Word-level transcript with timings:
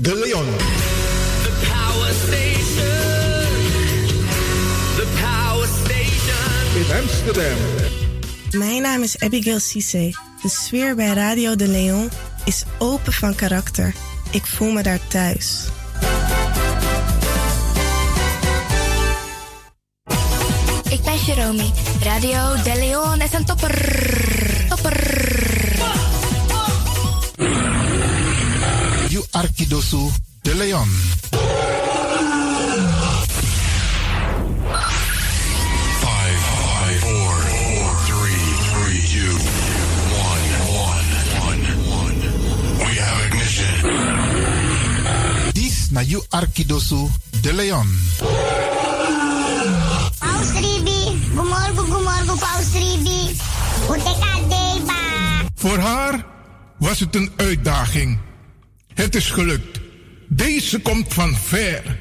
De 0.00 0.14
Leon. 0.14 0.46
The 1.42 1.50
Power 1.66 2.12
Station. 2.12 3.48
The 4.96 5.06
Power 5.20 5.68
Station. 5.84 6.76
In 6.76 7.02
Amsterdam. 7.02 7.56
Mijn 8.50 8.82
naam 8.82 9.02
is 9.02 9.18
Abigail 9.18 9.60
Cisse. 9.60 10.14
De 10.42 10.48
sfeer 10.48 10.94
bij 10.94 11.12
Radio 11.12 11.56
De 11.56 11.66
Leon 11.66 12.10
is 12.44 12.62
open 12.78 13.12
van 13.12 13.34
karakter. 13.34 13.94
Ik 14.30 14.46
voel 14.46 14.70
me 14.70 14.82
daar 14.82 15.00
thuis. 15.08 15.64
Ik 20.90 21.02
ben 21.04 21.18
Jerome. 21.26 21.64
Radio 22.02 22.62
De 22.62 22.74
Leon 22.78 23.20
is 23.20 23.32
een 23.32 23.44
topper. 23.44 23.74
Topper. 24.68 25.47
You 29.18 29.26
Arkidosu 29.32 30.10
De 30.42 30.54
Leon. 30.54 30.88
Five, 36.04 36.38
five, 36.62 37.00
four, 37.02 37.34
four, 37.50 37.88
three, 38.06 38.46
three, 38.70 39.00
two, 39.10 39.34
one, 40.22 40.46
one, 40.86 41.08
one, 41.42 41.62
one. 41.98 42.18
We 42.78 42.94
have 43.02 43.26
ignition. 43.26 43.74
This 45.52 45.90
na 45.90 46.00
you 46.06 46.22
Arkidosu 46.30 47.10
De 47.42 47.52
Leon. 47.52 47.88
Paus 50.18 50.48
Ribi, 50.54 51.18
gumorgo, 51.34 51.82
gumorgo, 51.82 52.34
Paus 52.38 52.70
Ribi. 52.72 53.34
Voor 55.54 55.78
haar 55.78 56.24
was 56.78 57.00
het 57.00 57.14
een 57.14 57.32
uitdaging. 57.36 58.27
Het 58.98 59.14
is 59.14 59.30
gelukt. 59.30 59.80
Deze 60.28 60.80
komt 60.80 61.14
van 61.14 61.36
ver. 61.36 61.98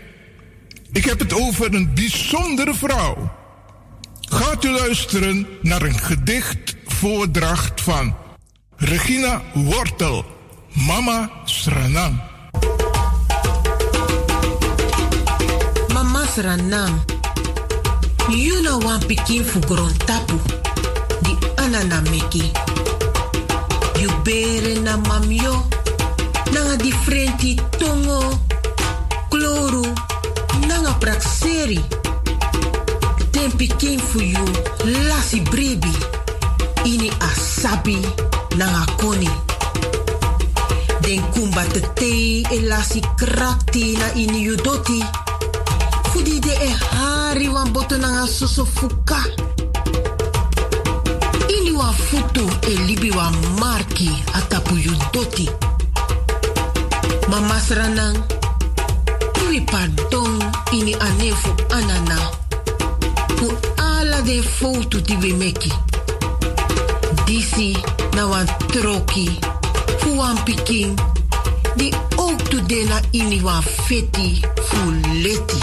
Ik 0.91 1.05
heb 1.05 1.19
het 1.19 1.33
over 1.33 1.73
een 1.73 1.93
bijzondere 1.93 2.73
vrouw. 2.73 3.31
Gaat 4.19 4.63
u 4.63 4.69
luisteren 4.69 5.47
naar 5.61 5.81
een 5.81 5.99
gedichtvoordracht 5.99 7.81
van 7.81 8.15
Regina 8.75 9.41
Wortel, 9.53 10.25
Mama 10.73 11.31
Sranam. 11.43 12.21
Mama 15.93 16.25
Sranam, 16.25 17.03
you 18.29 18.61
know 18.61 18.85
one 18.85 19.05
pikin 19.05 19.45
for 19.45 19.91
tapu, 20.05 20.39
di 21.21 21.37
anana 21.55 22.01
meki. 22.01 22.51
You 23.99 24.21
bere 24.23 24.79
na 24.79 24.97
mamyo, 24.97 25.67
nanga 26.51 26.75
differenti 26.75 27.55
tongo, 27.77 28.39
kloru, 29.29 29.85
nanga 30.67 30.93
prakseri. 30.99 31.81
Den 33.31 33.51
pikin 33.51 33.99
for 33.99 34.21
you, 34.21 34.45
lasi 35.07 35.41
brebi, 35.41 35.93
ini 36.85 37.11
asabi, 37.19 37.97
nanga 38.57 38.85
koni. 38.97 39.29
Den 41.01 41.21
kumba 41.31 41.63
te 41.95 42.41
e 42.41 42.59
lasi 42.67 43.01
krakti 43.15 43.97
na 43.97 44.07
ini 44.15 44.41
yudoti. 44.43 45.03
Fudi 46.11 46.39
de 46.39 46.51
e 46.51 46.71
hari 46.91 47.47
wan 47.47 47.71
boto 47.71 47.97
nanga 47.97 48.27
soso 48.27 48.65
fuka. 48.65 49.21
Ini 51.47 51.71
wan 51.71 51.93
futu 51.93 52.49
e 52.67 52.75
libi 52.87 53.11
marki 53.59 54.11
yudoti. 54.75 55.76
Mama 57.27 57.59
sranang, 57.59 58.15
iwi 59.43 59.61
pardon 59.61 60.39
ini 60.71 60.95
anefu 60.95 61.51
anana. 61.69 62.17
Fu 63.37 63.51
ala 63.77 64.21
de 64.21 64.41
foto 64.41 64.99
di 64.99 65.15
we 65.21 65.33
meki. 65.33 65.71
Disi 67.25 67.75
na 68.15 68.27
wan 68.27 68.47
troki, 68.71 69.39
fu 69.99 70.15
wan 70.17 70.37
pikin. 70.45 70.95
Di 71.75 71.91
ook 72.15 72.39
to 72.49 72.61
de 72.61 72.85
na 72.85 72.99
ini 73.11 73.41
wan 73.43 73.61
feti 73.61 74.41
fu 74.67 74.79
leti. 75.23 75.59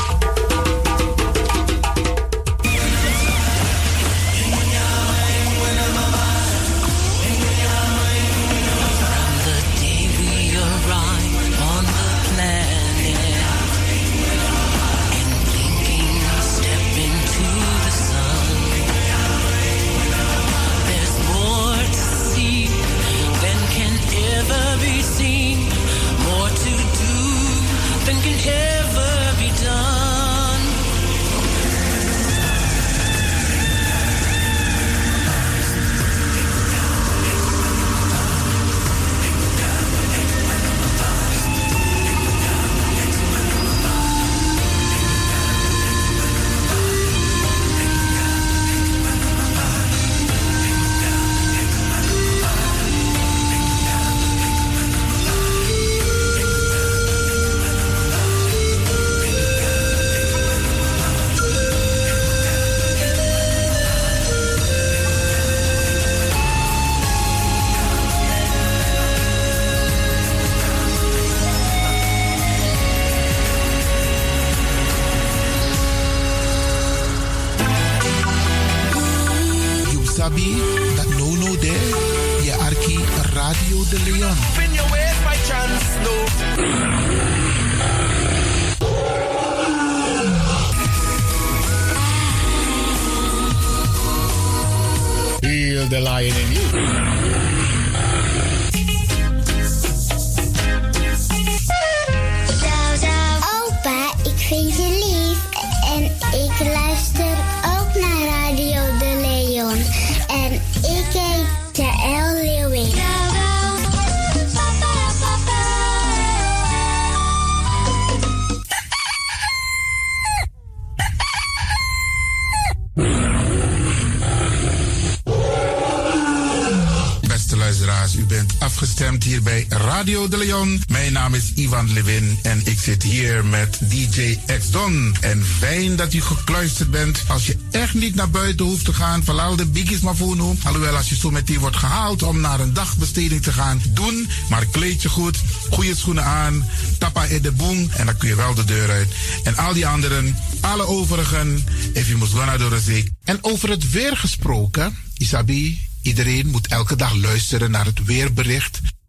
Leon. 130.37 130.83
Mijn 130.91 131.13
naam 131.13 131.35
is 131.35 131.53
Ivan 131.55 131.93
Levin 131.93 132.39
en 132.43 132.61
ik 132.65 132.79
zit 132.79 133.03
hier 133.03 133.45
met 133.45 133.79
DJ 133.81 134.39
X 134.59 134.71
Don. 134.71 135.17
En 135.21 135.45
fijn 135.59 135.97
dat 135.97 136.15
u 136.15 136.21
gekluisterd 136.21 136.91
bent. 136.91 137.23
Als 137.29 137.47
je 137.47 137.57
echt 137.71 137.95
niet 137.95 138.15
naar 138.15 138.31
buiten 138.31 138.67
hoeft 138.67 138.85
te 138.85 138.93
gaan, 138.93 139.25
verlaal 139.25 139.57
de 139.57 139.67
biggies 139.67 140.01
maar 140.01 140.17
voor 140.17 140.37
nu. 140.37 140.59
Alhoewel, 140.65 140.97
als 140.97 141.09
je 141.09 141.17
zo 141.17 141.31
meteen 141.31 141.59
wordt 141.59 141.77
gehaald 141.77 142.23
om 142.23 142.41
naar 142.41 142.61
een 142.61 142.73
dagbesteding 142.73 143.43
te 143.43 143.53
gaan, 143.53 143.83
doen. 143.89 144.29
Maar 144.49 144.67
kleed 144.67 145.03
je 145.03 145.09
goed, 145.09 145.39
goede 145.71 145.97
schoenen 145.97 146.25
aan, 146.25 146.69
tappa 146.99 147.25
in 147.25 147.43
de 147.43 147.53
boom 147.53 147.89
en 147.91 148.07
dan 148.07 148.17
kun 148.17 148.29
je 148.29 148.35
wel 148.37 148.55
de 148.55 148.65
deur 148.65 148.91
uit. 148.91 149.09
En 149.45 149.57
al 149.57 149.73
die 149.73 149.87
anderen, 149.87 150.39
alle 150.61 150.87
overigen, 150.87 151.65
if 151.93 152.07
you 152.07 152.19
must 152.19 152.33
de 152.33 152.81
zee. 152.85 153.13
En 153.25 153.39
over 153.41 153.71
het 153.71 153.91
weer 153.91 154.17
gesproken, 154.17 154.97
Isabi, 155.17 155.79
Iedereen 156.05 156.47
moet 156.47 156.67
elke 156.67 156.97
dag 156.97 157.15
luisteren 157.15 157.71
naar 157.71 157.85
het 157.85 158.05
weerbericht. 158.05 158.81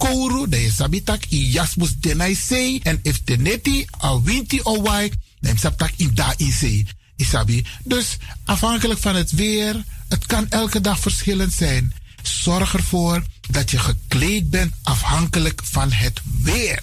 kouru, 0.00 0.48
dan 0.48 0.60
is 0.60 0.80
sabitak 0.80 1.28
i 1.30 1.50
jasmus 1.52 1.92
denai 2.00 2.34
sei. 2.34 2.80
En 2.82 3.00
if 3.02 3.20
teneti 3.24 3.84
a 4.04 4.16
winti 4.22 4.60
o 4.64 4.80
wai, 4.82 5.12
dan 5.40 5.58
sabtak 5.58 5.92
i 6.00 6.08
da 6.12 6.32
i 6.40 6.50
sei. 6.52 6.86
Isabi. 7.20 7.64
Dus 7.84 8.16
afhankelijk 8.44 9.00
van 9.00 9.14
het 9.14 9.30
weer, 9.30 9.84
het 10.08 10.26
kan 10.26 10.46
elke 10.48 10.80
dag 10.80 11.00
verschillend 11.00 11.52
zijn. 11.52 11.92
Zorg 12.22 12.74
ervoor 12.74 13.22
dat 13.50 13.70
je 13.70 13.78
gekleed 13.78 14.50
bent 14.50 14.72
afhankelijk 14.82 15.60
van 15.64 15.92
het 15.92 16.20
weer. 16.42 16.82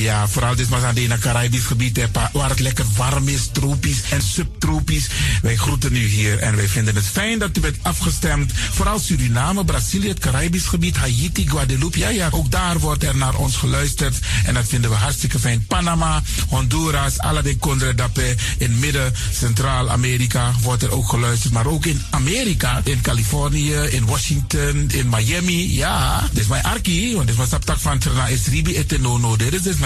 Ja, 0.00 0.28
vooral 0.28 0.54
dit 0.54 0.68
was 0.68 0.82
aan 0.82 0.96
het 0.96 1.18
Caribisch 1.18 1.64
gebied, 1.64 2.08
waar 2.32 2.48
het 2.48 2.60
lekker 2.60 2.84
warm 2.96 3.28
is, 3.28 3.48
tropisch 3.52 4.02
en 4.10 4.22
subtropisch. 4.22 5.08
Wij 5.42 5.56
groeten 5.56 5.96
u 5.96 6.06
hier 6.06 6.38
en 6.38 6.56
wij 6.56 6.68
vinden 6.68 6.94
het 6.94 7.04
fijn 7.04 7.38
dat 7.38 7.56
u 7.56 7.60
bent 7.60 7.76
afgestemd. 7.82 8.52
Vooral 8.70 8.98
Suriname, 8.98 9.64
Brazilië, 9.64 10.08
het 10.08 10.18
Caribisch 10.18 10.66
gebied, 10.66 10.96
Haiti, 10.96 11.48
Guadeloupe. 11.48 11.98
Ja, 11.98 12.08
ja, 12.08 12.28
ook 12.30 12.50
daar 12.50 12.78
wordt 12.78 13.04
er 13.04 13.16
naar 13.16 13.34
ons 13.34 13.56
geluisterd 13.56 14.18
en 14.44 14.54
dat 14.54 14.68
vinden 14.68 14.90
we 14.90 14.96
hartstikke 14.96 15.38
fijn. 15.38 15.66
Panama, 15.66 16.22
Honduras, 16.48 17.18
alle 17.18 17.42
de 17.42 17.56
in 18.58 18.78
midden, 18.78 19.14
Centraal-Amerika 19.32 20.52
wordt 20.62 20.82
er 20.82 20.92
ook 20.92 21.08
geluisterd. 21.08 21.52
Maar 21.52 21.66
ook 21.66 21.86
in 21.86 22.02
Amerika, 22.10 22.80
in 22.84 23.00
Californië, 23.00 23.74
in 23.74 24.06
Washington, 24.06 24.90
in 24.92 25.08
Miami. 25.08 25.74
Ja, 25.74 26.28
dit 26.32 26.42
is 26.42 26.46
mijn 26.46 26.62
arki, 26.62 27.14
want 27.14 27.26
dit 27.26 27.36
was 27.36 27.52
op 27.52 27.64
tak 27.64 27.78
van 27.78 27.98
Trana 27.98 28.28
Esribi. 28.28 28.84
Dit 29.36 29.54
is 29.54 29.62
dus 29.62 29.76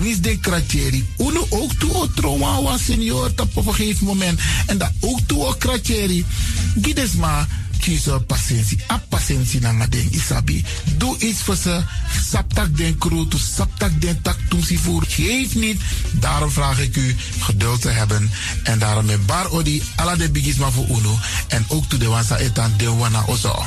is 0.00 0.20
de 0.20 0.38
kratjeri? 0.38 1.06
Uno 1.18 1.46
ook 1.48 1.72
toe 1.72 1.94
o 1.94 2.08
trauma 2.14 2.62
was 2.62 2.84
senior 2.84 3.32
op 3.36 3.56
een 3.56 3.74
gegeven 3.74 4.06
moment. 4.06 4.40
En 4.66 4.78
dat 4.78 4.90
ook 5.00 5.20
toe 5.26 5.44
o 5.44 5.54
kratjeri. 5.58 6.24
Gides 6.82 7.10
kies 7.82 8.06
patiëntie. 8.26 8.78
A 8.90 9.00
patiëntie 9.10 9.60
na 9.60 9.86
den 9.86 10.08
isabi. 10.14 10.62
Doe 10.96 11.18
iets 11.18 11.42
voor 11.42 11.56
ze. 11.56 11.82
Saptak 12.30 12.76
den 12.76 12.98
kroto, 12.98 13.38
saptak 13.38 14.00
den 14.00 14.22
tak 14.22 14.38
toesie 14.48 14.78
voer. 14.78 15.04
Geef 15.08 15.54
niet. 15.54 15.80
Daarom 16.10 16.50
vraag 16.50 16.80
ik 16.80 16.96
u 16.96 17.16
geduld 17.40 17.80
te 17.80 17.88
hebben. 17.88 18.30
En 18.62 18.78
daarom 18.78 19.04
met 19.06 19.26
bar 19.26 19.50
odi 19.50 19.82
ala 19.96 20.16
de 20.16 20.30
bigisma 20.30 20.70
voor 20.70 20.86
uno. 20.88 21.18
En 21.48 21.64
ook 21.68 21.88
toe 21.88 21.98
de 21.98 22.06
wansa 22.06 22.38
etan 22.38 22.72
de 22.76 22.90
wana 22.90 23.24
ozo. 23.26 23.66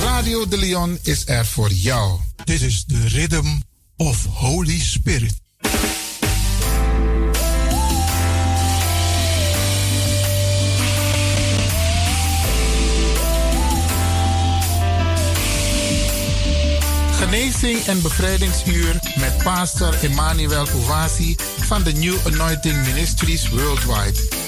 Radio 0.00 0.48
de 0.48 0.58
Leon 0.58 0.98
is 1.02 1.22
er 1.26 1.46
voor 1.46 1.70
jou. 1.70 2.20
Dit 2.44 2.62
is 2.62 2.84
de 2.84 3.08
Rhythm 3.08 3.46
of 3.96 4.24
Holy 4.24 4.80
Spirit. 4.80 5.34
Genezing 17.12 17.84
en 17.86 18.02
bevrijdingsuur 18.02 19.00
met 19.18 19.42
pastor 19.42 19.94
Emmanuel 20.02 20.66
Owasi 20.74 21.36
van 21.60 21.82
de 21.82 21.92
New 21.92 22.16
Anointing 22.26 22.86
Ministries 22.86 23.48
Worldwide. 23.48 24.47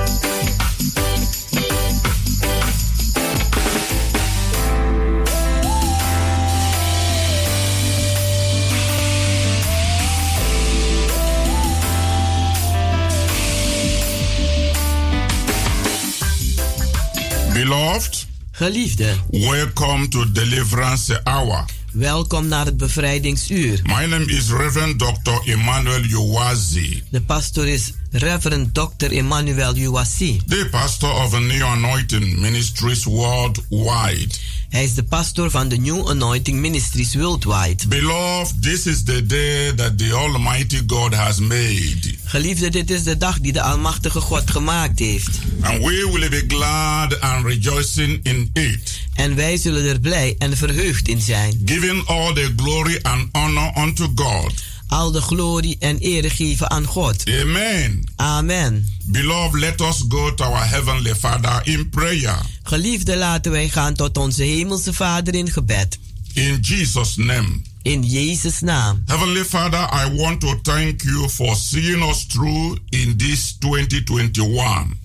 Beloved, 17.91 18.25
Geliefde, 18.51 19.15
welcome 19.31 20.07
to 20.07 20.31
Deliverance 20.31 21.21
Hour. 21.23 21.65
welkom 21.91 22.47
naar 22.47 22.65
het 22.65 22.77
bevrijdingsuur. 22.77 23.79
My 23.83 24.05
name 24.05 24.25
is 24.25 24.49
Reverend 24.49 24.99
Dr. 24.99 25.49
Emmanuel 25.51 26.03
Uwazi, 26.03 27.03
De 27.09 27.21
pastor 27.21 27.67
is 27.67 27.91
Reverend 28.11 28.73
Dr. 28.73 29.11
Emmanuel 29.11 29.75
Uwasi. 29.77 30.41
the 30.47 30.67
pastor 30.71 31.09
of 31.11 31.39
New 31.39 31.63
Anointing 31.65 32.39
Ministries 32.39 33.03
worldwide. 33.03 34.35
Hij 34.71 34.83
is 34.83 34.93
de 34.93 35.03
pastor 35.03 35.49
van 35.51 35.67
de 35.67 35.77
New 35.77 36.09
Anointing 36.09 36.59
Ministries 36.59 37.15
Worldwide. 37.15 37.87
Beloved, 37.87 38.61
this 38.63 38.85
is 38.85 39.03
the 39.03 39.25
day 39.25 39.71
that 39.75 39.97
the 39.97 40.13
Almighty 40.13 40.81
God 40.87 41.13
has 41.13 41.39
made, 41.39 41.99
Geliefde, 42.25 42.69
dit 42.69 42.89
is 42.91 43.03
de 43.03 43.17
dag 43.17 43.39
die 43.39 43.51
de 43.51 43.61
Almachtige 43.61 44.19
God 44.21 44.49
gemaakt 44.51 44.99
heeft. 44.99 45.29
and 45.61 45.77
we 45.83 46.09
will 46.13 46.29
be 46.29 46.43
glad 46.47 47.19
and 47.21 47.45
rejoicing 47.45 48.19
in 48.23 48.49
it, 48.53 48.99
En 49.13 49.35
wij 49.35 49.57
zullen 49.57 49.85
er 49.85 49.99
blij 49.99 50.35
en 50.37 50.57
verheugd 50.57 51.07
in 51.07 51.21
zijn. 51.21 51.61
giving 51.65 52.07
all 52.07 52.33
the 52.33 52.53
glory 52.55 52.99
and 53.01 53.27
honor 53.31 53.71
unto 53.77 54.11
God. 54.15 54.53
Al 54.91 55.11
de 55.11 55.21
glorie 55.21 55.75
en 55.79 55.97
ere 55.97 56.29
geven 56.29 56.69
aan 56.69 56.85
God. 56.85 57.23
Amen. 57.41 58.11
Amen. 58.15 58.87
Beloved, 59.05 59.59
let 59.59 59.81
us 59.81 60.03
go 60.09 60.33
to 60.33 60.43
our 60.43 60.67
Heavenly 60.69 61.15
Father 61.15 61.61
in 61.63 61.89
prayer. 61.89 62.37
Geliefde, 62.63 63.17
laten 63.17 63.51
wij 63.51 63.69
gaan 63.69 63.93
tot 63.93 64.17
onze 64.17 64.43
Hemelse 64.43 64.93
Vader 64.93 65.35
in 65.35 65.51
gebed. 65.51 65.99
In 66.33 66.57
Jesus' 66.61 67.15
name. 67.15 67.61
In 67.81 68.03
Jezus' 68.03 68.59
naam. 68.61 69.03
Heavenly 69.05 69.43
Father, 69.43 69.79
I 69.79 70.15
want 70.15 70.41
to 70.41 70.59
thank 70.61 71.01
you 71.01 71.29
for 71.29 71.55
seeing 71.55 72.03
us 72.03 72.25
through 72.25 72.77
in 72.89 73.17
this 73.17 73.55
2021. 73.59 74.99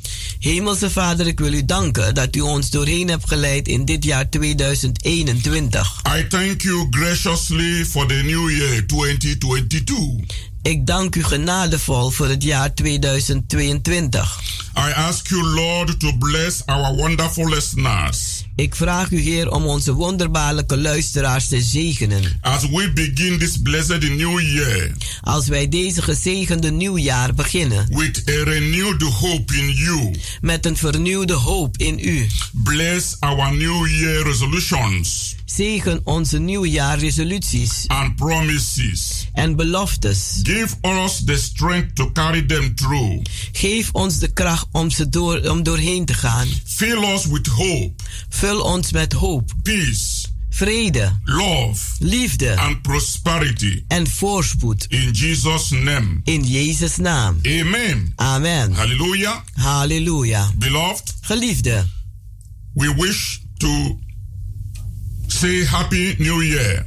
Hemelse 0.46 0.90
Vader, 0.90 1.26
ik 1.26 1.38
wil 1.38 1.52
u 1.52 1.64
danken 1.64 2.14
dat 2.14 2.36
u 2.36 2.40
ons 2.40 2.70
doorheen 2.70 3.08
hebt 3.08 3.28
geleid 3.28 3.68
in 3.68 3.84
dit 3.84 4.04
jaar 4.04 4.28
2021. 4.28 6.02
I 6.18 6.26
thank 6.26 6.60
you 6.60 6.86
graciously 6.90 7.84
for 7.84 8.06
the 8.06 8.14
new 8.14 8.50
year 8.50 8.86
2022. 8.86 10.24
Ik 10.66 10.86
dank 10.86 11.16
u 11.16 11.24
genadevol 11.24 12.10
voor 12.10 12.28
het 12.28 12.42
jaar 12.42 12.74
2022. 12.74 14.40
I 14.76 14.92
ask 14.92 15.28
you, 15.28 15.42
Lord, 15.42 16.00
to 16.00 16.12
bless 16.18 16.62
our 16.64 16.96
wonderful 16.96 17.48
listeners 17.48 18.44
Ik 18.56 18.74
vraag 18.74 19.10
u, 19.10 19.20
Heer, 19.20 19.50
om 19.50 19.66
onze 19.66 19.92
wonderbaarlijke 19.92 20.78
luisteraars 20.78 21.48
te 21.48 21.60
zegenen. 21.60 22.38
as 22.40 22.68
we 22.68 22.92
begin 22.94 23.38
this 23.38 23.56
blessed 23.62 24.02
new 24.02 24.40
year 24.40 24.92
Als 25.20 25.48
wij 25.48 25.68
deze 25.68 26.02
gezegende 26.02 26.70
nieuwjaar 26.70 27.34
beginnen 27.34 27.86
with 27.88 28.22
a 28.28 28.44
renewed 28.44 29.02
hope 29.02 29.56
in 29.56 29.70
you. 29.70 30.14
met 30.40 30.66
een 30.66 30.76
vernieuwde 30.76 31.34
hoop 31.34 31.76
in 31.76 31.98
u. 31.98 32.26
Bless 32.52 33.16
our 33.20 33.56
new 33.56 33.86
year 33.88 34.22
resolutions 34.22 35.34
Zegen 35.44 36.00
onze 36.04 36.38
nieuwjaarresoluties 36.38 37.84
and 37.86 38.16
promises. 38.16 39.25
En 39.36 39.56
beloftes. 39.56 40.40
Give 40.42 40.74
us 40.82 41.22
the 41.24 41.36
strength 41.36 41.94
to 41.94 42.12
carry 42.12 42.46
them 42.46 42.74
through. 42.74 43.22
Geef 43.52 43.88
ons 43.92 44.18
de 44.18 44.28
kracht 44.32 44.66
om, 44.72 44.90
ze 44.90 45.08
door, 45.08 45.40
om 45.50 45.62
doorheen 45.62 46.04
te 46.04 46.14
gaan. 46.14 46.48
Fill 46.64 47.02
us 47.14 47.26
with 47.26 47.46
hope, 47.46 47.92
Vul 48.28 48.60
ons 48.60 48.92
met 48.92 49.12
hoop, 49.12 49.52
peace, 49.62 50.26
vrede, 50.50 51.18
love, 51.24 51.80
liefde 51.98 52.56
and 52.56 52.82
prosperity. 52.82 53.84
en 53.88 54.06
voorspoed. 54.06 54.86
In 54.88 55.10
Jesus' 55.12 55.70
name. 55.70 56.20
In 56.24 56.42
Jezus' 56.44 56.96
naam. 56.96 57.38
Amen. 57.42 58.12
Amen. 58.16 58.72
Hallelujah. 58.74 59.36
Halleluja. 59.54 60.50
Beloved, 60.58 61.14
Geliefde, 61.20 61.84
we 62.74 62.94
wish 62.94 63.38
to 63.58 63.98
say 65.26 65.64
Happy 65.64 66.14
New 66.18 66.42
Year. 66.42 66.86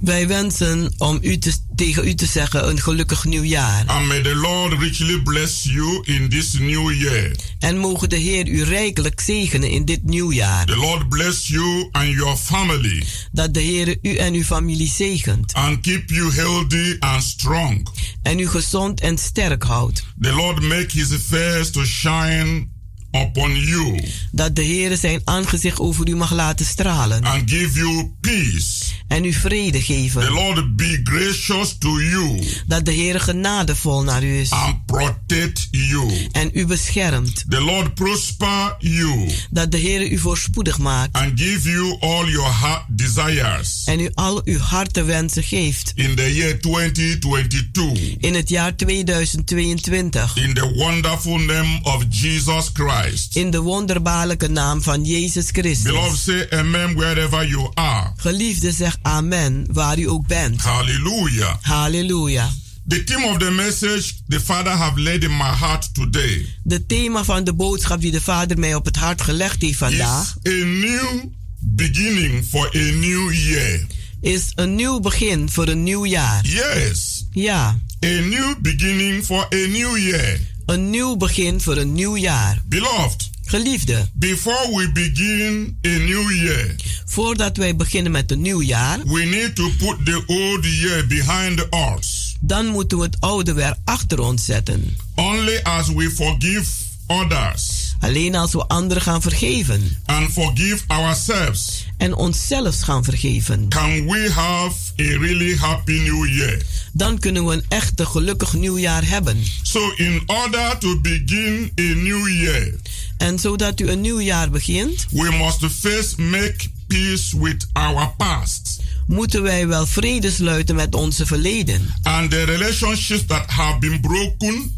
wij 0.00 0.28
wensen 0.28 0.92
om 0.98 1.18
u 1.22 1.38
te, 1.38 1.52
tegen 1.76 2.06
u 2.08 2.14
te 2.14 2.26
zeggen 2.26 2.68
een 2.68 2.80
gelukkig 2.80 3.24
nieuwjaar. 3.24 3.86
And 3.86 4.06
may 4.06 4.22
the 4.22 4.34
Lord 4.34 4.78
richly 4.82 5.20
bless 5.22 5.62
you 5.62 6.02
in 6.04 6.28
this 6.28 6.52
new 6.52 6.92
year. 7.02 7.36
En 7.58 7.78
mogen 7.78 8.08
de 8.08 8.16
Heer 8.16 8.48
u 8.48 8.62
rijkelijk 8.62 9.20
zegenen 9.20 9.70
in 9.70 9.84
dit 9.84 10.04
nieuwjaar. 10.04 10.66
The 10.66 10.76
Lord 10.76 11.08
bless 11.08 11.46
you 11.46 11.88
and 11.92 12.08
your 12.08 12.36
family 12.36 13.04
Dat 13.32 13.54
de 13.54 13.60
Heer 13.60 13.96
u 14.02 14.16
en 14.16 14.34
uw 14.34 14.42
familie 14.42 14.88
zegent. 14.88 15.52
and 15.52 15.80
keep 15.80 16.10
you 16.10 16.32
healthy 16.32 16.96
and 16.98 17.22
strong. 17.22 17.88
En 18.22 18.38
u 18.38 18.48
gezond 18.48 19.00
en 19.00 19.18
sterk 19.18 19.62
houdt. 19.62 20.04
The 20.20 20.32
Lord 20.32 20.62
make 20.62 20.86
his 20.92 21.08
face 21.28 21.70
to 21.70 21.84
shine 21.84 22.68
upon 23.14 23.56
you 23.56 24.02
Dat 24.32 24.56
de 24.56 24.62
Heer 24.62 24.96
zijn 24.96 25.20
aangezicht 25.24 25.78
over 25.80 26.08
u 26.08 26.16
mag 26.16 26.32
laten 26.32 26.66
stralen. 26.66 27.22
and 27.24 27.50
give 27.50 27.78
you 27.78 28.12
peace. 28.20 28.92
En 29.08 29.24
u 29.24 29.32
vrede 29.32 29.78
The 29.78 29.84
geven. 29.84 30.30
Lord 30.32 30.76
be 30.76 31.00
gracious 31.04 31.76
to 31.78 32.00
you 32.00 32.42
Dat 32.66 32.84
de 32.84 32.92
Heer 32.92 33.20
genadevol 33.20 34.02
naar 34.02 34.22
u 34.24 34.38
is. 34.38 34.50
and 34.50 34.86
protect 34.86 35.68
you. 35.70 36.28
En 36.32 36.50
u 36.52 36.66
beschermt. 36.66 37.44
The 37.48 37.60
Lord 37.60 37.94
prosper 37.94 38.76
you 38.78 39.28
Dat 39.50 39.70
de 39.70 39.76
Heer 39.78 40.10
u 40.12 40.18
voorspoedig 40.18 40.78
maakt. 40.78 41.16
and 41.16 41.40
give 41.40 41.70
you 41.70 41.96
all 42.00 42.30
your 42.30 42.52
heart 42.60 42.84
desires 42.88 43.82
En 43.84 44.00
u 44.00 44.10
al 44.14 44.40
uw 44.44 44.58
hartewensen 44.58 45.42
geeft. 45.42 45.92
in 45.94 46.14
the 46.14 46.34
year 46.34 46.60
2022. 46.60 48.14
In 48.18 48.34
het 48.34 48.48
jaar 48.48 48.76
2022. 48.76 50.36
In 50.36 50.54
the 50.54 50.72
wonderful 50.76 51.38
name 51.38 51.78
of 51.82 52.04
Jesus 52.10 52.70
Christ. 52.72 53.02
In 53.32 53.50
de 53.50 53.60
wonderbaarlijke 53.60 54.48
naam 54.48 54.82
van 54.82 55.04
Jezus 55.04 55.48
Christus. 55.52 55.82
Beloved, 55.82 56.18
say 56.18 56.46
amen 56.50 56.94
wherever 56.94 57.48
you 57.48 57.70
are. 57.74 58.12
Geliefde, 58.16 58.72
zeg 58.72 58.96
amen 59.02 59.66
waar 59.72 59.98
u 59.98 60.08
ook 60.08 60.26
bent. 60.26 60.60
Hallelujah. 60.60 61.54
Halleluja. 61.60 62.50
The 62.88 63.04
theme 63.04 63.26
of 63.26 63.38
the 63.38 63.50
message 63.50 64.12
the 64.28 64.40
Father 64.40 64.72
have 64.72 65.00
laid 65.00 65.22
in 65.22 65.36
my 65.36 65.52
heart 65.58 65.94
today 65.94 66.46
De 66.62 66.86
thema 66.86 67.24
van 67.24 67.44
de 67.44 67.52
boodschap 67.54 68.00
die 68.00 68.10
de 68.10 68.20
Vader 68.20 68.58
mij 68.58 68.74
op 68.74 68.84
het 68.84 68.96
hart 68.96 69.22
gelegd 69.22 69.62
heeft 69.62 69.78
vandaag 69.78 70.36
is 70.42 70.52
a 70.52 70.64
new 70.64 71.24
beginning 71.60 72.44
for 72.44 72.66
a 72.76 72.90
new 72.92 73.32
year. 73.32 73.86
is 74.20 74.52
een 74.54 74.74
nieuw 74.74 75.00
begin 75.00 75.50
voor 75.50 75.68
een 75.68 75.82
nieuw 75.82 76.06
jaar. 76.06 76.44
Yes, 76.46 77.26
Ja, 77.30 77.78
a 78.04 78.08
new 78.20 78.54
beginning 78.60 79.24
for 79.24 79.42
a 79.54 79.66
new 79.66 79.96
year. 79.96 80.38
Een 80.66 80.90
nieuw 80.90 81.16
begin 81.16 81.60
voor 81.60 81.76
een 81.76 81.92
nieuw 81.92 82.16
jaar. 82.16 82.62
Beloved, 82.64 83.30
Geliefde, 83.44 84.08
before 84.12 84.76
we 84.76 84.92
begin 84.92 85.78
a 85.86 85.88
new 85.88 86.30
year, 86.30 86.74
voordat 87.04 87.56
wij 87.56 87.76
beginnen 87.76 88.12
met 88.12 88.30
een 88.30 88.40
nieuw 88.40 88.62
jaar, 88.62 88.98
we 89.04 89.22
need 89.22 89.54
to 89.54 89.70
put 89.78 90.06
the 90.06 90.22
old 90.26 90.64
year 90.64 91.06
behind 91.06 91.66
us. 91.98 92.36
dan 92.40 92.66
moeten 92.66 92.98
we 92.98 93.04
het 93.04 93.16
oude 93.20 93.52
weer 93.52 93.76
achter 93.84 94.20
ons 94.20 94.44
zetten. 94.44 94.96
Only 95.14 95.60
as 95.62 95.88
we 95.88 96.10
forgive 96.10 96.66
others 97.06 97.93
Alleen 98.04 98.34
als 98.34 98.52
we 98.52 98.66
anderen 98.66 99.02
gaan 99.02 99.22
vergeven 99.22 99.96
and 100.06 100.32
forgive 100.32 100.82
ourselves 100.86 101.86
en 101.96 102.14
onszelf 102.14 102.80
gaan 102.80 103.04
vergeven, 103.04 103.68
can 103.68 104.06
we 104.06 104.30
have 104.32 104.74
a 105.00 105.18
really 105.18 105.56
happy 105.56 105.92
new 105.98 106.26
year. 106.28 106.62
dan 106.92 107.18
kunnen 107.18 107.44
we 107.46 107.52
een 107.52 107.64
echte 107.68 108.06
gelukkig 108.06 108.52
nieuwjaar 108.54 109.08
hebben. 109.08 109.42
So, 109.62 109.92
in 109.96 110.22
order 110.26 110.78
to 110.78 111.00
begin 111.00 111.72
a 111.80 111.82
new 111.82 112.28
year, 112.28 112.74
En 113.16 113.38
zodat 113.38 113.80
u 113.80 113.88
een 113.88 114.00
nieuw 114.00 114.20
jaar 114.20 114.50
begint, 114.50 115.06
we 115.10 115.30
must 115.42 115.74
first 115.80 116.18
make 116.18 116.56
peace 116.86 117.38
with 117.40 117.66
our 117.72 118.08
past 118.16 118.82
moeten 119.06 119.42
wij 119.42 119.66
wel 119.66 119.86
vrede 119.86 120.30
sluiten 120.30 120.74
met 120.74 120.94
onze 120.94 121.26
verleden. 121.26 121.94
and 122.02 122.30
the 122.30 122.42
relationships 122.44 123.26
that 123.26 123.50
have 123.50 123.78
been 123.78 124.00
broken 124.00 124.76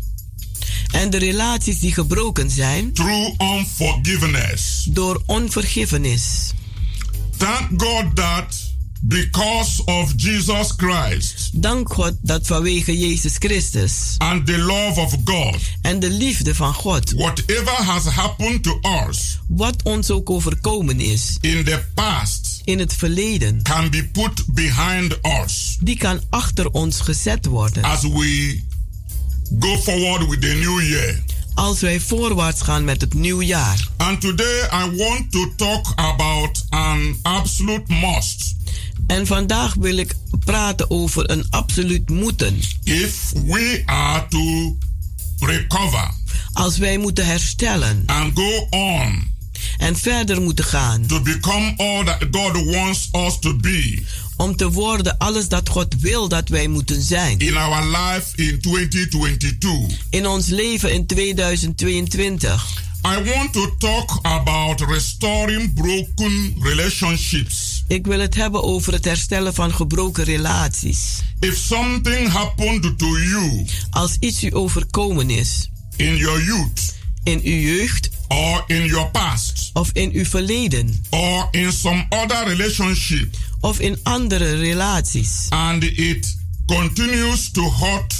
En 0.90 1.10
de 1.10 1.18
relaties 1.18 1.78
die 1.78 1.92
gebroken 1.92 2.50
zijn 2.50 2.92
through 2.92 3.34
unforgiveness. 3.40 4.86
door 4.90 5.22
onvergiffenis. 5.26 6.52
Thank 7.36 7.82
God 7.82 8.16
that 8.16 8.64
because 9.02 9.82
of 9.84 10.12
Jesus 10.16 10.72
Christ 10.76 11.50
Dank 11.52 11.92
God 11.92 12.12
dat 12.20 12.46
vanwege 12.46 12.98
Jezus 12.98 13.34
Christus 13.38 14.14
and 14.18 14.46
the 14.46 14.58
love 14.58 15.00
of 15.00 15.16
God, 15.24 15.56
en 15.82 15.98
de 16.00 16.10
liefde 16.10 16.54
van 16.54 16.74
God, 16.74 17.12
whatever 17.12 17.72
has 17.84 18.04
happened 18.04 18.62
to 18.62 18.80
us 19.08 19.38
wat 19.48 19.82
ons 19.82 20.10
ook 20.10 20.30
overkomen 20.30 21.00
is 21.00 21.36
in 21.40 21.64
the 21.64 21.82
past 21.94 22.60
in 22.64 22.78
het 22.78 22.94
verleden, 22.94 23.62
can 23.62 23.90
be 23.90 24.04
put 24.04 24.44
behind 24.54 25.18
us 25.42 25.76
die 25.80 25.96
kan 25.96 26.20
achter 26.30 26.70
ons 26.70 27.00
gezet 27.00 27.46
worden. 27.46 27.82
as 27.82 28.02
we 28.02 28.62
go 29.60 29.76
forward 29.76 30.28
with 30.28 30.40
the 30.40 30.54
new 30.54 30.80
year. 30.80 31.22
Als 31.54 31.80
wij 31.80 32.00
voorwaarts 32.00 32.62
gaan 32.62 32.84
met 32.84 33.00
het 33.00 33.14
nieuwjaar. 33.14 33.88
And 33.96 34.20
today 34.20 34.68
I 34.72 34.96
want 34.96 35.32
to 35.32 35.52
talk 35.56 35.92
about 35.94 36.64
an 36.68 37.16
absolute 37.22 37.92
must. 37.92 38.54
En 39.06 39.26
vandaag 39.26 39.74
wil 39.74 39.96
ik 39.96 40.14
praten 40.44 40.90
over 40.90 41.30
een 41.30 41.46
absoluut 41.50 42.10
moeten. 42.10 42.60
If 42.84 43.32
we 43.32 43.82
are 43.86 44.26
to 44.28 44.76
recover 45.38 46.10
Als 46.52 46.78
wij 46.78 46.98
moeten 46.98 47.26
herstellen 47.26 48.02
and 48.06 48.38
go 48.38 48.66
on 48.70 49.34
en 49.78 49.96
verder 49.96 50.42
moeten 50.42 50.64
gaan 50.64 51.06
to 51.06 51.20
become 51.20 51.74
all 51.76 52.04
that 52.04 52.26
God 52.30 52.64
wants 52.74 53.08
us 53.12 53.38
to 53.38 53.56
be 53.56 54.04
om 54.36 54.56
te 54.56 54.70
worden 54.70 55.18
alles 55.18 55.48
dat 55.48 55.68
God 55.68 55.94
wil 55.98 56.28
dat 56.28 56.48
wij 56.48 56.68
moeten 56.68 57.02
zijn. 57.02 57.38
in 57.38 57.56
our 57.56 57.84
life 57.86 58.42
in 58.42 58.60
2022. 58.60 59.98
In 60.10 60.26
ons 60.26 60.46
leven 60.46 60.92
in 60.92 61.06
2022. 61.06 62.84
I 63.06 63.22
want 63.22 63.52
to 63.52 63.74
talk 63.78 64.18
about 64.22 64.80
restoring 64.80 65.74
broken 65.74 66.56
relationships. 66.60 67.84
Ik 67.88 68.06
wil 68.06 68.20
het 68.20 68.34
hebben 68.34 68.62
over 68.62 68.92
het 68.92 69.04
herstellen 69.04 69.54
van 69.54 69.72
gebroken 69.72 70.24
relaties. 70.24 70.98
If 71.40 71.56
something 71.56 72.28
happened 72.28 72.98
to 72.98 73.18
you 73.18 73.66
Als 73.90 74.16
iets 74.20 74.42
u 74.42 74.54
overkomen 74.54 75.30
is 75.30 75.70
in 75.96 76.16
your 76.16 76.44
youth 76.44 76.94
in 77.22 77.40
uw 77.44 77.60
jeugd 77.60 78.10
or 78.28 78.64
in 78.66 78.84
your 78.84 79.10
past 79.10 79.70
of 79.72 79.90
in 79.92 80.10
uw 80.12 80.24
verleden 80.24 81.04
or 81.10 81.48
in 81.50 81.72
some 81.72 82.06
other 82.08 82.44
relationship 82.46 83.36
of 83.66 83.80
in 83.80 83.98
andere 84.02 84.56
relaties. 84.56 85.46
And 85.48 85.84
it 85.84 86.36
continues 86.66 87.50
to 87.50 87.62
hurt 87.70 88.14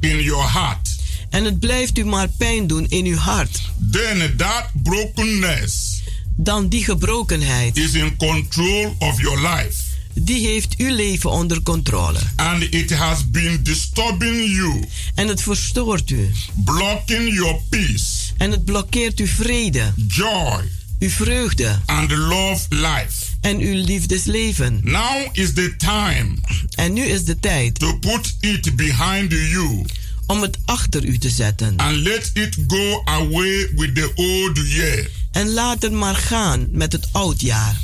in 0.00 0.22
your 0.22 0.50
heart, 0.52 0.88
en 1.30 1.44
het 1.44 1.58
blijft 1.60 1.98
u 1.98 2.04
maar 2.04 2.28
pijn 2.38 2.66
doen 2.66 2.86
in 2.88 3.04
uw 3.06 3.16
hart, 3.16 3.60
then 3.90 4.34
that 4.36 4.70
brokenness 4.82 6.02
dan 6.36 6.68
die 6.68 6.84
gebrokenheid, 6.84 7.76
is 7.76 7.94
in 7.94 8.16
control 8.16 8.94
of 8.98 9.20
your 9.20 9.40
life. 9.48 9.84
Die 10.18 10.46
heeft 10.46 10.76
uw 10.76 10.94
leven 10.94 11.30
onder 11.30 11.62
controle. 11.62 12.18
and 12.36 12.62
it 12.62 12.90
has 12.92 13.30
been 13.30 13.62
disturbing 13.62 14.50
you, 14.52 14.84
En 15.14 15.28
het 15.28 15.42
verstoort 15.42 16.10
u. 16.10 16.30
blocking 16.64 17.34
your 17.34 17.60
peace, 17.68 18.04
En 18.36 18.50
het 18.50 18.64
blokkeert 18.64 19.18
uw 19.18 19.26
vrede, 19.26 19.92
joy, 20.08 20.62
uw 20.98 21.08
vreugde 21.10 21.78
and 21.86 22.10
love 22.10 22.60
life. 22.68 23.24
en 23.40 23.58
uw 23.58 23.84
liefdesleven. 23.84 24.80
Now 24.82 25.26
is 25.32 25.52
the 25.52 25.74
time 25.76 26.36
En 26.74 26.92
nu 26.92 27.02
is 27.04 27.24
de 27.24 27.40
tijd 27.40 27.78
to 27.78 27.98
put 27.98 28.36
it 28.40 28.76
behind 28.76 29.32
you 29.32 29.84
om 30.26 30.42
het 30.42 30.58
achter 30.64 31.04
u 31.04 31.18
te 31.18 31.30
zetten. 31.30 31.76
and 31.76 31.96
let 31.96 32.30
it 32.34 32.56
go 32.68 33.02
away 33.04 33.68
with 33.76 33.94
the 33.94 34.10
old 34.14 34.58
year. 34.72 35.10
En 35.32 35.52
laat 35.52 35.82
het 35.82 35.92
maar 35.92 36.14
gaan 36.16 36.66
met 36.70 36.92
het 36.92 37.08
oudjaar. 37.12 37.76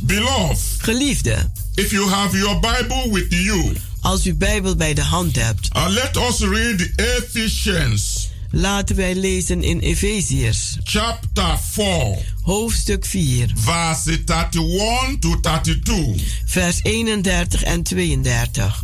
Beloved, 0.00 0.58
Geliefde, 0.78 1.50
if 1.74 1.90
you 1.90 2.08
have 2.10 2.36
your 2.36 2.60
Bible 2.60 3.08
with 3.12 3.26
you, 3.28 3.72
als 4.00 4.26
u 4.26 4.34
Bijbel 4.34 4.76
bij 4.76 4.94
de 4.94 5.02
hand 5.02 5.36
hebt, 5.36 5.68
uh, 5.76 5.86
let 5.88 6.16
us 6.16 6.38
read 6.38 6.88
Ephesians 6.96 8.28
laten 8.52 8.96
wij 8.96 9.14
lezen 9.14 9.62
in 9.62 9.78
Efeziërs, 9.78 10.76
chapter 10.84 11.58
4, 11.70 12.34
hoofdstuk 12.42 13.04
4, 13.04 13.52
verse 13.54 14.10
31 14.10 15.18
to 15.18 15.40
32. 15.40 16.22
vers 16.46 16.80
31 16.82 17.62
en 17.62 17.82
32. 17.82 18.82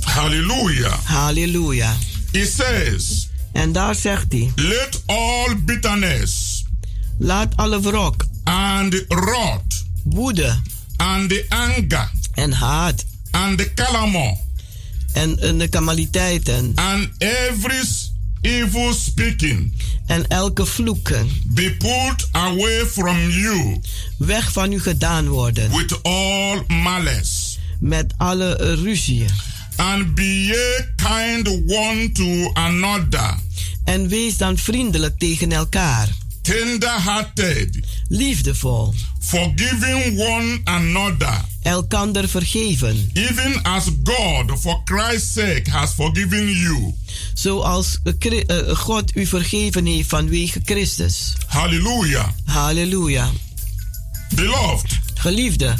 Hallelujah. 0.00 0.98
Halleluja. 1.04 1.96
It 2.30 2.52
says, 2.56 3.28
En 3.52 3.72
daar 3.72 3.94
zegt 3.94 4.32
hij: 4.32 4.52
Let 4.56 5.02
all 5.06 5.56
bitterness 5.64 6.64
Laat 7.18 7.56
alle 7.56 7.80
wrok, 7.80 8.26
and 8.44 9.04
wrath 9.08 9.84
woede 10.02 10.60
and 10.96 11.28
the 11.28 11.44
anger 11.48 12.10
en 12.34 12.52
haat 12.52 13.04
and 13.30 13.58
the 13.58 13.74
clamor 13.74 14.36
en, 15.12 15.38
en 15.38 15.58
de 15.58 15.68
kamaliteiten 15.68 16.72
and 16.74 17.08
every 17.18 17.84
evil 18.42 18.92
speaking 18.94 19.72
en 20.06 20.28
elke 20.28 20.66
vloeken 20.66 21.28
be 21.46 21.76
put 21.78 22.28
away 22.32 22.86
from 22.86 23.30
you 23.30 23.80
weg 24.18 24.52
van 24.52 24.72
u 24.72 24.80
gedaan 24.80 25.28
worden 25.28 25.70
with 25.70 26.02
all 26.02 26.64
malice. 26.66 27.52
met 27.82 28.14
alle 28.16 28.74
ruzie. 28.74 29.24
And 29.76 30.14
be 30.14 30.44
ye 30.46 30.86
kind 30.96 31.48
one 31.66 32.12
to 32.12 32.50
another, 32.54 33.36
En 33.84 34.08
wees 34.08 34.36
dan 34.36 34.58
vriendelijk 34.58 35.18
tegen 35.18 35.52
elkaar, 35.52 36.08
tender-hearted, 36.42 37.84
liefdevol, 38.08 38.94
forgiving 39.20 40.18
one 40.18 40.60
another, 40.64 41.40
elkander 41.62 42.28
vergeven, 42.28 43.10
even 43.14 43.60
as 43.62 43.90
God, 44.02 44.58
for 44.60 44.82
Christ's 44.84 45.32
sake, 45.32 45.70
has 45.70 45.94
forgiven 45.94 46.48
you. 46.48 46.94
zoals 47.34 47.98
eh, 48.20 48.86
God 48.86 49.10
u 49.14 49.26
vergeven 49.26 49.86
heeft 49.86 50.08
vanwege 50.08 50.60
Christus. 50.64 51.32
Hallelujah. 51.46 52.28
Halleluja. 52.44 53.30
Beloved, 54.34 55.00
Geliefde, 55.14 55.74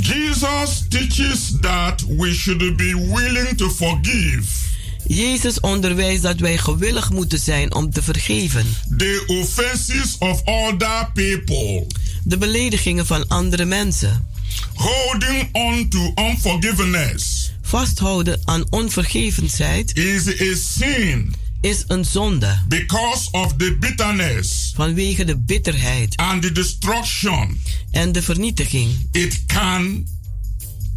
Jesus 0.00 0.84
teaches 0.88 1.60
that 1.60 2.02
we 2.08 2.32
should 2.32 2.76
be 2.76 2.94
willing 2.94 3.56
to 3.56 3.70
forgive 3.70 4.75
Jezus 5.06 5.60
onderwijst 5.60 6.22
dat 6.22 6.40
wij 6.40 6.58
gewillig 6.58 7.10
moeten 7.10 7.38
zijn 7.38 7.74
om 7.74 7.90
te 7.90 8.02
vergeven. 8.02 8.66
the 8.96 9.24
offenses 9.26 10.18
of 10.18 10.42
other 10.44 11.10
people. 11.14 11.86
De 12.24 12.38
beledigingen 12.38 13.06
van 13.06 13.28
andere 13.28 13.64
mensen. 13.64 14.26
Holding 14.74 15.48
on 15.52 15.88
to 15.88 16.12
unforgiveness 16.14 17.52
Vasthouden 17.62 18.40
aan 18.44 18.64
onvergevensheid 18.70 19.96
is 19.96 20.40
a 20.40 20.54
sin 20.54 21.34
is 21.60 21.84
een 21.86 22.04
zonde 22.04 22.62
because 22.68 23.28
of 23.30 23.54
the 23.56 23.76
bitterness 23.80 24.72
vanwege 24.74 25.24
de 25.24 25.36
bitterheid 25.36 26.16
and 26.16 26.42
the 26.42 26.52
destruction 26.52 27.60
en 27.90 28.12
de 28.12 28.22
vernietiging 28.22 29.08
it 29.12 29.46
can 29.46 30.06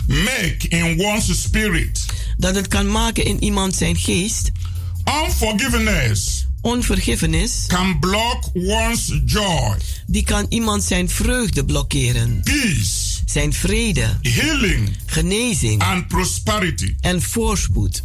make 0.08 0.68
in 0.70 1.00
one's 1.00 1.42
spirit. 1.42 2.06
Dat 2.40 2.56
het 2.56 2.68
kan 2.68 2.92
maken 2.92 3.26
in 3.26 3.44
iemand 3.44 3.76
zijn 3.76 3.96
geest. 3.96 4.52
Unforgiveness 5.26 6.48
Onvergiffenis, 6.62 7.66
can 7.68 8.00
block 8.00 8.44
one's 8.54 9.22
joy, 9.26 9.76
die 10.08 10.24
kan 10.24 10.46
iemand 10.50 10.84
zijn 10.84 11.10
vreugde 11.10 11.66
blokkeren, 11.66 12.42
peace, 12.44 13.22
zijn 13.26 13.54
vrede, 13.54 14.18
healing, 14.22 14.98
genezing 15.06 15.82
and 15.82 16.08
prosperity. 16.08 16.96
en 17.02 17.22
voorspoed. 17.22 18.04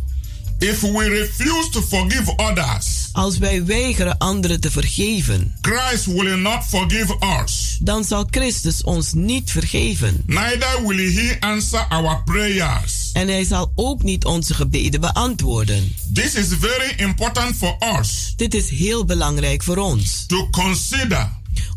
If 0.64 0.80
we 0.80 1.08
refuse 1.08 1.68
to 1.70 1.80
forgive 1.82 2.32
others, 2.36 3.08
Als 3.12 3.38
wij 3.38 3.64
weigeren 3.64 4.18
anderen 4.18 4.60
te 4.60 4.70
vergeven, 4.70 5.54
Christ 5.60 6.06
will 6.06 6.36
not 6.38 6.64
forgive 6.68 7.16
us. 7.42 7.76
dan 7.80 8.04
zal 8.04 8.26
Christus 8.30 8.82
ons 8.82 9.12
niet 9.12 9.50
vergeven. 9.50 10.22
Neither 10.26 10.86
will 10.86 11.12
he 11.14 11.36
answer 11.40 11.86
our 11.88 12.22
prayers. 12.24 13.10
En 13.12 13.28
hij 13.28 13.44
zal 13.44 13.72
ook 13.74 14.02
niet 14.02 14.24
onze 14.24 14.54
gebeden 14.54 15.00
beantwoorden. 15.00 15.94
This 16.12 16.34
is 16.34 16.46
very 16.60 16.92
important 16.96 17.56
for 17.56 17.76
us 18.00 18.32
Dit 18.36 18.54
is 18.54 18.68
heel 18.68 19.04
belangrijk 19.04 19.62
voor 19.62 19.76
ons. 19.76 20.24
to 20.26 20.48
consider 20.50 21.28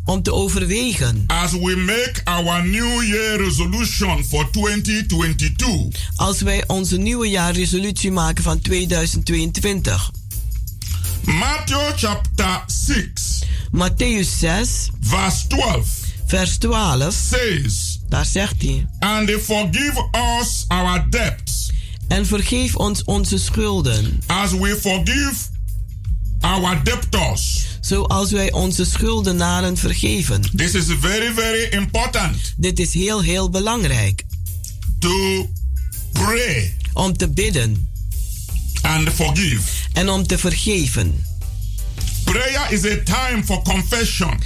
Om 0.04 0.22
te 0.22 0.32
overwegen 0.32 1.24
as 1.26 1.52
we 1.52 1.76
make 1.76 2.20
our 2.24 2.68
New 2.68 3.02
Year 3.02 3.44
resolution 3.44 4.24
for 4.24 4.50
2022. 4.50 6.10
als 6.16 6.40
wij 6.40 6.64
onze 6.66 6.96
nieuwe 6.96 7.28
jaarresolutie 7.28 8.10
maken 8.10 8.44
van 8.44 8.60
2022. 8.60 10.10
Matthew 11.22 11.92
chapter 11.96 12.64
6, 12.66 13.42
Matthäus 13.70 14.38
6, 14.38 14.88
verse 15.00 15.46
12 15.46 15.86
vers 16.26 16.56
12, 16.56 17.14
says, 17.28 18.00
daar 18.08 18.26
zegt 18.26 18.62
hij: 18.62 18.86
And 18.98 19.30
forgive 19.30 20.08
us 20.40 20.64
our 20.68 21.10
debts 21.10 21.58
En 22.08 22.26
vergeef 22.26 22.76
ons 22.76 23.04
onze 23.04 23.38
schulden, 23.38 24.20
as 24.26 24.50
we 24.52 24.78
forgive 24.80 25.34
our 26.40 26.84
debtors. 26.84 27.66
Zoals 27.88 28.30
wij 28.30 28.52
onze 28.52 28.84
schuldenaren 28.84 29.76
vergeven. 29.76 30.42
This 30.56 30.74
is 30.74 30.84
very, 31.00 31.32
very 31.34 31.68
important. 31.70 32.54
Dit 32.56 32.78
is 32.78 32.94
heel, 32.94 33.22
heel 33.22 33.50
belangrijk. 33.50 34.24
To 34.98 35.48
pray. 36.12 36.76
Om 36.92 37.16
te 37.16 37.28
bidden. 37.28 37.88
And 38.82 39.08
forgive. 39.08 39.60
En 39.92 40.08
om 40.08 40.26
te 40.26 40.38
vergeven. 40.38 41.24
Prayer 42.24 42.66
is 42.70 42.84
a 42.84 42.96
time 43.04 43.44
for 43.44 43.62
confession. 43.62 44.38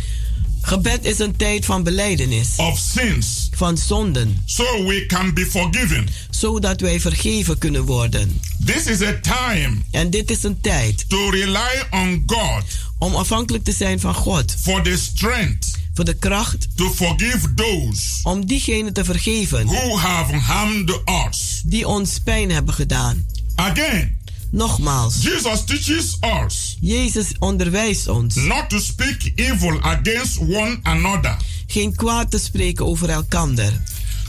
Gebed 0.60 1.04
is 1.04 1.18
een 1.18 1.36
tijd 1.36 1.64
van 1.64 1.82
beleidenis. 1.82 2.48
Of 2.56 2.78
sins. 2.78 3.48
Van 3.54 3.78
zonden. 3.78 4.42
So 4.46 4.84
we 4.86 5.06
can 5.06 5.34
be 5.34 5.46
forgiven. 5.46 6.08
Zodat 6.30 6.80
wij 6.80 7.00
vergeven 7.00 7.58
kunnen 7.58 7.84
worden. 7.84 8.40
This 8.64 8.86
is 8.86 9.02
a 9.02 9.20
time. 9.20 9.76
En 9.90 10.10
dit 10.10 10.30
is 10.30 10.42
een 10.42 10.60
tijd. 10.60 11.04
To 11.08 11.30
rely 11.30 11.86
on 11.90 12.22
God. 12.26 12.64
Om 13.02 13.14
afhankelijk 13.14 13.64
te 13.64 13.72
zijn 13.72 14.00
van 14.00 14.14
God. 14.14 14.56
For 14.60 14.82
the 14.82 14.96
strength. 14.96 15.70
Voor 15.94 16.04
de 16.04 16.14
kracht. 16.14 16.68
To 16.74 16.90
forgive 16.90 17.54
those. 17.54 18.00
Om 18.22 18.46
diegenen 18.46 18.92
te 18.92 19.04
vergeven. 19.04 19.66
Who 19.66 19.98
have 19.98 20.34
harmed 20.34 21.00
us. 21.28 21.62
Die 21.64 21.88
ons 21.88 22.18
pijn 22.24 22.50
hebben 22.50 22.74
gedaan. 22.74 23.26
Again. 23.54 24.18
Nogmaals. 24.50 25.22
Jesus 25.22 25.64
teaches 25.64 26.16
us. 26.44 26.76
Jezus 26.80 27.26
onderwijst 27.38 28.08
ons. 28.08 28.34
Not 28.34 28.70
to 28.70 28.78
speak 28.78 29.32
evil 29.34 29.80
against 29.80 30.38
one 30.38 30.78
another. 30.82 31.36
Geen 31.66 31.94
kwaad 31.94 32.30
te 32.30 32.38
spreken 32.38 32.86
over 32.86 33.08
elkander. 33.08 33.72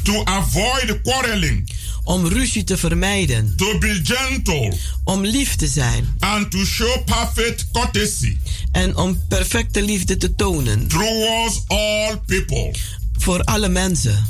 To 0.03 0.23
avoid 0.23 1.01
quarreling. 1.03 1.69
Om 2.03 2.27
ruzie 2.27 2.63
te 2.63 2.77
vermijden. 2.77 3.53
To 3.55 3.77
be 3.77 4.01
gentle. 4.03 4.73
Om 5.03 5.25
lief 5.25 5.55
te 5.55 5.67
zijn. 5.67 6.15
And 6.19 6.51
to 6.51 6.65
show 6.65 7.03
perfect 7.05 7.65
courtesy. 7.71 8.37
En 8.71 8.95
om 8.97 9.21
perfecte 9.27 9.81
liefde 9.81 10.17
te 10.17 10.35
tonen. 10.35 10.87
Towards 10.87 11.61
all 11.67 12.17
people. 12.25 12.75
Voor 13.17 13.43
alle 13.43 13.69
mensen. 13.69 14.27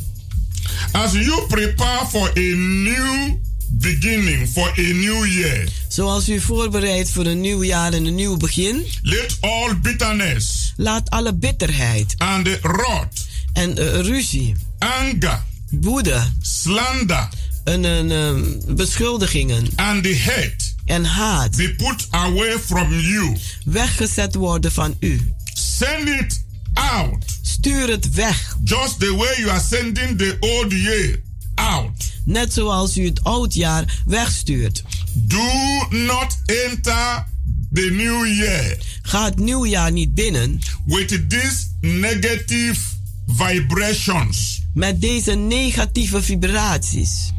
As 0.91 1.11
you 1.11 1.47
prepare 1.47 2.05
for 2.05 2.29
a 2.29 2.55
new 2.55 3.37
beginning 3.69 4.47
for 4.47 4.67
a 4.77 4.93
new 4.93 5.25
year. 5.25 5.67
Zoals 5.87 6.29
u 6.29 6.39
voorbereidt 6.39 7.11
voor 7.11 7.25
een 7.25 7.41
nieuw 7.41 7.63
jaar 7.63 7.93
en 7.93 8.05
een 8.05 8.15
nieuw 8.15 8.37
begin. 8.37 8.85
Let 9.01 9.37
all 9.39 9.79
bitterness. 9.81 10.73
Laat 10.75 11.09
alle 11.09 11.33
bitterheid. 11.33 12.15
And 12.17 12.59
wrath. 12.61 13.27
En 13.53 13.81
uh, 13.81 13.99
ruzie. 13.99 14.55
Anger. 14.79 15.51
Woede. 15.81 16.21
Slander. 16.41 17.27
En, 17.63 17.85
en 17.85 18.11
uh, 18.11 18.75
beschuldigingen. 18.75 19.67
And 19.75 20.03
the 20.03 20.17
hate. 20.17 20.55
En 20.85 21.05
haat. 21.05 21.55
Be 21.55 21.75
put 21.75 22.07
away 22.09 22.59
from 22.59 22.99
you. 22.99 23.37
Weggezet 23.65 24.35
worden 24.35 24.71
van 24.71 24.95
u. 24.99 25.33
Send 25.53 26.07
it 26.07 26.45
out. 26.73 27.25
Stuur 27.41 27.89
het 27.89 28.13
weg. 28.13 28.57
Just 28.63 28.99
the 28.99 29.15
way 29.15 29.35
you 29.37 29.49
are 29.49 29.61
sending 29.69 30.17
the 30.17 30.37
old 30.39 30.71
year 30.71 31.19
out. 31.55 32.11
Net 32.25 32.53
zoals 32.53 32.97
u 32.97 33.05
het 33.05 33.23
oudjaar 33.23 34.01
wegstuurt. 34.05 34.83
Do 35.13 35.49
not 35.89 36.37
enter 36.45 37.25
the 37.73 37.89
new 37.91 38.25
year. 38.25 38.77
Ga 39.01 39.25
het 39.25 39.39
nieuwjaar 39.39 39.91
niet 39.91 40.15
binnen. 40.15 40.59
With 40.85 41.29
these 41.29 41.65
negative 41.81 42.79
vibrations. 43.27 44.62
Met 44.73 45.01
deze 45.01 45.31
negatieve 45.31 46.21
vibraties. 46.21 47.31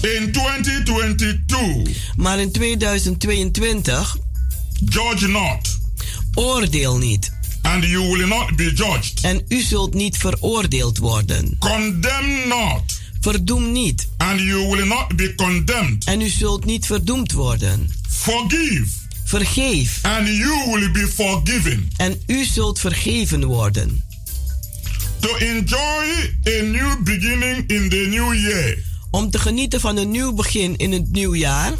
In 0.00 0.32
2022. 0.32 2.14
Maar 2.16 2.38
in 2.38 2.52
2022. 2.52 4.16
Judge 4.84 5.28
not. 5.28 5.78
Oordeel 6.34 6.98
niet. 6.98 7.32
And 7.62 7.84
you 7.84 8.16
will 8.16 8.26
not 8.26 8.56
be 8.56 8.64
judged. 8.64 9.20
En 9.22 9.44
u 9.48 9.60
zult 9.60 9.94
niet 9.94 10.16
veroordeeld 10.16 10.98
worden. 10.98 11.56
Condemn 11.58 12.48
not. 12.48 13.00
Verdoem 13.20 13.72
niet. 13.72 14.08
And 14.16 14.40
you 14.40 14.76
will 14.76 14.86
not 14.86 15.16
be 15.16 15.34
condemned. 15.34 16.04
En 16.04 16.20
u 16.20 16.28
zult 16.28 16.64
niet 16.64 16.86
verdoemd 16.86 17.32
worden. 17.32 17.88
Forgive. 18.08 18.86
Vergeef. 19.24 19.98
And 20.02 20.28
you 20.28 20.70
will 20.70 20.90
be 20.90 21.08
forgiven. 21.14 21.90
En 21.96 22.20
u 22.26 22.44
zult 22.44 22.80
vergeven 22.80 23.44
worden. 23.44 24.04
To 25.20 25.36
enjoy 25.36 26.06
a 26.46 26.62
new 26.62 27.02
beginning 27.02 27.68
in 27.68 27.88
the 27.88 28.06
new 28.10 28.34
year. 28.34 28.78
Om 29.10 29.30
te 29.30 29.38
genieten 29.38 29.80
van 29.80 29.96
een 29.96 30.10
nieuw 30.10 30.32
begin 30.32 30.76
in 30.76 30.92
het 30.92 31.12
nieuwjaar. 31.12 31.72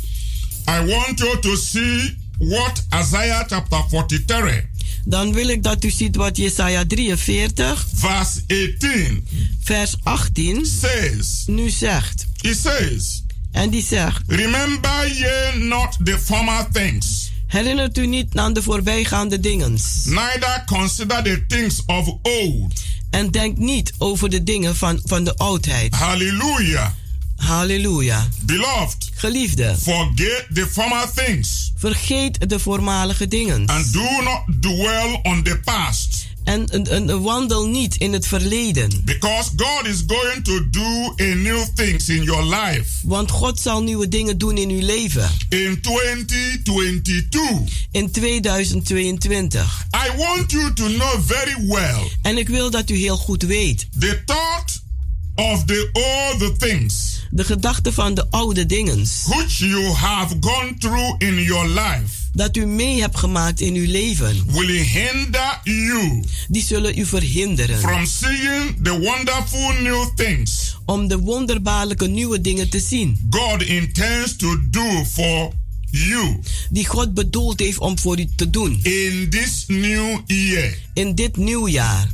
I 0.68 0.86
want 0.86 1.18
you 1.18 1.40
to 1.40 1.56
see 1.56 2.18
what 2.38 2.86
Isaiah 3.00 3.44
chapter 3.46 3.84
43 3.88 4.68
dan 5.04 5.32
wil 5.32 5.48
ik 5.48 5.62
dat 5.62 5.84
u 5.84 5.90
ziet 5.90 6.16
wat 6.16 6.36
Jesaja 6.36 6.84
43, 6.86 7.86
vers 7.94 8.40
18, 8.46 9.26
vers 9.60 9.94
18 10.02 10.66
says, 10.66 11.42
nu 11.46 11.70
zegt. 11.70 12.26
He 12.36 12.54
says, 12.54 13.24
en 13.52 13.70
die 13.70 13.82
zegt: 13.82 14.22
Remember 14.26 15.08
ye 15.08 15.52
not 15.58 15.96
the 16.04 16.18
former 16.18 16.66
things. 16.72 17.30
Herinnert 17.46 17.98
u 17.98 18.06
niet 18.06 18.36
aan 18.36 18.52
de 18.52 18.62
voorbijgaande 18.62 19.40
dingen. 19.40 19.78
Neither 20.04 20.62
consider 20.66 21.22
the 21.22 21.44
things 21.46 21.82
of 21.86 22.06
old. 22.22 22.82
En 23.10 23.30
denk 23.30 23.56
niet 23.58 23.92
over 23.98 24.30
de 24.30 24.42
dingen 24.42 24.76
van, 24.76 25.00
van 25.04 25.24
de 25.24 25.36
oudheid. 25.36 25.94
Hallelujah. 25.94 26.90
Halleluja. 27.40 28.28
Beloved. 28.40 29.10
Geliefde. 29.14 29.76
Forget 29.78 30.46
the 30.54 30.66
former 30.70 31.10
things. 31.14 31.72
Vergeet 31.76 32.48
de 32.50 32.58
voormalige 32.58 33.28
dingen. 33.28 33.66
And 33.66 33.92
do 33.92 34.22
not 34.22 34.62
dwell 34.62 35.20
on 35.22 35.42
the 35.42 35.60
past. 35.64 36.26
En, 36.44 36.66
en, 36.66 36.86
en, 36.86 37.22
wandel 37.22 37.68
niet 37.68 37.96
in 37.96 38.12
het 38.12 38.26
verleden. 38.26 38.90
Because 39.04 39.50
God 39.56 39.86
is 39.86 40.02
going 40.06 40.44
to 40.44 40.70
do 40.70 41.14
a 41.20 41.34
new 41.34 41.64
things 41.74 42.08
in 42.08 42.22
your 42.22 42.44
life. 42.44 42.84
Want 43.02 43.30
God 43.30 43.60
zal 43.60 43.82
nieuwe 43.82 44.08
dingen 44.08 44.38
doen 44.38 44.56
in 44.56 44.70
uw 44.70 44.86
leven. 44.86 45.30
In 45.48 45.80
2022. 45.80 47.86
In 47.90 48.10
2022. 48.10 49.86
I 50.06 50.16
want 50.16 50.50
you 50.50 50.72
to 50.72 50.86
know 50.86 51.20
very 51.26 51.66
well. 51.66 52.10
En 52.22 52.38
ik 52.38 52.48
wil 52.48 52.70
dat 52.70 52.90
u 52.90 52.96
heel 52.96 53.16
goed 53.16 53.42
weet. 53.42 53.86
The 53.98 54.22
thought 54.24 54.82
of 55.34 55.64
the 55.64 55.88
old 55.92 56.58
things. 56.58 57.20
De 57.30 57.44
gedachten 57.44 57.92
van 57.92 58.14
de 58.14 58.26
oude 58.30 58.66
dingen. 58.66 59.06
Which 59.26 59.58
you 59.58 59.84
have 59.84 60.36
gone 60.40 60.74
through 60.78 61.14
in 61.18 61.42
your 61.42 61.68
life. 61.68 62.19
Dat 62.32 62.56
u 62.56 62.66
mee 62.66 63.00
hebt 63.00 63.18
gemaakt 63.18 63.60
in 63.60 63.74
uw 63.74 63.90
leven. 63.90 64.44
Will 64.46 64.82
hinder 64.82 65.60
you. 65.64 66.24
Die 66.48 66.62
zullen 66.62 66.98
u 66.98 67.06
verhinderen. 67.06 67.78
From 67.78 68.06
seeing 68.06 68.76
the 68.82 68.98
wonderful 68.98 69.72
new 69.82 70.08
things. 70.14 70.76
Om 70.86 71.08
de 71.08 71.18
wonderbaarlijke 71.18 72.06
nieuwe 72.06 72.40
dingen 72.40 72.70
te 72.70 72.80
zien. 72.80 73.26
God 73.30 73.62
intends 73.62 74.36
to 74.36 74.56
do 74.70 75.04
for 75.12 75.52
you. 75.90 76.40
Die 76.70 76.86
God 76.86 77.14
bedoeld 77.14 77.60
heeft 77.60 77.78
om 77.78 77.98
voor 77.98 78.18
u 78.18 78.28
te 78.36 78.50
doen. 78.50 78.80
In 78.82 79.30
this 79.30 79.64
new 79.66 80.20
year. 80.26 80.78
In 80.94 81.14
dit 81.14 81.36
nieuwjaar. 81.36 82.08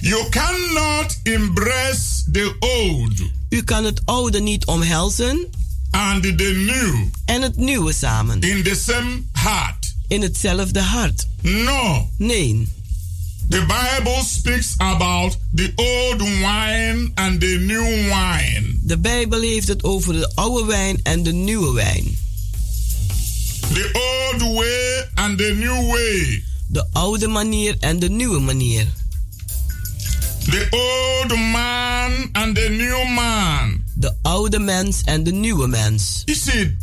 You 0.00 0.28
cannot 0.28 1.20
embrace 1.22 2.30
the 2.32 2.56
old. 2.58 3.22
U 3.48 3.62
kan 3.62 3.84
het 3.84 4.00
oude 4.04 4.40
niet 4.40 4.64
omhelzen. 4.64 5.48
And 5.92 6.22
the 6.22 6.64
new. 6.66 6.94
En 7.24 7.42
het 7.42 7.56
nieuwe 7.56 7.92
samen. 7.92 8.40
In 8.40 8.62
the 8.62 8.74
same 8.74 9.22
heart. 9.32 9.94
In 10.08 10.22
hetzelfde 10.22 10.80
hart. 10.80 11.26
No. 11.40 12.10
Nee. 12.16 12.68
The 13.48 13.60
Bible 13.60 14.22
speaks 14.24 14.74
about 14.78 15.36
the 15.54 15.72
old 15.76 16.20
wine 16.20 17.10
and 17.14 17.40
the 17.40 17.58
new 17.60 17.84
wine. 17.84 18.78
De 18.82 18.98
Bijbel 18.98 19.40
heeft 19.40 19.68
het 19.68 19.84
over 19.84 20.12
de 20.12 20.32
oude 20.34 20.64
wijn 20.64 21.00
en 21.02 21.22
de 21.22 21.32
nieuwe 21.32 21.72
wijn. 21.72 22.18
The 23.72 23.90
old 23.92 24.54
way 24.54 25.08
and 25.14 25.38
the 25.38 25.54
new 25.58 25.90
way. 25.90 26.44
De 26.68 26.86
oude 26.92 27.28
manier 27.28 27.76
en 27.80 27.98
de 27.98 28.10
nieuwe 28.10 28.38
manier. 28.38 28.86
The 30.44 30.66
old 30.70 31.38
man 31.38 32.28
and 32.32 32.54
the 32.54 32.68
new 32.68 33.14
man. 33.14 33.81
De 34.02 34.14
oude 34.22 34.58
mens 34.58 35.00
en 35.04 35.24
de 35.24 35.32
nieuwe 35.32 35.66
mens. 35.66 36.22
You 36.24 36.38
see, 36.38 36.76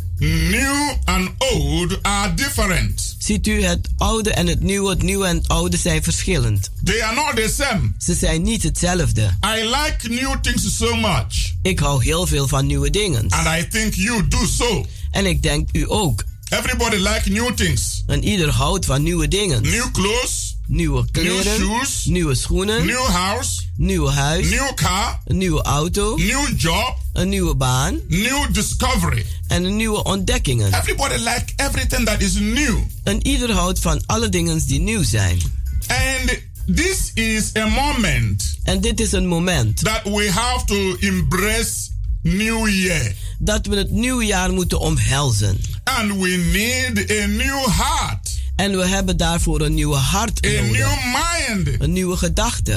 new 0.49 0.93
and 1.05 1.29
old 1.37 1.97
are 2.01 2.33
different. 2.33 3.15
Ziet 3.17 3.47
u, 3.47 3.63
het 3.63 3.87
oude 3.97 4.33
en 4.33 4.47
het 4.47 4.61
nieuwe, 4.61 4.89
het 4.89 5.01
nieuwe 5.01 5.25
en 5.25 5.37
het 5.37 5.47
oude 5.47 5.77
zijn 5.77 6.03
verschillend. 6.03 6.71
They 6.83 7.03
are 7.03 7.15
not 7.15 7.35
the 7.35 7.53
same. 7.57 7.91
Ze 7.97 8.13
zijn 8.13 8.41
niet 8.41 8.63
hetzelfde. 8.63 9.21
I 9.45 9.63
like 9.63 10.09
new 10.09 10.39
things 10.41 10.77
so 10.77 10.95
much. 10.95 11.53
Ik 11.61 11.79
hou 11.79 12.03
heel 12.03 12.27
veel 12.27 12.47
van 12.47 12.65
nieuwe 12.65 12.89
dingen. 12.89 13.29
And 13.29 13.47
I 13.47 13.67
think 13.67 13.93
you 13.93 14.27
do 14.27 14.45
so. 14.45 14.85
En 15.11 15.25
ik 15.25 15.43
denk 15.43 15.69
u 15.71 15.85
ook. 15.87 16.23
Everybody 16.49 16.95
like 16.95 17.29
new 17.29 17.53
things. 17.53 18.03
En 18.07 18.23
ieder 18.23 18.49
houdt 18.49 18.85
van 18.85 19.03
nieuwe 19.03 19.27
dingen. 19.27 19.61
New 19.61 19.91
clothes. 19.91 20.48
Nieuwe 20.69 21.05
kleren. 21.11 21.59
New 21.59 21.67
shoes. 21.67 22.05
Nieuwe 22.05 22.35
schoenen. 22.35 22.85
New 22.85 23.05
house. 23.05 23.61
Nieuw 23.75 24.09
huis. 24.09 24.49
New 24.49 24.73
car. 24.75 25.21
Een 25.25 25.37
nieuwe 25.37 25.61
auto. 25.61 26.15
New 26.15 26.47
job. 26.57 26.97
Een 27.13 27.29
nieuwe 27.29 27.55
baan. 27.55 27.99
New 28.07 28.53
discovery. 28.53 29.25
En 29.47 29.75
nieuwe 29.75 30.03
ontdekkingen. 30.03 30.73
Everybody 30.73 31.15
like 31.15 31.45
everything 31.55 32.05
that 32.05 32.21
is 32.21 32.33
new. 32.33 32.77
En 33.03 33.27
ieder 33.27 33.51
houdt 33.51 33.79
van 33.79 34.01
alle 34.05 34.29
dingen 34.29 34.67
die 34.67 34.79
nieuw 34.79 35.03
zijn. 35.03 35.39
And 35.87 36.39
this 36.75 37.11
is 37.13 37.55
a 37.57 37.65
moment. 37.65 38.57
En 38.63 38.81
dit 38.81 38.99
is 38.99 39.11
een 39.11 39.27
moment. 39.27 39.83
That 39.83 40.01
we 40.03 40.31
have 40.31 40.65
to 40.65 40.95
embrace 40.99 41.73
new 42.21 42.67
year. 42.67 43.13
Dat 43.39 43.65
we 43.65 43.75
het 43.75 43.91
nieuwe 43.91 44.25
jaar 44.25 44.51
moeten 44.51 44.79
omhelzen. 44.79 45.61
And 45.83 46.11
we 46.11 46.49
need 46.53 47.11
a 47.11 47.25
new 47.25 47.65
heart. 47.65 48.28
En 48.59 48.77
we 48.77 48.87
hebben 48.87 49.17
daarvoor 49.17 49.61
een 49.61 49.73
nieuwe 49.73 49.95
hart 49.95 50.45
a 50.45 50.49
nodig. 50.49 50.71
new 50.71 50.89
mind. 51.13 51.81
Een 51.81 51.93
nieuwe 51.93 52.17
gedachte. 52.17 52.73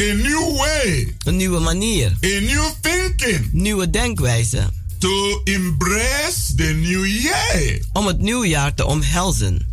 A 0.00 0.14
new 0.14 0.56
way. 0.56 1.14
Een 1.24 1.36
nieuwe 1.36 1.58
manier. 1.58 2.06
A 2.06 2.40
new 2.40 2.64
thinking. 2.80 3.52
Nieuwe 3.52 3.90
denkwijze. 3.90 4.70
To 4.98 5.40
embrace 5.44 6.54
the 6.56 6.62
new 6.62 7.06
year. 7.06 7.80
Om 7.92 8.06
het 8.06 8.20
nieuwe 8.20 8.48
jaar 8.48 8.74
te 8.74 8.84
omhelzen. 8.86 9.66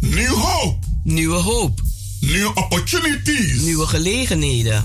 New 0.00 0.34
hope. 0.34 0.86
Nieuwe 1.04 1.38
hoop. 1.38 1.80
New 2.20 2.50
opportunities. 2.54 3.60
Nieuwe 3.60 3.86
gelegenheden. 3.86 4.84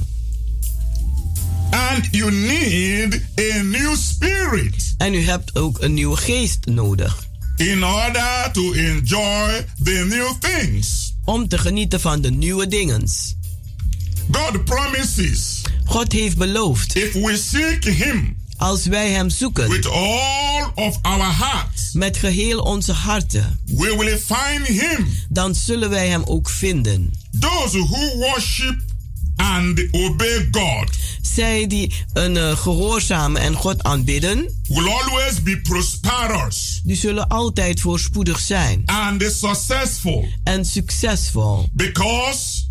And 1.70 2.08
you 2.12 2.32
need 2.32 3.22
a 3.56 3.62
new 3.62 3.96
spirit. 3.96 4.94
En 4.98 5.14
u 5.14 5.26
hebt 5.26 5.56
ook 5.56 5.82
een 5.82 5.94
nieuwe 5.94 6.18
geest 6.18 6.66
nodig. 6.66 7.25
In 7.58 7.84
order 7.84 8.50
to 8.52 8.74
enjoy 8.74 9.66
the 9.84 10.06
new 10.10 10.34
things. 10.40 11.14
Om 11.24 11.48
te 11.48 11.58
genieten 11.58 12.00
van 12.00 12.22
de 12.22 12.32
nieuwe 12.32 12.68
dingen. 12.68 13.08
God 14.32 14.66
promises. 14.66 15.62
God 15.86 16.12
heeft 16.12 16.38
beloofd. 16.38 16.96
If 16.96 17.14
we 17.14 17.38
seek 17.38 17.84
him. 17.84 18.38
Als 18.58 18.86
wij 18.86 19.12
hem 19.12 19.30
zoeken. 19.30 19.70
With 19.70 19.88
all 19.88 20.72
of 20.76 21.00
our 21.02 21.34
hearts. 21.34 21.94
Met 21.94 22.18
geheel 22.18 22.60
onze 22.60 22.92
harten. 22.94 23.60
We 23.66 23.96
will 23.98 24.18
find 24.18 24.68
him. 24.68 25.08
Dan 25.30 25.56
zullen 25.56 25.90
wij 25.90 26.08
hem 26.08 26.24
ook 26.26 26.50
vinden. 26.50 27.12
Those 27.40 27.78
who 27.78 28.18
worship 28.18 28.76
and 29.36 29.88
obey 29.92 30.48
God. 30.52 30.90
Zij 31.22 31.68
die 31.68 31.94
een 32.14 32.36
uh, 32.36 32.58
gehoorzamen 32.58 33.42
en 33.42 33.54
God 33.54 33.84
aanbidden. 33.84 34.60
Will 34.68 34.88
always 34.88 35.44
be 35.44 35.62
prosperous. 35.62 36.82
Die 36.84 36.96
zullen 36.96 37.28
altijd 37.28 37.80
voorspoedig 37.80 38.40
zijn. 38.40 38.82
And 38.86 39.22
successful. 39.22 40.28
En 40.44 40.66
succesvol. 40.66 41.70
Because 41.72 42.65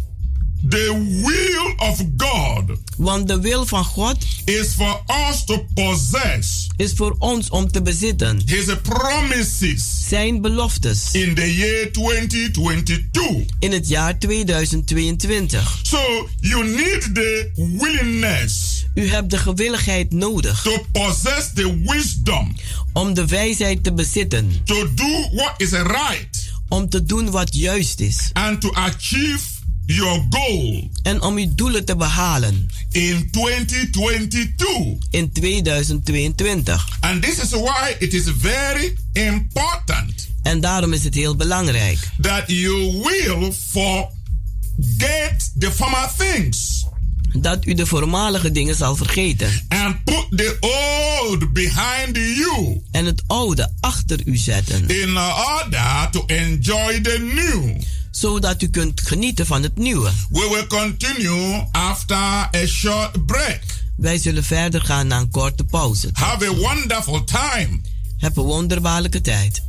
The 0.69 1.21
will 1.23 1.89
of 1.89 2.03
God 2.17 2.79
Want 2.97 3.29
de 3.29 3.41
wil 3.41 3.67
van 3.67 3.85
God 3.85 4.17
is 4.45 4.75
for 4.75 5.03
us 5.31 5.45
to 5.45 5.67
possess 5.75 6.65
is 6.77 6.93
voor 6.93 7.17
ons 7.19 7.51
om 7.51 7.71
te 7.71 7.83
bezitten. 7.83 8.43
His 8.47 8.65
promises 8.83 10.09
zijn 10.09 10.41
beloftes 10.41 11.09
in 11.13 11.35
the 11.35 11.55
year 11.57 11.93
2022. 11.93 13.47
In 13.59 13.73
het 13.73 13.89
jaar 13.89 14.19
2022. 14.19 15.81
So 15.83 16.29
you 16.41 16.65
need 16.67 17.15
the 17.15 17.51
willingness. 17.55 18.87
U 18.95 19.09
hebt 19.09 19.31
de 19.31 19.39
gewilligheid 19.39 20.13
nodig. 20.13 20.63
To 20.63 20.85
possess 20.93 21.53
the 21.55 21.83
wisdom. 21.87 22.57
Om 22.93 23.15
de 23.15 23.27
wijsheid 23.27 23.85
te 23.85 23.93
bezitten. 23.93 24.51
To 24.65 24.95
do 24.95 25.29
what 25.33 25.55
is 25.57 25.71
right. 25.71 26.53
Om 26.69 26.89
te 26.89 27.05
doen 27.05 27.31
wat 27.31 27.55
juist 27.55 28.01
is. 28.01 28.31
And 28.33 28.61
to 28.61 28.73
achieve 28.73 29.54
your 29.87 30.27
goal. 30.31 30.91
En 31.03 31.23
om 31.23 31.37
uw 31.37 31.55
doelen 31.55 31.85
te 31.85 31.97
behalen. 31.97 32.69
In 32.91 33.31
2022. 33.31 34.77
In 35.11 35.33
2022. 35.33 36.87
And 37.01 37.23
this 37.23 37.39
is 37.39 37.51
why 37.51 37.95
it 37.99 38.15
is 38.15 38.25
very 38.39 38.97
important. 39.13 40.29
En 40.43 40.61
daarom 40.61 40.93
is 40.93 41.05
het 41.05 41.15
heel 41.15 41.37
belangrijk. 41.37 41.99
That 42.21 42.43
you 42.47 43.03
will 43.03 43.53
forget 43.71 45.53
the 45.59 45.73
former 45.73 46.11
things. 46.19 46.87
Dat 47.33 47.67
u 47.67 47.75
de 47.75 47.87
voormalige 47.87 48.53
dingen 48.53 48.75
zal 48.75 48.97
vergeten. 48.97 49.65
And 49.69 50.05
put 50.05 50.27
the 50.31 50.57
old 50.61 51.53
behind 51.53 52.17
you. 52.17 52.83
En 52.91 53.05
het 53.05 53.23
oude 53.27 53.73
achter 53.81 54.21
u 54.25 54.37
zetten. 54.37 54.89
In 54.89 55.19
order 55.19 56.09
to 56.11 56.25
enjoy 56.27 57.01
the 57.01 57.19
new 57.35 57.83
zodat 58.17 58.63
u 58.63 58.69
kunt 58.69 59.01
genieten 59.01 59.47
van 59.47 59.63
het 59.63 59.77
nieuwe. 59.77 60.11
We 60.31 60.49
will 60.53 60.67
continue 60.67 61.69
after 61.73 62.17
a 62.17 62.67
short 62.67 63.27
break. 63.27 63.61
Wij 63.97 64.19
zullen 64.19 64.45
verder 64.45 64.81
gaan 64.81 65.07
na 65.07 65.19
een 65.19 65.31
korte 65.31 65.65
pauze. 65.65 66.09
Have 66.13 66.47
a 66.47 66.55
wonderful 66.55 67.25
time. 67.25 67.81
Heb 68.19 68.37
een 68.37 68.45
wonderbaarlijke 68.45 69.21
tijd. 69.21 69.63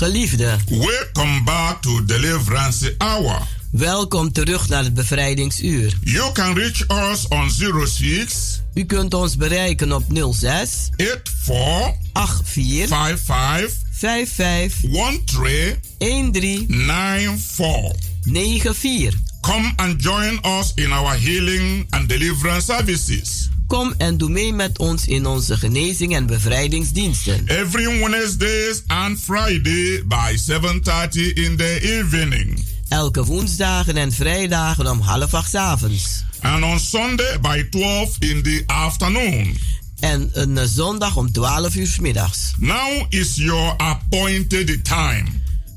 Geliefde, 0.00 0.56
welcome 0.68 1.44
back 1.44 1.82
to 1.82 2.04
Deliverance 2.04 2.94
Hour. 2.98 3.38
welkom 3.70 4.32
terug 4.32 4.68
naar 4.68 4.84
het 4.84 4.94
bevrijdingsuur. 4.94 5.98
You 6.00 6.32
can 6.32 6.54
reach 6.54 6.86
us 6.88 7.28
on 7.28 7.50
06 7.86 8.60
U 8.74 8.84
kunt 8.84 9.14
ons 9.14 9.36
bereiken 9.36 9.92
op 9.92 10.04
06 10.32 10.88
84 10.96 12.40
84 12.44 13.18
55 13.18 13.76
55 13.90 14.80
13 15.98 16.32
13 16.32 16.66
94. 16.68 17.92
94. 18.22 19.18
Come 19.40 19.72
and 19.76 20.02
join 20.02 20.38
us 20.58 20.72
in 20.74 20.92
our 20.92 21.16
healing 21.18 21.86
and 21.90 22.08
deliverance 22.08 22.64
services. 22.64 23.49
Kom 23.70 23.94
en 23.96 24.16
doe 24.16 24.28
mee 24.28 24.52
met 24.52 24.78
ons 24.78 25.06
in 25.06 25.26
onze 25.26 25.56
genezing 25.56 26.14
en 26.14 26.26
bevrijdingsdiensten. 26.26 27.46
Every 27.46 27.98
Wednesdays 28.00 28.82
and 28.86 29.20
Friday 29.20 30.02
by 30.06 30.36
7:30 30.36 31.32
in 31.34 31.56
the 31.56 31.78
evening. 31.80 32.64
Elke 32.88 33.24
woensdagen 33.24 33.96
en 33.96 34.12
vrijdagen 34.12 34.90
om 34.90 35.00
half 35.00 35.34
acht 35.34 35.54
avonds. 35.54 36.24
And 36.40 36.64
on 36.64 36.80
Sunday 36.80 37.40
by 37.40 37.66
12 37.70 38.16
in 38.18 38.42
the 38.42 38.62
afternoon. 38.66 39.58
En 40.00 40.30
een 40.32 40.68
zondag 40.68 41.16
om 41.16 41.32
12 41.32 41.74
uur 41.74 41.96
middags. 42.00 42.54
Now 42.58 43.02
is 43.08 43.34
your 43.34 43.76
appointed 43.76 44.84
time. 44.84 45.24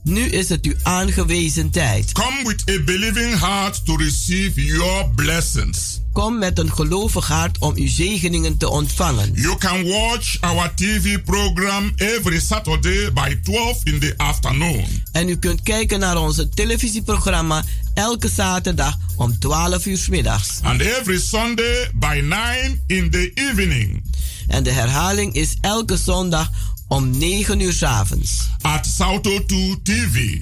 Nu 0.03 0.21
is 0.21 0.49
het 0.49 0.65
uw 0.65 0.75
aangewezen 0.84 1.69
tijd. 1.69 2.12
Come 2.12 2.43
with 2.43 2.69
a 2.69 2.84
believing 2.84 3.39
heart 3.39 3.86
to 3.86 3.95
receive 3.95 4.65
your 4.65 5.10
blessings. 5.15 6.01
Kom 6.13 6.38
met 6.38 6.60
een 6.60 6.71
gelovig 6.71 7.28
hart 7.28 7.58
om 7.58 7.76
uw 7.76 7.88
zegeningen 7.88 8.58
te 8.58 8.69
ontvangen. 8.69 9.32
You 9.34 9.58
can 9.58 9.84
watch 9.84 10.38
our 10.39 10.73
TV 10.76 11.23
program 11.23 11.91
every 11.95 12.39
Saturday 12.39 13.13
by 13.13 13.39
12 13.43 13.80
in 13.84 13.99
the 13.99 14.13
afternoon. 14.17 14.86
En 15.12 15.30
u 15.30 15.38
kunt 15.38 15.62
kijken 15.62 15.99
naar 15.99 16.17
onze 16.17 16.49
televisieprogramma 16.49 17.63
elke 17.93 18.30
zaterdag 18.30 18.97
om 19.15 19.39
12 19.39 19.86
uur 19.86 19.97
's 19.97 20.08
middags. 20.08 20.60
And 20.62 20.82
every 20.82 21.19
Sunday 21.19 21.89
by 21.93 22.21
9 22.23 22.84
in 22.88 23.12
the 23.12 23.32
evening. 23.34 24.04
En 24.47 24.63
de 24.63 24.71
herhaling 24.71 25.34
is 25.34 25.58
elke 25.62 25.97
zondag 25.97 26.49
om 26.88 27.17
9 27.17 27.60
uur 27.60 27.73
's 27.73 27.84
avonds. 27.84 28.49
At 28.62 28.86
Salto 28.86 29.45
2 29.45 29.82
TV. 29.84 30.41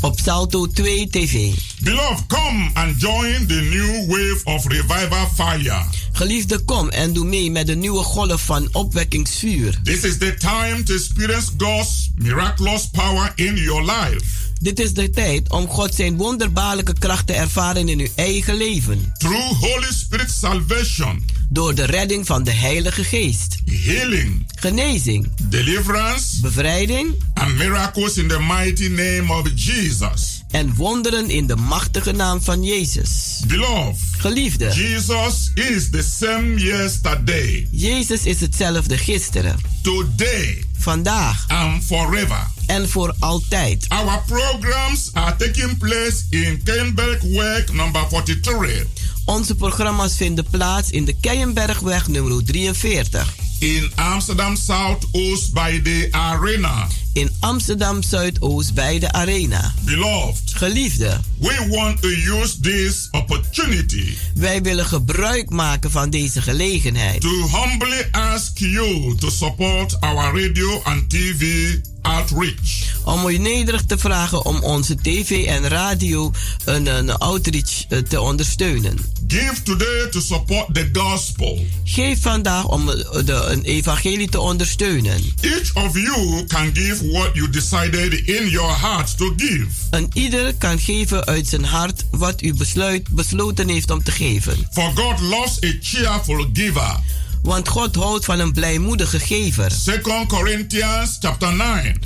Op 0.00 0.20
Salto 0.20 0.66
2 0.66 1.08
TV. 1.08 1.52
Beloved, 1.82 2.26
come 2.26 2.70
and 2.74 2.96
join 2.96 3.46
the 3.46 3.60
new 3.70 4.06
wave 4.06 4.40
of 4.44 4.66
revival 4.66 5.26
fire. 5.34 5.84
Geliefde, 6.12 6.64
kom 6.64 6.88
en 6.88 7.12
doe 7.12 7.24
mee 7.24 7.50
met 7.50 7.66
de 7.66 7.74
nieuwe 7.74 8.02
golf 8.02 8.42
van 8.42 8.68
opwekkingsvuur. 8.72 9.80
This 9.82 10.02
is 10.02 10.18
the 10.18 10.34
time 10.34 10.82
to 10.82 10.94
experience 10.94 11.50
God's 11.56 12.10
miraculous 12.16 12.88
power 12.88 13.32
in 13.34 13.56
your 13.56 13.82
life. 13.84 14.49
Dit 14.60 14.80
is 14.80 14.94
de 14.94 15.10
tijd 15.10 15.50
om 15.50 15.66
God 15.68 15.94
zijn 15.94 16.16
wonderbaarlijke 16.16 16.92
kracht 16.98 17.26
te 17.26 17.32
ervaren 17.32 17.88
in 17.88 17.98
uw 17.98 18.08
eigen 18.14 18.54
leven. 18.56 19.12
Through 19.18 19.58
Holy 19.60 19.92
Spirit 19.92 20.30
salvation, 20.30 21.24
Door 21.48 21.74
de 21.74 21.84
redding 21.84 22.26
van 22.26 22.42
de 22.42 22.50
Heilige 22.50 23.04
Geest. 23.04 23.56
healing, 23.64 24.46
Genezing, 24.60 25.28
deliverance, 25.42 26.40
bevrijding 26.40 27.14
and 27.34 27.56
miracles 27.56 28.16
in 28.16 28.28
the 28.28 28.38
mighty 28.40 28.86
name 28.88 29.32
of 29.32 29.48
Jesus. 29.54 30.42
en 30.50 30.74
wonderen 30.74 31.30
in 31.30 31.46
de 31.46 31.56
machtige 31.56 32.12
naam 32.12 32.42
van 32.42 32.62
Jezus. 32.62 33.40
Beloved, 33.46 33.98
Geliefde, 34.18 34.70
Jesus 34.72 35.50
is 35.54 35.90
the 35.90 36.04
same 36.18 36.54
yesterday, 36.60 37.68
Jezus 37.70 38.24
is 38.24 38.40
hetzelfde 38.40 38.98
gisteren, 38.98 39.56
today, 39.82 40.64
vandaag 40.78 41.44
and 41.48 41.84
forever. 41.84 42.46
En 42.70 42.88
voor 42.88 43.14
altijd. 43.18 43.86
Our 43.88 44.22
programs 44.26 45.10
are 45.12 45.36
taking 45.36 45.78
place 45.78 46.22
in 46.28 46.60
Kenbergweg 46.64 47.72
number 47.72 48.06
43 48.08 48.86
Onze 49.24 49.54
programma's 49.54 50.16
vinden 50.16 50.46
plaats 50.50 50.90
in 50.90 51.04
de 51.04 51.16
Keienbergweg 51.20 52.08
nummer 52.08 52.44
43. 52.44 53.34
in 53.58 53.92
Amsterdam 53.94 54.56
Southoost 54.56 55.52
by 55.52 55.80
the 55.82 56.08
Arena. 56.10 56.86
In 57.12 57.30
Amsterdam 57.40 58.02
Zuidoost 58.02 58.74
bij 58.74 58.98
de 58.98 59.12
Arena. 59.12 59.74
Beloved, 59.80 60.52
Geliefde, 60.52 61.20
we 61.38 61.66
want 61.68 62.02
to 62.02 62.08
use 62.08 62.60
this 62.60 63.08
opportunity 63.10 64.16
wij 64.34 64.62
willen 64.62 64.86
gebruik 64.86 65.50
maken 65.50 65.90
van 65.90 66.10
deze 66.10 66.42
gelegenheid. 66.42 67.20
to 67.20 67.48
humbly 67.48 68.08
ask 68.10 68.58
you 68.58 69.16
to 69.16 69.30
support 69.30 70.00
our 70.00 70.40
radio 70.40 70.80
and 70.82 71.10
TV 71.10 71.74
outreach. 72.02 72.98
Om 73.04 73.28
u 73.28 73.38
nederig 73.38 73.82
te 73.84 73.98
vragen 73.98 74.44
om 74.44 74.62
onze 74.62 74.94
tv 74.94 75.46
en 75.46 75.68
radio 75.68 76.32
een, 76.64 76.86
een 76.86 77.10
outreach 77.10 77.84
eh, 77.88 77.98
te 77.98 78.20
ondersteunen. 78.20 78.98
Give 79.26 79.62
today 79.62 80.08
to 80.10 80.20
support 80.20 80.74
the 80.74 80.88
gospel. 80.92 81.64
Geef 81.84 82.20
vandaag 82.20 82.64
om 82.64 82.86
de, 82.86 83.44
een 83.48 83.62
evangelie 83.62 84.28
te 84.28 84.40
ondersteunen. 84.40 85.34
Each 85.40 85.74
of 85.74 85.98
you 85.98 86.44
can 86.46 86.70
give 86.74 86.99
what 87.00 87.34
you 87.34 87.50
decided 87.50 88.12
in 88.12 88.48
your 88.48 88.78
heart 88.80 89.16
to 89.18 89.32
give. 89.36 89.66
En 89.90 90.08
ieder 90.12 90.54
kan 90.54 90.78
geven 90.78 91.24
uit 91.26 91.46
zijn 91.46 91.64
hart 91.64 92.04
wat 92.10 92.42
u 92.42 92.54
besluit, 92.54 93.08
besloten 93.08 93.68
heeft 93.68 93.90
om 93.90 94.02
te 94.02 94.10
geven. 94.10 94.68
For 94.72 94.92
God 94.94 95.20
loves 95.20 95.64
a 95.64 95.72
cheerful 95.80 96.46
giver. 96.52 96.96
Want 97.42 97.68
God 97.68 97.94
houdt 97.94 98.24
van 98.24 98.38
een 98.38 98.52
blijmoedige 98.52 99.20
gever. 99.20 99.72
2 99.82 100.26
Corinthians 100.26 101.16
chapter 101.20 101.56
9, 101.56 102.00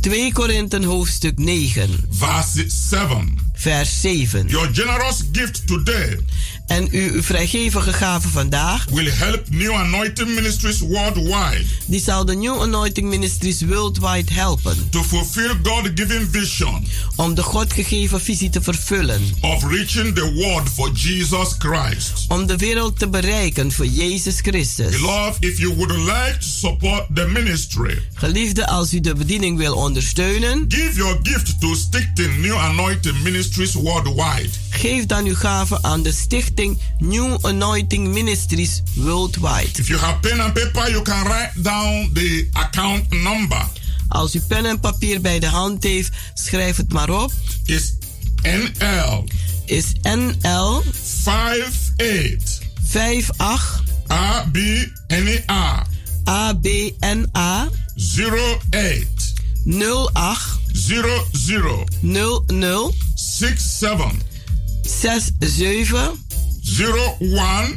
2 0.00 0.32
Korinthen 0.32 0.84
hoofdstuk 0.84 1.38
9, 1.38 1.90
verse 2.10 2.64
7. 2.88 3.38
vers 3.54 4.00
7. 4.00 4.48
Your 4.48 4.68
generous 4.72 5.22
gift 5.32 5.66
today 5.66 6.18
En 6.66 6.88
uw, 6.90 7.22
vrijgevige 7.22 7.92
gave 7.92 8.28
vandaag, 8.28 8.84
will 8.90 9.10
help 9.12 9.42
New 9.50 9.72
Anointing 9.72 10.34
Ministries 10.34 10.78
worldwide 10.80 11.64
die 11.86 12.00
zal 12.00 12.24
de 12.24 12.34
New 12.34 12.60
Anointing 12.62 13.08
Ministries 13.08 13.60
worldwide 13.62 14.32
helpen. 14.32 14.88
to 14.90 15.02
fulfill 15.02 15.54
God-given 15.62 16.28
vision 16.30 16.86
Om 17.16 17.34
de 17.34 17.42
God 17.42 17.72
gegeven 17.72 18.20
visie 18.20 18.50
te 18.50 18.62
vervullen. 18.62 19.22
of 19.40 19.64
reaching 19.70 20.14
the 20.14 20.32
world 20.34 20.68
for 20.74 20.90
Jesus 20.92 21.48
Christ. 21.58 22.12
Om 22.28 22.46
de 22.46 22.56
wereld 22.56 22.98
te 22.98 23.08
bereiken 23.08 23.72
voor 23.72 23.86
Jezus 23.86 24.38
Christus. 24.40 24.90
Beloved, 24.90 25.36
if 25.44 25.58
you 25.58 25.74
would 25.74 25.96
like 25.96 26.36
to 26.40 26.46
support 26.46 27.04
the 27.14 27.26
ministry, 27.26 28.02
Geliefde, 28.14 28.66
als 28.66 28.94
u 28.94 29.00
de 29.00 29.14
bediening 29.14 29.58
wil 29.58 29.74
ondersteunen, 29.74 30.64
give 30.68 30.94
your 30.94 31.18
gift 31.22 31.60
to 31.60 31.74
Stichting 31.74 32.36
New 32.40 32.56
Anointing 32.56 33.22
Ministries 33.22 33.72
worldwide. 33.74 34.48
geef 34.70 35.06
dan 35.06 35.24
uw 35.24 35.34
gave 35.34 35.82
aan 35.82 36.02
de 36.02 36.12
stichting 36.12 36.54
New 36.98 37.36
Anointing 37.42 38.12
Ministries 38.12 38.82
Worldwide. 38.96 39.78
If 39.78 39.88
you 39.88 39.98
have 39.98 40.20
pen 40.20 40.40
and 40.40 40.54
paper, 40.54 40.90
you 40.90 41.02
can 41.02 41.24
write 41.24 41.52
down 41.62 42.10
the 42.12 42.48
account 42.52 43.10
number. 43.10 43.64
Als 44.08 44.34
u 44.34 44.40
pen 44.40 44.64
en 44.64 44.80
papier 44.80 45.20
bij 45.20 45.38
de 45.38 45.46
hand 45.46 45.82
heeft, 45.82 46.10
schrijf 46.34 46.76
het 46.76 46.92
maar 46.92 47.10
op. 47.10 47.32
It's 47.64 47.94
NL 48.42 49.24
Is 49.64 49.92
NL 50.02 50.82
58 51.24 52.60
58 52.88 53.82
ABNA 54.06 55.86
ABNA 56.24 57.68
08 57.96 59.34
08 59.64 60.60
00 60.72 61.86
00 62.00 62.94
67 63.14 64.34
67 64.82 66.25
01 66.66 67.74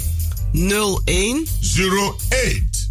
01 0.52 1.48
08. 1.74 2.88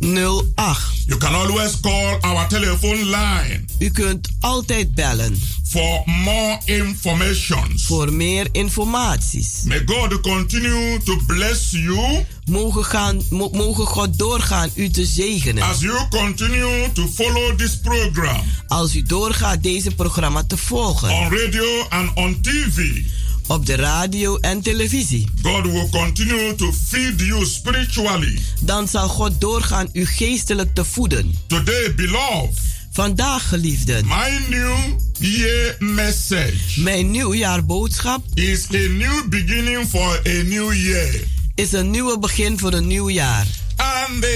08. 0.00 1.04
You 1.08 1.16
can 1.18 1.34
always 1.34 1.80
call 1.80 2.18
our 2.22 2.46
telephone 2.48 3.04
line 3.10 3.64
U 3.78 3.90
kunt 3.90 4.28
altijd 4.40 4.94
bellen 4.94 5.38
for 5.68 6.02
more 6.06 6.58
information. 6.64 7.78
voor 7.78 8.12
meer 8.12 8.48
informaties. 8.52 9.62
May 9.64 9.82
God 9.86 10.20
continue 10.20 10.98
to 11.04 11.16
bless 11.26 11.70
you 11.70 12.24
Mogen, 12.50 12.84
gaan, 12.84 13.22
mogen 13.52 13.86
God 13.86 14.18
doorgaan 14.18 14.70
u 14.74 14.88
te 14.90 15.04
zegenen. 15.06 15.62
as 15.62 15.80
you 15.80 16.08
continue 16.10 16.92
to 16.92 17.06
follow 17.14 17.56
this 17.58 17.76
program 17.78 18.40
Als 18.66 18.94
u 18.94 19.02
doorgaat 19.02 19.62
deze 19.62 19.90
programma 19.90 20.44
te 20.44 20.56
volgen. 20.56 21.10
on 21.10 21.30
radio 21.38 21.86
and 21.88 22.10
on 22.14 22.40
TV. 22.40 23.02
Op 23.48 23.66
de 23.66 23.74
radio 23.76 24.36
en 24.36 24.60
televisie. 24.62 25.28
God 25.42 25.64
will 25.64 25.88
continue 25.90 26.54
to 26.54 26.72
feed 26.88 27.20
you 27.20 27.46
spiritually. 27.46 28.38
Dan 28.60 28.88
zal 28.88 29.08
God 29.08 29.40
doorgaan 29.40 29.88
u 29.92 30.06
geestelijk 30.06 30.74
te 30.74 30.84
voeden. 30.84 31.34
Today, 31.46 31.94
beloved, 31.94 32.58
Vandaag, 32.92 33.48
geliefden. 33.48 34.06
my 34.06 34.40
new 34.56 34.76
year 35.18 35.76
message 35.78 36.80
Mijn 36.80 37.10
nieuwjaarboodschap 37.10 38.24
is 38.34 38.64
a 38.74 38.76
new 38.88 39.28
beginning 39.28 39.88
for 39.88 40.20
a 40.26 40.42
new 40.42 40.72
year. 40.72 41.14
is 41.54 41.72
een 41.72 41.90
nieuwe 41.90 42.18
begin 42.18 42.58
voor 42.58 42.72
een 42.72 42.86
nieuw 42.86 43.10
jaar. 43.10 43.46
And 43.76 44.24
uh, 44.24 44.30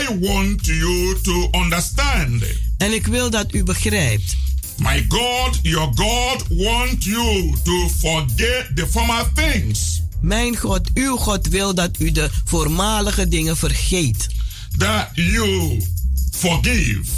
I 0.00 0.18
want 0.20 0.66
you 0.66 1.16
to 1.22 1.48
understand 1.60 2.42
En 2.78 2.92
ik 2.92 3.06
wil 3.06 3.30
dat 3.30 3.54
u 3.54 3.62
begrijpt. 3.64 4.36
My 4.80 5.04
God, 5.08 5.58
your 5.62 5.90
God 5.94 6.42
wants 6.48 7.04
you 7.04 7.54
to 7.64 7.88
forget 7.88 8.74
the 8.74 8.86
former 8.86 9.24
things. 9.34 10.02
Mijn 10.20 10.56
God, 10.56 10.90
uw 10.94 11.16
God 11.16 11.48
wil 11.48 11.74
dat 11.74 11.90
u 11.98 12.12
de 12.12 12.30
voormalige 12.44 13.28
dingen 13.28 13.56
vergeet. 13.56 14.28
That 14.78 15.08
you 15.14 15.82
forgive. 16.32 17.10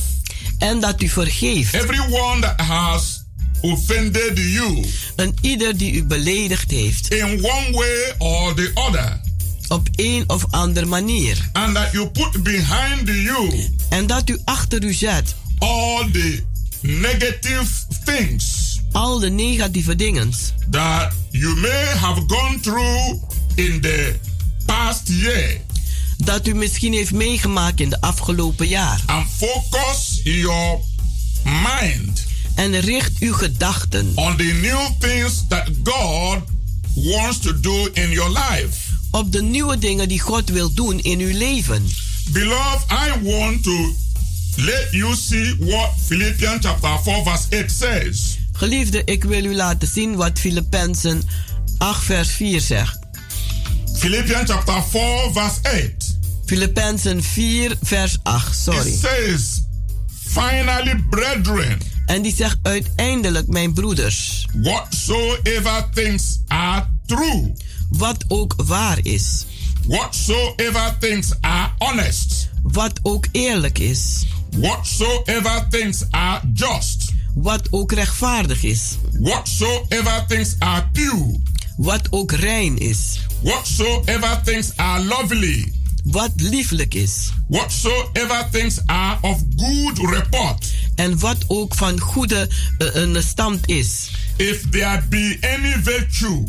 En 0.59 0.81
dat 0.81 1.03
u 1.03 1.09
vergeeft. 1.09 1.75
Everyone 1.75 2.41
that 2.41 2.61
has 2.61 3.25
offended 3.61 4.39
you. 4.39 4.85
En 5.17 5.35
ieder 5.41 5.77
die 5.77 5.93
u 5.93 6.05
beledigd 6.05 6.71
heeft. 6.71 7.11
In 7.11 7.45
one 7.45 7.71
way 7.71 8.15
or 8.19 8.55
the 8.55 8.71
other. 8.75 9.21
Op 9.69 9.89
een 9.97 10.25
of 10.27 10.45
andere 10.51 10.87
manier. 10.87 11.49
And 11.53 11.75
that 11.75 11.93
you 11.93 12.09
put 12.09 12.43
behind 12.43 13.09
you. 13.09 13.69
En 13.89 14.07
dat 14.07 14.29
u 14.29 14.39
achter 14.45 14.85
u 14.85 14.93
zet. 14.93 15.35
All 15.59 16.11
the 16.13 16.43
negative 16.83 17.71
things. 18.05 18.81
Al 18.93 19.19
de 19.19 19.31
negatieve 19.31 19.97
dingen. 19.97 20.33
That 20.71 21.13
you 21.31 21.57
may 21.57 21.85
have 21.85 22.23
gone 22.27 22.61
through 22.61 23.21
in 23.55 23.81
the 23.81 24.15
past 24.67 25.09
year. 25.09 25.61
Dat 26.17 26.47
u 26.47 26.55
misschien 26.55 26.93
heeft 26.93 27.13
meegemaakt 27.13 27.81
in 27.81 27.89
de 27.89 28.01
afgelopen 28.01 28.69
jaar. 28.69 29.03
And 29.07 29.27
focus 29.37 30.21
your 30.25 30.79
mind. 31.45 32.25
En 32.55 32.81
richt 32.81 33.19
uw 33.19 33.33
gedachten. 33.33 34.13
On 34.15 34.37
the 34.37 34.59
new 34.63 34.89
things 34.99 35.45
that 35.49 35.69
God 35.83 36.43
wants 36.95 37.39
to 37.39 37.61
do 37.61 37.89
in 37.93 38.11
your 38.11 38.31
life. 38.31 38.91
Op 39.11 39.33
de 39.33 39.43
nieuwe 39.43 39.79
dingen 39.79 40.09
die 40.09 40.21
God 40.21 40.49
wil 40.49 40.75
doen 40.75 41.01
in 41.01 41.21
uw 41.21 41.39
leven. 41.39 41.91
Beloved, 42.31 42.85
I 42.91 43.23
want 43.23 43.63
to 43.63 43.97
let 44.57 44.93
you 44.93 45.15
see 45.15 45.57
what 45.59 45.91
Philippians 46.07 46.61
chapter 46.61 46.99
4 47.03 47.25
verse 47.25 47.47
8 47.51 47.71
says. 47.71 48.39
Geliefde, 48.53 49.03
ik 49.05 49.25
wil 49.25 49.45
u 49.45 49.55
laten 49.55 49.89
zien 49.89 50.17
wat 50.17 50.39
Filippenzen 50.39 51.23
8 51.79 52.05
vers 52.05 52.31
4 52.31 52.61
zegt. 52.61 52.99
Philippians 53.99 54.51
chapter 54.51 54.83
4 54.83 55.31
verse 55.33 55.59
8. 55.63 56.19
Filippenzen 56.47 57.23
4 57.23 57.77
vers 57.83 58.19
8, 58.23 58.57
sorry. 58.57 58.93
It 58.93 58.99
says, 58.99 59.63
finally 60.27 61.05
brethren. 61.11 61.79
En 62.07 62.23
die 62.23 62.35
zegt 62.35 62.59
uiteindelijk, 62.63 63.47
mijn 63.47 63.73
broeders. 63.73 64.47
Whatsoever 64.55 65.89
things 65.95 66.41
are 66.47 66.87
true. 67.07 67.53
Wat 67.91 68.25
ook 68.29 68.55
waar 68.57 68.99
is. 69.03 69.47
Whatsoever 69.87 70.97
things 70.99 71.33
are 71.41 71.71
honest. 71.79 72.49
Wat 72.63 73.01
ook 73.03 73.27
eerlijk 73.33 73.79
is. 73.79 74.27
Whatsoever 74.57 75.67
things 75.71 76.05
are 76.11 76.41
just. 76.53 77.13
Wat 77.35 77.69
ook 77.71 77.93
rechtvaardig 77.93 78.63
is. 78.63 78.99
Whatsoever 79.21 80.25
things 80.29 80.57
are 80.59 80.89
pure. 80.93 81.41
Wat 81.77 82.07
ook 82.11 82.33
rein 82.33 82.79
is. 82.79 83.21
Whatsoever 83.43 84.41
things 84.45 84.77
are 84.77 85.05
lovely. 85.05 85.73
Wat 86.05 86.31
lieflijk 86.37 86.95
is. 86.95 87.31
Whatsoever 87.49 88.49
things 88.51 88.81
are 88.87 89.19
of 89.21 89.41
good 89.57 89.99
report. 89.99 90.73
En 90.95 91.19
wat 91.19 91.45
ook 91.47 91.75
van 91.75 92.01
goede 92.01 92.49
uh, 92.79 93.21
stand 93.21 93.69
is. 93.69 94.11
If 94.37 94.69
there 94.71 95.03
be 95.09 95.39
any 95.41 95.83
virtue. 95.83 96.45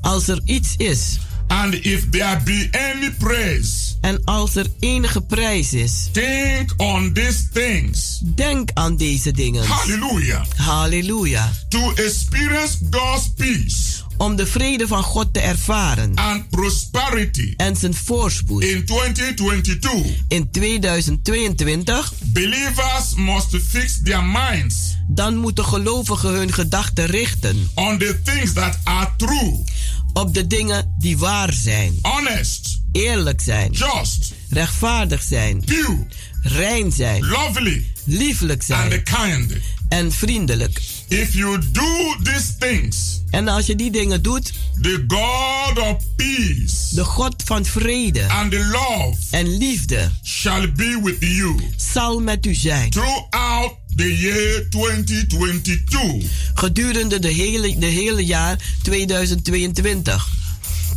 Als 0.00 0.28
er 0.28 0.40
iets 0.44 0.74
is. 0.76 1.18
And 1.52 1.74
if 1.74 2.08
there 2.10 2.40
be 2.44 2.68
any 2.72 3.10
praise. 3.18 3.96
En 4.00 4.24
als 4.24 4.54
er 4.54 4.66
enige 4.80 5.20
prijs 5.20 5.72
is. 5.72 6.08
Think 6.12 6.72
on 6.76 7.12
these 7.12 7.48
things. 7.52 8.20
Denk 8.24 8.70
aan 8.74 8.96
deze 8.96 9.30
dingen. 9.30 9.64
Hallelujah. 9.64 10.44
Halleluja. 10.56 11.52
To 11.68 11.92
experience 11.94 12.76
God's 12.90 13.30
peace. 13.36 14.00
Om 14.16 14.36
de 14.36 14.46
vrede 14.46 14.86
van 14.86 15.02
God 15.02 15.34
te 15.34 15.40
ervaren. 15.40 16.14
And 16.14 16.48
prosperity. 16.48 17.54
En 17.56 17.76
zijn 17.76 17.94
voorspoed. 17.94 18.62
In 18.62 18.84
2022. 18.84 19.92
In 20.28 20.50
2022. 20.50 22.12
Believers 22.24 23.14
must 23.16 23.56
fix 23.68 24.00
their 24.04 24.24
minds. 24.24 24.96
Dan 25.08 25.36
moeten 25.36 25.64
gelovigen 25.64 26.30
hun 26.30 26.52
gedachten 26.52 27.06
richten. 27.06 27.70
On 27.74 27.98
the 27.98 28.20
things 28.24 28.52
that 28.52 28.78
are 28.84 29.10
true. 29.16 29.64
Op 30.12 30.34
de 30.34 30.46
dingen 30.46 30.94
die 30.98 31.18
waar 31.18 31.52
zijn. 31.52 31.98
Honest. 32.02 32.80
Eerlijk 32.92 33.40
zijn. 33.40 33.70
Just. 33.70 34.32
Rechtvaardig 34.48 35.22
zijn. 35.22 35.64
Pure. 35.64 36.06
Rein 36.42 36.92
zijn. 36.92 37.26
Lovely. 37.26 37.92
Lieflijk 38.04 38.62
zijn. 38.62 38.92
And 38.92 39.02
kind. 39.02 39.52
En 39.88 40.12
vriendelijk. 40.12 40.80
If 41.12 41.34
you 41.34 41.58
do 41.72 42.16
these 42.22 42.56
things. 42.58 43.20
En 43.30 43.48
als 43.48 43.66
je 43.66 43.76
die 43.76 43.90
dingen 43.90 44.22
doet. 44.22 44.52
The 44.80 45.04
God 45.06 45.78
of 45.78 45.96
peace. 46.16 46.94
De 46.94 47.04
God 47.04 47.34
van 47.44 47.64
vrede. 47.64 48.28
And 48.28 48.50
the 48.50 48.58
love. 48.58 49.16
En 49.30 49.56
liefde. 49.56 50.10
Shall 50.24 50.72
be 50.72 51.00
with 51.02 51.16
you. 51.20 51.56
Zal 51.76 52.20
met 52.20 52.46
u 52.46 52.54
zijn. 52.54 52.90
Throughout 52.90 53.74
the 53.96 54.16
year 54.16 54.66
2022. 54.70 56.30
Gedurende 56.54 57.18
de 57.18 57.28
hele, 57.28 57.78
de 57.78 57.86
hele 57.86 58.24
jaar 58.24 58.58
2022. 58.82 60.28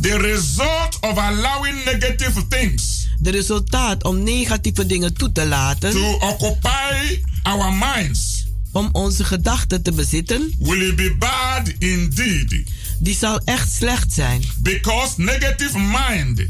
The 0.00 0.18
result 0.18 0.98
of 1.00 1.16
allowing 1.18 1.84
negative 1.84 2.46
things. 2.48 3.08
De 3.18 3.30
resultaat 3.30 4.04
om 4.04 4.22
negatieve 4.22 4.86
dingen 4.86 5.14
toe 5.14 5.32
te 5.32 5.46
laten. 5.46 5.90
To 5.90 6.12
occupy 6.12 7.22
our 7.42 7.72
minds. 7.72 8.35
Om 8.76 8.88
onze 8.92 9.24
gedachten 9.24 9.82
te 9.82 9.92
bezitten. 9.92 10.52
Will 10.58 10.88
it 10.88 10.96
be 10.96 11.16
bad 11.18 11.72
indeed? 11.78 12.62
Die 13.00 13.14
zal 13.14 13.40
echt 13.44 13.72
slecht 13.72 14.12
zijn. 14.12 14.42
Because 14.58 15.12
negative 15.16 15.78
mind. 15.78 16.46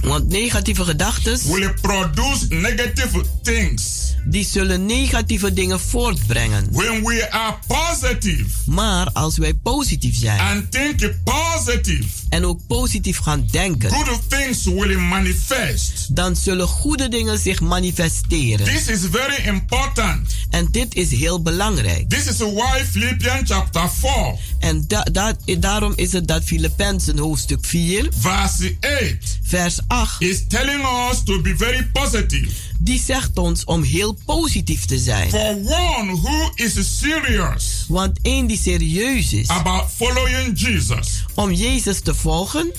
Want 0.00 0.28
negatieve 0.28 0.84
gedachten. 0.84 1.38
Will 1.52 1.74
produce 1.80 2.46
negative 2.48 3.22
things 3.42 4.00
die 4.24 4.44
zullen 4.44 4.86
negatieve 4.86 5.52
dingen 5.52 5.80
voortbrengen. 5.80 6.68
When 6.70 7.04
we 7.04 7.30
are 7.30 7.56
positive, 7.66 8.44
maar 8.66 9.10
als 9.12 9.36
wij 9.36 9.54
positief 9.54 10.16
zijn 10.16 10.40
and 10.40 10.72
think 10.72 11.14
positive, 11.24 12.04
en 12.28 12.44
ook 12.46 12.60
positief 12.66 13.18
gaan 13.18 13.46
denken, 13.50 13.90
good 13.90 14.20
things 14.28 14.64
will 14.64 14.98
manifest. 14.98 16.16
dan 16.16 16.36
zullen 16.36 16.66
goede 16.66 17.08
dingen 17.08 17.38
zich 17.38 17.60
manifesteren. 17.60 18.66
This 18.66 18.86
is 18.88 19.00
very 19.10 19.46
important. 19.46 20.34
En 20.50 20.68
dit 20.70 20.94
is 20.94 21.10
heel 21.10 21.42
belangrijk. 21.42 22.08
This 22.08 22.26
is 22.26 22.36
why 22.38 22.84
Philippians 22.90 23.50
chapter 23.50 23.90
4. 23.90 24.10
En 24.58 24.84
da 24.86 25.02
da 25.02 25.34
daarom 25.58 25.92
is 25.96 26.12
het 26.12 26.28
dat 26.28 26.44
Filippenzen 26.44 27.18
hoofdstuk 27.18 27.64
4, 27.64 28.08
vers 28.20 28.60
8, 28.80 29.38
vers 29.42 29.79
8 29.86 30.20
is 30.20 30.46
telling 30.48 30.84
us 31.10 31.22
to 31.24 31.40
be 31.40 31.56
very 31.56 31.90
positive 31.92 32.70
die 32.82 33.00
zegt 33.00 33.38
ons 33.38 33.64
om 33.64 33.82
heel 33.82 34.18
positief 34.24 34.84
te 34.84 34.98
zijn. 34.98 35.30
For 35.30 35.54
one 35.54 36.20
who 36.20 36.50
is 36.54 36.98
serious 36.98 37.84
Want 37.88 38.18
één 38.22 38.46
die 38.46 38.58
serieus 38.58 39.32
is 39.32 39.48
about 39.48 39.90
following 39.96 40.58
Jesus 40.60 41.24
om 41.34 41.52
Jezus 41.52 42.00
te 42.00 42.14
volgen, 42.14 42.72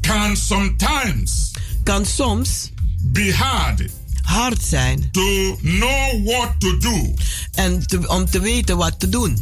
can 0.00 0.36
sometimes 0.36 1.50
kan 1.82 2.06
soms 2.06 2.70
be 3.02 3.34
hard 3.34 3.82
hard 4.24 4.62
zijn. 4.62 5.08
To 5.10 5.56
know 5.62 6.24
what 6.24 6.54
to 6.58 6.78
do. 6.78 7.14
En 7.52 7.86
te, 7.86 8.08
om 8.08 8.30
te 8.30 8.40
weten 8.40 8.76
wat 8.76 9.00
te 9.00 9.08
doen. 9.08 9.38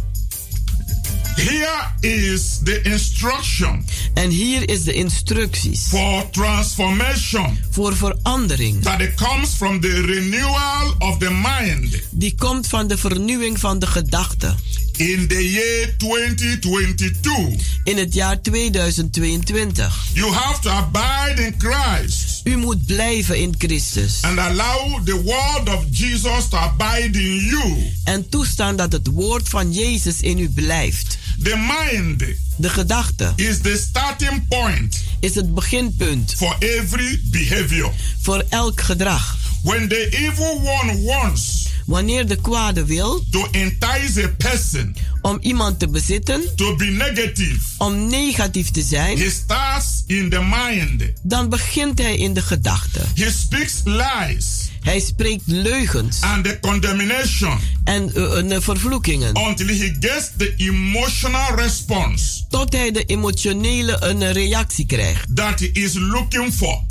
Here 1.36 1.90
is 2.00 2.58
the 2.62 2.80
instruction. 2.82 3.86
En 4.14 4.30
hier 4.30 4.68
is 4.68 4.84
de 4.84 4.92
instructies. 4.92 5.86
For 5.88 6.30
transformation. 6.30 7.58
Voor 7.70 7.96
verandering. 7.96 8.82
That 8.82 9.00
it 9.00 9.14
comes 9.14 9.48
from 9.54 9.80
the 9.80 10.00
renewal 10.00 10.94
of 10.98 11.18
the 11.18 11.30
mind. 11.30 12.02
Die 12.10 12.34
komt 12.38 12.66
van 12.66 12.86
de 12.86 12.98
vernieuwing 12.98 13.60
van 13.60 13.78
de 13.78 13.86
gedachten. 13.86 14.56
In 15.02 15.28
the 15.28 15.50
year 15.50 15.94
2022. 15.96 17.80
In 17.84 17.96
het 17.96 18.14
jaar 18.14 18.40
2022. 18.40 20.08
You 20.12 20.32
have 20.32 20.60
to 20.60 20.70
abide 20.70 21.42
in 21.42 21.54
Christ. 21.58 22.40
U 22.44 22.56
moet 22.56 22.86
blijven 22.86 23.38
in 23.38 23.54
Christus. 23.58 24.18
And 24.20 24.38
allow 24.38 25.04
the 25.04 25.22
word 25.22 25.68
of 25.68 25.84
Jesus 25.90 26.48
to 26.48 26.56
abide 26.56 27.18
in 27.20 27.36
you. 27.36 27.92
En 28.04 28.28
toestaan 28.28 28.76
dat 28.76 28.92
het 28.92 29.06
woord 29.06 29.48
van 29.48 29.72
Jezus 29.72 30.20
in 30.20 30.38
u 30.38 30.48
blijft. 30.48 31.18
The 31.42 31.56
mind 31.56 32.24
de 32.56 32.68
gedachte 32.68 33.32
is 33.36 33.58
the 33.58 33.84
starting 33.88 34.48
point 34.48 35.02
is 35.20 35.34
het 35.34 35.54
beginpunt 35.54 36.34
for 36.36 36.56
every 36.58 37.20
behavior. 37.24 37.92
Voor 38.20 38.44
elk 38.48 38.80
gedrag. 38.80 39.36
When 39.62 39.88
the 39.88 40.08
evil 40.10 40.60
one 40.60 41.02
wants 41.02 41.70
Wanneer 41.86 42.26
de 42.26 42.36
kwade 42.36 42.84
wil 42.84 43.24
to 43.30 43.48
entice 43.50 44.22
a 44.24 44.28
person 44.38 44.96
om 45.22 45.38
iemand 45.40 45.78
te 45.78 45.88
bezitten, 45.88 46.42
to 46.56 46.76
be 46.76 46.84
negative, 46.84 47.58
om 47.78 48.06
negatief 48.06 48.70
te 48.70 48.82
zijn, 48.82 49.18
he 49.18 49.30
starts 49.30 50.02
in 50.06 50.30
the 50.30 50.40
mind. 50.42 51.02
dan 51.22 51.48
begint 51.48 51.98
hij 51.98 52.16
in 52.16 52.34
de 52.34 52.42
gedachten. 52.42 53.02
He 53.14 53.30
speaks 53.30 53.80
lies 53.84 54.70
Hij 54.80 55.00
spreekt 55.00 55.42
leugens 55.46 56.20
and 56.20 56.44
the 56.44 56.58
condemnation 56.60 57.58
en 57.84 58.14
eh, 58.50 58.60
vervloekingen. 58.60 59.36
until 59.36 59.66
he 59.66 59.96
gets 60.00 60.30
the 60.36 60.54
emotional 60.56 61.54
response 61.56 62.44
Tot 62.48 62.72
hij 62.72 62.90
de 62.90 63.04
emotionele 63.04 63.96
een 64.00 64.32
reactie 64.32 64.86
krijgt 64.86 65.36
that 65.36 65.58
he 65.60 65.70
is 65.72 65.94
looking 65.94 66.54
for. 66.54 66.82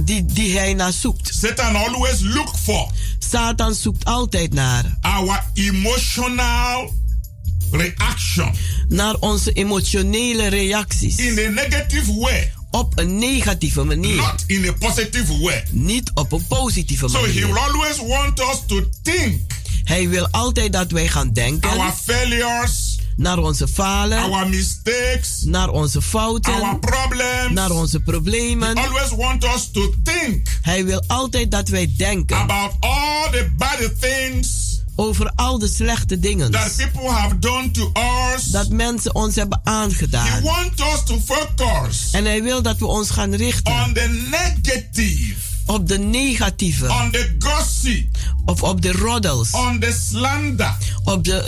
Die, 0.00 0.24
die 0.26 0.58
hij 0.58 0.74
naar 0.74 0.92
zoekt. 0.92 1.34
Satan 1.40 1.76
always 1.76 2.20
look 2.20 2.54
for 2.62 2.88
Satan 3.30 3.74
zoekt 3.74 4.04
altijd 4.04 4.52
naar. 4.54 4.98
our 5.00 5.44
emotional 5.54 6.92
reaction 7.70 8.52
Naar 8.88 9.14
onze 9.14 9.52
emotionele 9.52 10.46
reacties. 10.48 11.16
in 11.16 11.38
a 11.38 11.48
negative 11.50 12.14
way, 12.18 12.52
Op 12.70 12.98
een 12.98 13.18
negatieve 13.18 13.84
manier. 13.84 14.16
not 14.16 14.44
in 14.46 14.68
a 14.68 14.72
positive 14.72 15.38
way. 15.38 15.64
Niet 15.70 16.10
op 16.14 16.32
een 16.32 16.46
positieve 16.46 17.08
So 17.08 17.18
he 17.24 17.32
will 17.32 17.40
manier. 17.48 17.58
always 17.58 17.96
want 17.96 18.40
us 18.40 18.56
to 18.66 18.88
think 19.02 19.40
Hij 19.84 20.08
wil 20.08 20.28
altijd 20.30 20.72
dat 20.72 20.90
wij 20.90 21.08
gaan 21.08 21.32
denken 21.32 21.70
our 21.70 21.92
failures, 22.04 22.87
naar 23.18 23.38
onze 23.38 23.68
falen, 23.68 24.18
our 24.32 24.48
mistakes, 24.48 25.42
naar 25.44 25.68
onze 25.68 25.96
our 25.98 26.06
fouten, 26.06 26.78
problems. 26.80 27.52
naar 27.52 27.70
onze 27.70 28.00
problemen. 28.00 28.76
Always 28.76 29.10
want 29.16 29.44
us 29.44 29.68
to 29.72 29.94
think 30.04 30.46
Hij 30.62 30.84
wil 30.84 31.02
altijd 31.06 31.50
dat 31.50 31.68
wij 31.68 31.92
denken 31.96 32.36
about 32.36 32.72
all 32.80 33.30
the 33.30 33.48
bad 33.56 34.00
things 34.00 34.66
over 34.96 35.32
al 35.34 35.58
de 35.58 35.68
slechte 35.68 36.18
dingen 36.20 36.50
that 36.50 36.76
people 36.76 37.10
have 37.10 37.38
done 37.38 37.70
to 37.70 37.92
us. 38.34 38.44
dat 38.44 38.68
mensen 38.68 39.14
ons 39.14 39.34
hebben 39.34 39.60
He 39.64 39.70
aangedaan. 39.70 40.42
wants 40.42 40.82
us 40.82 41.02
to 41.04 41.18
focus 41.24 42.08
En 42.12 42.24
hij 42.24 42.42
wil 42.42 42.62
dat 42.62 42.78
we 42.78 42.86
ons 42.86 43.10
gaan 43.10 43.34
richten 43.34 43.72
on 43.84 43.92
the 43.94 44.26
negative, 44.30 45.47
op 45.68 45.88
de 45.88 45.98
negatieve, 45.98 46.88
on 46.88 47.10
the 47.10 47.34
gossip, 47.38 48.06
of 48.44 48.62
op 48.62 48.82
de 48.82 48.92
roddels, 48.92 49.52
on 49.52 49.78
the 49.80 49.96
slander, 50.08 50.76
op 51.04 51.24
de, 51.24 51.42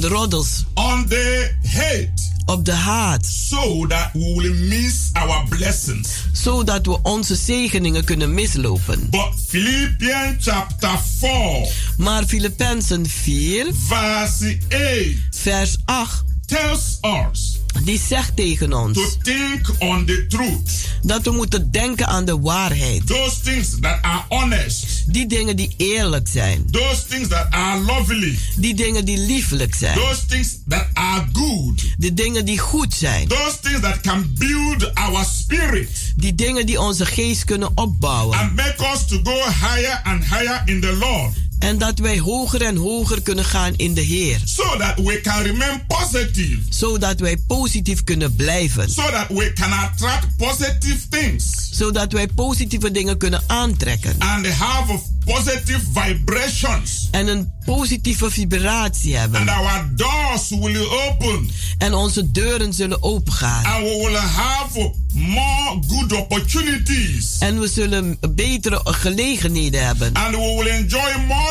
de 0.00 0.08
roddels, 0.08 0.64
on 0.74 1.06
the 1.08 1.50
hate, 1.62 2.12
op 2.46 2.64
de 2.64 2.72
haat, 2.72 3.26
so 3.26 3.86
that 3.86 4.10
we 4.12 4.34
will 4.36 4.54
miss 4.68 4.96
our 5.12 5.48
blessings. 5.48 6.08
zodat 6.32 6.86
we 6.86 7.02
onze 7.02 7.34
zegeningen 7.36 8.04
kunnen 8.04 8.34
mislopen. 8.34 9.10
But 9.10 9.28
Philippians 9.48 10.36
chapter 10.44 10.98
4, 11.18 11.72
Maar 11.96 12.24
Filippenzen 12.24 13.06
4, 13.08 13.66
verse 13.86 14.58
8 14.68 15.18
vers 15.30 15.76
8, 15.84 16.24
tells 16.46 16.98
us 17.30 17.59
die 17.84 18.00
zegt 18.08 18.36
tegen 18.36 18.72
ons 18.72 18.96
to 18.96 19.10
think 19.22 19.70
on 19.78 20.04
the 20.06 20.26
truth. 20.28 20.88
dat 21.02 21.22
we 21.22 21.30
moeten 21.30 21.70
denken 21.70 22.06
aan 22.06 22.24
de 22.24 22.38
waarheid. 22.38 23.06
Those 23.06 23.40
things 23.40 23.68
that 23.80 23.98
are 24.02 24.22
honest, 24.28 24.86
Die 25.06 25.26
dingen 25.26 25.56
die 25.56 25.74
eerlijk 25.76 26.28
zijn, 26.28 26.64
those 26.70 27.04
things 27.08 27.28
that 27.28 27.46
are 27.50 27.80
lovely, 27.80 28.38
die 28.56 28.74
dingen 28.74 29.04
die 29.04 29.18
lieflijk 29.18 29.74
zijn, 29.74 29.94
those 29.98 30.26
things 30.26 30.56
that 30.68 30.86
are 30.92 31.26
good, 31.32 31.82
de 31.98 32.14
dingen 32.14 32.44
die 32.44 32.58
goed 32.58 32.94
zijn, 32.94 33.28
those 33.28 33.58
things 33.60 33.80
that 33.80 34.00
can 34.00 34.34
build 34.38 34.94
our 34.94 35.24
spirit 35.24 35.88
die 36.16 36.34
dingen 36.34 36.66
die 36.66 36.80
onze 36.80 37.06
geest 37.06 37.44
kunnen 37.44 37.70
opbouwen. 37.74 38.38
and 38.38 38.54
make 38.54 38.74
us 38.92 39.06
to 39.06 39.20
go 39.22 39.44
higher 39.50 40.00
and 40.04 40.24
higher 40.24 40.62
in 40.64 40.80
the 40.80 40.92
Lord. 41.00 41.32
En 41.60 41.78
dat 41.78 41.98
wij 41.98 42.18
hoger 42.18 42.62
en 42.62 42.76
hoger 42.76 43.22
kunnen 43.22 43.44
gaan 43.44 43.72
in 43.76 43.94
de 43.94 44.00
Heer. 44.00 44.40
So 44.44 44.76
that 44.76 44.98
we 44.98 45.20
can 45.20 45.42
remain 45.42 45.86
positive. 45.86 46.58
Zodat 46.68 47.20
wij 47.20 47.36
positief 47.46 48.04
kunnen 48.04 48.34
blijven. 48.34 48.90
So 48.90 49.10
that 49.10 49.28
we 49.28 49.52
can 49.52 49.72
attract 49.72 50.36
positive 50.36 51.08
things. 51.08 51.68
Zodat 51.70 52.12
wij 52.12 52.26
positieve 52.26 52.90
dingen 52.90 53.18
kunnen 53.18 53.42
aantrekken. 53.46 54.14
And 54.18 54.46
have 54.46 54.98
positive 55.24 55.80
vibrations. 55.92 57.08
En 57.10 57.28
een 57.28 57.52
positieve 57.64 58.30
vibratie 58.30 59.16
hebben. 59.16 59.40
And 59.40 59.48
our 59.48 59.90
doors 59.94 60.48
will 60.48 60.86
open. 61.08 61.50
En 61.78 61.94
onze 61.94 62.30
deuren 62.30 62.72
zullen 62.72 63.02
opengaan. 63.02 63.64
And 63.64 63.82
we 63.84 63.96
will 64.06 64.16
have 64.16 64.92
more 65.14 65.82
good 65.88 66.12
opportunities. 66.12 67.38
En 67.38 67.60
we 67.60 67.68
zullen 67.68 68.18
betere 68.34 68.80
gelegenheden 68.84 69.86
hebben. 69.86 70.12
And 70.12 70.34
we 70.34 70.54
will 70.58 70.66
enjoy 70.66 71.24
more. 71.26 71.50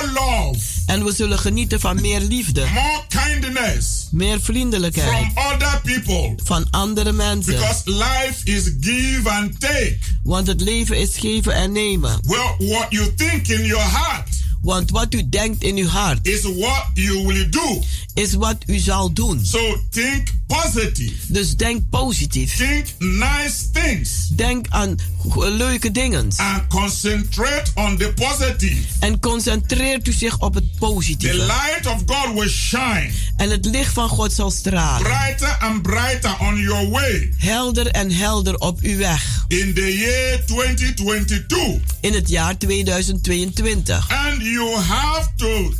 En 0.89 1.03
we 1.03 1.13
zullen 1.13 1.39
genieten 1.39 1.79
van 1.79 2.01
meer 2.01 2.19
liefde. 2.19 2.65
More 2.73 3.03
kindness. 3.07 4.07
Meer 4.11 4.41
vriendelijkheid. 4.41 5.31
From 5.31 5.53
other 5.53 5.81
people. 5.83 6.33
Van 6.43 6.67
andere 6.69 7.11
mensen. 7.11 7.53
Because 7.53 7.81
life 7.85 8.39
is 8.43 8.63
give 8.81 9.29
and 9.29 9.59
take. 9.59 9.97
Want 10.23 10.47
het 10.47 10.61
leven 10.61 10.97
is 10.97 11.17
geven 11.17 11.53
en 11.53 11.71
nemen. 11.71 12.19
Well, 12.25 12.69
what 12.69 12.85
you 12.89 13.13
think 13.15 13.47
in 13.47 13.65
your 13.65 13.83
heart. 13.83 14.29
Want 14.61 14.91
wat 14.91 15.13
u 15.13 15.29
denkt 15.29 15.63
in 15.63 15.77
uw 15.77 15.87
hart. 15.87 16.27
Is 16.27 16.41
what 16.41 16.85
you 16.93 17.25
will 17.25 17.49
do. 17.49 17.81
Is 18.14 18.34
wat 18.34 18.57
u 18.66 18.78
zal 18.78 19.14
doen. 19.14 19.45
So 19.45 19.78
think 19.89 20.28
positive. 20.47 21.14
Dus 21.28 21.55
denk 21.55 21.89
positief. 21.89 22.55
Think 22.55 22.86
nice 22.97 23.70
things. 23.72 24.28
Denk 24.28 24.66
aan 24.70 24.95
leuke 25.36 25.91
dingen. 25.91 26.28
And 26.38 26.68
concentrate 26.68 27.64
on 27.76 27.97
the 27.97 28.14
positive. 28.16 28.78
En 28.99 29.20
concentreert 29.20 30.07
u 30.07 30.12
zich 30.12 30.39
op 30.39 30.53
het 30.53 30.64
The 30.72 30.78
positieve. 30.80 31.36
light 31.36 31.86
of 31.86 32.01
God 32.05 32.34
will 32.34 32.49
shine. 32.49 33.10
En 33.38 33.49
het 33.49 33.66
licht 33.66 33.93
van 33.93 34.10
God 34.10 34.34
zal 34.34 34.51
stralen. 34.51 35.03
Brighter 35.03 35.57
and 35.60 35.82
brighter 35.82 36.36
on 36.39 36.57
your 36.60 36.89
way. 36.89 37.34
Helder 37.38 37.88
en 37.88 38.12
helder 38.12 38.55
op 38.55 38.80
uw 38.82 38.97
weg. 38.97 39.45
In 39.47 39.74
the 39.74 39.97
year 39.97 40.45
2022. 40.45 41.82
In 42.01 42.14
het 42.14 42.30
jaar 42.30 42.57
2022. 42.57 44.10
And 44.10 44.41
you 44.41 44.76
have 44.76 45.30
to 45.36 45.74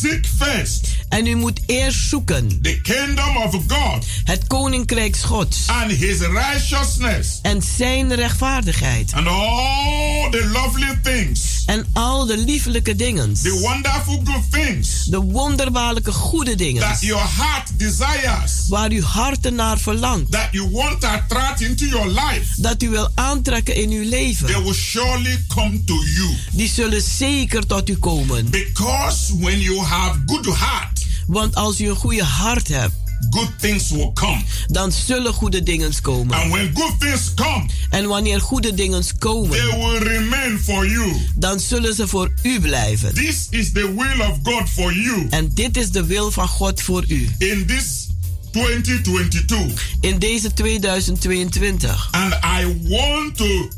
seek 0.00 0.26
first 0.38 0.86
En 1.08 1.26
u 1.26 1.34
moet 1.34 1.60
eerst 1.66 2.08
zoeken. 2.08 2.58
the 2.62 2.80
kingdom 2.80 3.36
of 3.36 3.52
God 3.52 4.04
Het 4.24 4.46
koninkrijk 4.46 5.16
Gods. 5.16 5.66
and 5.66 5.90
his 5.90 6.18
righteousness 6.20 7.38
En 7.42 7.62
zijn 7.76 8.14
rechtvaardigheid. 8.14 9.12
and 9.12 9.26
all 9.26 10.30
the 10.30 10.44
lovely 10.52 10.98
things, 11.02 11.40
En 11.66 11.86
al 11.92 12.26
de 12.26 12.36
lieflijke 12.38 12.96
dingen. 12.96 13.34
the 13.34 13.58
wonderful 13.60 14.20
good 14.24 14.52
things 14.52 15.04
De 15.04 15.20
wonderbaarlijke 15.20 16.12
goede 16.12 16.54
dingen. 16.54 16.82
that 16.82 17.00
your 17.00 17.26
heart 17.36 17.78
desires, 17.78 18.52
Waar 18.68 18.90
uw 18.90 19.02
hart 19.02 19.50
naar 19.50 19.78
verlangt. 19.78 20.32
that 20.32 20.48
you 20.50 20.70
want 20.70 21.00
to 21.00 21.06
attract 21.08 21.60
into 21.60 21.84
your 21.84 22.06
life, 22.08 22.60
Dat 22.60 22.82
u 22.82 22.88
wil 22.88 23.08
aantrekken 23.14 23.74
in 23.74 23.90
uw 23.90 24.08
they 24.10 24.24
leven. 24.26 24.62
will 24.62 24.74
surely 24.74 25.44
come 25.54 25.84
to 25.84 25.94
you. 25.94 26.28
Die 26.52 26.68
zullen 26.68 27.02
zeker 27.02 27.66
tot 27.66 27.88
u 27.88 27.96
komen. 27.96 28.50
Because 28.50 29.36
when 29.38 29.60
you 29.60 29.84
have 29.86 30.18
good 30.26 30.46
heart, 30.46 31.04
Want 31.26 31.54
als 31.54 31.80
u 31.80 31.88
een 31.88 31.96
goede 31.96 32.22
hart 32.24 32.68
hebt. 32.68 32.92
good 33.30 33.50
things 33.58 33.90
will 33.90 34.10
come. 34.14 34.42
Dan 34.66 34.92
zullen 34.92 35.32
goede 35.32 35.62
dingen 35.62 36.00
komen. 36.02 36.36
And 36.36 36.52
when 36.52 36.70
good 36.74 37.00
things 37.00 37.34
come, 37.34 37.66
En 37.90 38.06
wanneer 38.06 38.40
goede 38.40 38.74
dingen 38.74 39.00
they 39.02 39.12
komen. 39.18 39.50
will 39.50 39.98
remain 39.98 40.58
for 40.58 40.88
you. 40.88 41.12
Dan 41.34 41.60
zullen 41.60 41.94
ze 41.94 42.08
voor 42.08 42.32
u 42.42 42.60
blijven. 42.60 43.14
This 43.14 43.46
is 43.50 43.72
the 43.72 43.94
will 43.96 44.20
of 44.20 44.38
God 44.42 44.70
for 44.70 44.94
you 44.94 45.26
En 45.30 45.50
dit 45.54 45.76
is 45.76 45.90
de 45.90 46.04
wil 46.06 46.30
van 46.30 46.48
God 46.48 46.82
voor 46.82 47.04
u. 47.08 47.30
in 47.38 47.66
this 47.66 48.06
2022. 48.52 49.96
In 50.00 50.18
deze 50.18 50.52
2022. 50.52 52.08
And 52.10 52.32
I 52.34 52.88
want 52.88 53.36
to 53.36 53.68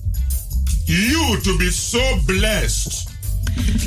you 0.85 1.41
to 1.43 1.57
be 1.57 1.71
so 1.73 2.01
blessed. 2.27 3.03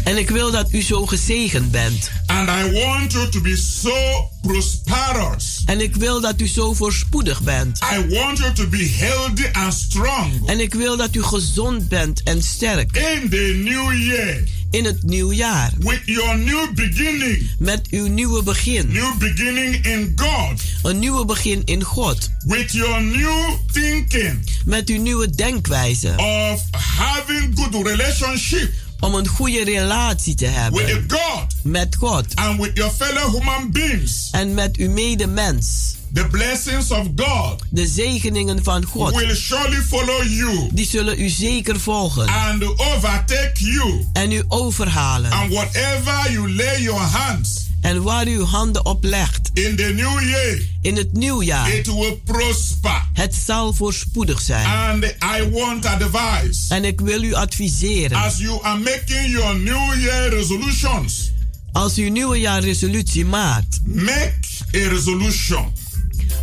En 0.03 0.17
ik 0.17 0.29
wil 0.29 0.51
dat 0.51 0.73
u 0.73 0.81
zo 0.81 1.05
gezegend 1.05 1.71
bent. 1.71 2.11
And 2.25 2.49
I 2.49 2.71
want 2.71 3.11
you 3.11 3.29
to 3.29 3.41
be 3.41 3.55
so 3.55 4.29
prosperous. 4.41 5.61
En 5.65 5.81
ik 5.81 5.95
wil 5.95 6.21
dat 6.21 6.41
u 6.41 6.47
zo 6.47 6.73
voorspoedig 6.73 7.41
bent. 7.41 7.79
I 7.93 8.15
want 8.15 8.37
you 8.37 8.53
to 8.53 8.67
be 8.67 8.91
healthy 8.97 9.45
and 9.51 9.73
strong. 9.73 10.49
En 10.49 10.59
ik 10.59 10.73
wil 10.73 10.97
dat 10.97 11.15
u 11.15 11.23
gezond 11.23 11.89
bent 11.89 12.23
en 12.23 12.43
sterk. 12.43 12.97
In 12.97 13.29
the 13.29 13.61
new 13.63 14.07
year. 14.07 14.43
In 14.71 14.85
het 14.85 15.03
nieuwjaar. 15.03 15.71
With 15.79 16.01
your 16.05 16.37
new 16.37 16.73
beginning. 16.73 17.49
Met 17.59 17.87
uw 17.89 18.07
nieuwe 18.07 18.43
begin. 18.43 18.91
New 18.91 19.17
beginning 19.17 19.85
in 19.85 20.13
God. 20.15 20.61
Een 20.83 20.99
nieuwe 20.99 21.25
begin 21.25 21.61
in 21.65 21.83
God. 21.83 22.29
With 22.45 22.71
your 22.71 23.01
new 23.03 23.57
thinking. 23.71 24.49
Met 24.65 24.89
uw 24.89 25.01
nieuwe 25.01 25.29
denkwijze. 25.29 26.13
Of 26.17 26.61
having 26.71 27.51
good 27.55 27.87
relationship. 27.87 28.71
Om 29.01 29.13
een 29.15 29.27
goede 29.27 29.63
relatie 29.63 30.35
te 30.35 30.45
hebben. 30.45 30.85
With 30.85 31.03
God. 31.07 31.45
Met 31.63 31.95
God. 31.95 32.25
And 32.35 32.59
with 32.59 32.71
your 32.73 32.91
fellow 32.91 33.31
human 33.39 33.71
beings. 33.71 34.27
En 34.31 34.53
met 34.53 34.77
uw 34.77 34.89
medemens. 34.89 35.95
The 36.13 36.27
blessings 36.27 36.91
of 36.91 37.07
God 37.15 37.61
De 37.69 37.87
zegeningen 37.87 38.63
van 38.63 38.85
God. 38.85 39.15
will 39.15 39.35
surely 39.35 39.81
follow 39.81 40.23
you 40.23 40.69
Die 40.73 40.85
zullen 40.85 41.21
u 41.21 41.29
zeker 41.29 41.79
volgen. 41.79 42.27
and 42.27 42.63
overtake 42.63 43.51
you. 43.55 44.07
En 44.13 44.31
u 44.31 44.43
overhalen. 44.47 45.31
And 45.31 45.51
whatever 45.53 46.31
you 46.31 46.53
lay 46.55 46.81
your 46.81 47.01
hands, 47.01 47.69
En 47.81 48.01
waar 48.01 48.27
u 48.27 48.35
uw 48.35 48.45
handen 48.45 48.85
op 48.85 49.03
legt. 49.03 49.49
In 49.53 49.75
the 49.75 49.83
new 49.83 50.21
year. 50.29 50.61
In 50.81 50.95
het 50.95 51.13
nieuwjaar. 51.13 51.73
It 51.73 51.85
will 51.85 52.21
prosper. 52.25 53.09
Het 53.13 53.35
zal 53.45 53.73
voorspoedig 53.73 54.41
zijn. 54.41 54.65
And 54.65 55.03
I 55.05 55.49
want 55.49 55.85
advice. 55.85 56.73
En 56.73 56.85
ik 56.85 57.01
wil 57.01 57.23
u 57.23 57.33
adviseren. 57.33 58.17
As 58.17 58.37
you 58.37 58.63
are 58.63 58.79
making 58.79 59.31
your 59.31 59.59
new 59.59 60.01
year 60.01 60.29
resolutions. 60.29 61.31
Als 61.71 61.97
u 61.97 62.09
nieuwe 62.09 62.39
jaar 62.39 62.61
resolutie 62.61 63.25
maakt. 63.25 63.79
Make 63.85 64.39
a 64.75 64.87
resolution. 64.89 65.73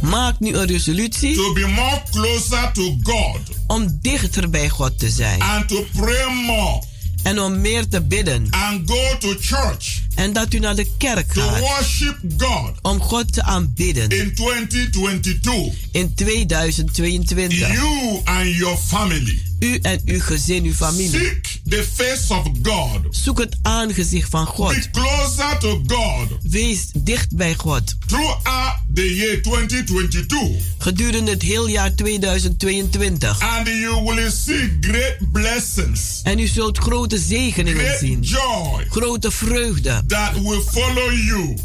Maak 0.01 0.41
nu 0.41 0.55
een 0.55 0.67
resolutie. 0.67 1.35
To 1.35 1.53
be 1.53 1.67
more 1.67 2.03
closer 2.11 2.73
to 2.73 2.97
God. 3.03 3.41
Om 3.67 3.99
dichter 4.03 4.51
bij 4.51 4.69
God 4.69 4.99
te 4.99 5.11
zijn. 5.11 5.43
And 5.43 5.69
to 5.69 5.87
pray 5.97 6.35
more. 6.47 6.83
En 7.23 7.41
om 7.41 7.61
meer 7.61 7.89
te 7.89 8.03
bidden. 8.03 8.47
And 8.51 8.91
go 8.91 9.19
to 9.19 9.35
church. 9.41 10.07
En 10.19 10.33
dat 10.33 10.55
u 10.55 10.59
naar 10.59 10.77
de 10.77 10.87
kerk 10.97 11.33
gaat. 11.33 11.59
To 11.59 11.61
worship 11.61 12.17
God. 12.39 12.73
Om 12.83 13.01
God 13.01 13.33
te 13.33 13.43
aanbidden. 13.43 14.09
In 14.09 14.35
2022. 14.35 15.75
In 15.91 16.15
2022. 16.15 17.73
You 17.73 18.21
and 18.25 18.55
your 18.57 18.77
family. 18.77 19.43
U 19.59 19.79
en 19.83 20.01
uw 20.05 20.21
gezin, 20.21 20.65
uw 20.65 20.73
familie. 20.73 21.21
Seek 21.21 21.61
the 21.65 21.85
face 21.95 22.35
of 22.35 22.47
God. 22.63 23.01
Zoek 23.11 23.39
het 23.39 23.57
aangezicht 23.63 24.31
van 24.31 24.47
God. 24.47 24.75
Be 24.75 24.91
closer 24.91 25.59
to 25.59 25.83
God. 25.87 26.29
Wees 26.43 26.91
dicht 26.95 27.37
bij 27.37 27.55
God. 27.55 27.97
Throughout 28.07 28.77
the 28.95 29.15
year 29.15 29.43
2022. 29.43 30.39
Gedurende 30.79 31.31
het 31.31 31.43
heel 31.43 31.69
jaar 31.69 31.95
2022. 31.95 33.41
And 33.41 33.67
you 33.67 34.05
will 34.05 34.31
see 34.31 34.79
great 34.81 35.33
blessings. 35.33 36.21
En 36.23 36.39
u 36.39 36.47
zult 36.47 36.79
grote 36.79 37.19
zegeningen 37.19 37.85
great 37.85 37.99
zien. 37.99 38.21
Joy. 38.21 38.87
Grote 38.89 39.31
vreugde. 39.31 40.03
That 40.07 40.33
will 40.43 40.63
follow 40.71 41.13
you. 41.13 41.57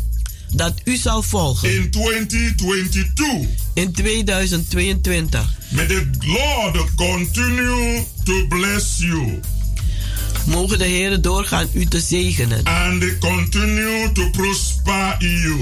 Dat 0.54 0.74
u 0.84 0.95
zal 0.95 1.22
volgen. 1.22 1.74
In 1.76 1.91
2022. 1.91 3.49
In 3.74 3.91
2022. 3.91 5.54
May 5.70 5.86
the 5.86 6.10
Lord 6.20 6.95
continue 6.95 8.04
to 8.24 8.47
bless 8.47 8.97
you. 8.97 9.39
Mogen 10.45 10.78
de 10.78 10.86
Heer 10.86 11.22
doorgaan 11.22 11.68
u 11.74 11.86
te 11.86 11.99
zegenen. 11.99 12.64
And 12.64 13.18
continue 13.20 14.12
to 14.12 14.30
prosper 14.30 15.16
you. 15.20 15.58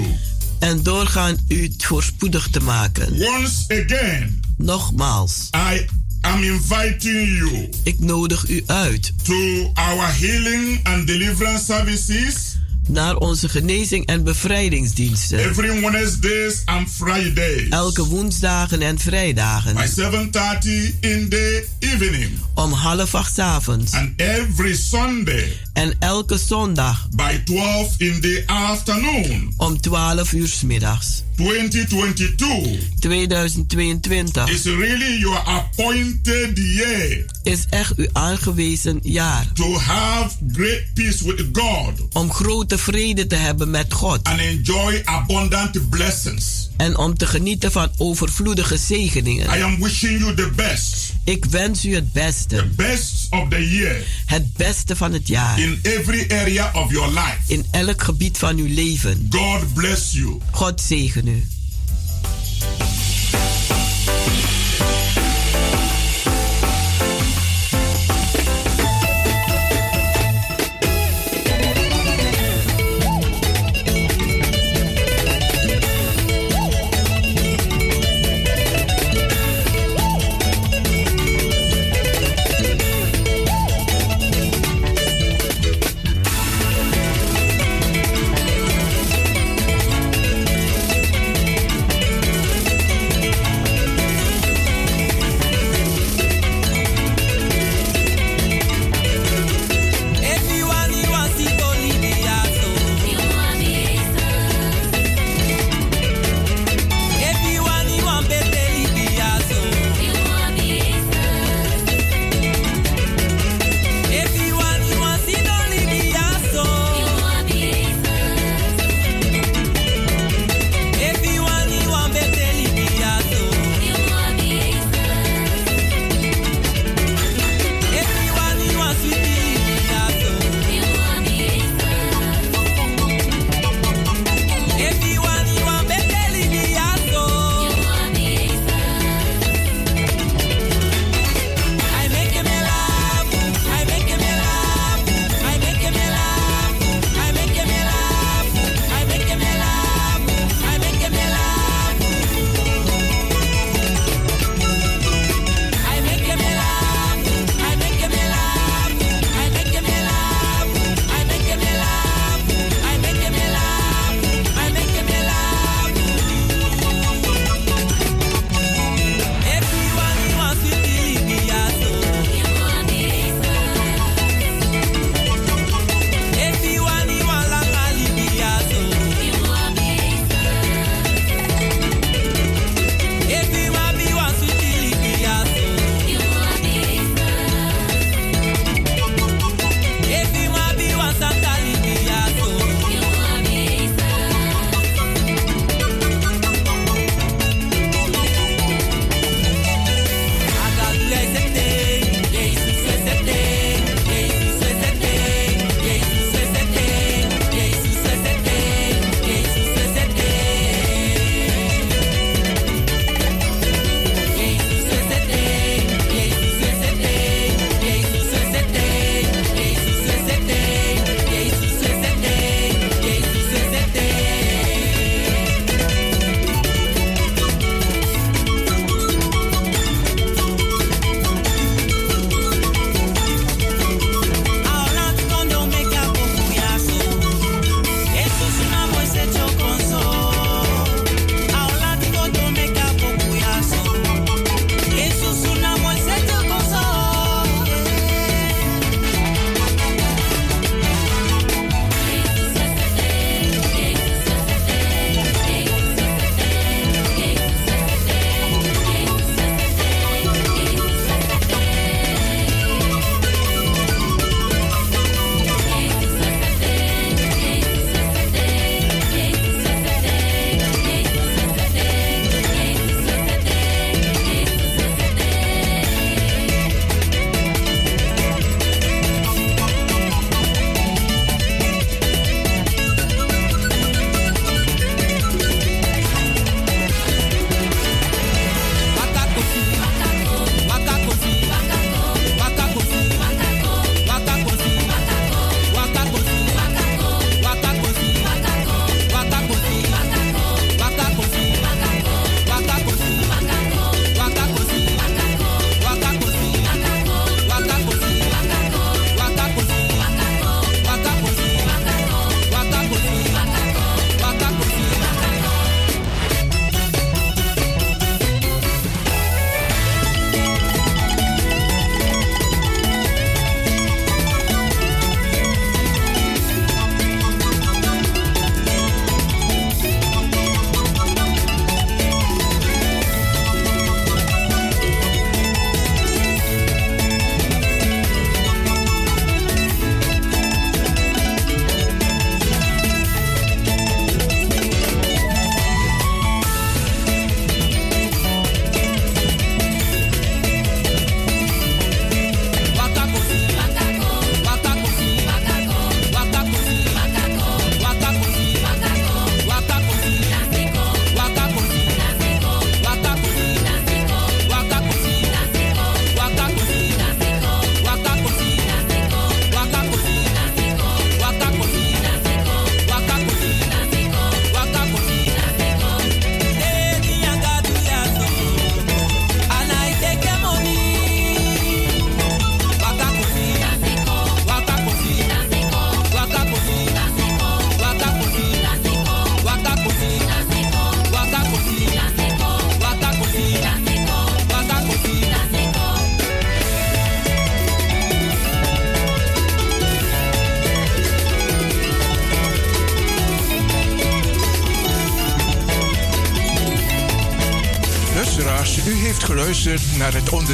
En 0.58 0.82
doorgaan 0.82 1.36
u 1.48 1.72
voorspoedig 1.78 2.48
te 2.50 2.60
maken. 2.60 3.12
Once 3.12 3.84
again. 3.84 4.40
Nogmaals. 4.56 5.48
I 5.74 5.86
am 6.20 6.42
inviting 6.42 7.28
you. 7.28 7.68
Ik 7.82 8.00
nodig 8.00 8.48
u 8.48 8.62
uit. 8.66 9.12
To 9.22 9.70
our 9.74 10.18
healing 10.18 10.80
and 10.82 11.06
deliverance 11.06 11.64
services 11.64 12.51
naar 12.88 13.16
onze 13.16 13.48
genezing 13.48 14.06
en 14.06 14.24
bevrijdingsdiensten. 14.24 15.38
Every 15.38 15.80
Wednesdays 15.80 16.62
and 16.64 16.90
Fridays. 16.90 17.68
Elke 17.68 18.04
woensdagen 18.04 18.82
en 18.82 18.98
vrijdagen. 18.98 19.74
By 19.74 19.86
7:30 19.86 20.94
in 21.00 21.28
the 21.28 21.66
evening. 21.78 22.30
Om 22.54 22.72
half 22.72 23.14
acht 23.14 23.38
avonds. 23.38 23.92
And 23.92 24.20
every 24.20 24.74
Sunday. 24.74 25.60
En 25.72 25.94
elke 25.98 26.38
zondag. 26.38 27.08
By 27.16 27.40
12 27.44 27.94
in 27.96 28.20
the 28.20 28.42
afternoon. 28.46 29.54
Om 29.56 29.80
12 29.80 30.32
uur 30.32 30.48
's 30.48 30.62
middags. 30.62 31.22
2022. 31.36 32.78
2022. 33.00 34.40
Is 34.50 34.64
really 34.64 35.18
your 35.18 35.38
appointed 35.46 36.58
year. 36.58 37.24
Is 37.42 37.66
echt 37.70 37.98
uw 37.98 38.08
aangewezen 38.12 38.98
jaar. 39.02 39.46
To 39.54 39.78
have 39.78 40.34
great 40.52 40.84
peace 40.94 41.24
with 41.24 41.48
God. 41.52 42.08
Om 42.12 42.32
grote 42.32 42.78
vrede 42.78 43.26
te 43.26 43.34
hebben 43.34 43.70
met 43.70 43.92
God. 43.92 44.20
And 44.22 44.40
enjoy 44.40 45.02
abundant 45.04 45.90
blessings. 45.90 46.61
En 46.76 46.96
om 46.96 47.16
te 47.16 47.26
genieten 47.26 47.72
van 47.72 47.90
overvloedige 47.96 48.76
zegeningen. 48.76 49.58
I 49.58 49.62
am 49.62 49.78
wishing 49.80 50.20
you 50.20 50.34
the 50.34 50.50
best. 50.56 51.12
Ik 51.24 51.44
wens 51.44 51.84
u 51.84 51.94
het 51.94 52.12
beste. 52.12 52.56
The 52.56 52.70
best 52.76 53.26
of 53.30 53.48
the 53.48 53.70
year. 53.70 53.96
Het 54.26 54.52
beste 54.52 54.96
van 54.96 55.12
het 55.12 55.28
jaar. 55.28 55.60
In 55.60 55.78
every 55.82 56.26
area 56.28 56.70
of 56.74 56.90
your 56.90 57.08
life. 57.08 57.38
In 57.46 57.66
elk 57.70 58.02
gebied 58.02 58.38
van 58.38 58.56
uw 58.56 58.74
leven. 58.74 59.28
God 59.30 59.74
bless 59.74 60.12
you. 60.12 60.38
God 60.50 60.80
zegen 60.80 61.26
u. 61.26 61.46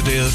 de, 0.03 0.29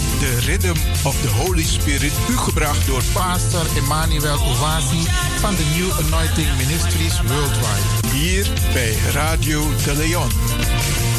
Rhythm 0.47 0.77
of 1.05 1.21
the 1.21 1.29
Holy 1.29 1.63
Spirit, 1.63 2.13
u 2.31 2.37
gebracht 2.37 2.87
door 2.87 3.03
Pastor 3.13 3.67
Emmanuel 3.77 4.39
Ovazi 4.41 5.07
van 5.41 5.55
de 5.55 5.65
New 5.77 6.07
Anointing 6.07 6.49
Ministries 6.57 7.21
Worldwide, 7.21 8.17
hier 8.17 8.47
bij 8.73 8.95
Radio 9.13 9.71
de 9.85 9.95
Leon. 9.97 11.14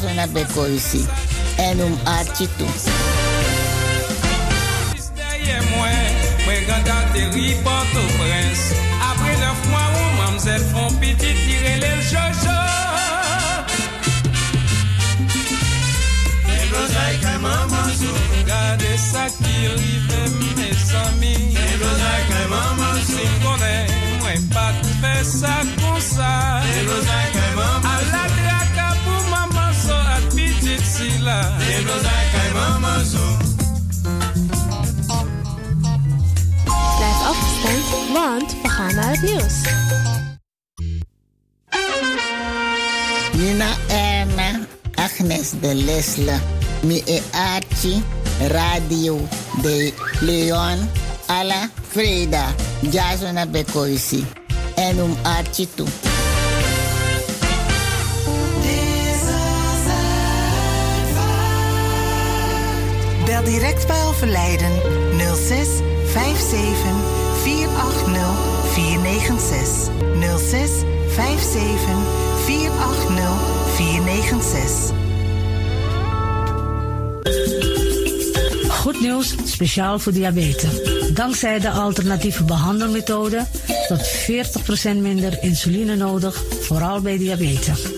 bază 0.00 0.12
na 0.14 0.26
bekorisi 0.26 1.06
enum 1.70 1.98
atitu. 2.04 2.64
Mwen 6.46 6.64
ganda 6.66 6.94
teri 7.12 7.56
het 39.20 39.30
nieuws. 39.30 39.54
Nina 43.32 43.74
Erna, 43.88 44.60
Agnes 44.94 45.50
de 45.60 45.74
Lesle, 45.74 46.38
Mie 46.82 47.22
Archie, 47.32 48.02
Radio 48.48 49.20
de 49.62 49.92
Leon, 50.20 50.90
Ala 51.26 51.70
Freda, 51.88 52.54
Jazona 52.90 53.46
Bekoisi 53.46 54.26
en 54.74 54.98
um 54.98 55.16
Archie 55.22 55.68
toe. 55.74 55.86
Bel 63.24 63.44
direct 63.44 63.86
bij 63.86 64.04
overlijden 64.04 64.72
06 65.48 65.68
57 66.12 67.16
480 67.42 68.67
496 68.78 69.90
06 70.38 70.70
57 71.16 71.98
480 72.44 73.38
496. 73.74 74.96
Goed 78.68 79.00
nieuws, 79.00 79.34
speciaal 79.44 79.98
voor 79.98 80.12
diabetes. 80.12 80.82
Dankzij 81.14 81.58
de 81.58 81.70
alternatieve 81.70 82.44
behandelmethode 82.44 83.46
tot 83.88 84.10
40% 84.86 84.96
minder 84.96 85.42
insuline 85.42 85.96
nodig, 85.96 86.42
vooral 86.60 87.00
bij 87.00 87.18
diabetes. 87.18 87.97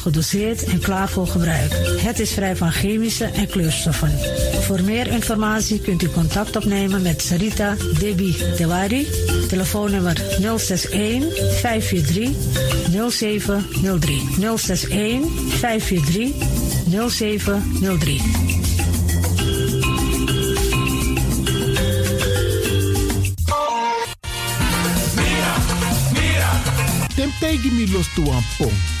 gedoseerd 0.01 0.63
en 0.63 0.79
klaar 0.79 1.09
voor 1.09 1.27
gebruik. 1.27 1.71
Het 1.97 2.19
is 2.19 2.31
vrij 2.31 2.55
van 2.55 2.71
chemische 2.71 3.25
en 3.25 3.47
kleurstoffen. 3.47 4.11
Voor 4.61 4.83
meer 4.83 5.07
informatie 5.07 5.81
kunt 5.81 6.01
u 6.01 6.09
contact 6.09 6.55
opnemen 6.55 7.01
met 7.01 7.21
Sarita 7.21 7.75
Debi 7.99 8.35
Dewari. 8.57 9.07
Telefoonnummer 9.47 10.21
061 10.39 11.23
543 11.59 12.29
0703. 13.09 14.21
061 14.57 15.21
543 15.59 16.31
0703. 17.09 18.21
Temptij 27.15 27.59
me 27.71 27.91
los 27.91 28.07
pom. 28.57 29.00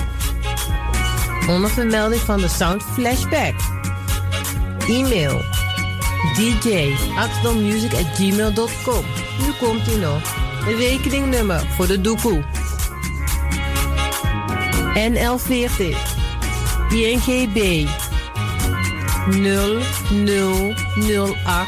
Onder 1.47 1.69
vermelding 1.69 2.21
van 2.21 2.39
de 2.39 2.47
Sound 2.47 2.83
Flashback. 2.93 3.53
E-mail 4.87 5.41
dj 6.35 6.93
at 7.17 7.29
gmail.com. 8.15 9.05
Nu 9.39 9.51
komt 9.59 9.87
ie 9.87 9.97
nog. 9.97 10.21
De 10.65 10.75
rekeningnummer 10.75 11.65
voor 11.75 11.87
de 11.87 12.01
doekoe. 12.01 12.43
NL40 14.93 15.95
INGB 16.89 17.87
0008 19.29 21.67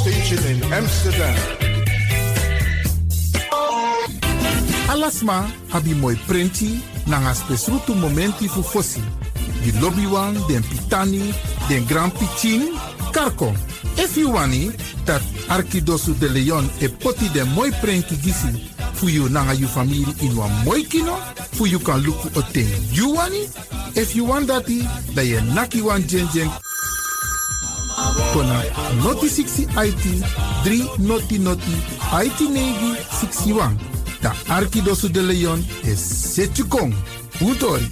Station 0.00 0.40
in 0.48 0.72
Amsterdam. 0.72 1.34
Alasma 4.88 5.44
abi 5.72 5.92
moi 5.94 6.16
prenti 6.26 6.80
nanga 7.04 7.34
spesrutu 7.34 7.94
momenti 7.94 8.48
fu 8.48 8.62
fosi. 8.62 9.02
Di 9.62 9.78
lobby 9.78 10.06
wan, 10.06 10.32
den 10.48 10.62
pitani, 10.62 11.34
den 11.68 11.84
grand 11.84 12.12
pitin, 12.12 12.72
karko. 13.12 13.52
If 13.98 14.16
you 14.16 14.32
wani, 14.32 14.70
dat 15.04 15.22
Arkidosu 15.48 16.14
de 16.18 16.28
Leon 16.28 16.70
e 16.80 16.88
poti 16.88 17.28
den 17.28 17.48
moi 17.52 17.70
prenki 17.70 18.16
gisi 18.16 18.70
fu 18.94 19.08
you 19.08 19.28
nanga 19.28 19.52
you 19.52 19.68
family 19.68 20.14
in 20.22 20.34
wan 20.34 20.50
moi 20.64 20.82
kino, 20.82 21.16
fu 21.52 21.66
you 21.66 21.78
kan 21.78 22.00
luku 22.00 22.30
o 22.38 22.42
ten 22.52 22.68
you 22.90 23.12
wani. 23.16 23.48
If 23.94 24.16
you 24.16 24.24
want 24.24 24.48
dati, 24.48 24.80
da 25.14 25.20
ye 25.20 25.40
naki 25.54 25.82
wan 25.82 26.06
jen 26.08 26.26
kona 28.32 28.62
noti 29.02 29.28
60 29.28 29.66
IT 29.86 30.04
3 30.64 30.98
noti 30.98 31.38
noti 31.38 31.76
IT 32.24 32.40
negi 32.40 32.94
61. 33.20 33.76
Da 34.22 34.32
Arkidosu 34.48 35.08
de 35.08 35.22
Leon 35.22 35.64
is 35.84 36.00
Setjukong. 36.34 36.94
Utori. 37.40 37.88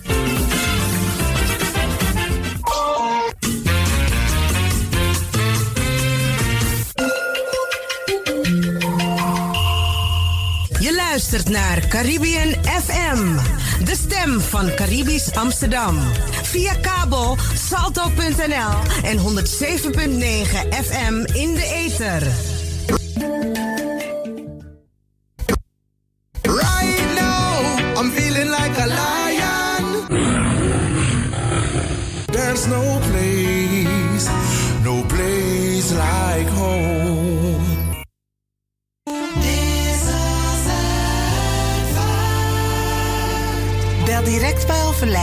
Naar 11.44 11.86
Caribbean 11.88 12.54
FM, 12.64 13.36
de 13.84 13.96
stem 13.96 14.40
van 14.40 14.74
Caribisch 14.74 15.34
Amsterdam. 15.34 15.98
Via 16.42 16.74
kabel 16.74 17.36
salto.nl 17.54 18.72
en 19.02 19.18
107.9 19.18 19.24
FM 20.84 21.14
in 21.32 21.54
de 21.54 21.70
ether. 21.74 22.22
Right 26.42 27.14
now, 27.14 27.98
I'm 27.98 28.10
feeling 28.10 28.50
like 28.50 28.80
a 28.80 28.86
lion. 28.86 30.06
There's 32.30 32.66
no 32.66 32.98
place, 33.10 33.27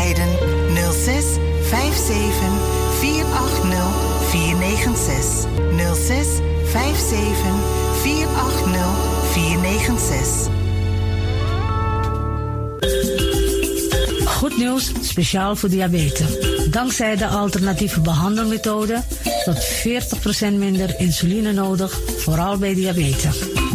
bij 0.06 0.14
Overlijden 0.14 0.93
06 0.93 1.26
57 1.70 2.34
480 2.99 4.30
496. 4.30 5.47
06 5.95 6.28
57 6.72 7.36
480 8.01 8.86
496. 9.32 10.53
Goed 14.26 14.58
nieuws, 14.58 14.91
speciaal 15.01 15.56
voor 15.56 15.70
diabetes. 15.70 16.39
Dankzij 16.70 17.16
de 17.16 17.28
alternatieve 17.28 18.01
behandelmethode 18.01 19.01
tot 19.45 19.68
40% 20.49 20.53
minder 20.53 20.99
insuline 20.99 21.51
nodig, 21.51 21.99
vooral 22.18 22.58
bij 22.58 22.74
diabetes. 22.74 23.64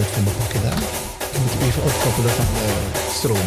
IPad 0.00 0.22
voor 0.22 0.32
pakken 0.32 0.62
daar? 0.62 0.82
Ik 1.32 1.38
moet 1.40 1.68
even 1.68 1.82
opkoppelen 1.82 2.30
van 2.30 2.44
de 2.44 2.68
stroom. 3.12 3.38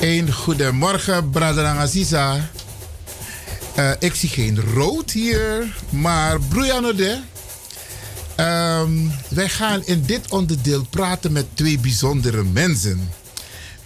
Een 0.00 0.32
goedemorgen, 0.32 1.30
Brother 1.30 1.64
Aziza. 1.64 2.50
Eh, 3.74 3.90
ik 3.98 4.14
zie 4.14 4.28
geen 4.28 4.60
rood 4.74 5.10
hier, 5.10 5.76
maar 5.90 6.40
Broeiano 6.40 6.94
de. 6.94 7.18
Wij 9.38 9.48
gaan 9.48 9.82
in 9.84 10.02
dit 10.02 10.30
onderdeel 10.30 10.86
praten 10.90 11.32
met 11.32 11.46
twee 11.54 11.78
bijzondere 11.78 12.44
mensen. 12.44 13.10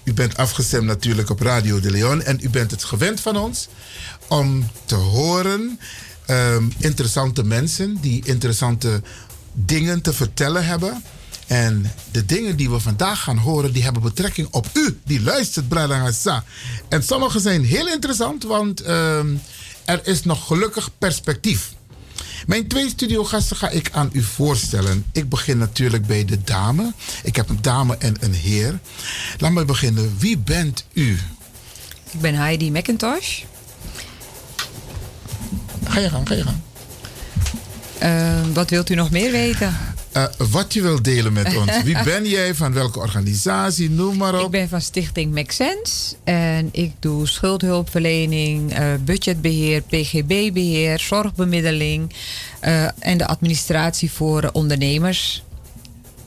U 0.04 0.12
bent 0.12 0.36
afgestemd 0.36 0.84
natuurlijk 0.84 1.30
op 1.30 1.40
Radio 1.40 1.80
de 1.80 1.90
Leon 1.90 2.22
en 2.22 2.38
u 2.42 2.48
bent 2.48 2.70
het 2.70 2.84
gewend 2.84 3.20
van 3.20 3.36
ons 3.36 3.68
om 4.28 4.70
te 4.84 4.94
horen 4.94 5.78
ehm, 6.26 6.64
interessante 6.78 7.44
mensen 7.44 7.98
die 8.00 8.24
interessante 8.24 9.02
dingen 9.52 10.02
te 10.02 10.12
vertellen 10.12 10.66
hebben. 10.66 11.02
En 11.46 11.92
de 12.10 12.24
dingen 12.26 12.56
die 12.56 12.70
we 12.70 12.80
vandaag 12.80 13.22
gaan 13.22 13.38
horen, 13.38 13.72
die 13.72 13.82
hebben 13.82 14.02
betrekking 14.02 14.48
op 14.50 14.66
u, 14.72 14.98
die 15.04 15.22
luistert, 15.22 15.68
Brada 15.68 15.98
Hassa. 15.98 16.44
En 16.88 17.02
sommige 17.02 17.40
zijn 17.40 17.64
heel 17.64 17.88
interessant, 17.88 18.42
want 18.42 18.80
ehm, 18.80 19.34
er 19.84 20.06
is 20.06 20.22
nog 20.22 20.46
gelukkig 20.46 20.90
perspectief. 20.98 21.74
Mijn 22.46 22.68
twee 22.68 22.88
studiogasten 22.88 23.56
ga 23.56 23.68
ik 23.68 23.90
aan 23.92 24.10
u 24.12 24.22
voorstellen. 24.22 25.04
Ik 25.12 25.28
begin 25.28 25.58
natuurlijk 25.58 26.06
bij 26.06 26.24
de 26.24 26.42
dame. 26.42 26.92
Ik 27.22 27.36
heb 27.36 27.48
een 27.48 27.62
dame 27.62 27.96
en 27.96 28.16
een 28.20 28.34
heer. 28.34 28.78
Laat 29.38 29.52
me 29.52 29.64
beginnen. 29.64 30.16
Wie 30.18 30.38
bent 30.38 30.84
u? 30.92 31.18
Ik 32.10 32.20
ben 32.20 32.34
Heidi 32.34 32.70
McIntosh. 32.70 33.42
Ga 35.84 36.00
je 36.00 36.08
gang, 36.08 36.28
ga 36.28 36.34
je 36.34 36.42
gang. 36.42 36.56
Eh, 37.98 38.54
wat 38.54 38.70
wilt 38.70 38.90
u 38.90 38.94
nog 38.94 39.10
meer 39.10 39.30
weten? 39.30 39.76
Eh, 40.12 40.24
wat 40.50 40.72
je 40.72 40.82
wilt 40.82 41.04
delen 41.04 41.32
met 41.32 41.56
ons. 41.56 41.82
Wie 41.82 42.02
ben 42.04 42.28
jij? 42.28 42.54
Van 42.54 42.72
welke 42.72 42.98
organisatie? 42.98 43.90
Noem 43.90 44.16
maar 44.16 44.34
op. 44.34 44.44
Ik 44.44 44.50
ben 44.50 44.68
van 44.68 44.80
Stichting 44.80 45.34
Make 45.34 45.52
Sense 45.52 46.14
en 46.24 46.68
ik 46.72 46.92
doe 46.98 47.26
schuldhulpverlening, 47.26 48.72
eh, 48.72 48.94
budgetbeheer, 49.04 49.82
PGB-beheer, 49.82 50.98
zorgbemiddeling 50.98 52.14
eh, 52.60 52.84
en 52.98 53.18
de 53.18 53.26
administratie 53.26 54.10
voor 54.10 54.50
ondernemers. 54.52 55.42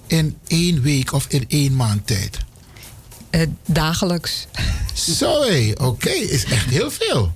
In 0.08 0.38
één 0.48 0.82
week 0.82 1.14
of 1.14 1.26
in 1.28 1.46
één 1.48 1.76
maand 1.76 2.08
tijd? 2.08 2.38
dagelijks. 3.66 4.48
Zo 4.94 5.44
oké, 5.78 6.10
is 6.10 6.44
echt 6.46 6.70
heel 6.70 6.92
veel. 6.92 7.34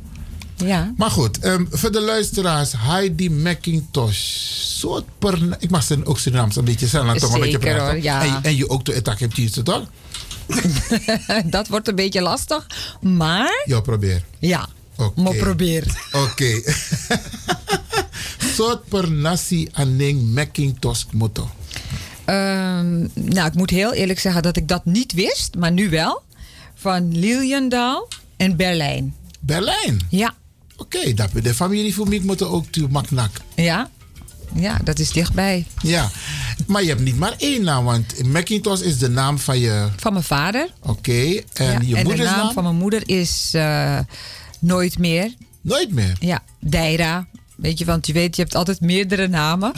Ja. 0.65 0.93
Maar 0.97 1.11
goed, 1.11 1.39
ehm, 1.39 1.65
voor 1.69 1.91
de 1.91 2.01
luisteraars, 2.01 2.73
Heidi 2.77 3.29
McIntosh. 3.29 4.17
Soort 4.79 5.03
per, 5.19 5.39
ik 5.59 5.69
mag 5.69 5.83
ze 5.83 5.99
ook 6.03 6.19
een 6.25 6.63
beetje 6.63 6.87
zelf 6.87 7.17
toch 7.17 7.33
een 7.33 7.39
beetje 7.39 7.57
praten. 7.59 7.85
hoor, 7.85 8.01
ja. 8.03 8.23
En, 8.25 8.43
en 8.43 8.55
je 8.55 8.69
ook 8.69 8.85
de 8.85 8.93
etak 8.93 9.19
hebt 9.19 9.35
hier, 9.35 9.63
toch? 9.63 9.89
dat 11.45 11.67
wordt 11.67 11.87
een 11.87 11.95
beetje 11.95 12.21
lastig, 12.21 12.67
maar 13.01 13.63
Ja, 13.65 13.79
probeer. 13.79 14.23
ja, 14.39 14.67
Oké. 14.95 15.21
maar 15.21 15.35
probeer. 15.35 15.83
Oké. 16.11 16.61
Soort 18.55 18.87
per 18.87 19.11
nasi 19.11 19.67
aning 19.73 20.21
McIntosh 20.35 21.03
motto. 21.11 21.49
Ehm, 22.25 22.99
nou, 23.13 23.47
ik 23.47 23.53
moet 23.53 23.69
heel 23.69 23.93
eerlijk 23.93 24.19
zeggen 24.19 24.41
dat 24.41 24.57
ik 24.57 24.67
dat 24.67 24.85
niet 24.85 25.13
wist, 25.13 25.55
maar 25.57 25.71
nu 25.71 25.89
wel. 25.89 26.21
Van 26.75 27.17
Liliendaal 27.19 28.07
en 28.37 28.55
Berlijn. 28.55 29.15
Berlijn? 29.39 29.99
Ja. 30.09 30.33
Oké, 30.79 31.13
dat 31.13 31.31
we 31.31 31.41
de 31.41 31.53
familie 31.53 31.93
voor 31.93 32.07
mij 32.07 32.19
moeten 32.19 32.49
ook 32.49 32.65
toe 32.65 32.87
maknak. 32.91 33.31
Ja. 33.55 33.89
Ja, 34.55 34.79
dat 34.83 34.99
is 34.99 35.11
dichtbij. 35.11 35.65
Ja, 35.81 36.09
maar 36.67 36.81
je 36.81 36.89
hebt 36.89 37.01
niet 37.01 37.17
maar 37.17 37.33
één 37.37 37.63
naam, 37.63 37.85
want 37.85 38.23
Macintosh 38.25 38.81
is 38.81 38.97
de 38.97 39.09
naam 39.09 39.39
van 39.39 39.59
je... 39.59 39.87
Van 39.97 40.13
mijn 40.13 40.25
vader. 40.25 40.69
Oké, 40.81 41.11
en 41.53 41.65
Ja, 41.65 41.79
je 41.85 41.95
en 41.95 42.07
de 42.07 42.15
naam 42.15 42.37
naam? 42.37 42.53
van 42.53 42.63
mijn 42.63 42.75
moeder 42.75 43.01
is 43.09 43.49
eh, 43.53 43.99
Nooit 44.59 44.97
meer. 44.97 45.33
Nooit 45.61 45.91
meer? 45.91 46.15
Ja, 46.19 46.43
Deira. 46.59 47.27
Weet 47.55 47.79
je, 47.79 47.85
want 47.85 48.07
je 48.07 48.13
weet, 48.13 48.35
je 48.35 48.41
hebt 48.41 48.55
altijd 48.55 48.81
meerdere 48.81 49.27
namen. 49.27 49.71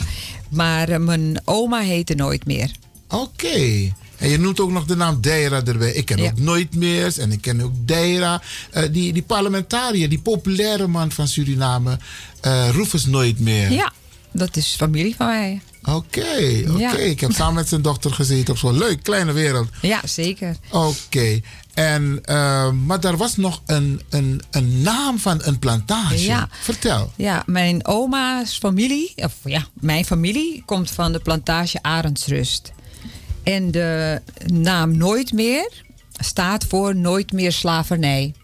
Maar 0.50 0.88
eh, 0.88 0.98
mijn 0.98 1.40
oma 1.44 1.80
heette 1.80 2.14
Nooit 2.14 2.46
meer. 2.46 2.70
Oké. 3.08 3.92
En 4.22 4.28
je 4.28 4.38
noemt 4.38 4.60
ook 4.60 4.70
nog 4.70 4.84
de 4.84 4.96
naam 4.96 5.20
Deira 5.20 5.64
erbij. 5.64 5.92
Ik 5.92 6.04
ken 6.04 6.18
Ja. 6.18 6.30
ook 6.30 6.38
Nooit 6.38 6.74
meer 6.74 7.18
en 7.18 7.32
ik 7.32 7.40
ken 7.40 7.60
ook 7.60 7.72
Deira. 7.74 8.42
Eh, 8.70 8.82
die, 8.92 9.12
die 9.12 9.22
parlementariër, 9.22 10.08
die 10.08 10.20
populaire 10.20 10.86
man 10.86 11.10
van 11.12 11.28
Suriname, 11.28 11.98
eh 12.40 12.68
Rufus 12.70 13.06
Nooit 13.06 13.38
meer. 13.40 13.70
Ja, 13.72 13.92
dat 14.32 14.56
is 14.56 14.74
familie 14.78 15.14
van 15.16 15.26
mij. 15.26 15.60
Oké, 15.84 16.64
oké. 16.68 16.78
Ja. 16.78 16.96
Ik 16.96 17.20
heb 17.20 17.32
samen 17.32 17.54
met 17.54 17.68
zijn 17.68 17.82
dochter 17.82 18.12
gezeten 18.12 18.54
op 18.54 18.58
zo'n 18.58 18.78
leuk, 18.78 19.02
kleine 19.02 19.32
wereld. 19.32 19.68
Ja, 19.80 20.00
zeker. 20.04 20.56
Oké. 20.70 21.40
En, 21.74 22.18
eh, 22.24 22.70
maar 22.70 23.00
daar 23.00 23.16
was 23.16 23.36
nog 23.36 23.62
een, 23.66 24.00
een, 24.10 24.42
een 24.50 24.82
naam 24.82 25.18
van 25.18 25.40
een 25.42 25.58
plantage. 25.58 26.22
Ja. 26.24 26.48
Vertel. 26.60 27.12
Ja, 27.16 27.42
mijn 27.46 27.86
oma's 27.86 28.58
familie, 28.58 29.12
of 29.16 29.32
ja, 29.44 29.66
mijn 29.80 30.04
familie 30.04 30.62
komt 30.66 30.90
van 30.90 31.12
de 31.12 31.18
plantage 31.18 31.82
Arendsrust. 31.82 32.72
En 33.42 33.70
de 33.70 34.20
naam 34.46 34.96
Nooit 34.96 35.32
meer 35.32 35.72
staat 36.12 36.64
voor 36.64 36.96
Nooit 36.96 37.32
meer 37.32 37.52
slavernij. 37.52 38.34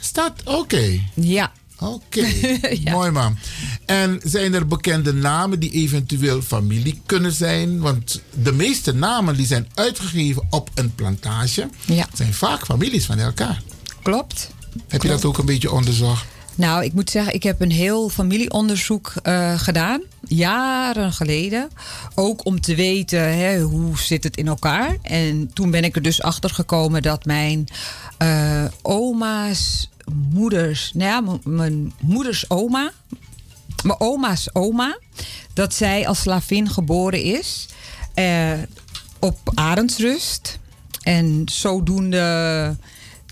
Staat, 0.00 0.42
oké. 0.44 1.00
Ja. 1.14 1.52
Oké, 1.78 2.26
mooi 2.90 3.10
man. 3.10 3.38
En 3.86 4.20
zijn 4.24 4.54
er 4.54 4.66
bekende 4.66 5.12
namen 5.14 5.60
die 5.60 5.70
eventueel 5.70 6.42
familie 6.42 7.00
kunnen 7.06 7.32
zijn? 7.32 7.80
Want 7.80 8.22
de 8.42 8.52
meeste 8.52 8.92
namen 8.94 9.36
die 9.36 9.46
zijn 9.46 9.66
uitgegeven 9.74 10.46
op 10.50 10.70
een 10.74 10.94
plantage 10.94 11.68
Ja. 11.86 12.06
zijn 12.14 12.34
vaak 12.34 12.64
families 12.64 13.06
van 13.06 13.18
elkaar. 13.18 13.62
Klopt. 14.02 14.50
Heb 14.88 15.02
je 15.02 15.08
dat 15.08 15.24
ook 15.24 15.38
een 15.38 15.46
beetje 15.46 15.70
onderzocht? 15.72 16.24
Nou, 16.60 16.84
ik 16.84 16.92
moet 16.92 17.10
zeggen, 17.10 17.34
ik 17.34 17.42
heb 17.42 17.60
een 17.60 17.70
heel 17.70 18.08
familieonderzoek 18.08 19.12
eh, 19.22 19.58
gedaan, 19.58 20.00
jaren 20.20 21.12
geleden. 21.12 21.70
Ook 22.14 22.44
om 22.44 22.60
te 22.60 22.74
weten 22.74 23.38
hè, 23.38 23.60
hoe 23.60 23.98
zit 23.98 24.24
het 24.24 24.36
in 24.36 24.46
elkaar. 24.46 24.96
En 25.02 25.50
toen 25.52 25.70
ben 25.70 25.84
ik 25.84 25.96
er 25.96 26.02
dus 26.02 26.22
achter 26.22 26.50
gekomen 26.50 27.02
dat 27.02 27.24
mijn 27.24 27.68
eh, 28.18 28.64
oma's 28.82 29.90
moeders, 30.32 30.92
nou 30.94 31.10
ja, 31.10 31.38
mijn 31.44 31.92
moeders 32.00 32.50
oma, 32.50 32.90
mijn 33.82 34.00
oma's 34.00 34.48
oma, 34.52 34.98
dat 35.54 35.74
zij 35.74 36.06
als 36.06 36.20
slavin 36.20 36.68
geboren 36.68 37.22
is 37.22 37.68
eh, 38.14 38.52
op 39.18 39.38
Arendsrust. 39.54 40.58
En 41.02 41.42
zodoende 41.44 42.76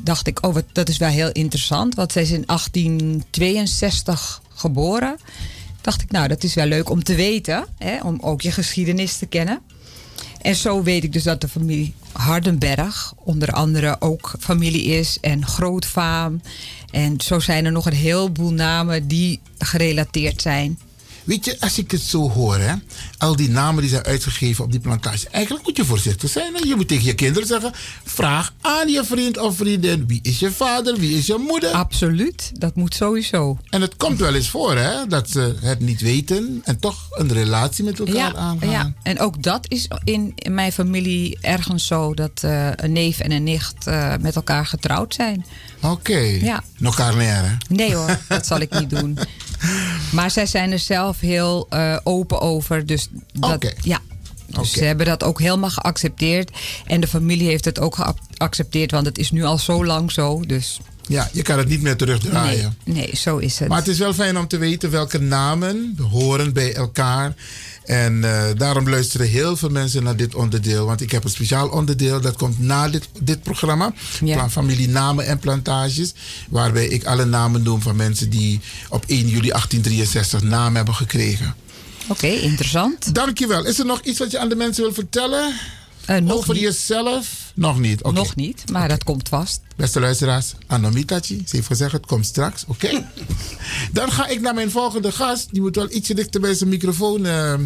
dacht 0.02 0.26
ik, 0.26 0.46
oh, 0.46 0.54
wat, 0.54 0.64
dat 0.72 0.88
is 0.88 0.96
wel 0.96 1.08
heel 1.08 1.32
interessant. 1.32 1.94
Want 1.94 2.12
zij 2.12 2.22
is 2.22 2.30
in 2.30 2.42
1862 2.46 4.42
geboren. 4.48 5.16
Dacht 5.80 6.02
ik, 6.02 6.10
nou, 6.10 6.28
dat 6.28 6.42
is 6.42 6.54
wel 6.54 6.66
leuk 6.66 6.90
om 6.90 7.02
te 7.02 7.14
weten. 7.14 7.66
Hè, 7.78 8.00
om 8.00 8.18
ook 8.20 8.40
je 8.40 8.50
geschiedenis 8.50 9.16
te 9.16 9.26
kennen. 9.26 9.60
En 10.40 10.54
zo 10.54 10.82
weet 10.82 11.04
ik 11.04 11.12
dus 11.12 11.22
dat 11.22 11.40
de 11.40 11.48
familie 11.48 11.94
Hardenberg 12.12 13.12
onder 13.16 13.52
andere 13.52 13.96
ook 14.00 14.34
familie 14.40 14.84
is. 14.84 15.18
En 15.20 15.46
Grootvaam. 15.46 16.40
En 16.90 17.20
zo 17.20 17.40
zijn 17.40 17.64
er 17.64 17.72
nog 17.72 17.86
een 17.86 17.92
heleboel 17.92 18.52
namen 18.52 19.08
die 19.08 19.40
gerelateerd 19.58 20.42
zijn. 20.42 20.78
Weet 21.28 21.44
je, 21.44 21.56
als 21.60 21.78
ik 21.78 21.90
het 21.90 22.00
zo 22.00 22.30
hoor, 22.30 22.56
hè, 22.58 22.74
al 23.18 23.36
die 23.36 23.48
namen 23.50 23.80
die 23.80 23.90
zijn 23.90 24.04
uitgegeven 24.04 24.64
op 24.64 24.70
die 24.70 24.80
plantage. 24.80 25.28
Eigenlijk 25.28 25.66
moet 25.66 25.76
je 25.76 25.84
voorzichtig 25.84 26.30
zijn. 26.30 26.54
Hè? 26.54 26.60
Je 26.64 26.76
moet 26.76 26.88
tegen 26.88 27.04
je 27.04 27.14
kinderen 27.14 27.48
zeggen: 27.48 27.72
vraag 28.04 28.52
aan 28.60 28.88
je 28.88 29.04
vriend 29.04 29.38
of 29.38 29.56
vriendin: 29.56 30.06
wie 30.06 30.18
is 30.22 30.38
je 30.38 30.50
vader, 30.50 30.96
wie 30.96 31.18
is 31.18 31.26
je 31.26 31.44
moeder? 31.48 31.70
Absoluut, 31.70 32.50
dat 32.54 32.74
moet 32.76 32.94
sowieso. 32.94 33.58
En 33.70 33.80
het 33.80 33.96
komt 33.96 34.18
wel 34.18 34.34
eens 34.34 34.48
voor, 34.48 34.76
hè, 34.76 35.06
dat 35.06 35.30
ze 35.30 35.54
het 35.60 35.80
niet 35.80 36.00
weten 36.00 36.60
en 36.64 36.78
toch 36.78 37.06
een 37.10 37.32
relatie 37.32 37.84
met 37.84 37.98
elkaar 37.98 38.14
Ja, 38.14 38.34
aangaan. 38.34 38.70
ja, 38.70 38.92
en 39.02 39.18
ook 39.20 39.42
dat 39.42 39.66
is 39.70 39.88
in, 40.04 40.32
in 40.34 40.54
mijn 40.54 40.72
familie 40.72 41.38
ergens 41.40 41.86
zo 41.86 42.14
dat 42.14 42.42
eh, 42.42 42.68
een 42.74 42.92
neef 42.92 43.18
en 43.18 43.30
een 43.32 43.42
nicht 43.44 43.86
eh, 43.86 44.12
met 44.20 44.36
elkaar 44.36 44.66
getrouwd 44.66 45.14
zijn. 45.14 45.44
Oké. 45.82 46.18
Ja. 46.18 46.62
Nog 46.78 46.94
carnaire, 46.96 47.46
hè? 47.46 47.54
Nee 47.68 47.94
hoor, 47.94 48.18
dat 48.28 48.46
zal 48.46 48.60
ik 48.60 48.78
niet 48.78 48.90
doen. 48.90 49.18
Maar 50.16 50.30
zij 50.30 50.46
zijn 50.46 50.72
er 50.72 50.78
zelf 50.78 51.20
heel 51.20 51.66
eh, 51.70 51.96
open 52.04 52.40
over. 52.40 52.86
Dus 52.86 53.08
dat, 53.32 53.74
ja. 53.82 54.00
Dus 54.46 54.72
ze 54.72 54.84
hebben 54.84 55.06
dat 55.06 55.22
ook 55.24 55.40
helemaal 55.40 55.70
geaccepteerd. 55.70 56.50
En 56.86 57.00
de 57.00 57.06
familie 57.06 57.46
heeft 57.48 57.64
het 57.64 57.80
ook 57.80 57.98
geaccepteerd, 58.36 58.90
want 58.90 59.06
het 59.06 59.18
is 59.18 59.30
nu 59.30 59.44
al 59.44 59.58
zo 59.58 59.84
lang 59.84 60.12
zo. 60.12 60.42
Dus 60.46 60.80
Ja, 61.06 61.28
je 61.32 61.42
kan 61.42 61.58
het 61.58 61.68
niet 61.68 61.82
meer 61.82 61.96
terugdraaien. 61.96 62.76
nee, 62.84 62.96
nee, 62.96 63.16
zo 63.16 63.36
is 63.36 63.58
het. 63.58 63.68
Maar 63.68 63.78
het 63.78 63.88
is 63.88 63.98
wel 63.98 64.14
fijn 64.14 64.38
om 64.38 64.46
te 64.48 64.58
weten 64.58 64.90
welke 64.90 65.18
namen 65.18 65.98
horen 66.10 66.52
bij 66.52 66.74
elkaar. 66.74 67.34
En 67.88 68.24
eh, 68.24 68.44
daarom 68.56 68.88
luisteren 68.88 69.28
heel 69.28 69.56
veel 69.56 69.68
mensen 69.68 70.02
naar 70.02 70.16
dit 70.16 70.34
onderdeel. 70.34 70.86
Want 70.86 71.00
ik 71.00 71.10
heb 71.10 71.24
een 71.24 71.30
speciaal 71.30 71.68
onderdeel 71.68 72.20
dat 72.20 72.36
komt 72.36 72.58
na 72.58 72.88
dit, 72.88 73.08
dit 73.20 73.42
programma. 73.42 73.92
Plan 74.20 74.50
familie 74.50 74.88
namen 74.88 75.26
en 75.26 75.38
plantages. 75.38 76.14
Waarbij 76.50 76.86
ik 76.86 77.04
alle 77.04 77.24
namen 77.24 77.62
noem 77.62 77.80
van 77.82 77.96
mensen 77.96 78.30
die 78.30 78.60
op 78.88 79.04
1 79.06 79.18
juli 79.18 79.48
1863 79.48 80.42
naam 80.42 80.76
hebben 80.76 80.94
gekregen. 80.94 81.54
Oké, 82.08 82.26
interessant. 82.26 83.14
Dankjewel. 83.14 83.64
Is 83.64 83.78
er 83.78 83.86
nog 83.86 84.00
iets 84.02 84.18
wat 84.18 84.30
je 84.30 84.38
aan 84.38 84.48
de 84.48 84.56
mensen 84.56 84.82
wil 84.82 84.94
vertellen? 84.94 85.54
Nog 86.16 86.36
Over 86.36 86.54
niet. 86.54 86.62
jezelf? 86.62 87.52
Nog 87.54 87.78
niet. 87.78 88.02
Nog 88.12 88.34
niet, 88.36 88.70
maar 88.70 88.88
dat 88.88 89.04
komt 89.04 89.28
vast. 89.28 89.60
Beste 89.76 90.00
luisteraars, 90.00 90.54
Anomitachi, 90.66 91.42
ze 91.46 91.56
heeft 91.56 91.66
gezegd 91.66 91.92
het 91.92 92.06
komt 92.06 92.26
straks, 92.26 92.64
oké? 92.66 92.90
Dan 93.92 94.12
ga 94.12 94.26
ik 94.26 94.40
naar 94.40 94.54
mijn 94.54 94.70
volgende 94.70 95.12
gast. 95.12 95.48
Die 95.50 95.60
moet 95.60 95.76
wel 95.76 95.90
ietsje 95.90 96.14
dichter 96.14 96.40
bij 96.40 96.54
zijn 96.54 96.70
microfoon 96.70 97.26
eh, 97.26 97.52
eh, 97.52 97.60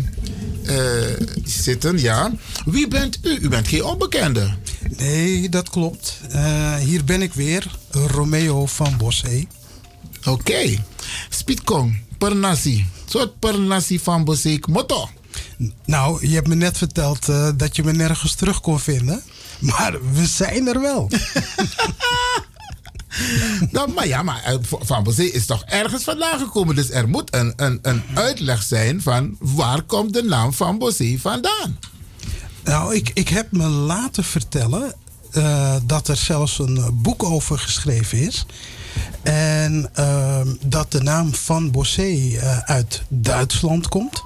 zitten, 1.45 1.99
ja. 2.01 2.33
Wie 2.65 2.89
bent 2.89 3.19
u? 3.23 3.39
U 3.41 3.49
bent 3.49 3.69
geen 3.69 3.85
onbekende. 3.85 4.55
Nee, 4.97 5.49
dat 5.49 5.71
klopt. 5.71 6.21
Eh, 6.31 6.75
hier 6.77 7.05
ben 7.05 7.23
ik 7.23 7.33
weer, 7.35 7.77
Romeo 7.91 8.67
van 8.67 8.97
Bossé. 8.97 9.47
Oké. 10.25 10.85
Spietkong, 11.29 12.03
Pernassi. 12.19 12.87
Soort 13.09 13.39
Pernassi 13.39 13.99
van 13.99 14.25
Bossé, 14.25 14.59
motto. 14.69 15.09
Nou, 15.85 16.29
je 16.29 16.35
hebt 16.35 16.49
me 16.49 16.55
net 16.55 16.79
verteld 16.79 17.29
eh, 17.29 17.49
dat 17.57 17.77
je 17.77 17.85
me 17.85 17.93
nergens 17.93 18.35
terug 18.35 18.61
kon 18.61 18.81
vinden. 18.81 19.23
Maar 19.61 19.97
we 20.13 20.27
zijn 20.27 20.69
er 20.69 20.81
wel. 20.81 21.09
Nou, 23.71 23.93
maar 23.93 24.07
ja, 24.07 24.23
maar 24.23 24.43
eh, 24.45 24.55
Van 24.61 25.03
Bossé 25.03 25.23
is 25.23 25.47
toch 25.47 25.65
ergens 25.65 26.05
vandaan 26.05 26.39
gekomen. 26.39 26.75
Dus 26.75 26.91
er 26.91 27.09
moet 27.09 27.35
een, 27.35 27.53
een, 27.57 27.79
een 27.83 28.03
uitleg 28.15 28.63
zijn 28.63 29.03
van 29.03 29.37
waar 29.41 29.83
komt 29.83 30.13
de 30.13 30.23
naam 30.23 30.53
Van 30.53 30.79
Bossé 30.79 31.17
vandaan? 31.19 31.79
Nou, 32.65 32.95
ik, 32.95 33.11
ik 33.15 33.29
heb 33.29 33.53
me 33.53 33.67
laten 33.69 34.25
vertellen 34.25 34.95
eh, 35.31 35.75
dat 35.85 36.09
er 36.09 36.17
zelfs 36.17 36.59
een 36.59 37.01
boek 37.03 37.23
over 37.23 37.59
geschreven 37.59 38.19
is. 38.19 38.47
En 39.23 39.91
ehm, 39.95 40.49
dat 40.65 40.93
de 40.93 41.03
naam 41.03 41.35
Van 41.35 41.71
Bossé 41.71 42.39
uit 42.65 43.03
Duitsland 43.09 43.89
komt. 43.89 44.23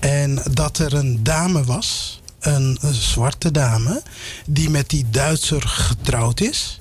En 0.00 0.42
dat 0.50 0.78
er 0.78 0.94
een 0.94 1.22
dame 1.22 1.64
was, 1.64 2.20
een, 2.40 2.78
een 2.80 2.94
zwarte 2.94 3.50
dame, 3.50 4.02
die 4.46 4.70
met 4.70 4.88
die 4.88 5.06
Duitser 5.10 5.62
getrouwd 5.62 6.40
is. 6.40 6.80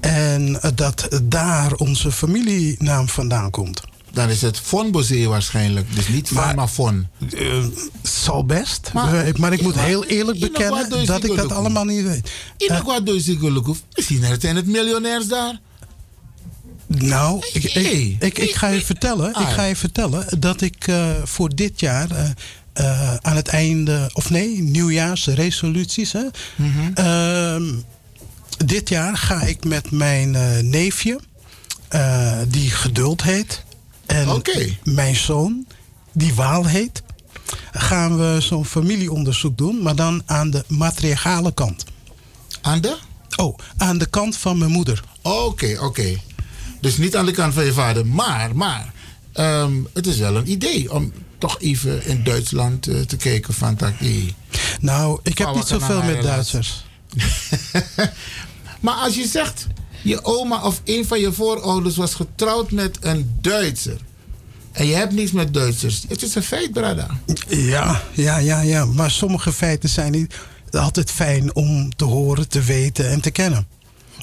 En 0.00 0.62
eh, 0.62 0.70
dat 0.74 1.08
daar 1.22 1.74
onze 1.74 2.12
familienaam 2.12 3.08
vandaan 3.08 3.50
komt. 3.50 3.82
Dan 4.12 4.28
is 4.28 4.42
het 4.42 4.58
Von 4.58 4.90
Bossé 4.90 5.26
waarschijnlijk. 5.26 5.94
Dus 5.94 6.08
niet 6.08 6.28
van, 6.28 6.54
maar, 6.54 6.68
Von. 6.68 7.06
Uh, 7.30 7.64
zal 8.02 8.44
best. 8.44 8.90
Maar, 8.92 9.32
maar 9.36 9.52
ik 9.52 9.62
moet 9.62 9.78
heel 9.78 10.04
eerlijk 10.04 10.38
bekennen 10.38 11.06
dat 11.06 11.24
ik 11.24 11.36
dat 11.36 11.52
allemaal 11.52 11.84
niet 11.84 12.04
weet. 12.04 12.30
In 12.56 12.72
uh, 12.72 12.84
wat 12.84 13.06
doe 13.06 13.24
je 13.24 13.38
gelukkig? 13.38 13.76
Misschien 13.94 14.24
zijn 14.40 14.56
het 14.56 14.66
miljonairs 14.66 15.28
daar. 15.28 15.60
Nou, 16.98 17.42
ik, 17.52 17.64
ik, 17.64 18.16
ik, 18.18 18.38
ik, 18.38 18.54
ga 18.54 18.68
je 18.68 18.80
vertellen, 18.80 19.28
ik 19.28 19.36
Ah, 19.36 19.52
ga 19.52 19.64
je 19.64 19.76
vertellen 19.76 20.40
dat 20.40 20.60
ik 20.60 20.86
uh, 20.86 21.10
voor 21.24 21.54
dit 21.54 21.80
jaar 21.80 22.10
uh, 22.10 22.30
uh, 22.80 23.14
aan 23.14 23.36
het 23.36 23.48
einde, 23.48 24.10
of 24.12 24.30
nee, 24.30 24.62
nieuwjaarsresoluties. 24.62 26.12
Hè, 26.12 26.22
mm 26.56 26.72
-hmm. 26.94 27.84
dit 28.64 28.88
jaar 28.88 29.16
ga 29.16 29.42
ik 29.42 29.64
met 29.64 29.90
mijn 29.90 30.34
eh, 30.34 30.58
neefje, 30.58 31.20
die 32.48 32.70
Geduld 32.70 33.22
heet, 33.22 33.64
en 34.06 34.30
okay. 34.30 34.78
mijn 34.84 35.16
zoon, 35.16 35.66
die 36.12 36.34
Waal 36.34 36.66
heet, 36.66 37.02
gaan 37.72 38.18
we 38.18 38.40
zo'n 38.40 38.66
familieonderzoek 38.66 39.58
doen, 39.58 39.82
maar 39.82 39.96
dan 39.96 40.22
aan 40.26 40.50
de 40.50 40.64
matriarchale 40.68 41.52
kant. 41.54 41.84
Aan 42.60 42.80
de? 42.80 42.96
Oh, 43.36 43.58
aan 43.76 43.98
de 43.98 44.06
kant 44.06 44.36
van 44.36 44.58
mijn 44.58 44.70
moeder. 44.70 45.02
Oké, 45.22 45.36
okay, 45.36 45.72
oké. 45.72 45.84
Okay. 45.84 46.22
Dus 46.82 46.96
niet 46.96 47.16
aan 47.16 47.26
de 47.26 47.32
kant 47.32 47.54
van 47.54 47.64
je 47.64 47.72
vader. 47.72 48.06
Maar, 48.06 48.56
maar 48.56 48.92
um, 49.34 49.88
het 49.92 50.06
is 50.06 50.18
wel 50.18 50.36
een 50.36 50.50
idee 50.50 50.92
om 50.92 51.12
toch 51.38 51.60
even 51.60 52.06
in 52.06 52.24
Duitsland 52.24 52.88
uh, 52.88 53.00
te 53.00 53.16
kijken 53.16 53.54
van 53.54 53.74
dat. 53.74 53.92
Hey, 53.96 54.34
nou, 54.80 55.20
ik 55.22 55.38
heb 55.38 55.54
niet 55.54 55.66
zoveel 55.66 56.02
met 56.02 56.22
Duitsers. 56.22 56.84
maar 58.80 58.94
als 58.94 59.14
je 59.14 59.26
zegt, 59.26 59.66
je 60.02 60.24
oma 60.24 60.62
of 60.62 60.80
een 60.84 61.06
van 61.06 61.20
je 61.20 61.32
voorouders 61.32 61.96
was 61.96 62.14
getrouwd 62.14 62.70
met 62.70 62.98
een 63.00 63.36
Duitser. 63.40 64.00
En 64.72 64.86
je 64.86 64.94
hebt 64.94 65.12
niets 65.12 65.32
met 65.32 65.54
Duitsers. 65.54 66.04
Het 66.08 66.22
is 66.22 66.34
een 66.34 66.42
feit, 66.42 66.72
brada. 66.72 67.08
Ja, 67.48 68.02
ja, 68.12 68.36
ja, 68.36 68.60
ja. 68.60 68.84
Maar 68.84 69.10
sommige 69.10 69.52
feiten 69.52 69.88
zijn 69.88 70.12
niet 70.12 70.34
altijd 70.70 71.10
fijn 71.10 71.54
om 71.54 71.96
te 71.96 72.04
horen, 72.04 72.48
te 72.48 72.62
weten 72.62 73.10
en 73.10 73.20
te 73.20 73.30
kennen. 73.30 73.66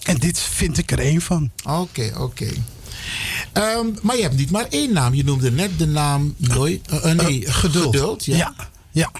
En 0.03 0.17
dit 0.17 0.39
vind 0.39 0.77
ik 0.77 0.91
er 0.91 0.99
één 0.99 1.21
van. 1.21 1.51
Oké, 1.63 1.79
okay, 1.79 2.09
oké. 2.09 2.21
Okay. 2.21 2.63
Um, 3.53 3.93
maar 4.01 4.15
je 4.15 4.21
hebt 4.21 4.35
niet 4.35 4.51
maar 4.51 4.65
één 4.69 4.93
naam. 4.93 5.13
Je 5.13 5.23
noemde 5.23 5.51
net 5.51 5.79
de 5.79 5.87
naam 5.87 6.35
nooit. 6.37 6.91
Uh, 6.93 7.05
uh, 7.05 7.11
nee, 7.11 7.41
uh, 7.41 7.53
geduld. 7.53 7.95
geduld 7.95 8.25
ja. 8.25 8.37
ja. 8.37 8.53
ja. 8.91 9.11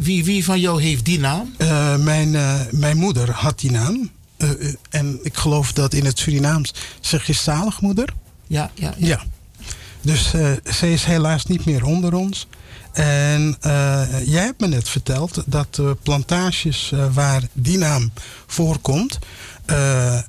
Wie, 0.00 0.24
wie, 0.24 0.44
van 0.44 0.60
jou 0.60 0.82
heeft 0.82 1.04
die 1.04 1.18
naam? 1.18 1.54
mijn, 1.98 2.30
mijn 2.70 2.96
moeder 2.96 3.30
had 3.30 3.58
die 3.58 3.70
naam. 3.70 4.10
en 4.90 5.18
ik 5.22 5.36
geloof 5.36 5.72
dat 5.72 5.94
in 5.94 6.04
het 6.04 6.18
Surinaams 6.18 6.74
zeg 7.00 7.26
je 7.26 7.32
zaligmoeder. 7.32 8.14
Ja, 8.46 8.70
ja, 8.74 8.94
ja. 8.96 9.06
ja. 9.06 9.24
Dus 10.00 10.30
zij 10.64 10.92
is 10.92 11.04
helaas 11.04 11.46
niet 11.46 11.64
meer 11.64 11.84
onder 11.84 12.14
ons. 12.14 12.46
En 12.92 13.56
jij 14.24 14.44
hebt 14.44 14.60
me 14.60 14.66
net 14.66 14.88
verteld 14.88 15.42
dat 15.46 15.74
de 15.74 15.96
plantages 16.02 16.92
waar 17.12 17.42
die 17.52 17.78
naam 17.78 18.12
voorkomt, 18.46 19.18
uh, 19.70 20.20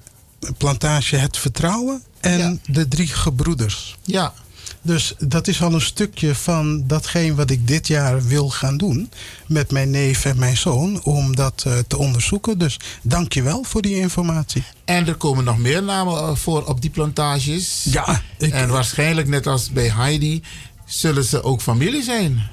plantage 0.57 1.15
Het 1.15 1.37
Vertrouwen 1.37 2.03
en 2.19 2.37
ja. 2.37 2.55
de 2.65 2.87
Drie 2.87 3.07
Gebroeders. 3.07 3.97
Ja. 4.03 4.33
Dus 4.81 5.13
dat 5.19 5.47
is 5.47 5.61
al 5.61 5.73
een 5.73 5.81
stukje 5.81 6.35
van 6.35 6.83
datgene 6.87 7.35
wat 7.35 7.49
ik 7.49 7.67
dit 7.67 7.87
jaar 7.87 8.23
wil 8.23 8.49
gaan 8.49 8.77
doen 8.77 9.11
met 9.47 9.71
mijn 9.71 9.89
neef 9.89 10.25
en 10.25 10.39
mijn 10.39 10.57
zoon 10.57 11.03
om 11.03 11.35
dat 11.35 11.63
uh, 11.67 11.73
te 11.87 11.97
onderzoeken. 11.97 12.57
Dus 12.57 12.79
dank 13.01 13.33
je 13.33 13.41
wel 13.41 13.63
voor 13.63 13.81
die 13.81 13.95
informatie. 13.95 14.63
En 14.85 15.07
er 15.07 15.15
komen 15.15 15.43
nog 15.43 15.57
meer 15.57 15.83
namen 15.83 16.37
voor 16.37 16.65
op 16.65 16.81
die 16.81 16.89
plantages. 16.89 17.83
Ja. 17.83 18.21
Ik, 18.37 18.53
en 18.53 18.69
waarschijnlijk 18.69 19.27
net 19.27 19.47
als 19.47 19.71
bij 19.71 19.89
Heidi 19.89 20.43
zullen 20.85 21.23
ze 21.23 21.43
ook 21.43 21.61
familie 21.61 22.03
zijn. 22.03 22.49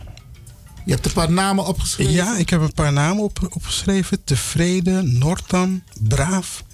Je 0.84 0.92
hebt 0.92 1.06
een 1.06 1.12
paar 1.12 1.32
namen 1.32 1.66
opgeschreven? 1.66 2.12
Ja, 2.12 2.36
ik 2.36 2.50
heb 2.50 2.60
een 2.60 2.72
paar 2.72 2.92
namen 2.92 3.24
op, 3.24 3.38
opgeschreven. 3.50 4.24
Tevreden, 4.24 5.18
Nortam, 5.18 5.82
Braaf, 6.00 6.64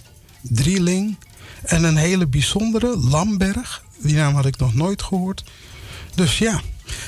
Drieling. 0.42 1.16
En 1.62 1.84
een 1.84 1.96
hele 1.96 2.26
bijzondere, 2.26 2.96
Lamberg. 2.96 3.82
Die 3.98 4.14
naam 4.14 4.34
had 4.34 4.46
ik 4.46 4.56
nog 4.56 4.74
nooit 4.74 5.02
gehoord. 5.02 5.44
Dus 6.14 6.38
ja, 6.38 6.60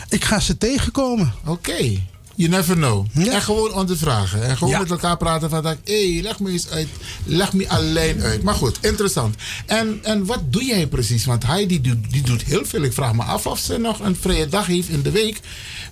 ik 0.08 0.24
ga 0.24 0.40
ze 0.40 0.58
tegenkomen. 0.58 1.32
Oké. 1.44 1.50
Okay. 1.50 2.06
You 2.36 2.48
never 2.48 2.76
know. 2.76 3.06
Ja. 3.12 3.32
En 3.32 3.42
gewoon 3.42 3.72
ondervragen. 3.72 4.42
En 4.42 4.56
gewoon 4.56 4.72
ja. 4.72 4.78
met 4.78 4.90
elkaar 4.90 5.16
praten 5.16 5.50
van. 5.50 5.64
Hé, 5.64 5.74
hey, 5.84 6.22
leg 6.22 6.40
me 6.40 6.50
eens 6.50 6.68
uit. 6.68 6.88
Leg 7.24 7.52
me 7.52 7.68
alleen 7.68 8.22
uit. 8.22 8.42
Maar 8.42 8.54
goed, 8.54 8.78
interessant. 8.80 9.36
En, 9.66 9.98
en 10.02 10.26
wat 10.26 10.52
doe 10.52 10.64
jij 10.64 10.86
precies? 10.86 11.24
Want 11.24 11.46
hij 11.46 11.66
die 11.66 11.80
doet, 11.80 12.10
die 12.10 12.22
doet 12.22 12.42
heel 12.42 12.64
veel. 12.64 12.82
Ik 12.82 12.92
vraag 12.92 13.14
me 13.14 13.22
af 13.22 13.46
of 13.46 13.58
ze 13.58 13.78
nog 13.78 14.00
een 14.00 14.16
vrije 14.16 14.48
dag 14.48 14.66
heeft 14.66 14.88
in 14.88 15.02
de 15.02 15.10
week. 15.10 15.40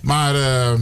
Maar 0.01 0.35
uh, 0.35 0.73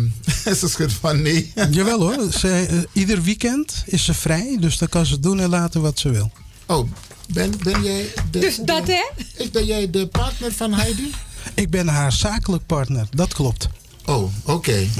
ze 0.59 0.69
schudt 0.69 0.93
van 0.93 1.21
nee. 1.21 1.51
Jawel 1.71 1.99
hoor. 1.99 2.31
Ze, 2.31 2.67
uh, 2.71 2.79
ieder 2.93 3.21
weekend 3.21 3.83
is 3.85 4.05
ze 4.05 4.13
vrij. 4.13 4.57
Dus 4.59 4.77
dan 4.77 4.89
kan 4.89 5.05
ze 5.05 5.19
doen 5.19 5.39
en 5.39 5.49
laten 5.49 5.81
wat 5.81 5.99
ze 5.99 6.09
wil. 6.09 6.31
Oh, 6.71 6.87
ben, 7.33 7.53
ben 7.63 7.83
jij 7.83 8.13
de, 8.31 8.39
Dus 8.39 8.55
dat 8.55 8.85
de, 8.85 9.11
hè? 9.35 9.45
Ben 9.51 9.65
jij 9.65 9.89
de 9.89 10.07
partner 10.07 10.51
van 10.51 10.73
Heidi? 10.73 11.11
Ik 11.53 11.69
ben 11.69 11.87
haar 11.87 12.11
zakelijk 12.11 12.65
partner. 12.65 13.07
Dat 13.09 13.33
klopt. 13.33 13.69
Oh, 14.05 14.23
oké. 14.43 14.51
Okay. 14.51 14.89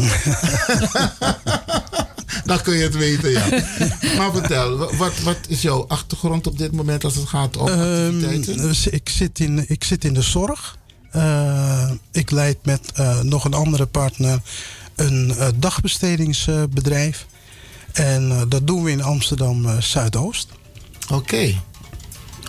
Dan 2.46 2.62
kun 2.62 2.78
je 2.78 2.84
het 2.84 2.96
weten, 2.96 3.32
ja. 3.32 3.50
Maar 4.18 4.32
vertel, 4.32 4.96
wat, 4.96 5.20
wat 5.20 5.38
is 5.48 5.62
jouw 5.62 5.86
achtergrond 5.88 6.48
op 6.48 6.58
dit 6.58 6.72
moment 6.72 7.04
als 7.04 7.16
het 7.16 7.28
gaat 7.28 7.58
om 7.58 7.68
activiteiten? 7.68 8.64
Um, 8.64 8.74
ik, 8.92 9.10
zit 9.10 9.40
in, 9.40 9.66
ik 9.70 9.84
zit 9.84 10.06
in 10.06 10.14
de 10.14 10.22
zorg. 10.22 10.78
Uh, 11.16 11.92
ik 12.12 12.32
leid 12.32 12.58
met 12.64 12.92
uh, 13.00 13.20
nog 13.20 13.46
een 13.46 13.54
andere 13.54 13.86
partner 13.86 14.42
een 14.96 15.34
uh, 15.38 15.48
dagbestedingsbedrijf. 15.56 17.26
en 17.92 18.46
dat 18.50 18.68
doen 18.68 18.84
we 18.84 18.92
in 18.92 19.04
Amsterdam 19.04 19.82
Zuidoost. 19.82 20.48
Oké. 21.12 21.18
Okay. 21.18 21.62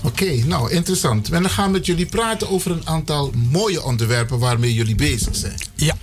Oké, 0.05 0.23
okay, 0.23 0.41
nou 0.41 0.71
interessant. 0.71 1.31
En 1.31 1.43
dan 1.43 1.51
gaan 1.51 1.67
we 1.67 1.71
met 1.73 1.87
jullie 1.87 2.07
praten 2.07 2.49
over 2.49 2.71
een 2.71 2.87
aantal 2.87 3.33
mooie 3.51 3.83
onderwerpen 3.83 4.39
waarmee 4.39 4.75
jullie 4.75 4.95
bezig 4.95 5.37
zijn. 5.37 5.59
Ja. 5.75 5.97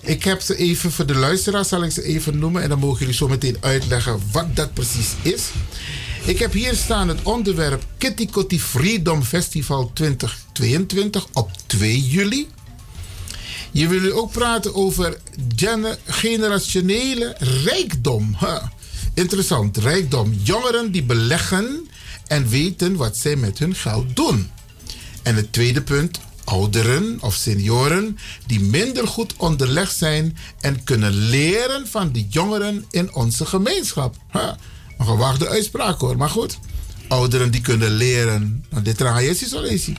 Ik 0.00 0.24
heb 0.24 0.40
ze 0.40 0.56
even 0.56 0.92
voor 0.92 1.06
de 1.06 1.14
luisteraars, 1.14 1.68
zal 1.68 1.84
ik 1.84 1.90
ze 1.90 2.02
even 2.02 2.38
noemen. 2.38 2.62
En 2.62 2.68
dan 2.68 2.78
mogen 2.78 2.98
jullie 2.98 3.14
zo 3.14 3.28
meteen 3.28 3.56
uitleggen 3.60 4.20
wat 4.32 4.56
dat 4.56 4.74
precies 4.74 5.14
is. 5.22 5.42
Ik 6.24 6.38
heb 6.38 6.52
hier 6.52 6.74
staan 6.74 7.08
het 7.08 7.22
onderwerp 7.22 7.84
Kitty 7.98 8.26
Kotti 8.26 8.60
Freedom 8.60 9.22
Festival 9.22 9.90
2022 9.94 11.26
op 11.32 11.50
2 11.66 12.00
juli. 12.06 12.48
Je 13.70 13.88
wil 13.88 14.12
ook 14.12 14.32
praten 14.32 14.74
over 14.74 15.18
gene- 15.56 15.98
generationele 16.06 17.36
rijkdom. 17.38 18.36
Huh. 18.38 18.62
Interessant, 19.14 19.76
rijkdom. 19.76 20.32
Jongeren 20.42 20.92
die 20.92 21.02
beleggen 21.02 21.85
en 22.26 22.48
weten 22.48 22.96
wat 22.96 23.16
zij 23.16 23.36
met 23.36 23.58
hun 23.58 23.74
geld 23.74 24.16
doen. 24.16 24.50
En 25.22 25.36
het 25.36 25.52
tweede 25.52 25.82
punt, 25.82 26.20
ouderen 26.44 27.18
of 27.20 27.34
senioren 27.34 28.18
die 28.46 28.60
minder 28.60 29.08
goed 29.08 29.34
onderlegd 29.36 29.96
zijn 29.96 30.36
en 30.60 30.84
kunnen 30.84 31.12
leren 31.12 31.86
van 31.86 32.12
de 32.12 32.26
jongeren 32.28 32.84
in 32.90 33.14
onze 33.14 33.46
gemeenschap. 33.46 34.16
Huh. 34.32 34.52
Een 34.98 35.06
gewaagde 35.06 35.48
uitspraak 35.48 36.00
hoor, 36.00 36.16
maar 36.16 36.30
goed. 36.30 36.58
Ouderen 37.08 37.50
die 37.50 37.60
kunnen 37.60 37.90
leren. 37.90 38.64
Nou, 38.70 38.82
dit 38.82 39.00
is 39.00 39.42
is 39.42 39.54
al 39.54 39.64
eens. 39.64 39.90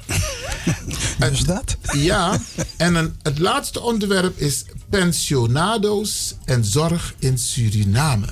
Dus 1.19 1.39
dat? 1.53 1.77
Ja, 1.91 2.41
en 2.77 2.95
een, 2.95 3.15
het 3.21 3.39
laatste 3.39 3.81
onderwerp 3.81 4.39
is 4.39 4.65
pensionado's 4.89 6.35
en 6.45 6.65
zorg 6.65 7.13
in 7.19 7.37
Suriname. 7.37 8.27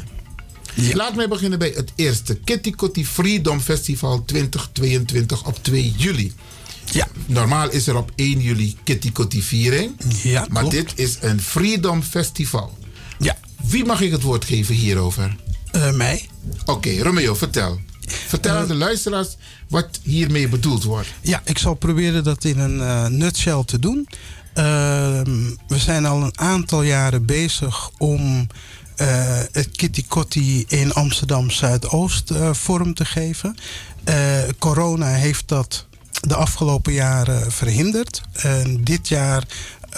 Laat 0.76 1.16
mij 1.16 1.28
beginnen 1.28 1.60
bij 1.60 1.72
het 1.76 1.92
eerste. 1.96 2.36
Kitty 2.36 2.72
Kotti 2.72 3.06
Freedom 3.06 3.60
Festival 3.62 4.26
2022 4.26 5.46
op 5.46 5.64
2 5.64 5.94
juli. 5.98 6.34
Ja. 6.92 7.08
Normaal 7.26 7.70
is 7.70 7.88
er 7.88 7.96
op 7.96 8.12
1 8.16 8.42
juli 8.42 8.76
Kitty 8.84 9.12
Kotti 9.12 9.42
viering. 9.42 9.92
Ja, 10.24 10.46
maar 10.50 10.62
klopt. 10.62 10.76
dit 10.76 10.92
is 10.96 11.18
een 11.22 11.42
Freedom 11.42 12.04
Festival. 12.04 12.78
Ja. 13.20 13.38
Wie 13.64 13.86
mag 13.86 14.02
ik 14.02 14.12
het 14.12 14.22
woord 14.22 14.46
geven 14.46 14.76
hierover? 14.76 15.36
Eh, 15.72 15.92
mij. 15.92 16.28
Oké, 16.66 17.02
Romeo, 17.02 17.36
vertel. 17.36 17.80
Vertel 18.28 18.56
aan 18.56 18.68
de 18.68 18.76
luisteraars 18.76 19.36
wat 19.70 20.00
hiermee 20.04 20.48
bedoeld 20.48 20.84
wordt. 20.84 21.08
Ja, 21.22 21.42
ik 21.46 21.58
zal 21.58 21.74
proberen 21.74 22.24
dat 22.24 22.44
in 22.44 22.60
een 22.60 22.82
eh, 22.82 23.08
nutshell 23.08 23.64
te 23.66 23.80
doen. 23.80 24.08
Ehm, 24.54 25.50
we 25.68 25.78
zijn 25.78 26.06
al 26.06 26.22
een 26.24 26.40
aantal 26.40 26.82
jaren 26.82 27.26
bezig 27.26 27.90
om 27.98 28.20
eh, 28.40 28.58
het 29.52 29.70
Kitty 29.72 30.06
Kotti 30.08 30.66
in 30.68 30.94
Amsterdam 30.94 31.52
Zuidoost 31.52 32.32
eh, 32.32 32.54
vorm 32.54 32.94
te 32.94 33.06
geven. 33.06 33.58
Eh, 34.04 34.40
corona 34.60 35.08
heeft 35.08 35.48
dat 35.48 35.86
de 36.22 36.36
afgelopen 36.36 36.94
jaren 36.94 37.52
verhinderd. 37.52 38.22
En 38.34 38.84
dit 38.84 39.08
jaar 39.08 39.44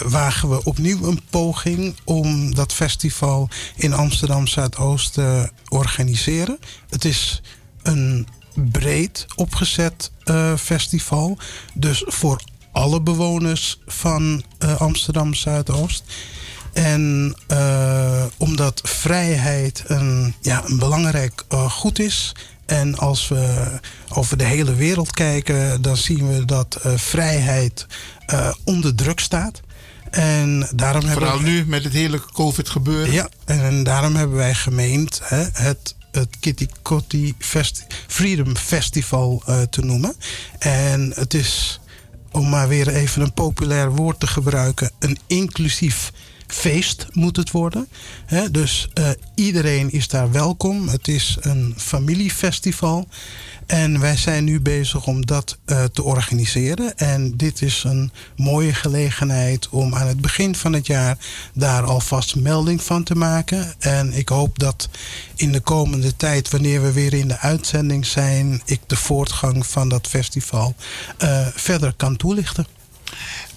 wagen 0.06 0.48
we 0.48 0.64
opnieuw 0.64 1.04
een 1.04 1.20
poging 1.30 1.96
om 2.04 2.54
dat 2.54 2.72
festival 2.72 3.48
in 3.76 3.92
Amsterdam 3.92 4.46
Zuidoost 4.46 5.12
te 5.12 5.50
organiseren. 5.68 6.58
Het 6.88 7.04
is 7.04 7.42
een 7.82 8.26
breed 8.54 9.26
opgezet 9.34 10.10
eh, 10.24 10.56
festival. 10.56 11.38
Dus 11.74 12.04
voor 12.06 12.42
alle 12.72 13.00
bewoners 13.00 13.80
van 13.86 14.42
eh, 14.58 14.80
Amsterdam 14.80 15.34
Zuidoost. 15.34 16.04
En 16.72 17.34
eh, 17.46 18.24
omdat 18.36 18.80
vrijheid 18.84 19.84
een, 19.86 20.34
ja, 20.40 20.62
een 20.66 20.78
belangrijk 20.78 21.44
eh, 21.48 21.70
goed 21.70 21.98
is. 21.98 22.32
En 22.66 22.98
als 22.98 23.28
we 23.28 23.66
over 24.08 24.36
de 24.36 24.44
hele 24.44 24.74
wereld 24.74 25.10
kijken, 25.12 25.82
dan 25.82 25.96
zien 25.96 26.28
we 26.28 26.44
dat 26.44 26.74
eh, 26.82 26.92
vrijheid 26.96 27.86
onder 28.64 28.94
druk 28.94 29.20
staat. 29.20 29.60
En 30.10 30.68
daarom 30.74 31.04
hebben 31.04 31.22
Vooral 31.22 31.42
we- 31.42 31.48
nu 31.50 31.66
met 31.66 31.84
het 31.84 31.92
hele 31.92 32.20
COVID 32.32 32.68
gebeuren. 32.68 33.12
ja, 33.12 33.28
en 33.44 33.82
daarom 33.82 34.14
hebben 34.16 34.36
wij 34.36 34.54
gemeend 34.54 35.20
hè, 35.24 35.44
het, 35.52 35.94
het 36.12 36.28
Kitty 36.40 36.66
Kotti 36.82 37.34
Festi- 37.38 37.84
Freedom 38.06 38.56
Festival 38.56 39.42
te 39.70 39.80
noemen. 39.80 40.14
En 40.58 41.12
het 41.14 41.34
is, 41.34 41.80
om 42.32 42.48
maar 42.48 42.68
weer 42.68 42.88
even 42.88 43.22
een 43.22 43.32
populair 43.32 43.90
woord 43.94 44.20
te 44.20 44.26
gebruiken, 44.26 44.90
een 44.98 45.18
inclusief 45.26 46.12
feest 46.52 47.06
moet 47.12 47.36
het 47.36 47.50
worden. 47.50 47.88
Dus 48.50 48.88
eh, 48.94 49.10
iedereen 49.34 49.92
is 49.92 50.08
daar 50.08 50.32
welkom. 50.32 50.88
Het 50.88 51.08
is 51.08 51.36
een 51.40 51.74
familiefestival. 51.76 53.08
En 53.68 54.00
wij 54.00 54.16
zijn 54.16 54.44
nu 54.44 54.60
bezig 54.60 55.06
om 55.06 55.26
dat 55.26 55.58
eh, 55.64 55.84
te 55.84 56.02
organiseren. 56.02 56.96
En 56.96 57.36
dit 57.36 57.62
is 57.62 57.84
een 57.84 58.12
mooie 58.36 58.74
gelegenheid 58.74 59.68
om 59.68 59.94
aan 59.94 60.06
het 60.06 60.20
begin 60.20 60.54
van 60.54 60.72
het 60.72 60.86
jaar 60.86 61.16
daar 61.54 61.82
alvast 61.82 62.36
melding 62.36 62.82
van 62.82 63.02
te 63.02 63.14
maken. 63.14 63.74
En 63.78 64.12
ik 64.12 64.28
hoop 64.28 64.58
dat 64.58 64.88
in 65.34 65.52
de 65.52 65.60
komende 65.60 66.16
tijd, 66.16 66.50
wanneer 66.50 66.82
we 66.82 66.92
weer 66.92 67.14
in 67.14 67.28
de 67.28 67.38
uitzending 67.38 68.06
zijn, 68.06 68.62
ik 68.64 68.80
de 68.86 68.96
voortgang 68.96 69.66
van 69.66 69.88
dat 69.88 70.06
festival 70.06 70.74
eh, 71.18 71.46
verder 71.54 71.92
kan 71.96 72.16
toelichten. 72.16 72.66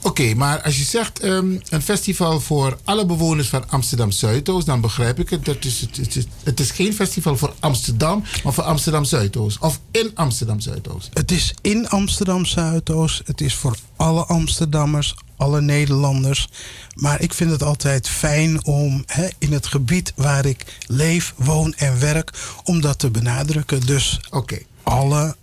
Oké, 0.03 0.33
maar 0.33 0.61
als 0.61 0.77
je 0.77 0.83
zegt 0.83 1.19
ehm, 1.19 1.57
een 1.69 1.81
festival 1.81 2.39
voor 2.39 2.77
alle 2.83 3.05
bewoners 3.05 3.49
van 3.49 3.69
Amsterdam 3.69 4.11
Zuidoost, 4.11 4.65
dan 4.65 4.81
begrijp 4.81 5.19
ik 5.19 5.29
het. 5.29 5.45
Dat 5.45 5.65
is, 5.65 5.81
het, 5.81 6.15
is, 6.15 6.25
het 6.43 6.59
is 6.59 6.71
geen 6.71 6.93
festival 6.93 7.37
voor 7.37 7.53
Amsterdam, 7.59 8.23
maar 8.43 8.53
voor 8.53 8.63
Amsterdam 8.63 9.03
Zuidoost. 9.03 9.59
Of 9.59 9.79
in 9.91 10.11
Amsterdam 10.13 10.59
Zuidoost. 10.59 11.09
Het 11.13 11.31
is 11.31 11.53
in 11.61 11.89
Amsterdam 11.89 12.45
Zuidoost. 12.45 13.21
Het 13.25 13.41
is 13.41 13.55
voor 13.55 13.77
alle 13.95 14.25
Amsterdammers, 14.25 15.15
alle 15.37 15.61
Nederlanders. 15.61 16.47
Maar 16.95 17.21
ik 17.21 17.33
vind 17.33 17.51
het 17.51 17.63
altijd 17.63 18.09
fijn 18.09 18.65
om 18.65 19.05
in 19.37 19.53
het 19.53 19.67
gebied 19.67 20.13
waar 20.15 20.45
ik 20.45 20.79
leef, 20.87 21.33
woon 21.37 21.73
en 21.73 21.99
werk, 21.99 22.31
om 22.63 22.81
dat 22.81 22.99
te 22.99 23.09
benadrukken. 23.09 23.85
Dus 23.85 24.19
alle 24.83 25.35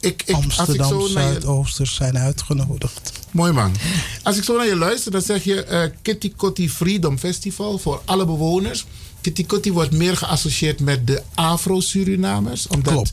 ik, 0.00 0.22
ik 0.26 0.34
Amsterdam 0.34 1.06
Zuidoosters 1.06 1.94
zijn 1.94 2.18
uitgenodigd. 2.18 3.12
Mooi 3.30 3.52
man. 3.52 3.74
Als 4.22 4.36
ik 4.36 4.44
zo 4.44 4.56
naar 4.56 4.66
je 4.66 4.76
luister, 4.76 5.10
dan 5.10 5.22
zeg 5.22 5.44
je 5.44 5.62
eh, 5.62 5.90
Kitty 6.02 6.32
Kotti 6.36 6.70
Freedom 6.70 7.18
Festival 7.18 7.78
voor 7.78 8.02
alle 8.04 8.26
bewoners. 8.26 8.86
Kitty 9.20 9.46
Kotti 9.46 9.72
wordt 9.72 9.92
meer 9.92 10.16
geassocieerd 10.16 10.80
met 10.80 11.06
de 11.06 11.22
Afro-Surinamers. 11.34 12.66
Omdat 12.66 13.10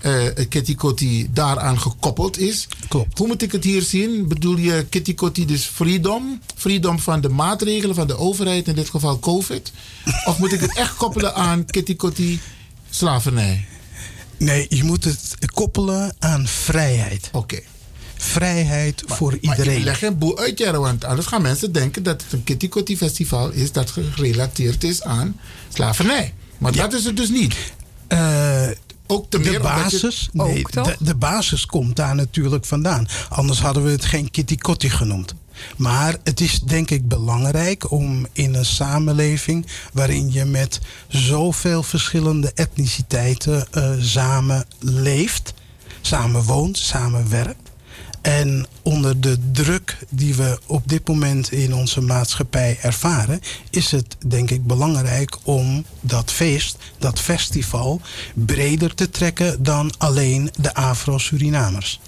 eh, 0.00 0.24
Kitty 0.48 0.74
Kotti 0.74 1.28
daaraan 1.32 1.80
gekoppeld 1.80 2.38
is. 2.38 2.68
Klopt. 2.88 3.18
Hoe 3.18 3.26
moet 3.26 3.42
ik 3.42 3.52
het 3.52 3.64
hier 3.64 3.82
zien? 3.82 4.28
Bedoel 4.28 4.56
je 4.56 4.86
Kitty 4.90 5.14
Kotti 5.14 5.46
dus 5.46 5.64
freedom? 5.64 6.40
Freedom 6.56 6.98
van 6.98 7.20
de 7.20 7.28
maatregelen 7.28 7.94
van 7.94 8.06
de 8.06 8.16
overheid, 8.16 8.68
in 8.68 8.74
dit 8.74 8.90
geval 8.90 9.18
COVID? 9.18 9.72
Of 10.24 10.38
moet 10.38 10.52
ik 10.52 10.60
het 10.60 10.76
echt 10.76 10.96
koppelen 10.96 11.34
aan 11.34 11.64
Kitty 11.64 11.96
Kotti 11.96 12.40
slavernij? 12.90 13.66
Nee, 14.40 14.66
je 14.68 14.84
moet 14.84 15.04
het 15.04 15.36
koppelen 15.54 16.14
aan 16.18 16.46
vrijheid. 16.46 17.28
Oké. 17.32 17.58
Vrijheid 18.16 19.02
voor 19.06 19.30
Maar 19.30 19.40
iedereen. 19.40 19.78
ik 19.78 19.84
leg 19.84 19.98
geen 19.98 20.18
boel 20.18 20.38
uit, 20.38 20.70
want 20.70 21.04
anders 21.04 21.26
gaan 21.26 21.42
mensen 21.42 21.72
denken 21.72 22.02
dat 22.02 22.22
het 22.22 22.32
een 22.32 22.44
Kitty 22.44 22.68
Kotti 22.68 22.96
festival 22.96 23.50
is 23.50 23.72
dat 23.72 23.90
gerelateerd 23.90 24.84
is 24.84 25.02
aan 25.02 25.40
slavernij. 25.74 26.34
Maar 26.58 26.72
dat 26.72 26.92
is 26.92 27.04
het 27.04 27.16
dus 27.16 27.28
niet. 27.28 27.54
Ook 29.06 29.30
te 29.30 29.40
de 29.40 29.50
je- 29.50 29.60
basis, 29.60 30.28
de, 30.32 30.96
de 30.98 31.14
basis 31.14 31.66
komt 31.66 31.96
daar 31.96 32.14
natuurlijk 32.14 32.64
vandaan. 32.66 33.08
Anders 33.28 33.60
hadden 33.60 33.84
we 33.84 33.90
het 33.90 34.04
geen 34.04 34.30
kitty 34.30 34.56
kotti 34.56 34.90
genoemd. 34.90 35.34
Maar 35.76 36.16
het 36.24 36.40
is 36.40 36.60
denk 36.60 36.90
ik 36.90 37.08
belangrijk 37.08 37.90
om 37.90 38.26
in 38.32 38.54
een 38.54 38.64
samenleving 38.64 39.66
waarin 39.92 40.32
je 40.32 40.44
met 40.44 40.80
zoveel 41.08 41.82
verschillende 41.82 42.52
etniciteiten 42.54 43.66
eh, 43.70 43.90
samen 43.98 44.64
leeft, 44.78 45.54
samen 46.00 46.42
woont, 46.42 46.78
samen 46.78 47.30
werkt. 47.30 47.70
En 48.20 48.66
onder 48.82 49.20
de 49.20 49.38
druk 49.52 49.98
die 50.08 50.34
we 50.34 50.58
op 50.66 50.88
dit 50.88 51.08
moment 51.08 51.52
in 51.52 51.74
onze 51.74 52.00
maatschappij 52.00 52.78
ervaren, 52.80 53.40
is 53.70 53.90
het 53.90 54.16
denk 54.26 54.50
ik 54.50 54.66
belangrijk 54.66 55.36
om 55.42 55.84
dat 56.00 56.32
feest, 56.32 56.76
dat 56.98 57.20
festival, 57.20 58.00
breder 58.34 58.94
te 58.94 59.10
trekken 59.10 59.62
dan 59.62 59.92
alleen 59.98 60.50
de 60.58 60.74
Afro-Surinamers. 60.74 62.00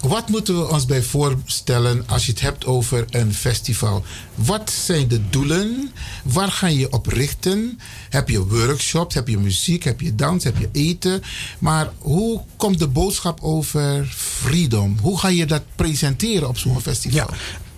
Wat 0.00 0.28
moeten 0.28 0.58
we 0.58 0.68
ons 0.68 0.86
bij 0.86 1.02
voorstellen 1.02 2.04
als 2.06 2.26
je 2.26 2.30
het 2.32 2.40
hebt 2.40 2.66
over 2.66 3.04
een 3.10 3.34
festival? 3.34 4.04
Wat 4.34 4.70
zijn 4.70 5.08
de 5.08 5.28
doelen? 5.30 5.92
Waar 6.24 6.50
ga 6.50 6.66
je 6.66 6.92
op 6.92 7.06
richten? 7.06 7.80
Heb 8.08 8.28
je 8.28 8.46
workshops? 8.46 9.14
Heb 9.14 9.28
je 9.28 9.38
muziek? 9.38 9.82
Heb 9.84 10.00
je 10.00 10.14
dans? 10.14 10.44
Heb 10.44 10.58
je 10.58 10.68
eten? 10.72 11.22
Maar 11.58 11.90
hoe 11.98 12.40
komt 12.56 12.78
de 12.78 12.88
boodschap 12.88 13.40
over 13.42 14.06
freedom? 14.14 14.96
Hoe 15.00 15.18
ga 15.18 15.28
je 15.28 15.46
dat 15.46 15.62
presenteren 15.76 16.48
op 16.48 16.58
zo'n 16.58 16.80
festival? 16.80 17.28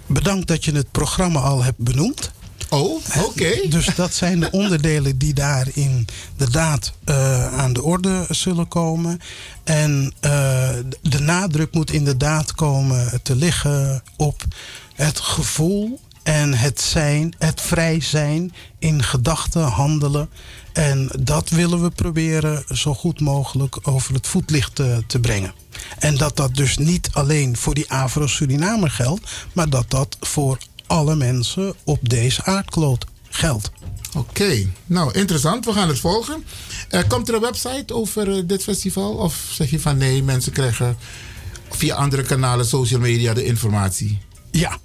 Bedankt 0.06 0.46
dat 0.46 0.64
je 0.64 0.72
het 0.72 0.90
programma 0.90 1.40
al 1.40 1.62
hebt 1.62 1.78
benoemd. 1.78 2.30
Oh, 2.68 3.02
oké. 3.24 3.68
Dus 3.68 3.86
dat 3.94 4.14
zijn 4.14 4.40
de 4.40 4.50
onderdelen 4.60 5.18
die 5.18 5.34
daar 5.34 5.66
inderdaad 5.74 6.92
eh 7.04 7.58
aan 7.58 7.72
de 7.72 7.82
orde 7.82 8.26
zullen 8.28 8.68
komen. 8.68 9.20
En 9.64 10.12
eh, 10.20 10.30
de 11.02 11.20
nadruk 11.20 11.72
moet 11.74 11.90
inderdaad 11.90 12.54
komen 12.54 13.22
te 13.22 13.36
liggen 13.36 14.02
op 14.16 14.44
het 14.94 15.20
gevoel 15.20 16.00
en 16.22 16.54
het 16.54 16.80
zijn, 16.80 17.34
het 17.38 17.60
vrij 17.60 18.00
zijn 18.00 18.52
in 18.78 19.02
gedachten, 19.02 19.62
handelen. 19.62 20.28
En 20.72 21.10
dat 21.18 21.48
willen 21.48 21.82
we 21.82 21.90
proberen 21.90 22.64
zo 22.74 22.94
goed 22.94 23.20
mogelijk 23.20 23.78
over 23.82 24.14
het 24.14 24.26
voetlicht 24.26 24.74
te, 24.74 25.02
te 25.06 25.20
brengen. 25.20 25.52
En 25.98 26.16
dat 26.16 26.36
dat 26.36 26.54
dus 26.54 26.78
niet 26.78 27.08
alleen 27.12 27.56
voor 27.56 27.74
die 27.74 27.90
Afro-Surinamer 27.90 28.90
geldt, 28.90 29.30
maar 29.52 29.70
dat 29.70 29.90
dat 29.90 30.16
voor 30.20 30.58
alle 30.88 31.16
mensen 31.16 31.74
op 31.84 32.08
deze 32.08 32.44
aardkloot 32.44 33.04
geldt. 33.28 33.70
Oké, 34.16 34.66
nou 34.86 35.12
interessant. 35.12 35.64
We 35.64 35.72
gaan 35.72 35.88
het 35.88 35.98
volgen. 35.98 36.44
Eh, 36.88 37.00
komt 37.08 37.28
er 37.28 37.34
een 37.34 37.40
website 37.40 37.94
over 37.94 38.36
eh, 38.36 38.42
dit 38.46 38.62
festival? 38.62 39.12
Of 39.12 39.48
zeg 39.50 39.70
je 39.70 39.80
van 39.80 39.96
nee, 39.96 40.22
mensen 40.22 40.52
krijgen 40.52 40.96
via 41.70 41.94
andere 41.94 42.22
kanalen, 42.22 42.66
social 42.66 43.00
media 43.00 43.34
de 43.34 43.44
informatie? 43.44 44.18
Ja, 44.50 44.78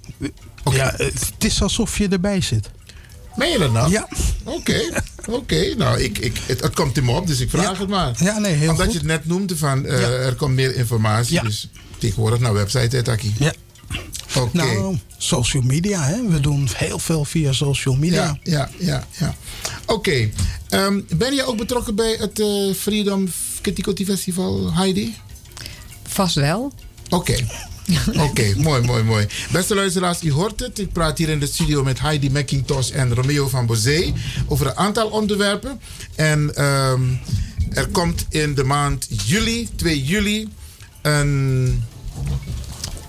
ja 0.72 0.94
het 0.96 1.44
is 1.44 1.62
alsof 1.62 1.98
je 1.98 2.08
erbij 2.08 2.40
zit. 2.40 2.70
Meen 3.36 3.50
je 3.50 3.58
dat 3.58 3.72
nou? 3.72 3.90
Ja. 3.90 4.08
Oké, 4.44 4.80
oké. 5.28 5.74
Nou, 5.76 6.00
ik, 6.00 6.18
ik, 6.18 6.40
het, 6.46 6.60
het 6.60 6.74
komt 6.74 6.96
in 6.96 7.04
me 7.04 7.12
op, 7.12 7.26
dus 7.26 7.40
ik 7.40 7.50
vraag 7.50 7.78
het 7.78 7.88
maar. 7.88 8.14
Ja, 8.18 8.38
nee, 8.38 8.52
heel 8.52 8.70
Omdat 8.70 8.84
goed. 8.84 8.92
je 8.92 8.98
het 8.98 9.08
net 9.08 9.26
noemde 9.26 9.56
van 9.56 9.86
eh, 9.86 10.26
er 10.26 10.34
komt 10.34 10.54
meer 10.54 10.74
informatie. 10.74 11.42
Dus 11.42 11.68
tegenwoordig 11.98 12.40
naar 12.40 12.52
website, 12.52 12.96
hè, 12.96 13.02
Taki? 13.02 13.34
Ja. 13.38 13.52
Oké. 14.36 14.56
Nou, 14.56 14.98
social 15.18 15.62
media, 15.62 16.02
hè? 16.02 16.28
we 16.28 16.40
doen 16.40 16.68
heel 16.76 16.98
veel 16.98 17.24
via 17.24 17.52
social 17.52 17.94
media. 17.94 18.22
Ja, 18.22 18.38
ja, 18.42 18.70
ja. 18.78 19.06
ja. 19.18 19.34
Oké. 19.86 20.30
Ehm, 20.68 21.00
ben 21.16 21.34
je 21.34 21.44
ook 21.44 21.56
betrokken 21.56 21.94
bij 21.94 22.16
het 22.18 22.40
eh, 22.40 22.74
Freedom 22.74 23.28
Kitty 23.60 24.04
Festival, 24.04 24.74
Heidi? 24.74 25.14
Vast 26.02 26.34
wel. 26.34 26.72
Oké. 27.08 27.36
Oké, 28.16 28.54
mooi, 28.68 28.82
mooi, 28.82 29.02
mooi. 29.02 29.26
Beste 29.52 29.74
luisteraars, 29.74 30.22
u 30.22 30.32
hoort 30.32 30.60
het. 30.60 30.78
Ik 30.78 30.92
praat 30.92 31.18
hier 31.18 31.28
in 31.28 31.40
de 31.40 31.46
studio 31.46 31.82
met 31.82 32.00
Heidi 32.00 32.30
McIntosh 32.30 32.90
en 32.90 33.14
Romeo 33.14 33.48
van 33.48 33.66
Bozee 33.66 34.12
over 34.48 34.66
een 34.66 34.76
aantal 34.76 35.08
onderwerpen. 35.08 35.80
En 36.14 36.54
ehm, 36.54 37.02
er 37.70 37.88
komt 37.88 38.26
in 38.28 38.54
de 38.54 38.64
maand 38.64 39.08
juli, 39.24 39.68
2 39.76 40.04
juli, 40.04 40.48
een, 41.02 41.84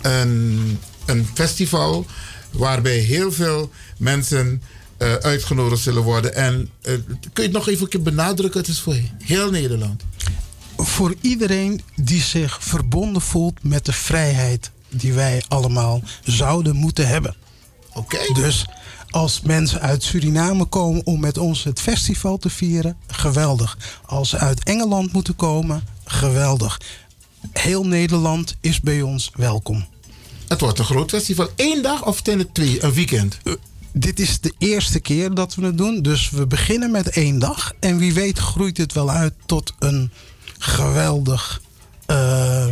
een, 0.06 0.80
een 1.06 1.28
festival 1.34 2.06
waarbij 2.52 2.98
heel 2.98 3.32
veel 3.32 3.72
mensen 3.98 4.62
eh, 4.98 5.14
uitgenodigd 5.14 5.82
zullen 5.82 6.04
worden. 6.04 6.36
En 6.36 6.70
eh, 6.82 6.94
kun 6.94 7.30
je 7.34 7.42
het 7.42 7.52
nog 7.52 7.68
even 7.68 7.84
een 7.84 7.90
keer 7.90 8.02
benadrukken? 8.02 8.60
Het 8.60 8.70
is 8.70 8.80
voor 8.80 8.96
heel 9.24 9.52
Nederland. 9.52 10.04
Voor 10.78 11.16
iedereen 11.22 11.82
die 11.96 12.22
zich 12.22 12.64
verbonden 12.64 13.22
voelt 13.22 13.64
met 13.64 13.86
de 13.86 13.94
vrijheid 13.94 14.72
die 14.90 15.14
wij 15.14 15.44
allemaal 15.48 16.02
zouden 16.24 16.76
moeten 16.76 17.08
hebben. 17.08 17.36
Oké. 17.94 18.34
Dus 18.34 18.66
als 19.10 19.42
mensen 19.42 19.82
uit 19.82 20.04
Suriname 20.04 20.66
komen 20.66 21.06
om 21.06 21.20
met 21.20 21.38
ons 21.38 21.64
het 21.64 21.82
festival 21.82 22.38
te 22.38 22.50
vieren, 22.50 22.98
geweldig. 23.08 23.78
Als 24.06 24.30
ze 24.30 24.38
uit 24.38 24.64
Engeland 24.64 25.14
moeten 25.14 25.36
komen, 25.36 25.84
geweldig. 26.06 26.82
Heel 27.52 27.86
Nederland 27.86 28.56
is 28.62 28.82
bij 28.82 29.02
ons 29.02 29.32
welkom. 29.36 29.86
Het 30.48 30.62
wordt 30.62 30.80
een 30.80 30.86
groot 30.86 31.10
festival. 31.10 31.50
Eén 31.56 31.82
dag 31.82 32.06
of 32.06 32.26
het 32.26 32.54
twee? 32.54 32.84
Een 32.84 32.94
weekend? 32.94 33.38
dit 33.98 34.20
is 34.20 34.40
de 34.40 34.54
eerste 34.58 35.00
keer 35.00 35.34
dat 35.34 35.56
we 35.56 35.66
het 35.66 35.78
doen. 35.78 36.02
Dus 36.02 36.30
we 36.30 36.48
beginnen 36.48 36.92
met 36.92 37.10
één 37.10 37.40
dag. 37.40 37.74
En 37.80 37.98
wie 37.98 38.14
weet 38.14 38.38
groeit 38.38 38.78
het 38.78 38.94
wel 38.94 39.10
uit 39.10 39.34
tot 39.46 39.74
een 39.80 40.12
geweldig 40.58 41.62
eh, 42.06 42.68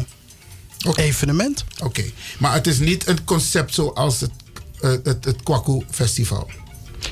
evenement. 0.96 1.64
Oké, 1.84 2.04
maar 2.40 2.54
het 2.54 2.68
is 2.68 2.80
niet 2.80 3.08
een 3.08 3.24
concept 3.24 3.74
zoals 3.74 4.20
het, 4.20 4.32
eh, 4.80 4.92
het, 5.04 5.26
het 5.26 5.44
Kwaku 5.44 5.82
Festival. 5.90 6.50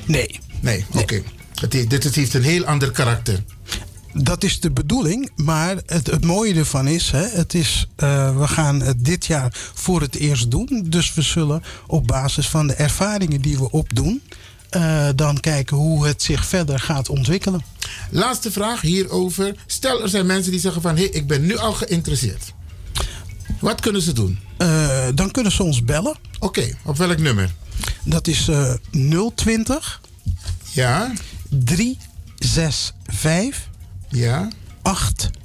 Nee. 0.04 0.40
Nee, 0.60 0.84
oké. 0.92 1.22
Dit 1.68 2.04
het 2.04 2.14
heeft 2.14 2.34
een 2.34 2.42
heel 2.42 2.64
ander 2.64 2.90
karakter. 2.90 3.44
Dat 4.14 4.44
is 4.44 4.60
de 4.60 4.70
bedoeling, 4.70 5.30
maar 5.36 5.76
het, 5.86 6.06
het 6.06 6.24
mooie 6.24 6.54
ervan 6.54 6.86
is, 6.86 7.10
hè, 7.10 7.28
het 7.28 7.54
is 7.54 7.86
eh, 7.96 8.38
we 8.38 8.48
gaan 8.48 8.80
het 8.80 9.04
dit 9.04 9.26
jaar 9.26 9.52
voor 9.74 10.00
het 10.00 10.14
eerst 10.14 10.50
doen. 10.50 10.84
Dus 10.86 11.14
we 11.14 11.22
zullen 11.22 11.62
op 11.86 12.06
basis 12.06 12.48
van 12.48 12.66
de 12.66 12.74
ervaringen 12.74 13.40
die 13.40 13.58
we 13.58 13.70
opdoen, 13.70 14.22
eh, 14.70 15.08
dan 15.14 15.40
kijken 15.40 15.76
hoe 15.76 16.06
het 16.06 16.22
zich 16.22 16.46
verder 16.46 16.80
gaat 16.80 17.08
ontwikkelen. 17.08 17.62
Laatste 18.10 18.52
vraag 18.52 18.80
hierover. 18.80 19.54
Stel, 19.66 20.02
er 20.02 20.08
zijn 20.08 20.26
mensen 20.26 20.50
die 20.50 20.60
zeggen 20.60 20.82
van... 20.82 20.96
hé, 20.96 21.02
hey, 21.02 21.10
ik 21.12 21.26
ben 21.26 21.46
nu 21.46 21.56
al 21.56 21.72
geïnteresseerd. 21.72 22.52
Wat 23.60 23.80
kunnen 23.80 24.02
ze 24.02 24.12
doen? 24.12 24.38
Eh, 24.56 25.06
dan 25.14 25.30
kunnen 25.30 25.52
ze 25.52 25.62
ons 25.62 25.84
bellen. 25.84 26.16
Oké, 26.38 26.76
op 26.84 26.96
welk 26.96 27.18
nummer? 27.18 27.54
Dat 28.04 28.26
is 28.26 28.48
eh 28.48 28.74
020 29.34 30.00
Ja. 30.72 31.12
365 31.48 33.70
Ja. 34.12 34.48
8000. 34.82 35.40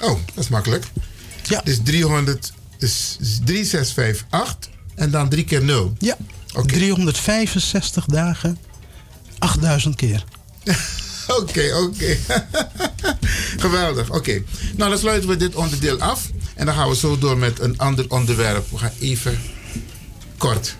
Oh, 0.00 0.18
dat 0.34 0.44
is 0.44 0.48
makkelijk. 0.48 0.84
Ja. 1.42 1.60
Dus 1.64 1.78
300 1.82 2.52
is 2.78 3.16
3658 3.44 4.70
en 4.94 5.10
dan 5.10 5.28
3 5.28 5.44
keer 5.44 5.64
0. 5.64 5.94
Ja. 5.98 6.16
365 6.66 8.04
dagen, 8.04 8.58
8000 9.38 9.96
keer. 9.96 10.24
Oké, 11.26 11.74
oké. 11.74 12.16
Geweldig, 13.64 14.10
oké. 14.10 14.42
Nou, 14.76 14.90
dan 14.90 14.98
sluiten 14.98 15.28
we 15.28 15.36
dit 15.36 15.54
onderdeel 15.54 16.00
af. 16.00 16.30
En 16.54 16.66
dan 16.66 16.74
gaan 16.74 16.88
we 16.88 16.96
zo 16.96 17.18
door 17.18 17.38
met 17.38 17.60
een 17.60 17.78
ander 17.78 18.10
onderwerp. 18.10 18.70
We 18.70 18.78
gaan 18.78 18.92
even 19.00 19.40
kort. 20.36 20.76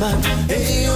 Rastaman, 0.00 0.48
hey, 0.48 0.87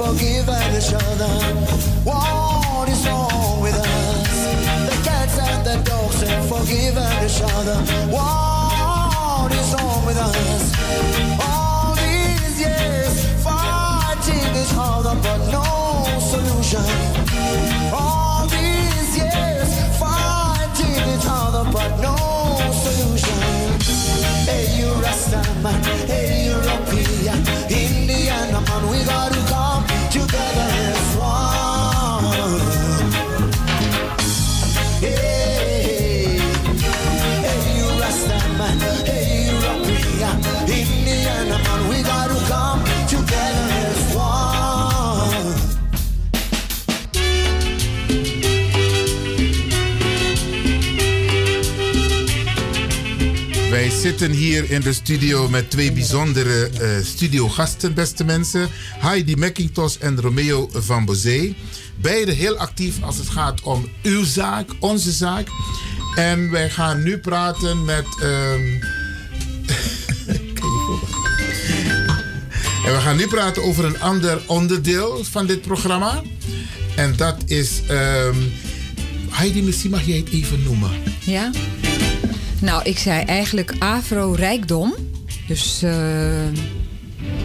forgiven 0.00 0.74
each 0.78 0.94
other. 0.94 1.28
What 2.04 2.88
is 2.88 3.06
wrong 3.06 3.60
with 3.60 3.74
us? 3.74 4.38
The 4.88 4.96
cats 5.04 5.38
and 5.38 5.62
the 5.66 5.76
dogs 5.90 6.22
have 6.22 6.48
forgiven 6.48 7.12
each 7.26 7.42
other. 7.42 7.76
What 8.08 9.52
is 9.52 9.74
wrong 9.74 10.06
with 10.06 10.16
us? 10.16 11.29
Zitten 54.00 54.30
hier 54.30 54.70
in 54.70 54.80
de 54.80 54.92
studio 54.92 55.48
met 55.48 55.70
twee 55.70 55.92
bijzondere 55.92 56.68
eh, 56.68 56.88
studiogasten, 57.04 57.94
beste 57.94 58.24
mensen. 58.24 58.68
Heidi 58.98 59.34
McIntosh 59.36 59.96
en 59.98 60.20
Romeo 60.20 60.70
van 60.72 61.04
Bozee. 61.04 61.56
Beide 62.00 62.32
heel 62.32 62.56
actief 62.56 63.02
als 63.02 63.16
het 63.16 63.28
gaat 63.28 63.60
om 63.62 63.88
uw 64.02 64.24
zaak, 64.24 64.70
onze 64.78 65.10
zaak. 65.10 65.48
En 66.14 66.50
wij 66.50 66.70
gaan 66.70 67.02
nu 67.02 67.18
praten 67.18 67.84
met. 67.84 68.04
ehm, 68.22 68.60
en 72.86 72.92
we 72.92 72.98
gaan 73.00 73.16
nu 73.16 73.26
praten 73.26 73.62
over 73.62 73.84
een 73.84 74.00
ander 74.00 74.40
onderdeel 74.46 75.24
van 75.30 75.46
dit 75.46 75.60
programma. 75.60 76.22
En 76.96 77.16
dat 77.16 77.36
is. 77.46 77.80
ehm, 77.88 78.36
Heidi, 79.30 79.62
misschien 79.62 79.90
mag 79.90 80.02
jij 80.06 80.16
het 80.16 80.28
even 80.30 80.62
noemen. 80.62 80.90
Ja. 81.24 81.50
Nou, 82.60 82.82
ik 82.84 82.98
zei 82.98 83.24
eigenlijk 83.24 83.74
afro-rijkdom. 83.78 84.94
Dus 85.46 85.82
eh, 85.82 86.52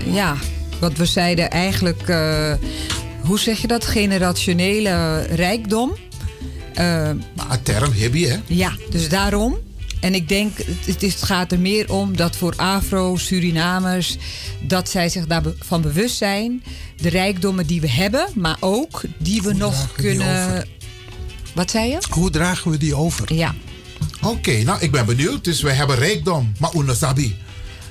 ja, 0.06 0.36
wat 0.80 0.98
we 0.98 1.06
zeiden 1.06 1.50
eigenlijk, 1.50 2.02
eh, 2.10 2.54
hoe 3.22 3.40
zeg 3.40 3.58
je 3.62 3.68
dat? 3.68 3.86
Generationele 3.86 5.20
rijkdom. 5.22 5.96
Eh, 6.74 7.08
Een 7.08 7.24
term 7.64 7.92
heb 7.94 8.14
je, 8.14 8.28
hè? 8.28 8.38
ja, 8.48 8.76
dus 8.90 9.10
daarom. 9.10 9.58
En 10.02 10.14
ik 10.16 10.30
denk, 10.30 10.58
het, 10.86 11.04
is- 11.04 11.14
het 11.14 11.24
gaat 11.24 11.52
er 11.52 11.60
meer 11.60 11.92
om 11.94 12.18
dat 12.18 12.36
voor 12.36 12.54
Afro-Surinamers... 12.56 14.18
dat 14.62 14.90
zij 14.90 15.10
zich 15.10 15.26
daarvan 15.28 15.82
bewust 15.82 16.18
zijn. 16.18 16.64
De 17.02 17.10
rijkdommen 17.10 17.68
die 17.68 17.82
we 17.82 17.90
hebben, 17.90 18.28
maar 18.36 18.58
ook 18.60 19.02
die 19.18 19.42
we 19.42 19.54
nog 19.54 19.92
kunnen... 19.96 20.68
Wat 21.56 21.72
zei 21.72 21.90
je? 21.90 21.98
Hoe 22.10 22.30
dragen 22.30 22.72
we 22.72 22.78
die 22.78 22.96
over? 22.96 23.34
Ja. 23.34 23.56
Oké, 24.22 24.64
nou 24.64 24.80
ik 24.82 24.92
ben 24.92 25.06
benieuwd. 25.06 25.44
Dus 25.44 25.62
wij 25.62 25.74
hebben 25.74 25.96
rijkdom, 25.96 26.54
maar 26.60 26.74
unasabi. 26.76 27.36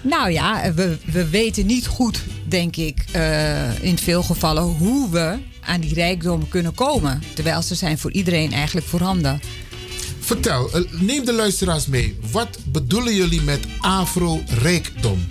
Nou 0.03 0.31
ja, 0.31 0.75
we, 0.75 0.99
we 1.05 1.29
weten 1.29 1.67
niet 1.67 1.87
goed, 1.87 2.23
denk 2.49 2.77
ik, 2.77 3.05
eh, 3.13 3.83
in 3.83 3.99
veel 3.99 4.23
gevallen 4.23 4.63
hoe 4.63 5.11
we 5.11 5.39
aan 5.61 5.81
die 5.81 5.95
rijkdom 5.95 6.49
kunnen 6.49 6.75
komen. 6.75 7.23
Terwijl 7.35 7.63
ze 7.63 7.75
zijn 7.75 7.99
voor 7.99 8.13
iedereen 8.13 8.53
eigenlijk 8.53 8.87
voorhanden. 8.87 9.41
Vertel, 10.19 10.71
eh, 10.73 10.81
neem 10.91 11.25
de 11.25 11.33
luisteraars 11.33 11.87
mee. 11.87 12.19
Wat 12.31 12.59
bedoelen 12.65 13.15
jullie 13.15 13.43
met 13.43 13.61
afro-rijkdom? 13.79 15.27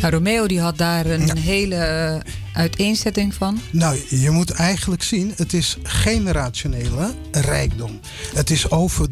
Nou, 0.00 0.12
Romeo 0.12 0.46
die 0.46 0.60
had 0.60 0.78
daar 0.78 1.06
een 1.06 1.36
hele 1.38 1.74
eh, 1.74 2.20
uiteenzetting 2.52 3.34
van. 3.34 3.60
Nou, 3.70 4.00
je 4.08 4.30
moet 4.30 4.50
eigenlijk 4.50 5.02
zien, 5.02 5.32
het 5.36 5.52
is 5.52 5.76
generationele 5.82 7.14
rijkdom. 7.32 8.00
Het 8.34 8.50
is 8.50 8.70
over, 8.70 9.08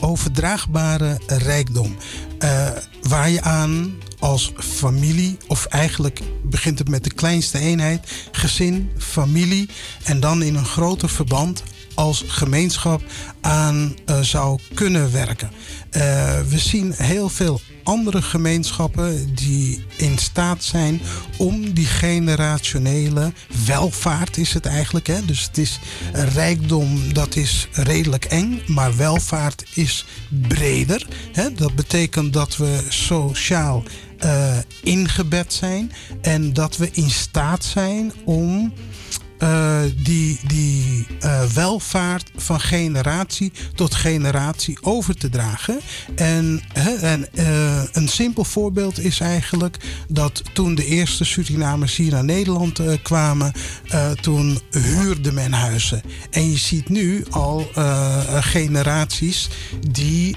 overdraagbare 0.00 1.20
rijkdom. 1.26 1.96
Eh, 2.38 2.68
waar 3.02 3.30
je 3.30 3.42
aan 3.42 3.94
als 4.18 4.52
familie, 4.58 5.36
of 5.46 5.64
eigenlijk 5.64 6.20
begint 6.42 6.78
het 6.78 6.88
met 6.88 7.04
de 7.04 7.14
kleinste 7.14 7.58
eenheid, 7.58 8.28
gezin, 8.32 8.90
familie 8.98 9.68
en 10.04 10.20
dan 10.20 10.42
in 10.42 10.54
een 10.54 10.64
groter 10.64 11.08
verband 11.08 11.62
als 11.94 12.24
gemeenschap 12.26 13.02
aan 13.40 13.96
eh, 14.04 14.20
zou 14.20 14.60
kunnen 14.74 15.12
werken. 15.12 15.50
Eh, 15.90 16.02
we 16.48 16.58
zien 16.58 16.92
heel 16.96 17.28
veel 17.28 17.60
andere 17.86 18.22
gemeenschappen 18.22 19.34
die 19.34 19.84
in 19.96 20.18
staat 20.18 20.64
zijn 20.64 21.00
om 21.36 21.72
die 21.72 21.86
generationele 21.86 23.32
welvaart 23.66 24.36
is 24.36 24.54
het 24.54 24.66
eigenlijk. 24.66 25.06
Hè? 25.06 25.24
Dus 25.24 25.42
het 25.42 25.58
is 25.58 25.78
rijkdom 26.12 27.12
dat 27.12 27.36
is 27.36 27.68
redelijk 27.72 28.24
eng, 28.24 28.62
maar 28.66 28.96
welvaart 28.96 29.64
is 29.74 30.06
breder. 30.48 31.06
Hè? 31.32 31.52
Dat 31.52 31.74
betekent 31.74 32.32
dat 32.32 32.56
we 32.56 32.84
sociaal 32.88 33.82
eh, 34.18 34.56
ingebed 34.82 35.52
zijn 35.52 35.92
en 36.20 36.52
dat 36.52 36.76
we 36.76 36.90
in 36.92 37.10
staat 37.10 37.64
zijn 37.64 38.12
om 38.24 38.72
eh, 39.38 39.80
die, 39.96 40.40
die 40.46 41.06
eh, 41.20 41.42
welvaart 41.42 42.30
van 42.36 42.60
generatie 42.60 43.52
tot 43.74 43.94
generatie 43.94 44.78
over 44.80 45.16
te 45.16 45.28
dragen. 45.28 45.80
En, 46.14 46.62
hè, 46.72 46.94
en 46.94 47.34
eh, 47.34 47.82
een 47.92 48.08
simpel 48.08 48.44
voorbeeld 48.44 48.98
is 48.98 49.20
eigenlijk 49.20 49.76
dat 50.08 50.42
toen 50.52 50.74
de 50.74 50.86
eerste 50.86 51.24
Surinamers 51.24 51.96
hier 51.96 52.12
naar 52.12 52.24
Nederland 52.24 52.80
kwamen, 53.02 53.52
toen 54.20 54.60
huurde 54.70 55.32
men 55.32 55.52
huizen. 55.52 56.02
En 56.30 56.50
je 56.50 56.58
ziet 56.58 56.88
nu 56.88 57.24
al 57.30 57.70
generaties 58.40 59.48
die 59.90 60.36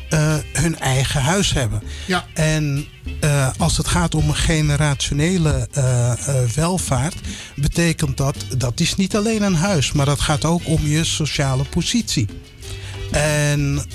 hun 0.53 0.79
eigen 0.79 1.21
huis 1.21 1.53
hebben. 1.53 1.81
Ja. 2.07 2.25
En 2.33 2.87
eh, 3.19 3.49
als 3.57 3.77
het 3.77 3.87
gaat 3.87 4.15
om 4.15 4.29
een 4.29 4.35
generationele 4.35 5.67
eh, 5.71 6.13
welvaart, 6.55 7.15
betekent 7.55 8.17
dat 8.17 8.35
dat 8.57 8.79
is 8.79 8.95
niet 8.95 9.15
alleen 9.15 9.41
een 9.41 9.55
huis, 9.55 9.91
maar 9.91 10.05
dat 10.05 10.19
gaat 10.19 10.45
ook 10.45 10.61
om 10.67 10.87
je 10.87 11.03
sociale 11.03 11.63
positie. 11.63 12.27
En 13.11 13.85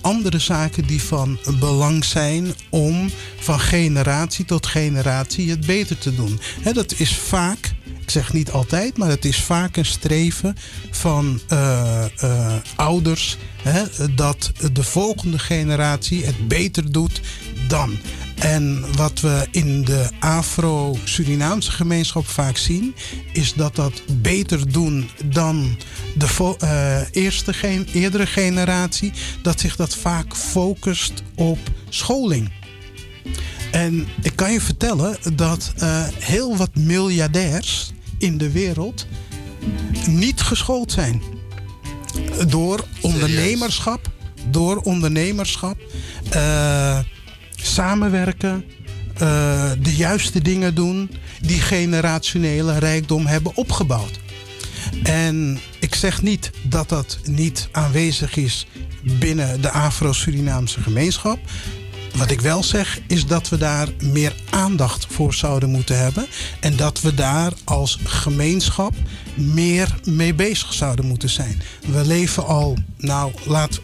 andere 0.00 0.38
zaken 0.38 0.86
die 0.86 1.02
van 1.02 1.38
belang 1.58 2.04
zijn 2.04 2.54
om 2.70 3.10
van 3.38 3.60
generatie 3.60 4.44
tot 4.44 4.66
generatie 4.66 5.50
het 5.50 5.66
beter 5.66 5.98
te 5.98 6.14
doen. 6.14 6.40
Dat 6.72 6.94
is 6.96 7.16
vaak, 7.16 7.73
ik 8.00 8.10
zeg 8.10 8.32
niet 8.32 8.50
altijd, 8.50 8.96
maar 8.96 9.08
het 9.08 9.24
is 9.24 9.40
vaak 9.40 9.76
een 9.76 9.84
streven 9.84 10.56
van 10.90 11.40
eh, 11.48 12.04
eh, 12.22 12.52
ouders 12.76 13.36
hè, 13.62 13.82
dat 14.14 14.52
de 14.72 14.82
volgende 14.82 15.38
generatie 15.38 16.24
het 16.24 16.48
beter 16.48 16.92
doet 16.92 17.20
dan. 17.68 17.98
En 18.34 18.84
wat 18.96 19.20
we 19.20 19.46
in 19.50 19.84
de 19.84 20.08
Afro-Surinaamse 20.20 21.70
gemeenschap 21.70 22.26
vaak 22.26 22.56
zien, 22.56 22.94
is 23.32 23.54
dat 23.54 23.74
dat 23.74 24.02
beter 24.22 24.72
doen 24.72 25.10
dan 25.24 25.76
de 26.14 26.56
eh, 26.58 27.00
eerste 27.10 27.52
eerdere 27.92 28.26
generatie, 28.26 29.12
dat 29.42 29.60
zich 29.60 29.76
dat 29.76 29.94
vaak 29.94 30.36
focust 30.36 31.22
op 31.34 31.58
scholing. 31.88 32.50
En 33.74 34.06
ik 34.22 34.36
kan 34.36 34.52
je 34.52 34.60
vertellen 34.60 35.16
dat 35.34 35.72
eh, 35.76 36.06
heel 36.18 36.56
wat 36.56 36.74
miljardairs 36.74 37.92
in 38.18 38.38
de 38.38 38.50
wereld 38.50 39.06
niet 40.06 40.40
geschoold 40.40 40.92
zijn. 40.92 41.22
Door 42.48 42.84
ondernemerschap, 43.00 44.10
door 44.50 44.76
ondernemerschap, 44.76 45.78
eh, 46.30 46.98
samenwerken, 47.56 48.64
eh, 49.14 49.70
de 49.78 49.96
juiste 49.96 50.42
dingen 50.42 50.74
doen, 50.74 51.10
die 51.40 51.60
generationele 51.60 52.78
rijkdom 52.78 53.26
hebben 53.26 53.56
opgebouwd. 53.56 54.20
En 55.02 55.58
ik 55.78 55.94
zeg 55.94 56.22
niet 56.22 56.50
dat 56.62 56.88
dat 56.88 57.18
niet 57.24 57.68
aanwezig 57.72 58.36
is 58.36 58.66
binnen 59.02 59.60
de 59.60 59.70
Afro-Surinaamse 59.70 60.80
gemeenschap. 60.80 61.38
Wat 62.16 62.30
ik 62.30 62.40
wel 62.40 62.62
zeg 62.62 63.00
is 63.06 63.26
dat 63.26 63.48
we 63.48 63.56
daar 63.56 63.88
meer 64.02 64.34
aandacht 64.50 65.06
voor 65.10 65.34
zouden 65.34 65.70
moeten 65.70 65.98
hebben. 65.98 66.26
En 66.60 66.76
dat 66.76 67.00
we 67.00 67.14
daar 67.14 67.52
als 67.64 67.98
gemeenschap 68.04 68.94
meer 69.34 69.94
mee 70.04 70.34
bezig 70.34 70.72
zouden 70.72 71.04
moeten 71.06 71.28
zijn. 71.28 71.62
We 71.86 72.06
leven 72.06 72.46
al, 72.46 72.76
nou 72.96 73.32
laat, 73.44 73.80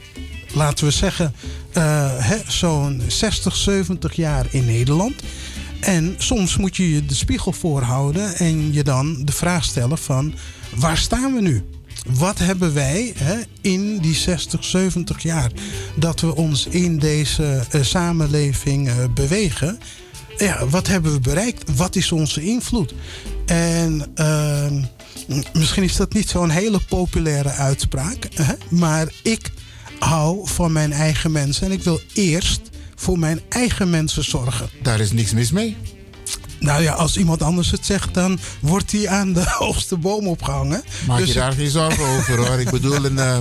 laten 0.55 0.85
we 0.85 0.90
zeggen, 0.90 1.35
eh, 1.73 2.32
zo'n 2.47 3.02
60, 3.07 3.57
70 3.57 4.12
jaar 4.12 4.47
in 4.51 4.65
Nederland. 4.65 5.15
En 5.81 6.15
soms 6.19 6.57
moet 6.57 6.77
je 6.77 6.94
je 6.94 7.07
de 7.07 7.15
spiegel 7.15 7.52
voorhouden 7.52 8.35
en 8.35 8.73
je 8.73 8.85
dan 8.85 9.24
de 9.24 9.32
vraag 9.32 9.65
stellen 9.65 9.98
van 9.98 10.35
waar 10.74 10.98
staan 10.98 11.35
we 11.35 11.40
nu? 11.40 11.65
Wat 12.09 12.39
hebben 12.39 12.74
wij 12.74 13.12
hè, 13.16 13.36
in 13.60 13.98
die 13.98 14.14
60, 14.14 14.64
70 14.64 15.22
jaar 15.22 15.51
dat 15.97 16.20
we 16.20 16.36
ons 16.36 16.66
in 16.66 16.98
deze 16.98 17.64
eh, 17.70 17.82
samenleving 17.82 18.89
eh, 18.89 18.94
bewegen? 19.14 19.78
Ja, 20.36 20.66
wat 20.66 20.86
hebben 20.86 21.12
we 21.12 21.20
bereikt? 21.20 21.77
Wat 21.77 21.97
is 21.97 22.12
onze 22.12 22.43
invloed? 22.43 22.94
En 23.47 24.06
ehm, 24.14 24.82
misschien 25.52 25.82
is 25.82 25.97
dat 25.97 26.12
niet 26.12 26.28
zo'n 26.28 26.51
hele 26.51 26.81
populaire 26.89 27.51
uitspraak, 27.51 28.28
hè, 28.35 28.55
maar 28.68 29.12
ik 29.22 29.51
hou 29.98 30.48
van 30.48 30.72
mijn 30.72 30.93
eigen 30.93 31.32
mensen 31.32 31.66
en 31.66 31.72
ik 31.72 31.82
wil 31.82 32.01
eerst 32.14 32.60
voor 32.94 33.18
mijn 33.18 33.40
eigen 33.48 33.90
mensen 33.90 34.24
zorgen. 34.24 34.68
Daar 34.82 35.01
is 35.01 35.12
niks 35.12 35.32
mis 35.32 35.51
mee. 35.51 35.77
Nou 36.61 36.82
ja, 36.82 36.93
als 36.93 37.16
iemand 37.16 37.43
anders 37.43 37.70
het 37.70 37.87
zegt, 37.87 38.15
dan 38.15 38.39
wordt 38.61 38.93
hij 38.93 39.09
aan 39.09 39.32
de 39.32 39.45
hoogste 39.59 39.97
boom 39.97 40.27
opgehangen. 40.27 40.82
Maak 41.07 41.19
Dus 41.19 41.28
je 41.28 41.35
daar 41.35 41.53
geen 41.53 41.70
zorgen 41.70 42.05
over 42.05 42.37
hoor. 42.37 42.61
Ik 42.61 42.70
bedoel, 42.70 43.05
een 43.05 43.16
uh, 43.16 43.39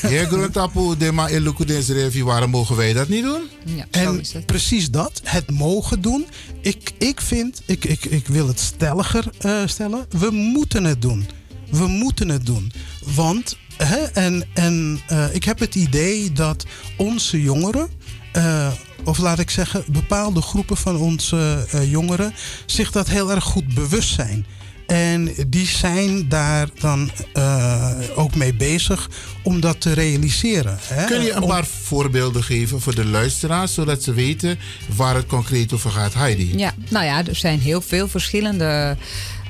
heer 0.00 0.26
Gruntapu, 0.26 0.96
de 0.98 1.12
ma 1.12 1.28
eluku 1.28 1.64
de 1.64 2.22
waarom 2.24 2.50
mogen 2.50 2.76
wij 2.76 2.92
dat 2.92 3.08
niet 3.08 3.22
doen? 3.22 3.42
Ja, 3.64 3.86
en 3.90 4.22
precies 4.46 4.90
dat, 4.90 5.20
het 5.24 5.50
mogen 5.50 6.00
doen. 6.00 6.26
Ik, 6.60 6.92
ik 6.98 7.20
vind, 7.20 7.62
ik, 7.66 7.84
ik, 7.84 8.04
ik 8.04 8.26
wil 8.26 8.48
het 8.48 8.60
stelliger 8.60 9.24
eh, 9.38 9.62
stellen, 9.66 10.06
we 10.08 10.30
moeten 10.30 10.84
het 10.84 11.02
doen. 11.02 11.28
We 11.70 11.86
moeten 11.86 12.28
het 12.28 12.46
doen. 12.46 12.72
Want, 13.14 13.56
hè, 13.76 13.98
en, 13.98 14.44
en 14.54 15.00
eh, 15.06 15.34
ik 15.34 15.44
heb 15.44 15.58
het 15.58 15.74
idee 15.74 16.32
dat 16.32 16.66
onze 16.96 17.42
jongeren, 17.42 17.88
eh, 18.32 18.72
of 19.04 19.18
laat 19.18 19.38
ik 19.38 19.50
zeggen, 19.50 19.84
bepaalde 19.86 20.40
groepen 20.42 20.76
van 20.76 20.96
onze 20.96 21.66
eh, 21.70 21.90
jongeren, 21.90 22.34
zich 22.66 22.90
dat 22.90 23.08
heel 23.08 23.30
erg 23.30 23.44
goed 23.44 23.74
bewust 23.74 24.14
zijn. 24.14 24.46
En 24.86 25.34
die 25.48 25.66
zijn 25.66 26.28
daar 26.28 26.68
dan 26.80 27.10
eh, 27.32 27.90
ook 28.14 28.34
mee 28.34 28.54
bezig 28.54 29.10
om 29.42 29.60
dat 29.60 29.80
te 29.80 29.92
realiseren. 29.92 30.78
Hè? 30.82 31.04
Kun 31.04 31.22
je 31.22 31.32
een 31.32 31.42
Om- 31.42 31.48
paar 31.48 31.66
voorbeelden 31.66 32.42
geven 32.44 32.80
voor 32.80 32.94
de 32.94 33.04
luisteraars, 33.04 33.74
zodat 33.74 34.02
ze 34.02 34.12
weten 34.12 34.58
waar 34.96 35.14
het 35.14 35.26
concreet 35.26 35.72
over 35.72 35.90
gaat, 35.90 36.14
Heidi? 36.14 36.58
Ja, 36.58 36.74
nou 36.88 37.04
ja, 37.04 37.26
er 37.26 37.36
zijn 37.36 37.60
heel 37.60 37.80
veel 37.80 38.08
verschillende 38.08 38.96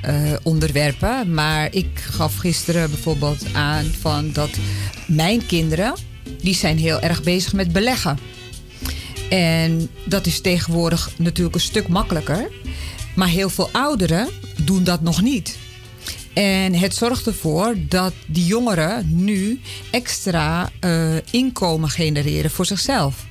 eh, 0.01 0.15
onderwerpen. 0.43 1.33
Maar 1.33 1.67
ik 1.73 1.87
gaf 2.11 2.35
gisteren 2.37 2.89
bijvoorbeeld 2.89 3.53
aan 3.53 3.85
van 4.01 4.31
dat 4.31 4.49
mijn 5.07 5.45
kinderen, 5.45 5.93
die 6.41 6.55
zijn 6.55 6.77
heel 6.77 6.99
erg 6.99 7.23
bezig 7.23 7.53
met 7.53 7.71
beleggen. 7.71 8.19
En 9.29 9.89
dat 10.05 10.25
is 10.25 10.41
tegenwoordig 10.41 11.11
natuurlijk 11.17 11.55
een 11.55 11.61
stuk 11.61 11.87
makkelijker. 11.87 12.51
Maar 13.15 13.27
heel 13.27 13.49
veel 13.49 13.69
ouderen 13.71 14.27
doen 14.63 14.83
dat 14.83 15.01
nog 15.01 15.21
niet. 15.21 15.57
En 16.33 16.73
het 16.73 16.95
zorgt 16.95 17.27
ervoor 17.27 17.75
dat 17.77 18.13
die 18.27 18.45
jongeren 18.45 19.23
nu 19.23 19.59
extra 19.91 20.69
eh, 20.79 21.15
inkomen 21.31 21.89
genereren 21.89 22.51
voor 22.51 22.65
zichzelf. 22.65 23.25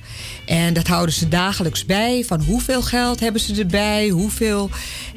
En 0.45 0.73
dat 0.73 0.87
houden 0.87 1.15
ze 1.15 1.27
dagelijks 1.27 1.85
bij. 1.85 2.23
Van 2.25 2.41
hoeveel 2.41 2.81
geld 2.81 3.19
hebben 3.19 3.41
ze 3.41 3.55
erbij? 3.55 4.09
Hoeveel. 4.09 4.69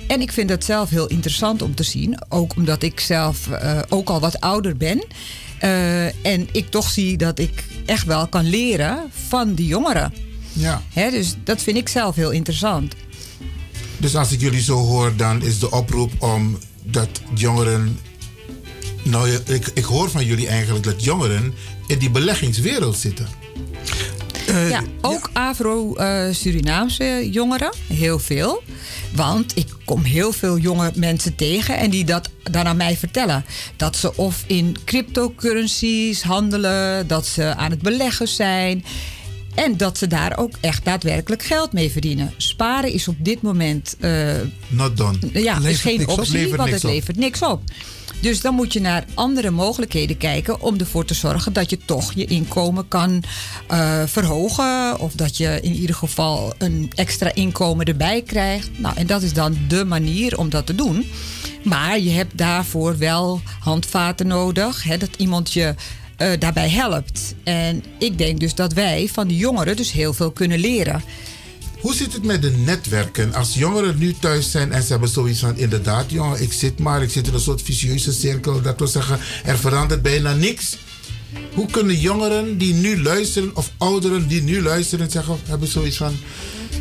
En 0.06 0.20
ik 0.20 0.32
vind 0.32 0.48
dat 0.48 0.64
zelf 0.64 0.90
heel 0.90 1.06
interessant 1.06 1.62
om 1.62 1.74
te 1.74 1.82
zien. 1.82 2.18
Ook 2.28 2.56
omdat 2.56 2.82
ik 2.82 3.00
zelf 3.00 3.48
eh, 3.48 3.78
ook 3.88 4.08
al 4.08 4.20
wat 4.20 4.40
ouder 4.40 4.76
ben. 4.76 5.04
Eh, 5.58 6.24
en 6.24 6.48
ik 6.52 6.70
toch 6.70 6.90
zie 6.90 7.16
dat 7.16 7.38
ik 7.38 7.64
echt 7.86 8.06
wel 8.06 8.26
kan 8.26 8.44
leren 8.44 9.10
van 9.28 9.54
die 9.54 9.66
jongeren. 9.66 10.29
Ja. 10.60 10.82
Hè, 10.92 11.10
dus 11.10 11.34
dat 11.44 11.62
vind 11.62 11.76
ik 11.76 11.88
zelf 11.88 12.14
heel 12.14 12.30
interessant. 12.30 12.94
Dus 13.96 14.16
als 14.16 14.32
ik 14.32 14.40
jullie 14.40 14.62
zo 14.62 14.76
hoor, 14.76 15.16
dan 15.16 15.42
is 15.42 15.58
de 15.58 15.70
oproep 15.70 16.12
om 16.18 16.58
dat 16.82 17.08
jongeren. 17.34 17.98
Nou, 19.02 19.30
ik, 19.30 19.70
ik 19.74 19.84
hoor 19.84 20.10
van 20.10 20.24
jullie 20.24 20.48
eigenlijk 20.48 20.84
dat 20.84 21.04
jongeren 21.04 21.54
in 21.86 21.98
die 21.98 22.10
beleggingswereld 22.10 22.96
zitten. 22.96 23.26
ja, 24.68 24.82
ook 25.00 25.30
Afro-Surinaamse 25.32 27.28
jongeren, 27.30 27.74
heel 27.86 28.18
veel. 28.18 28.62
Want 29.14 29.56
ik 29.56 29.66
kom 29.84 30.02
heel 30.02 30.32
veel 30.32 30.58
jonge 30.58 30.92
mensen 30.94 31.34
tegen 31.34 31.78
en 31.78 31.90
die 31.90 32.04
dat 32.04 32.30
dan 32.42 32.66
aan 32.66 32.76
mij 32.76 32.96
vertellen. 32.96 33.44
Dat 33.76 33.96
ze 33.96 34.16
of 34.16 34.44
in 34.46 34.76
cryptocurrencies 34.84 36.22
handelen, 36.22 37.06
dat 37.06 37.26
ze 37.26 37.54
aan 37.54 37.70
het 37.70 37.82
beleggen 37.82 38.28
zijn. 38.28 38.84
En 39.64 39.76
dat 39.76 39.98
ze 39.98 40.06
daar 40.06 40.38
ook 40.38 40.52
echt 40.60 40.84
daadwerkelijk 40.84 41.42
geld 41.42 41.72
mee 41.72 41.90
verdienen. 41.90 42.32
Sparen 42.36 42.92
is 42.92 43.08
op 43.08 43.16
dit 43.18 43.42
moment 43.42 43.96
eh, 44.00 44.32
Not 44.68 44.96
done. 44.96 45.18
ja, 45.32 45.56
is 45.56 45.62
Levert 45.62 45.80
geen 45.80 45.98
niks 45.98 46.12
op. 46.12 46.18
optie, 46.18 46.32
Levert 46.34 46.56
want 46.56 46.70
het 46.70 46.84
op. 46.84 46.90
levert 46.90 47.16
niks 47.16 47.42
op. 47.42 47.62
Dus 48.20 48.40
dan 48.40 48.54
moet 48.54 48.72
je 48.72 48.80
naar 48.80 49.04
andere 49.14 49.50
mogelijkheden 49.50 50.16
kijken 50.16 50.60
om 50.60 50.78
ervoor 50.78 51.04
te 51.04 51.14
zorgen 51.14 51.52
dat 51.52 51.70
je 51.70 51.78
toch 51.84 52.12
je 52.12 52.24
inkomen 52.24 52.88
kan 52.88 53.22
eh, 53.66 54.02
verhogen. 54.06 54.98
Of 55.00 55.12
dat 55.12 55.36
je 55.36 55.58
in 55.62 55.74
ieder 55.74 55.94
geval 55.96 56.54
een 56.58 56.92
extra 56.94 57.34
inkomen 57.34 57.86
erbij 57.86 58.22
krijgt. 58.22 58.70
Nou, 58.76 58.96
en 58.96 59.06
dat 59.06 59.22
is 59.22 59.32
dan 59.32 59.56
de 59.68 59.84
manier 59.84 60.38
om 60.38 60.48
dat 60.50 60.66
te 60.66 60.74
doen. 60.74 61.06
Maar 61.64 61.98
je 61.98 62.10
hebt 62.10 62.38
daarvoor 62.38 62.98
wel 62.98 63.40
handvaten 63.60 64.26
nodig. 64.26 64.82
Hè, 64.82 64.96
dat 64.96 65.10
iemand 65.16 65.52
je 65.52 65.74
eh, 66.20 66.30
daarbij 66.38 66.68
helpt. 66.68 67.34
En 67.44 67.84
ik 67.98 68.18
denk 68.18 68.40
dus 68.40 68.54
dat 68.54 68.72
wij 68.72 69.08
van 69.12 69.28
de 69.28 69.36
jongeren 69.36 69.76
dus 69.76 69.92
heel 69.92 70.12
veel 70.12 70.30
kunnen 70.30 70.58
leren. 70.58 71.02
Hoe 71.80 71.94
zit 71.94 72.12
het 72.12 72.24
met 72.24 72.42
de 72.42 72.50
netwerken? 72.50 73.34
Als 73.34 73.54
jongeren 73.54 73.98
nu 73.98 74.14
thuis 74.20 74.50
zijn 74.50 74.72
en 74.72 74.82
ze 74.82 74.90
hebben 74.90 75.08
zoiets 75.08 75.40
van... 75.40 75.56
inderdaad, 75.56 76.10
jongen, 76.10 76.42
ik 76.42 76.52
zit 76.52 76.78
maar, 76.78 77.02
ik 77.02 77.10
zit 77.10 77.26
in 77.26 77.34
een 77.34 77.40
soort 77.40 77.62
vicieuze 77.62 78.12
cirkel. 78.12 78.62
Dat 78.62 78.78
wil 78.78 78.86
zeggen, 78.86 79.18
er 79.44 79.58
verandert 79.58 80.02
bijna 80.02 80.34
niks. 80.34 80.76
Hoe 81.54 81.70
kunnen 81.70 81.98
jongeren 81.98 82.58
die 82.58 82.74
nu 82.74 83.02
luisteren... 83.02 83.56
of 83.56 83.72
ouderen 83.78 84.28
die 84.28 84.42
nu 84.42 84.62
luisteren 84.62 85.10
zeggen, 85.10 85.38
hebben 85.44 85.68
zoiets 85.68 85.96
van... 85.96 86.16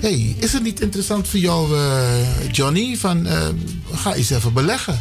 hey, 0.02 0.36
is 0.40 0.54
het 0.54 0.64
niet 0.64 0.82
interessant 0.82 1.28
voor 1.28 1.40
jou, 1.40 1.78
eh, 1.78 2.52
Johnny? 2.52 2.98
Van, 2.98 3.26
eh, 3.26 3.48
ga 3.92 4.14
eens 4.14 4.30
even 4.30 4.54
beleggen. 4.54 5.00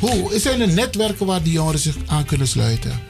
Hoe? 0.00 0.38
Zijn 0.38 0.60
er 0.60 0.72
netwerken 0.72 1.26
waar 1.26 1.42
die 1.42 1.52
jongeren 1.52 1.80
zich 1.80 1.96
aan 2.06 2.24
kunnen 2.24 2.48
sluiten? 2.48 3.00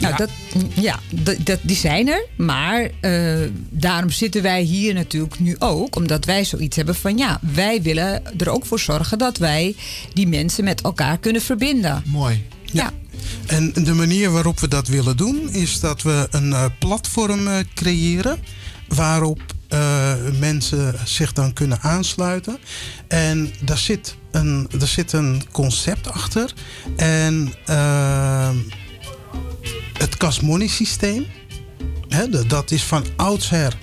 Nou, 0.00 0.16
dat, 0.16 0.30
ja, 0.74 0.98
dat, 1.44 1.58
die 1.62 1.76
zijn 1.76 2.08
er. 2.08 2.26
Maar 2.36 2.90
eh, 3.00 3.38
daarom 3.70 4.10
zitten 4.10 4.42
wij 4.42 4.62
hier 4.62 4.94
natuurlijk 4.94 5.38
nu 5.38 5.56
ook. 5.58 5.96
Omdat 5.96 6.24
wij 6.24 6.44
zoiets 6.44 6.76
hebben 6.76 6.94
van 6.94 7.18
ja, 7.18 7.40
wij 7.52 7.82
willen 7.82 8.22
er 8.38 8.48
ook 8.48 8.66
voor 8.66 8.80
zorgen 8.80 9.18
dat 9.18 9.38
wij 9.38 9.76
die 10.12 10.28
mensen 10.28 10.64
met 10.64 10.80
elkaar 10.80 11.18
kunnen 11.18 11.42
verbinden. 11.42 12.02
Mooi. 12.06 12.44
Ja. 12.64 12.92
En 13.46 13.72
de 13.72 13.94
manier 13.94 14.30
waarop 14.30 14.60
we 14.60 14.68
dat 14.68 14.88
willen 14.88 15.16
doen 15.16 15.52
is 15.52 15.80
dat 15.80 16.02
we 16.02 16.28
een 16.30 16.52
eh, 16.52 16.64
platform 16.78 17.46
eh, 17.46 17.58
creëren 17.74 18.38
waarop 18.88 19.40
mensen 20.38 20.94
zich 21.04 21.32
dan 21.32 21.52
kunnen 21.52 21.80
aansluiten. 21.80 22.58
En 23.08 23.52
daar 23.60 23.78
zit 23.78 24.16
een, 24.30 24.68
daar 24.78 24.88
zit 24.88 25.12
een 25.12 25.42
concept 25.52 26.10
achter. 26.10 26.52
En 26.96 27.52
het 30.00 30.16
Casmoney 30.16 30.66
systeem, 30.68 31.26
hè, 32.08 32.28
dat- 32.28 32.48
is 32.70 32.82
van 32.82 33.04
oudsher. 33.16 33.76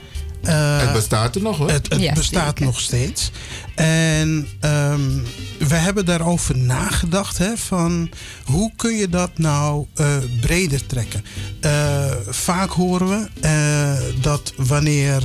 eh, 0.43 0.79
het 0.79 0.93
bestaat 0.93 1.35
er 1.35 1.41
nog 1.41 1.57
hoor. 1.57 1.69
Het, 1.71 1.89
het 1.89 2.01
Ja, 2.01 2.13
bestaat 2.13 2.47
zeker. 2.47 2.65
nog 2.65 2.79
steeds. 2.79 3.31
En 3.77 4.47
ehm, 4.59 5.19
we 5.59 5.75
hebben 5.75 6.05
daarover 6.05 6.57
nagedacht. 6.57 7.37
Hè, 7.37 7.57
van 7.57 8.09
hoe 8.45 8.71
kun 8.75 8.95
je 8.95 9.09
dat 9.09 9.37
nou 9.37 9.85
eh, 9.93 10.15
breder 10.41 10.85
trekken? 10.85 11.23
Eh, 11.59 12.05
vaak 12.27 12.69
horen 12.69 13.07
we 13.09 13.27
eh, 13.41 14.21
dat 14.21 14.53
wanneer 14.55 15.23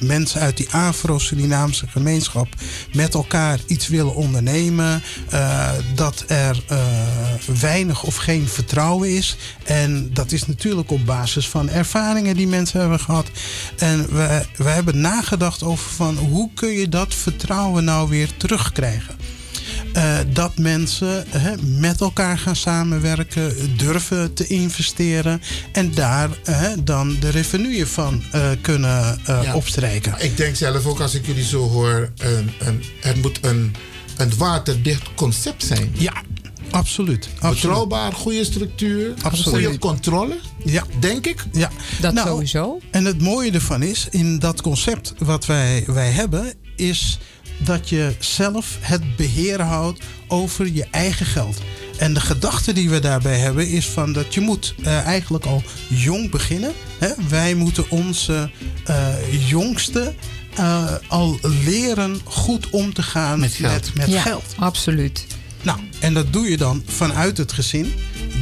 mensen 0.00 0.40
uit 0.40 0.56
die 0.56 0.70
Afro-Surinaamse 0.70 1.86
gemeenschap 1.86 2.48
met 2.92 3.14
elkaar 3.14 3.58
iets 3.66 3.88
willen 3.88 4.14
ondernemen, 4.14 5.02
dat 5.94 6.24
er 6.26 6.62
weinig 7.60 8.02
of 8.02 8.16
geen 8.16 8.48
vertrouwen 8.48 9.16
is. 9.16 9.36
En 9.64 10.10
dat 10.12 10.32
is 10.32 10.46
natuurlijk 10.46 10.90
op 10.90 11.06
basis 11.06 11.48
van 11.48 11.68
ervaringen 11.68 12.36
die 12.36 12.48
mensen 12.48 12.80
hebben 12.80 13.00
gehad. 13.00 13.30
En 13.78 14.06
we, 14.14 14.46
we 14.56 14.68
hebben 14.68 15.00
nagedacht 15.00 15.62
over 15.62 15.90
van 15.90 16.16
hoe 16.16 16.50
kun 16.54 16.70
je 16.72 16.88
dat 16.88 17.14
vertrouwen 17.14 17.79
nou 17.82 18.08
weer 18.08 18.28
terugkrijgen. 18.36 19.16
Eh, 19.92 20.18
dat 20.32 20.58
mensen 20.58 21.24
hè, 21.28 21.52
met 21.62 22.00
elkaar 22.00 22.38
gaan 22.38 22.56
samenwerken, 22.56 23.76
durven 23.76 24.34
te 24.34 24.46
investeren 24.46 25.40
en 25.72 25.90
daar 25.94 26.28
hè, 26.44 26.84
dan 26.84 27.16
de 27.20 27.28
revenue 27.28 27.86
van 27.86 28.22
eh, 28.32 28.50
kunnen 28.60 29.20
eh, 29.24 29.42
Ja. 29.42 29.54
opstrijken. 29.54 30.14
Ik 30.18 30.36
denk 30.36 30.56
zelf 30.56 30.86
ook 30.86 31.00
als 31.00 31.14
ik 31.14 31.26
jullie 31.26 31.44
zo 31.44 31.68
hoor, 31.68 32.12
een, 32.16 32.50
een, 32.58 32.82
het 33.00 33.22
moet 33.22 33.38
een, 33.44 33.74
een 34.16 34.32
waterdicht 34.36 35.14
concept 35.14 35.64
zijn. 35.64 35.90
Ja, 35.98 36.22
absoluut. 36.70 37.28
absoluut. 37.34 37.54
Betrouwbaar, 37.54 38.12
goede 38.12 38.44
structuur, 38.44 39.14
Absoluut. 39.22 39.64
goede 39.64 39.78
controle. 39.78 40.38
Ja. 40.64 40.84
Denk 41.00 41.26
ik. 41.26 41.44
Ja. 41.52 41.70
Dat 42.00 42.14
Nou, 42.14 42.28
sowieso. 42.28 42.80
En 42.90 43.04
het 43.04 43.20
mooie 43.20 43.50
ervan 43.50 43.82
is, 43.82 44.06
in 44.10 44.38
dat 44.38 44.60
concept 44.62 45.14
wat 45.18 45.46
wij, 45.46 45.84
wij 45.86 46.10
hebben, 46.10 46.52
is 46.76 47.18
dat 47.64 47.88
je 47.88 48.14
zelf 48.18 48.78
het 48.80 49.16
beheer 49.16 49.62
houdt 49.62 50.00
over 50.28 50.72
je 50.72 50.86
eigen 50.90 51.26
geld. 51.26 51.60
En 51.98 52.14
de 52.14 52.20
gedachte 52.20 52.72
die 52.72 52.90
we 52.90 52.98
daarbij 52.98 53.38
hebben 53.38 53.68
is 53.68 53.86
van 53.86 54.12
dat 54.12 54.34
je 54.34 54.40
moet 54.40 54.74
eh, 54.82 55.06
eigenlijk 55.06 55.46
al 55.46 55.62
jong 55.88 56.30
beginnen. 56.30 56.72
Hè? 56.98 57.08
Wij 57.28 57.54
moeten 57.54 57.90
onze 57.90 58.50
eh, 58.84 59.48
jongsten 59.48 60.16
eh, 60.54 60.94
al 61.08 61.38
leren 61.64 62.20
goed 62.24 62.70
om 62.70 62.94
te 62.94 63.02
gaan 63.02 63.40
met 63.40 63.52
geld. 63.52 63.94
Met, 63.94 64.10
Ja, 64.10 64.20
geld. 64.20 64.54
Absoluut. 64.58 65.26
Nou, 65.62 65.78
en 65.98 66.14
dat 66.14 66.32
doe 66.32 66.50
je 66.50 66.56
dan 66.56 66.82
vanuit 66.86 67.36
het 67.36 67.52
gezin. 67.52 67.92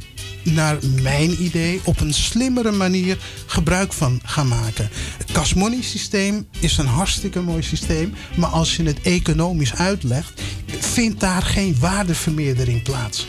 naar 0.43 0.79
mijn 1.03 1.43
idee, 1.43 1.81
op 1.85 2.01
een 2.01 2.15
slimmere 2.15 2.71
manier 2.71 3.19
gebruik 3.47 3.93
van 3.93 4.21
gaan 4.25 4.49
maken. 4.49 4.91
Het 5.19 5.33
cash 5.33 5.53
systeem 5.81 6.47
is 6.61 6.79
een 6.79 6.87
hartstikke 6.87 7.41
mooi 7.41 7.63
systeem, 7.63 8.15
maar 8.37 8.51
als 8.51 8.77
je 8.77 8.83
het 8.83 9.01
economisch 9.03 9.75
uitlegt, 9.75 10.43
vindt 10.67 11.21
daar 11.21 11.43
geen 11.43 11.77
waardevermeerdering 11.79 12.83
plaats. 12.83 13.27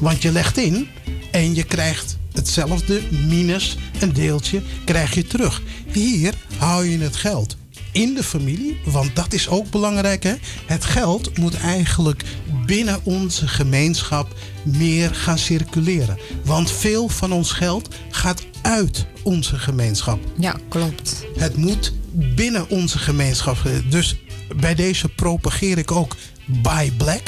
Want 0.00 0.22
je 0.22 0.32
legt 0.32 0.58
in 0.58 0.88
en 1.30 1.54
je 1.54 1.64
krijgt 1.64 2.18
hetzelfde 2.32 3.00
minus 3.28 3.76
een 4.00 4.12
deeltje 4.12 4.62
krijg 4.84 5.14
je 5.14 5.24
terug. 5.24 5.62
Hier 5.92 6.34
hou 6.58 6.84
je 6.86 6.98
het 6.98 7.16
geld 7.16 7.56
in 7.92 8.14
de 8.14 8.22
familie, 8.22 8.80
want 8.84 9.16
dat 9.16 9.32
is 9.32 9.48
ook 9.48 9.70
belangrijk. 9.70 10.22
Hè? 10.22 10.34
Het 10.66 10.84
geld 10.84 11.38
moet 11.38 11.56
eigenlijk 11.56 12.24
binnen 12.66 13.00
onze 13.02 13.48
gemeenschap 13.48 14.34
meer 14.64 15.14
gaan 15.14 15.38
circuleren. 15.38 16.18
Want 16.44 16.70
veel 16.70 17.08
van 17.08 17.32
ons 17.32 17.52
geld 17.52 17.94
gaat 18.10 18.46
uit 18.62 19.06
onze 19.22 19.58
gemeenschap. 19.58 20.18
Ja, 20.38 20.56
klopt. 20.68 21.26
Het 21.36 21.56
moet 21.56 21.92
binnen 22.12 22.68
onze 22.68 22.98
gemeenschap. 22.98 23.56
Dus 23.88 24.16
bij 24.56 24.74
deze 24.74 25.08
propageer 25.08 25.78
ik 25.78 25.90
ook 25.90 26.16
Buy 26.46 26.90
Black. 26.90 27.22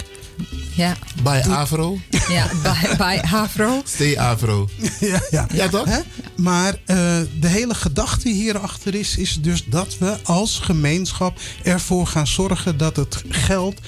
Ja. 0.74 0.97
Bij 1.23 1.44
Afro. 1.44 1.98
Ja, 2.28 2.51
bij, 2.62 2.97
bij 2.97 3.23
Afro. 3.23 3.82
Stay 3.94 4.16
Afro. 4.16 4.69
ja, 5.01 5.23
ja. 5.31 5.48
Ja, 5.52 5.69
toch? 5.69 5.85
Hè? 5.85 6.01
Maar 6.36 6.74
eh, 6.85 6.97
de 7.40 7.48
hele 7.48 7.74
gedachte 7.74 8.28
hierachter 8.28 8.94
is, 8.94 9.16
is 9.16 9.40
dus 9.40 9.64
dat 9.64 9.98
we 9.98 10.16
als 10.23 10.59
gemeenschap 10.59 11.39
ervoor 11.62 12.06
gaan 12.06 12.27
zorgen 12.27 12.77
dat 12.77 12.97
het 12.97 13.24
geld 13.28 13.81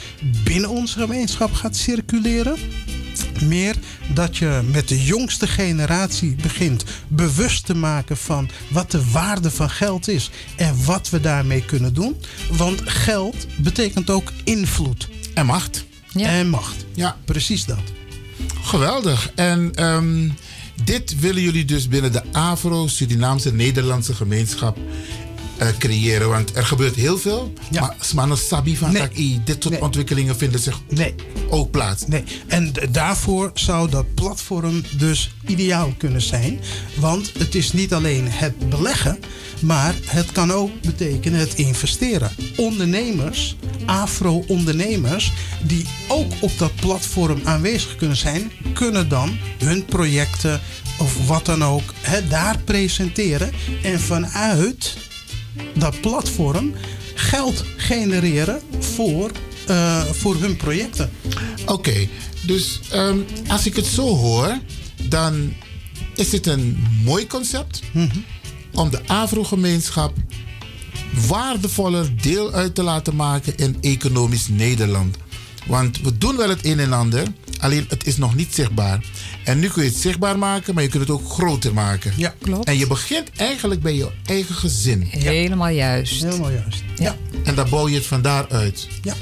binnen 0.44 0.70
onze 0.70 0.98
gemeenschap 0.98 1.52
gaat 1.52 1.76
circuleren. 1.76 2.56
Meer 3.43 3.76
dat 4.14 4.36
je 4.36 4.60
met 4.70 4.89
de 4.89 5.05
jongste 5.05 5.47
generatie 5.47 6.35
begint 6.43 6.85
bewust 7.09 7.66
te 7.66 7.74
maken 7.74 8.16
van 8.16 8.48
wat 8.70 8.90
de 8.90 9.10
waarde 9.10 9.51
van 9.51 9.70
geld 9.70 10.09
is 10.09 10.31
en 10.56 10.85
wat 10.85 11.10
we 11.10 11.20
daarmee 11.20 11.64
kunnen 11.64 11.94
doen. 11.94 12.16
Want 12.51 12.82
geld 12.85 13.47
betekent 13.56 14.10
ook 14.10 14.32
invloed. 14.44 15.09
En 15.35 15.47
macht. 15.47 15.85
En 16.15 16.49
macht. 16.49 16.85
Ja. 16.95 17.16
Precies 17.24 17.65
dat. 17.65 17.82
Geweldig. 18.62 19.31
En 19.35 19.70
ehm, 19.74 20.28
dit 20.85 21.20
willen 21.20 21.43
jullie 21.43 21.65
dus 21.65 21.89
binnen 21.89 22.12
de 22.12 22.23
Afro-Surinaamse 22.32 23.55
Nederlandse 23.55 24.15
gemeenschap 24.15 24.78
eh, 25.56 25.68
creëren. 25.78 26.28
Want 26.28 26.56
er 26.56 26.66
gebeurt 26.66 26.94
heel 26.94 27.18
veel. 27.18 27.52
Maar 27.70 27.97
Smano 28.01 28.35
Sabi 28.35 28.76
van 28.76 28.97
dit 29.44 29.62
soort 29.62 29.81
ontwikkelingen 29.81 30.36
vinden 30.36 30.60
zich 30.60 30.81
nee. 30.89 31.14
ook 31.48 31.70
plaats. 31.70 32.06
Nee, 32.06 32.24
en 32.47 32.72
daarvoor 32.90 33.51
zou 33.55 33.90
dat 33.90 34.14
platform 34.14 34.82
dus 34.97 35.35
ideaal 35.47 35.94
kunnen 35.98 36.22
zijn. 36.22 36.60
Want 36.98 37.32
het 37.39 37.55
is 37.55 37.72
niet 37.72 37.94
alleen 37.94 38.24
het 38.28 38.68
beleggen, 38.68 39.18
maar 39.60 39.94
het 40.05 40.32
kan 40.32 40.52
ook 40.52 40.70
betekenen 40.81 41.39
het 41.39 41.55
investeren. 41.55 42.31
Ondernemers, 42.56 43.56
afro-ondernemers, 43.86 45.32
die 45.62 45.86
ook 46.09 46.32
op 46.40 46.59
dat 46.59 46.74
platform 46.74 47.40
aanwezig 47.44 47.97
kunnen 47.97 48.16
zijn, 48.16 48.52
kunnen 48.72 49.09
dan 49.09 49.39
hun 49.59 49.85
projecten 49.85 50.60
of 50.98 51.26
wat 51.26 51.47
dan 51.47 51.64
ook 51.64 51.94
daar 52.28 52.59
presenteren. 52.59 53.52
En 53.82 54.01
vanuit 54.01 54.97
dat 55.74 56.01
platform 56.01 56.72
geld 57.14 57.64
genereren 57.76 58.60
voor, 58.78 59.31
eh, 59.66 60.02
voor 60.02 60.36
hun 60.36 60.56
projecten. 60.56 61.10
Oké, 61.66 62.09
dus 62.47 62.81
ehm, 62.90 63.18
als 63.48 63.66
ik 63.66 63.76
het 63.76 63.86
zo 63.86 64.16
hoor, 64.16 64.59
dan 65.02 65.52
is 66.14 66.32
het 66.32 66.47
een 66.47 66.86
mooi 67.05 67.26
concept 67.26 67.82
om 68.72 68.90
de 68.90 69.06
Afro-gemeenschap 69.06 70.12
waardevoller 71.26 72.22
deel 72.22 72.52
uit 72.52 72.74
te 72.74 72.82
laten 72.82 73.16
maken 73.16 73.56
in 73.56 73.76
economisch 73.81 74.48
Nederland. 74.48 75.16
Want 75.66 76.01
we 76.01 76.18
doen 76.18 76.36
wel 76.36 76.48
het 76.48 76.64
een 76.64 76.78
en 76.81 76.93
ander, 76.93 77.26
alleen 77.65 77.85
het 77.89 78.07
is 78.07 78.16
nog 78.16 78.35
niet 78.35 78.55
zichtbaar. 78.55 79.05
En 79.45 79.59
nu 79.59 79.69
kun 79.69 79.82
je 79.82 79.89
het 79.89 79.99
zichtbaar 79.99 80.39
maken, 80.39 80.74
maar 80.74 80.82
je 80.82 80.89
kunt 80.89 81.03
het 81.03 81.12
ook 81.12 81.31
groter 81.31 81.74
maken. 81.74 82.12
Ja, 82.16 82.35
klopt. 82.41 82.66
En 82.66 82.78
je 82.78 82.86
begint 82.86 83.31
eigenlijk 83.36 83.82
bij 83.82 83.95
je 83.95 84.11
eigen 84.24 84.55
gezin. 84.55 85.03
Helemaal 85.03 85.69
juist. 85.69 86.23
Helemaal 86.23 86.51
juist. 86.51 86.82
Ja. 86.97 87.16
En 87.45 87.55
dan 87.55 87.69
bouw 87.69 87.89
je 87.89 87.95
het 87.95 88.07
van 88.07 88.23
daaruit. 88.23 88.89
Ja. 89.03 89.15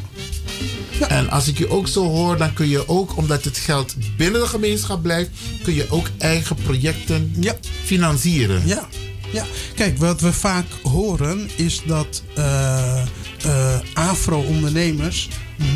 En 1.09 1.31
als 1.31 1.49
ik 1.49 1.59
je 1.59 1.69
ook 1.69 1.89
zo 1.89 2.05
hoor, 2.05 2.37
dan 2.37 2.53
kun 2.53 2.69
je 2.69 2.89
ook, 2.89 3.17
omdat 3.17 3.45
het 3.45 3.59
geld 3.59 3.95
binnen 4.17 4.41
de 4.41 4.47
gemeenschap 4.47 5.03
blijft, 5.03 5.31
kun 5.63 5.75
je 5.75 5.87
ook 5.91 6.07
eigen 6.19 6.57
projecten 6.57 7.35
financieren. 7.85 8.67
Ja. 8.67 8.89
Ja, 9.33 9.45
kijk, 9.75 9.99
wat 9.99 10.21
we 10.21 10.33
vaak 10.33 10.67
horen 10.83 11.51
is 11.57 11.83
dat 11.87 12.23
eh, 12.35 13.03
eh, 13.45 13.79
afro-ondernemers 13.93 15.29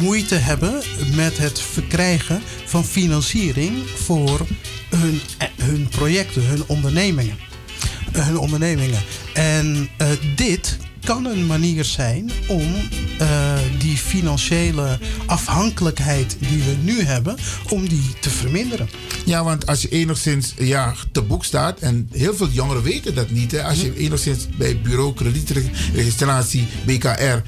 moeite 0.03 0.35
hebben 0.35 0.83
met 1.15 1.39
het 1.39 1.61
verkrijgen 1.61 2.41
van 2.65 2.85
financiering 2.85 3.91
voor 3.95 4.47
hun, 4.91 5.21
hun 5.63 5.89
projecten, 5.89 6.47
hun 6.47 6.63
ondernemingen. 6.67 7.37
Hun 8.13 8.39
ondernemingen. 8.39 9.01
En 9.35 9.89
eh, 9.97 10.09
dit 10.37 10.77
kan 11.05 11.25
een 11.25 11.47
manier 11.47 11.85
zijn 11.85 12.31
om 12.49 12.75
eh, 13.19 13.59
die 13.79 13.87
die 13.87 13.97
financiële 13.97 14.99
afhankelijkheid 15.27 16.37
die 16.39 16.63
we 16.63 16.77
nu 16.83 17.03
hebben, 17.03 17.37
om 17.69 17.89
die 17.89 18.15
te 18.21 18.31
verminderen. 18.31 18.89
Ja, 19.25 19.45
want 19.45 19.67
als 19.67 19.83
je 19.83 19.89
enigszins 19.89 20.55
ja, 20.59 20.95
te 21.13 21.23
boek 21.23 21.45
staat, 21.45 21.79
en 21.79 22.09
heel 22.13 22.35
veel 22.35 22.49
jongeren 22.49 22.83
weten 22.83 23.15
dat 23.15 23.31
niet, 23.31 23.53
hè, 23.53 23.63
als 23.63 23.81
je 23.81 23.97
enigszins 23.97 24.49
bij 24.57 24.81
bureau 24.81 25.15
kredietregistratie 25.15 26.67
BKR 26.87 27.43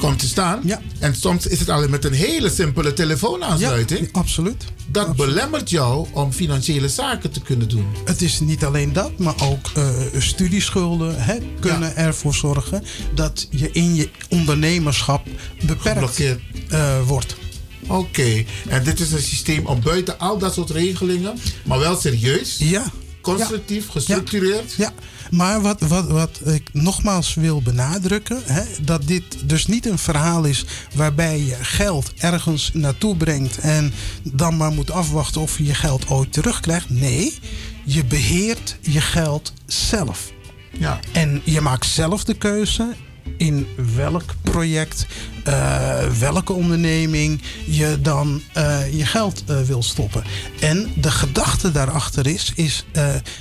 komt 0.00 0.18
te 0.18 0.28
staan, 0.28 0.62
en 0.98 1.14
soms 1.14 1.46
is 1.46 1.58
het 1.58 1.68
alleen 1.68 1.90
met 1.90 2.04
een 2.04 2.12
hele 2.12 2.50
simpele 2.50 2.92
telefoonaansluiting, 2.92 4.08
absoluut. 4.12 4.64
dat 4.86 5.16
belemmert 5.16 5.70
jou 5.70 6.06
om 6.12 6.32
financiële 6.32 6.88
zaken 6.88 7.30
te 7.30 7.40
kunnen 7.40 7.68
doen. 7.68 7.86
Het 8.04 8.22
is 8.22 8.40
niet 8.40 8.64
alleen 8.64 8.92
dat, 8.92 9.18
maar 9.18 9.34
ook 9.42 9.70
eh, 9.74 9.88
studieschulden 10.18 11.22
hè, 11.22 11.38
kunnen 11.60 11.96
ervoor 11.96 12.34
zorgen 12.34 12.84
dat 13.14 13.46
je 13.50 13.70
in 13.72 13.94
je 13.94 14.10
ondernemerschap 14.28 15.26
beperkt 15.66 16.20
eh, 16.68 17.06
wordt. 17.06 17.36
Oké, 17.86 18.44
en 18.68 18.84
dit 18.84 19.00
is 19.00 19.12
een 19.12 19.22
systeem 19.22 19.66
om 19.66 19.82
buiten 19.82 20.18
al 20.18 20.38
dat 20.38 20.54
soort 20.54 20.70
regelingen, 20.70 21.38
maar 21.64 21.78
wel 21.78 21.96
serieus, 21.96 22.56
ja. 22.58 22.90
Constructief, 23.20 23.88
gestructureerd. 23.88 24.72
Ja, 24.72 24.92
maar 25.30 25.60
wat, 25.60 25.80
wat, 25.80 26.08
wat 26.08 26.40
ik 26.44 26.68
nogmaals 26.72 27.34
wil 27.34 27.62
benadrukken, 27.62 28.42
hè, 28.44 28.62
dat 28.82 29.06
dit 29.06 29.24
dus 29.44 29.66
niet 29.66 29.86
een 29.86 29.98
verhaal 29.98 30.44
is 30.44 30.64
waarbij 30.94 31.40
je 31.40 31.56
geld 31.60 32.12
ergens 32.18 32.70
naartoe 32.72 33.16
brengt 33.16 33.58
en 33.58 33.92
dan 34.22 34.56
maar 34.56 34.72
moet 34.72 34.90
afwachten 34.90 35.40
of 35.40 35.58
je 35.58 35.64
je 35.64 35.74
geld 35.74 36.08
ooit 36.08 36.32
terugkrijgt. 36.32 36.90
Nee, 36.90 37.38
je 37.84 38.04
beheert 38.04 38.76
je 38.80 39.00
geld 39.00 39.52
zelf. 39.66 40.32
Ja. 40.78 41.00
En 41.12 41.42
je 41.44 41.60
maakt 41.60 41.86
zelf 41.86 42.24
de 42.24 42.34
keuze 42.34 42.94
in 43.36 43.66
welk 43.96 44.34
project, 44.42 45.06
eh, 45.44 46.06
welke 46.18 46.52
onderneming 46.52 47.40
je 47.66 47.98
dan 48.02 48.42
eh, 48.52 48.98
je 48.98 49.06
geld 49.06 49.44
eh, 49.46 49.60
wil 49.60 49.82
stoppen. 49.82 50.24
En 50.60 50.92
de 50.96 51.10
gedachte 51.10 51.70
daarachter 51.70 52.26
is, 52.26 52.52
is 52.54 52.84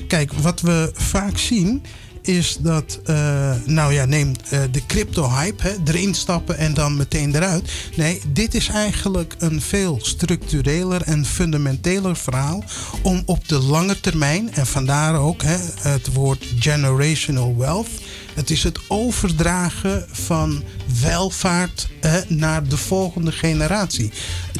kijk, 0.07 0.33
wat 0.33 0.61
we 0.61 0.91
vaak 0.93 1.37
zien 1.37 1.83
is 2.21 2.57
dat, 2.59 2.99
eh, 3.05 3.51
nou 3.65 3.93
ja, 3.93 4.05
neem 4.05 4.33
de 4.71 4.85
crypto-hype, 4.87 5.63
hè, 5.63 5.75
erin 5.85 6.13
stappen 6.13 6.57
en 6.57 6.73
dan 6.73 6.97
meteen 6.97 7.35
eruit. 7.35 7.71
Nee, 7.95 8.21
dit 8.27 8.53
is 8.53 8.67
eigenlijk 8.67 9.35
een 9.37 9.61
veel 9.61 9.99
structureler 10.01 11.01
en 11.01 11.25
fundamenteler 11.25 12.15
verhaal 12.15 12.63
om 13.01 13.21
op 13.25 13.47
de 13.47 13.59
lange 13.59 13.99
termijn, 13.99 14.53
en 14.53 14.67
vandaar 14.67 15.19
ook 15.19 15.43
hè, 15.43 15.57
het 15.89 16.13
woord 16.13 16.45
generational 16.59 17.57
wealth, 17.57 17.89
het 18.33 18.49
is 18.49 18.63
het 18.63 18.79
overdragen 18.87 20.05
van 20.11 20.63
welvaart 21.01 21.87
eh, 22.01 22.15
naar 22.27 22.67
de 22.67 22.77
volgende 22.77 23.31
generatie. 23.31 24.11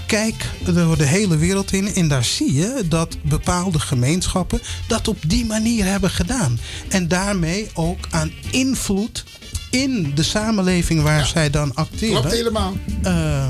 Kijk 0.08 0.36
door 0.66 0.98
de 0.98 1.06
hele 1.06 1.38
wereld 1.38 1.72
in 1.72 1.96
en 1.96 2.08
daar 2.08 2.24
zie 2.24 2.54
je 2.54 2.84
dat 2.90 3.18
bepaalde 3.22 3.80
gemeenschappen 3.80 4.62
dat 4.88 5.08
op 5.08 5.18
die 5.28 5.46
manier 5.46 5.86
hebben 5.86 6.10
gedaan. 6.10 6.60
En 6.88 7.08
daarmee 7.08 7.70
ook 7.74 8.08
aan 8.10 8.32
invloed 8.52 9.24
in 9.72 10.12
de 10.16 10.24
samenleving 10.24 11.02
waar 11.02 11.26
zij 11.26 11.50
dan 11.50 11.76
acteren. 11.76 12.20
Klopt 12.22 12.36
helemaal. 12.36 12.74
Eh, 13.04 13.48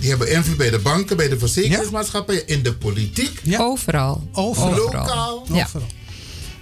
Die 0.00 0.08
hebben 0.08 0.30
invloed 0.30 0.56
bij 0.56 0.70
de 0.70 0.78
banken, 0.78 1.16
bij 1.16 1.28
de 1.28 1.38
verzekeringsmaatschappijen, 1.38 2.46
in 2.46 2.62
de 2.62 2.74
politiek. 2.74 3.40
Overal. 3.58 4.28
Overal. 4.32 4.74
Lokaal. 4.74 5.46
Ja. 5.52 5.68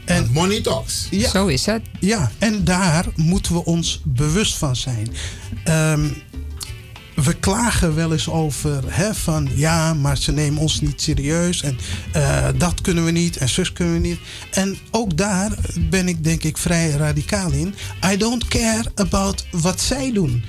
En 0.08 0.28
money 0.32 0.60
talks. 0.60 1.06
Ja. 1.10 1.28
Zo 1.28 1.46
is 1.46 1.66
het. 1.66 1.82
Ja, 2.00 2.30
en 2.38 2.64
daar 2.64 3.06
moeten 3.16 3.52
we 3.52 3.64
ons 3.64 4.00
bewust 4.04 4.54
van 4.54 4.76
zijn. 4.76 5.08
Ehm, 5.64 6.08
we 7.14 7.34
klagen 7.34 7.94
wel 7.94 8.12
eens 8.12 8.28
over 8.28 8.82
hè, 8.86 9.14
van 9.14 9.48
ja, 9.54 9.94
maar 9.94 10.16
ze 10.16 10.32
nemen 10.32 10.60
ons 10.60 10.80
niet 10.80 11.02
serieus 11.02 11.62
en 11.62 11.78
eh, 12.12 12.48
dat 12.56 12.80
kunnen 12.80 13.04
we 13.04 13.10
niet 13.10 13.36
en 13.36 13.48
zus 13.48 13.72
kunnen 13.72 13.94
we 13.94 14.08
niet. 14.08 14.20
En 14.50 14.78
ook 14.90 15.16
daar 15.16 15.50
ben 15.90 16.08
ik 16.08 16.24
denk 16.24 16.42
ik 16.42 16.56
vrij 16.56 16.90
radicaal 16.90 17.52
in. 17.52 17.74
I 18.12 18.16
don't 18.16 18.48
care 18.48 18.90
about 18.94 19.46
wat 19.50 19.80
zij 19.80 20.12
doen. 20.12 20.44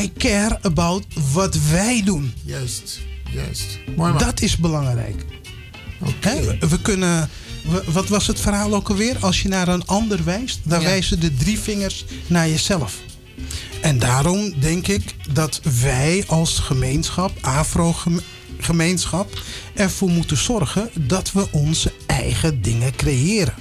I 0.00 0.12
care 0.18 0.58
about 0.62 1.04
wat 1.32 1.56
wij 1.70 2.02
doen. 2.04 2.32
Juist, 2.44 3.00
juist. 3.30 3.78
Mooi 3.96 4.12
man. 4.12 4.22
Dat 4.22 4.40
is 4.40 4.56
belangrijk. 4.56 5.24
Hè, 6.20 6.58
we 6.68 6.80
kunnen. 6.82 7.28
Wat 7.86 8.08
was 8.08 8.26
het 8.26 8.40
verhaal 8.40 8.74
ook 8.74 8.88
alweer? 8.88 9.16
Als 9.20 9.42
je 9.42 9.48
naar 9.48 9.68
een 9.68 9.86
ander 9.86 10.24
wijst, 10.24 10.58
dan 10.62 10.80
Ja. 10.80 10.86
wijzen 10.86 11.20
de 11.20 11.34
drie 11.34 11.58
vingers 11.58 12.04
naar 12.26 12.48
jezelf. 12.48 12.94
En 13.80 13.98
daarom 13.98 14.60
denk 14.60 14.88
ik 14.88 15.14
dat 15.32 15.60
wij 15.82 16.24
als 16.26 16.58
gemeenschap, 16.58 17.32
Afro-gemeenschap, 17.40 19.40
ervoor 19.74 20.10
moeten 20.10 20.36
zorgen 20.36 20.90
dat 20.94 21.32
we 21.32 21.46
onze 21.50 21.92
eigen 22.06 22.62
dingen 22.62 22.96
creëren. 22.96 23.54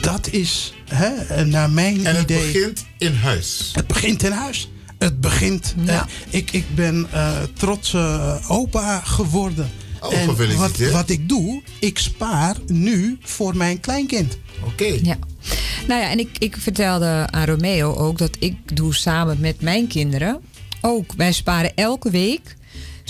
Dat 0.00 0.28
is 0.30 0.74
hè, 0.88 1.44
naar 1.44 1.70
mijn 1.70 2.06
En 2.06 2.14
het 2.14 2.22
idee. 2.30 2.52
begint 2.52 2.84
in 2.98 3.14
huis. 3.14 3.70
Het 3.74 3.86
begint 3.86 4.22
in 4.22 4.32
huis. 4.32 4.70
Het 4.98 5.20
begint. 5.20 5.74
eh, 5.86 6.02
ik, 6.30 6.52
ik 6.52 6.74
ben 6.74 7.06
eh 7.12 7.30
trots 7.52 7.94
eh, 7.94 8.36
opa 8.50 9.00
geworden. 9.00 9.70
Oh, 10.00 10.12
en 10.12 10.26
wat, 10.26 10.36
gefeliciteerd. 10.36 10.92
wat 10.92 11.10
ik 11.10 11.28
doe, 11.28 11.62
ik 11.80 11.98
spaar 11.98 12.56
nu 12.66 13.18
voor 13.20 13.56
mijn 13.56 13.80
kleinkind. 13.80 14.38
Oké. 14.64 14.98
Ja. 15.02 15.16
Nou 15.86 16.00
ja, 16.00 16.10
en 16.10 16.18
ik, 16.18 16.28
ik 16.38 16.56
vertelde 16.56 17.26
aan 17.30 17.46
Romeo 17.46 17.94
ook 17.94 18.18
dat 18.18 18.36
ik 18.38 18.76
doe 18.76 18.94
samen 18.94 19.40
met 19.40 19.60
mijn 19.60 19.86
kinderen 19.86 20.40
ook. 20.80 21.12
Wij 21.16 21.32
sparen 21.32 21.74
elke 21.74 22.10
week. 22.10 22.56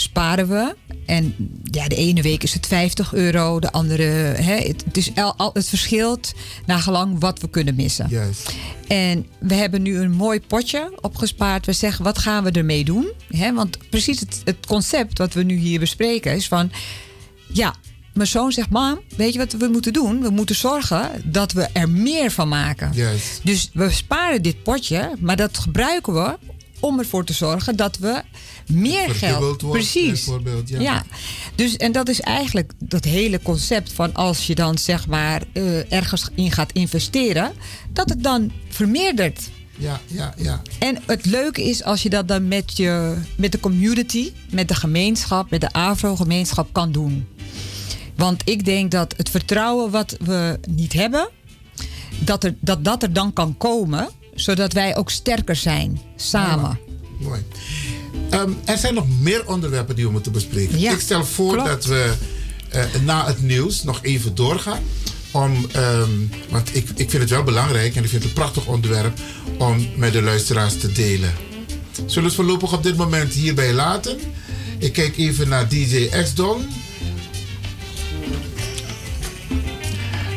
Sparen 0.01 0.49
we. 0.49 0.75
En 1.07 1.35
ja, 1.65 1.89
de 1.89 1.95
ene 1.97 2.23
week 2.23 2.43
is 2.43 2.55
het 2.55 2.67
50 2.67 3.15
euro, 3.15 3.61
de 3.61 3.73
andere. 3.73 4.03
Hè, 4.03 4.55
het, 4.57 4.85
het, 4.85 4.97
is 4.97 5.13
el- 5.13 5.35
al, 5.37 5.51
het 5.53 5.69
verschilt 5.69 6.33
naar 6.67 6.79
gelang 6.79 7.21
wat 7.21 7.41
we 7.41 7.49
kunnen 7.49 7.75
missen. 7.75 8.07
Juist. 8.09 8.55
En 8.89 9.27
we 9.39 9.55
hebben 9.55 9.83
nu 9.83 9.99
een 9.99 10.11
mooi 10.13 10.41
potje 10.41 10.99
opgespaard. 11.01 11.67
We 11.67 11.73
zeggen, 11.73 12.05
wat 12.05 12.19
gaan 12.19 12.45
we 12.45 12.51
ermee 12.51 12.85
doen? 12.85 13.13
Hè, 13.29 13.53
want 13.55 13.79
precies 13.91 14.21
het, 14.21 14.41
het 14.45 14.67
concept 14.67 15.19
wat 15.19 15.35
we 15.35 15.43
nu 15.43 15.57
hier 15.57 15.79
bespreken 15.81 16.35
is 16.35 16.49
van... 16.49 16.73
Ja, 17.53 17.75
mijn 18.15 18.29
zoon 18.29 18.53
zegt, 18.53 18.71
mam, 18.71 19.01
weet 19.17 19.33
je 19.33 19.39
wat 19.39 19.53
we 19.53 19.69
moeten 19.69 19.93
doen? 19.93 20.23
We 20.23 20.31
moeten 20.31 20.55
zorgen 20.55 21.11
dat 21.25 21.53
we 21.53 21.63
er 21.73 21.89
meer 21.89 22.31
van 22.31 22.49
maken. 22.49 22.91
Juist. 22.95 23.41
Dus 23.45 23.71
we 23.73 23.91
sparen 23.91 24.43
dit 24.43 24.63
potje, 24.63 25.13
maar 25.19 25.37
dat 25.37 25.59
gebruiken 25.59 26.13
we 26.15 26.39
om 26.81 26.98
ervoor 26.98 27.24
te 27.24 27.32
zorgen 27.32 27.77
dat 27.77 27.98
we 27.98 28.23
meer 28.66 29.11
geld... 29.11 29.70
Precies. 29.70 30.24
bijvoorbeeld, 30.24 30.69
ja. 30.69 30.81
ja. 30.81 31.05
Dus, 31.55 31.77
en 31.77 31.93
dat 31.93 32.09
is 32.09 32.20
eigenlijk 32.20 32.73
dat 32.78 33.05
hele 33.05 33.43
concept 33.43 33.93
van 33.93 34.15
als 34.15 34.47
je 34.47 34.55
dan 34.55 34.78
zeg 34.78 35.07
maar 35.07 35.43
eh, 35.52 35.93
ergens 35.93 36.28
in 36.35 36.52
gaat 36.52 36.73
investeren, 36.73 37.52
dat 37.93 38.09
het 38.09 38.23
dan 38.23 38.52
vermeerdert. 38.69 39.48
Ja, 39.77 40.01
ja, 40.07 40.35
ja. 40.36 40.62
En 40.78 40.98
het 41.07 41.27
leuke 41.27 41.69
is 41.69 41.85
als 41.85 42.02
je 42.02 42.11
dat 42.11 42.28
dan 42.28 42.48
met, 42.48 42.77
je, 42.77 43.16
met 43.36 43.52
de 43.52 43.61
community, 43.61 44.32
met 44.51 44.69
de 44.69 44.74
gemeenschap, 44.74 45.51
met 45.51 45.61
de 45.61 45.73
AVRO-gemeenschap 45.73 46.73
kan 46.73 46.93
doen. 46.93 47.27
Want 48.16 48.43
ik 48.44 48.65
denk 48.65 48.90
dat 48.90 49.15
het 49.16 49.31
vertrouwen 49.31 49.90
wat 49.90 50.16
we 50.20 50.61
niet 50.69 50.93
hebben, 50.93 51.28
dat 52.19 52.44
er, 52.44 52.55
dat, 52.61 52.85
dat 52.85 53.02
er 53.02 53.12
dan 53.12 53.32
kan 53.32 53.57
komen, 53.57 54.09
zodat 54.35 54.73
wij 54.73 54.97
ook 54.97 55.11
sterker 55.11 55.57
zijn 55.57 56.01
samen. 56.16 56.78
Mooi. 57.19 57.44
Ehm, 58.31 58.51
er 58.65 58.78
zijn 58.78 58.94
nog 58.94 59.07
meer 59.20 59.47
onderwerpen 59.47 59.94
die 59.94 60.05
we 60.05 60.11
moeten 60.11 60.32
bespreken. 60.32 60.81
Ja, 60.81 60.93
ik 60.93 61.01
stel 61.01 61.24
voor 61.24 61.52
klopt. 61.52 61.69
dat 61.69 61.85
we 61.85 62.12
eh, 62.69 62.85
na 63.05 63.27
het 63.27 63.43
nieuws 63.43 63.82
nog 63.82 63.98
even 64.02 64.35
doorgaan. 64.35 64.82
Om, 65.31 65.66
ehm, 65.73 66.11
want 66.48 66.77
ik, 66.77 66.89
ik 66.94 67.11
vind 67.11 67.23
het 67.23 67.31
wel 67.31 67.43
belangrijk 67.43 67.97
en 67.97 68.02
ik 68.02 68.09
vind 68.09 68.23
het 68.23 68.32
een 68.32 68.39
prachtig 68.39 68.66
onderwerp 68.66 69.19
om 69.59 69.89
met 69.97 70.12
de 70.12 70.23
luisteraars 70.23 70.78
te 70.78 70.93
delen. 70.93 71.32
Zullen 71.94 72.15
we 72.15 72.23
het 72.23 72.35
voorlopig 72.35 72.73
op 72.73 72.82
dit 72.82 72.97
moment 72.97 73.32
hierbij 73.32 73.73
laten? 73.73 74.19
Ik 74.78 74.93
kijk 74.93 75.16
even 75.16 75.48
naar 75.48 75.69
DJ 75.69 76.09
X-Don. 76.23 76.69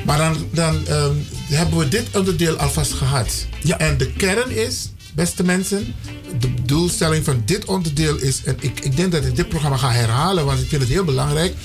Maar 0.05 0.17
dan, 0.17 0.47
dan 0.51 0.87
ehm, 0.87 1.15
hebben 1.53 1.77
we 1.77 1.87
dit 1.87 2.07
onderdeel 2.13 2.55
alvast 2.55 2.93
gehad. 2.93 3.45
Ja. 3.63 3.77
En 3.77 3.97
de 3.97 4.11
kern 4.11 4.51
is, 4.51 4.89
beste 5.15 5.43
mensen, 5.43 5.95
de 6.39 6.53
doelstelling 6.63 7.23
van 7.23 7.41
dit 7.45 7.65
onderdeel 7.65 8.17
is, 8.17 8.43
en 8.43 8.57
ik, 8.59 8.79
ik 8.79 8.95
denk 8.95 9.11
dat 9.11 9.25
ik 9.25 9.35
dit 9.35 9.49
programma 9.49 9.77
ga 9.77 9.91
herhalen, 9.91 10.45
want 10.45 10.59
ik 10.59 10.67
vind 10.67 10.81
het 10.81 10.91
heel 10.91 11.03
belangrijk, 11.03 11.55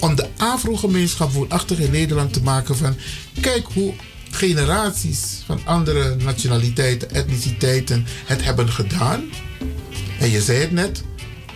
om 0.00 0.14
de 0.14 0.26
Afro-gemeenschap 0.36 1.32
woonachtig 1.32 1.78
in 1.78 1.90
Nederland 1.90 2.32
te 2.32 2.42
maken 2.42 2.76
van, 2.76 2.96
kijk 3.40 3.66
hoe 3.74 3.94
generaties 4.30 5.42
van 5.46 5.60
andere 5.64 6.16
nationaliteiten, 6.16 7.10
etniciteiten 7.10 8.06
het 8.24 8.44
hebben 8.44 8.68
gedaan. 8.68 9.24
En 10.18 10.30
je 10.30 10.40
zei 10.40 10.58
het 10.58 10.72
net, 10.72 11.02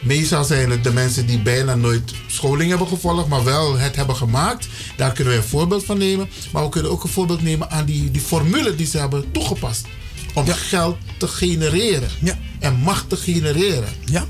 meestal 0.02 0.44
zijn 0.44 0.70
het 0.70 0.84
de 0.84 0.92
mensen 0.92 1.26
die 1.26 1.38
bijna 1.38 1.74
nooit 1.74 2.12
scholing 2.26 2.68
hebben 2.68 2.88
gevolgd, 2.88 3.28
maar 3.28 3.44
wel 3.44 3.78
het 3.78 3.96
hebben 3.96 4.16
gemaakt. 4.16 4.68
Daar 4.96 5.12
kunnen 5.12 5.32
we 5.32 5.38
een 5.38 5.46
voorbeeld 5.48 5.84
van 5.84 5.98
nemen. 5.98 6.28
Maar 6.52 6.62
we 6.62 6.68
kunnen 6.68 6.90
ook 6.90 7.04
een 7.04 7.10
voorbeeld 7.10 7.42
nemen 7.42 7.70
aan 7.70 7.84
die, 7.84 8.10
die 8.10 8.20
formule 8.20 8.74
die 8.74 8.86
ze 8.86 8.98
hebben 8.98 9.30
toegepast. 9.30 9.86
Om 10.34 10.46
geld 10.46 10.96
te 11.18 11.28
genereren. 11.28 12.08
Ja. 12.22 12.38
en 12.58 12.74
macht 12.74 13.08
te 13.08 13.16
genereren. 13.16 13.88
Ja. 14.04 14.26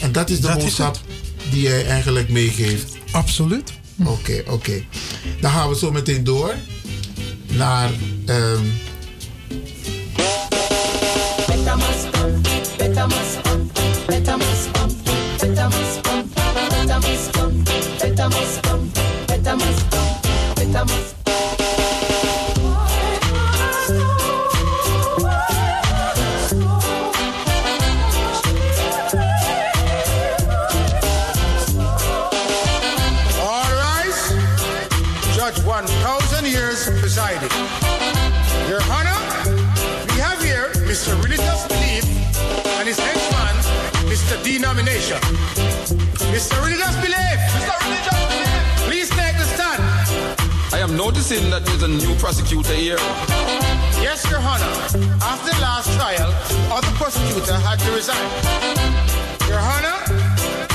En 0.00 0.12
dat 0.12 0.30
is 0.30 0.40
de 0.40 0.46
Dat 0.46 0.56
is 0.56 0.62
boodschap 0.62 0.98
die 1.50 1.62
jij 1.62 1.86
eigenlijk 1.86 2.28
meegeeft. 2.28 2.96
Absoluut. 3.10 3.72
Oké, 4.04 4.42
oké. 4.46 4.84
Dan 5.40 5.50
gaan 5.50 5.68
we 5.68 5.76
zo 5.76 5.90
meteen 5.92 6.24
door 6.24 6.54
naar. 7.52 7.90
ehm, 8.26 8.64
Mr. 44.24 44.42
Denomination. 44.42 45.20
Mr. 46.32 46.56
Religious 46.64 46.96
Belief! 47.04 47.38
Mr. 47.52 47.76
Religious 47.84 48.20
Belief! 48.24 48.88
Please 48.88 49.10
take 49.10 49.36
the 49.36 49.44
stand. 49.44 49.82
I 50.72 50.78
am 50.78 50.96
noticing 50.96 51.50
that 51.50 51.66
there's 51.66 51.82
a 51.82 51.88
new 51.88 52.14
prosecutor 52.16 52.72
here. 52.72 52.96
Yes, 54.00 54.24
Your 54.30 54.40
Honor. 54.40 54.72
After 55.20 55.52
the 55.52 55.60
last 55.60 55.92
trial, 55.92 56.32
other 56.72 56.88
prosecutor 56.96 57.52
had 57.52 57.76
to 57.80 57.92
resign. 57.92 58.16
Your 59.44 59.60
Honor, 59.60 60.00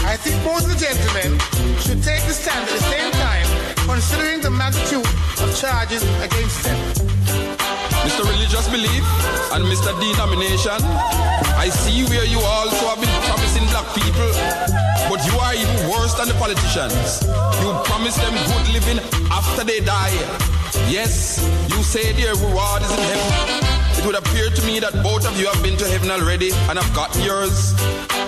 I 0.05 0.13
think 0.15 0.37
both 0.45 0.69
the 0.69 0.77
gentlemen 0.77 1.33
should 1.81 2.03
take 2.03 2.21
the 2.29 2.37
stand 2.37 2.61
at 2.61 2.69
the 2.69 2.85
same 2.85 3.11
time, 3.17 3.49
considering 3.89 4.41
the 4.41 4.51
magnitude 4.51 5.09
of 5.41 5.49
charges 5.57 6.03
against 6.21 6.61
them. 6.63 6.77
Mr. 8.05 8.23
Religious 8.29 8.67
Belief 8.69 9.03
and 9.53 9.65
Mr. 9.65 9.91
Denomination, 9.99 10.77
I 11.59 11.69
see 11.69 12.05
where 12.05 12.25
you 12.25 12.39
also 12.39 12.87
have 12.87 13.01
been 13.01 13.18
black 13.79 13.95
people, 13.95 14.31
but 15.09 15.23
you 15.25 15.37
are 15.39 15.53
even 15.53 15.89
worse 15.89 16.13
than 16.15 16.27
the 16.27 16.33
politicians. 16.35 17.23
You 17.61 17.71
promise 17.85 18.15
them 18.17 18.33
good 18.33 18.73
living 18.73 18.99
after 19.31 19.63
they 19.63 19.79
die. 19.79 20.11
Yes, 20.89 21.39
you 21.69 21.83
say 21.83 22.11
their 22.13 22.35
reward 22.35 22.81
is 22.83 22.91
in 22.91 22.99
heaven. 22.99 23.69
It 23.99 24.05
would 24.05 24.15
appear 24.15 24.49
to 24.49 24.61
me 24.65 24.79
that 24.79 24.93
both 25.03 25.27
of 25.27 25.37
you 25.39 25.47
have 25.47 25.61
been 25.63 25.77
to 25.77 25.85
heaven 25.85 26.09
already 26.09 26.51
and 26.69 26.79
have 26.79 26.93
got 26.95 27.13
yours. 27.23 27.73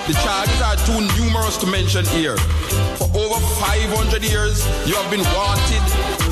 The 0.08 0.16
charges 0.24 0.62
are 0.62 0.76
too 0.88 1.00
numerous 1.20 1.58
to 1.58 1.68
mention 1.68 2.06
here. 2.06 2.36
For 3.00 3.08
over 3.16 3.40
500 3.40 4.24
years, 4.24 4.66
you 4.88 4.96
have 4.96 5.10
been 5.12 5.24
wanted 5.36 5.84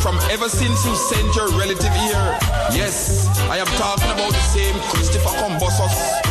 from 0.04 0.20
ever 0.32 0.50
since 0.50 0.86
you 0.86 0.96
sent 0.96 1.36
your 1.36 1.48
relative 1.60 1.94
here. 2.08 2.28
Yes, 2.72 3.28
I 3.50 3.58
am 3.58 3.68
talking 3.80 4.12
about 4.12 4.32
the 4.32 4.46
same 4.52 4.76
Christopher 4.92 5.32
Combosos. 5.40 6.29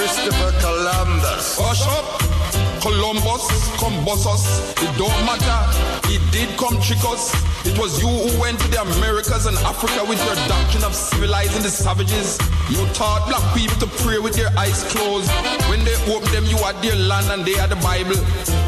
Christopher 0.00 0.50
Columbus. 0.60 1.58
Wash 1.58 1.86
up! 1.86 2.49
Columbus, 2.80 3.44
Combosos, 3.76 4.72
it 4.80 4.92
don't 4.96 5.20
matter. 5.28 5.60
He 6.08 6.18
did 6.32 6.48
come 6.56 6.80
trick 6.80 7.04
us. 7.04 7.34
It 7.66 7.76
was 7.78 8.00
you 8.00 8.08
who 8.08 8.40
went 8.40 8.58
to 8.60 8.68
the 8.68 8.80
Americas 8.80 9.44
and 9.44 9.56
Africa 9.68 10.00
with 10.08 10.16
your 10.24 10.34
doctrine 10.48 10.84
of 10.84 10.94
civilizing 10.94 11.62
the 11.62 11.68
savages. 11.68 12.40
You 12.72 12.80
taught 12.96 13.28
black 13.28 13.44
people 13.52 13.76
to 13.84 13.88
pray 14.00 14.18
with 14.18 14.32
their 14.32 14.48
eyes 14.56 14.82
closed. 14.88 15.28
When 15.68 15.84
they 15.84 15.92
opened 16.08 16.32
them, 16.32 16.46
you 16.48 16.56
had 16.56 16.80
their 16.80 16.96
land 16.96 17.28
and 17.28 17.44
they 17.44 17.52
had 17.52 17.68
the 17.68 17.80
Bible. 17.84 18.16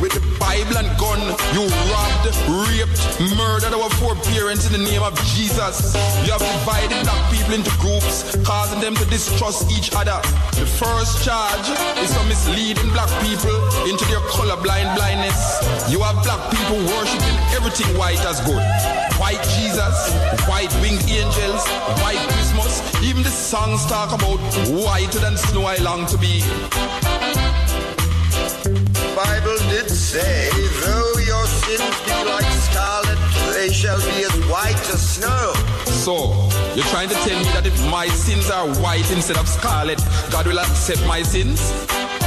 With 0.05 0.13
the 0.13 0.21
Bible 0.37 0.77
and 0.77 0.91
gun, 1.01 1.21
you 1.57 1.65
robbed, 1.89 2.29
raped, 2.69 3.01
murdered 3.33 3.73
our 3.73 3.89
foreparents 3.97 4.69
in 4.69 4.77
the 4.77 4.85
name 4.85 5.03
of 5.03 5.17
Jesus. 5.33 5.97
You 6.29 6.37
have 6.37 6.45
divided 6.45 7.01
black 7.09 7.23
people 7.33 7.55
into 7.57 7.73
groups, 7.81 8.37
causing 8.45 8.81
them 8.85 8.95
to 9.01 9.07
distrust 9.09 9.73
each 9.73 9.89
other. 9.97 10.21
The 10.61 10.69
first 10.69 11.25
charge 11.25 11.65
is 11.97 12.13
for 12.13 12.25
misleading 12.29 12.93
black 12.93 13.09
people 13.25 13.57
into 13.89 14.02
their 14.09 14.25
colorblind 14.31 14.95
blindness. 14.95 15.61
You 15.91 16.01
have 16.03 16.23
black 16.23 16.51
people 16.51 16.79
worshiping 16.95 17.37
everything 17.53 17.89
white 17.97 18.23
as 18.25 18.41
good. 18.43 18.63
White 19.19 19.43
Jesus, 19.55 19.97
white 20.49 20.73
winged 20.81 21.05
angels, 21.11 21.63
white 22.03 22.23
Christmas. 22.33 22.83
Even 23.03 23.23
the 23.23 23.31
songs 23.31 23.85
talk 23.87 24.13
about 24.13 24.41
whiter 24.69 25.19
than 25.19 25.37
snow 25.37 25.65
I 25.65 25.77
long 25.77 26.07
to 26.07 26.19
be. 26.19 26.43
Bible 29.15 29.59
did 29.69 29.91
say, 29.91 30.49
though 30.81 31.19
your 31.19 31.47
sins 31.47 31.97
be 32.07 32.17
like 32.25 32.51
scarlet, 32.67 33.19
they 33.55 33.71
shall 33.73 33.99
be 33.99 34.25
as 34.25 34.35
white 34.49 34.81
as 34.89 35.17
snow. 35.17 35.53
So, 35.87 36.33
you're 36.75 36.87
trying 36.87 37.09
to 37.11 37.15
tell 37.15 37.39
me 37.39 37.45
that 37.53 37.67
if 37.67 37.79
my 37.91 38.09
sins 38.09 38.51
are 38.51 38.67
white 38.81 39.11
instead 39.13 39.37
of 39.37 39.47
scarlet, 39.47 40.01
God 40.31 40.47
will 40.47 40.59
accept 40.59 41.07
my 41.07 41.23
sins? 41.23 41.61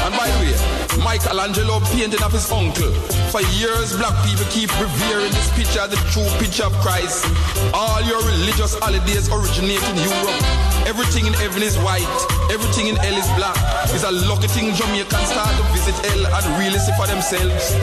And 0.06 0.14
by 0.14 0.30
the 0.30 0.38
way, 0.46 0.54
Michelangelo 1.02 1.80
painted 1.90 2.22
of 2.22 2.32
his 2.32 2.46
uncle. 2.52 2.94
For 3.34 3.42
years, 3.58 3.98
black 3.98 4.14
people 4.22 4.46
keep 4.54 4.70
revering 4.78 5.34
this 5.34 5.50
picture 5.58 5.82
the 5.90 5.98
true 6.14 6.30
picture 6.38 6.70
of 6.70 6.74
Christ. 6.78 7.26
All 7.74 8.06
your 8.06 8.22
religious 8.22 8.78
holidays 8.78 9.34
originate 9.34 9.82
in 9.82 9.98
Europe. 10.06 10.46
Everything 10.86 11.26
in 11.26 11.34
heaven 11.34 11.64
is 11.64 11.74
white. 11.82 12.06
Everything 12.54 12.86
in 12.86 12.96
hell 12.98 13.18
is 13.18 13.26
black. 13.34 13.58
It's 13.98 14.06
a 14.06 14.12
lucky 14.30 14.46
thing 14.46 14.78
Jamaicans 14.78 15.26
start 15.26 15.50
to 15.58 15.64
visit 15.74 15.98
hell 16.06 16.22
and 16.38 16.46
really 16.62 16.78
see 16.78 16.94
for 16.94 17.10
themselves. 17.10 17.74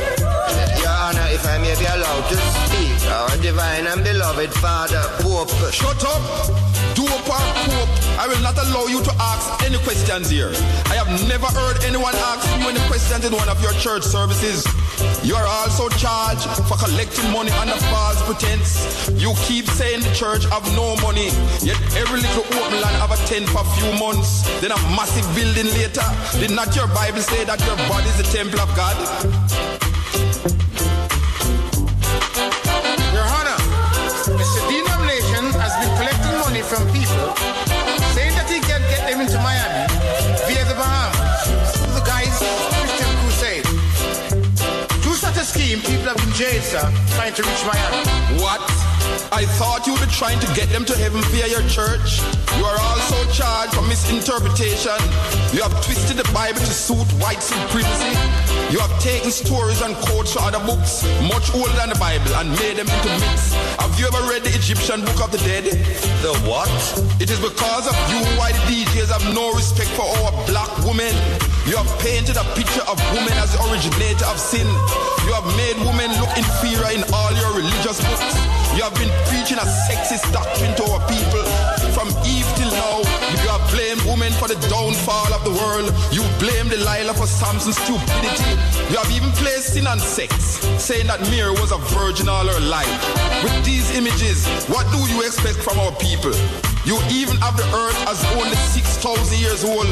Honor, 1.13 1.29
if 1.29 1.45
I 1.45 1.59
may 1.59 1.77
be 1.77 1.85
allowed 1.85 2.25
to 2.29 2.37
speak, 2.37 3.11
our 3.13 3.37
divine 3.45 3.87
and 3.87 4.03
beloved 4.03 4.53
Father, 4.65 5.03
Pope. 5.21 5.53
Shut 5.73 6.01
up! 6.05 6.23
Or 7.03 7.19
Pope, 7.29 7.93
I 8.17 8.31
will 8.31 8.41
not 8.41 8.57
allow 8.57 8.87
you 8.87 9.03
to 9.03 9.13
ask 9.19 9.61
any 9.67 9.77
questions 9.83 10.31
here. 10.31 10.53
I 10.89 10.97
have 10.97 11.11
never 11.29 11.45
heard 11.45 11.83
anyone 11.85 12.15
ask 12.15 12.47
you 12.57 12.69
any 12.69 12.81
questions 12.89 13.27
in 13.27 13.33
one 13.35 13.49
of 13.49 13.61
your 13.61 13.73
church 13.83 14.05
services. 14.05 14.65
You 15.27 15.35
are 15.35 15.45
also 15.45 15.91
charged 15.99 16.47
for 16.71 16.79
collecting 16.79 17.29
money 17.33 17.51
under 17.61 17.77
false 17.91 18.23
pretense. 18.23 19.11
You 19.19 19.35
keep 19.45 19.67
saying 19.67 20.01
the 20.01 20.15
church 20.15 20.47
have 20.49 20.65
no 20.73 20.97
money, 21.03 21.29
yet 21.61 21.77
every 21.99 22.23
little 22.23 22.47
open 22.47 22.81
land 22.81 22.97
have 23.03 23.13
a 23.13 23.21
tent 23.29 23.51
for 23.51 23.61
a 23.61 23.69
few 23.77 23.91
months, 23.99 24.47
then 24.63 24.71
a 24.71 24.81
massive 24.97 25.27
building 25.35 25.69
later. 25.77 26.07
Did 26.39 26.55
not 26.55 26.73
your 26.77 26.87
Bible 26.95 27.21
say 27.21 27.45
that 27.45 27.61
your 27.67 27.77
body 27.91 28.09
is 28.09 28.17
the 28.17 28.29
temple 28.31 28.61
of 28.63 28.71
God? 28.79 28.97
People 46.43 46.55
have 46.55 46.64
sir, 46.64 47.14
trying 47.14 47.35
to 47.35 47.43
reach 47.43 47.62
Miami. 47.66 48.02
What? 48.43 48.60
I 49.31 49.44
thought 49.59 49.86
you 49.86 49.94
were 49.94 50.10
trying 50.10 50.40
to 50.40 50.47
get 50.55 50.69
them 50.70 50.85
to 50.86 50.97
heaven 50.97 51.20
via 51.31 51.47
your 51.47 51.62
church. 51.69 52.19
You 52.59 52.64
are 52.64 52.78
also 52.81 53.19
charged 53.31 53.74
for 53.74 53.82
misinterpretation. 53.82 54.97
You 55.55 55.62
have 55.62 55.74
twisted 55.85 56.16
the 56.16 56.28
Bible 56.32 56.59
to 56.60 56.74
suit 56.74 57.06
white 57.23 57.43
supremacy. 57.43 58.14
You 58.73 58.78
have 58.81 58.93
taken 59.01 59.31
stories 59.31 59.82
and 59.82 59.94
quotes 60.09 60.32
from 60.32 60.44
other 60.44 60.62
books, 60.64 61.05
much 61.31 61.55
older 61.55 61.73
than 61.78 61.90
the 61.90 61.98
Bible, 62.01 62.35
and 62.35 62.51
made 62.59 62.77
them 62.77 62.89
into 62.89 63.10
myths. 63.23 63.55
Have 63.78 63.94
you 63.98 64.06
ever 64.06 64.23
read 64.27 64.43
the 64.43 64.55
Egyptian 64.55 65.05
Book 65.05 65.20
of 65.23 65.31
the 65.31 65.39
Dead? 65.47 65.64
The 66.24 66.32
what? 66.48 66.70
It 67.20 67.31
is 67.31 67.39
because 67.39 67.86
of 67.86 67.97
you 68.10 68.19
why 68.39 68.52
the 68.52 68.62
DJs 68.66 69.10
have 69.14 69.27
no 69.35 69.52
respect 69.52 69.90
for 69.94 70.06
our 70.06 70.32
black 70.47 70.70
women. 70.82 71.14
You 71.63 71.79
have 71.79 71.87
painted 72.03 72.35
a 72.35 72.43
picture 72.59 72.83
of 72.91 72.99
women 73.15 73.31
as 73.39 73.55
the 73.55 73.63
originator 73.71 74.27
of 74.27 74.35
sin. 74.35 74.67
You 75.23 75.33
have 75.39 75.47
made 75.55 75.79
women 75.87 76.11
look 76.19 76.35
inferior 76.35 76.91
in 76.91 77.07
all 77.15 77.31
your 77.39 77.55
religious 77.55 78.03
books. 78.03 78.35
You 78.75 78.83
have 78.83 78.95
been 78.99 79.13
preaching 79.31 79.63
a 79.63 79.67
sexist 79.87 80.27
doctrine 80.35 80.75
to 80.75 80.85
our 80.91 80.99
people. 81.07 81.47
From 81.95 82.11
Eve 82.27 82.51
till 82.59 82.73
now, 82.75 83.07
you 83.31 83.47
have 83.47 83.63
blamed 83.71 84.03
women 84.11 84.35
for 84.43 84.51
the 84.51 84.59
downfall 84.67 85.31
of 85.31 85.47
the 85.47 85.55
world. 85.55 85.87
You 86.11 86.27
blame 86.43 86.67
Delilah 86.67 87.15
for 87.15 87.31
Samson's 87.31 87.79
stupidity. 87.79 88.59
You 88.91 88.99
have 88.99 89.11
even 89.15 89.31
placed 89.39 89.79
sin 89.79 89.87
and 89.87 90.01
sex, 90.01 90.59
saying 90.83 91.07
that 91.07 91.23
Mary 91.31 91.55
was 91.63 91.71
a 91.71 91.79
virgin 91.95 92.29
all 92.29 92.43
her 92.43 92.61
life. 92.67 92.91
With 93.47 93.55
these 93.65 93.87
images, 93.95 94.51
what 94.67 94.91
do 94.91 94.99
you 95.07 95.23
expect 95.23 95.63
from 95.63 95.79
our 95.79 95.95
people? 96.03 96.35
You 96.85 96.99
even 97.15 97.39
have 97.39 97.57
the 97.57 97.63
earth 97.79 97.95
as 98.11 98.19
only 98.35 98.59
6,000 98.75 99.39
years 99.39 99.63
old. 99.63 99.87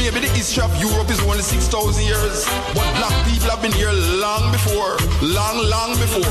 Maybe 0.00 0.24
the 0.24 0.32
history 0.32 0.64
of 0.64 0.72
Europe 0.80 1.10
is 1.10 1.20
only 1.28 1.44
6,000 1.44 1.68
years. 2.04 2.48
But 2.72 2.88
black 2.96 3.12
people 3.28 3.52
have 3.52 3.60
been 3.60 3.72
here 3.72 3.92
long 3.92 4.48
before. 4.48 4.96
Long, 5.20 5.60
long 5.68 5.92
before. 6.00 6.24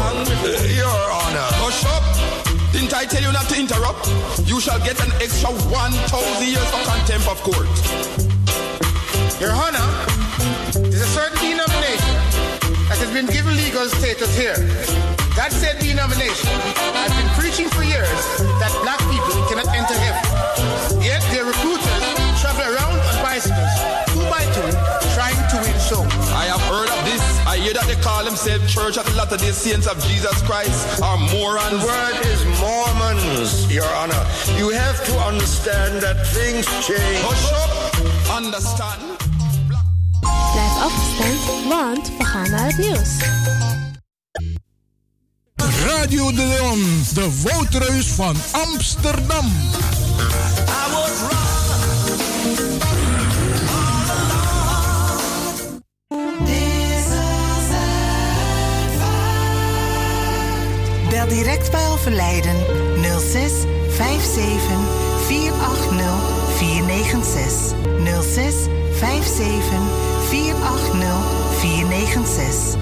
Your 0.74 0.90
Honor. 0.90 1.46
Hush 1.62 1.86
up. 1.86 2.02
Didn't 2.74 2.98
I 2.98 3.06
tell 3.06 3.22
you 3.22 3.32
not 3.32 3.46
to 3.54 3.60
interrupt? 3.60 4.10
You 4.50 4.60
shall 4.60 4.80
get 4.82 4.98
an 5.06 5.14
extra 5.22 5.54
1,000 5.70 6.50
years 6.50 6.70
of 6.74 6.82
contempt 6.82 7.30
of 7.30 7.38
court. 7.46 7.70
Your 9.38 9.54
Honor, 9.54 9.86
there's 10.82 11.06
a 11.06 11.14
certain 11.14 11.38
denomination 11.46 12.18
that 12.90 12.98
has 12.98 13.12
been 13.14 13.30
given 13.30 13.54
legal 13.54 13.86
status 13.86 14.34
here. 14.34 14.58
That 15.38 15.54
said 15.54 15.80
denomination 15.80 16.50
has 16.98 17.12
been 17.16 17.30
preaching 17.40 17.70
for 17.72 17.84
years 17.88 18.22
that 18.60 18.72
black 18.84 19.00
people 19.08 19.41
they 27.92 28.02
call 28.02 28.24
themselves 28.24 28.74
Church 28.74 28.98
of 28.98 29.06
the 29.06 29.16
Latter-day 29.16 29.52
Saints 29.52 29.88
of 29.88 29.98
Jesus 30.08 30.42
Christ 30.44 31.02
or 31.02 31.18
morons. 31.34 31.82
The 31.82 31.88
word 31.92 32.18
is 32.32 32.42
Mormons, 32.60 33.74
Your 33.74 33.90
Honor. 34.02 34.24
You 34.58 34.70
have 34.70 35.04
to 35.06 35.14
understand 35.20 36.02
that 36.02 36.18
things 36.28 36.66
change. 36.88 37.20
Hush 37.28 37.52
up. 37.64 37.72
Understand? 38.38 39.02
Blijf 40.54 40.76
afgestemd, 40.88 41.68
want 41.70 42.12
we 42.18 42.26
gaan 42.26 42.50
naar 42.50 42.66
het 42.66 42.78
nieuws. 42.78 43.12
Radio 45.86 46.32
de 46.32 46.46
Leon, 46.46 47.04
de 47.14 47.42
woudreus 47.44 48.08
van 48.08 48.36
Amsterdam. 48.52 49.52
Bel 61.26 61.30
direct 61.30 61.72
bij 61.72 61.88
Overlijden 61.88 62.56
06 63.02 63.52
57 63.98 64.62
480 65.26 66.06
496. 66.58 67.76
06 68.24 68.54
57 69.00 69.80
480 70.30 71.60
496. 71.60 72.80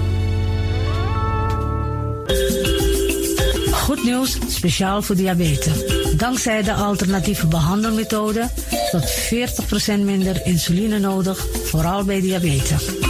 Goed 3.72 4.04
nieuws, 4.04 4.38
speciaal 4.48 5.02
voor 5.02 5.16
diabetes. 5.16 5.84
Dankzij 6.16 6.62
de 6.62 6.72
alternatieve 6.74 7.46
behandelmethode 7.46 8.48
tot 8.90 9.10
40% 9.10 10.00
minder 10.00 10.46
insuline 10.46 10.98
nodig, 10.98 11.46
vooral 11.64 12.04
bij 12.04 12.20
diabetes. 12.20 13.09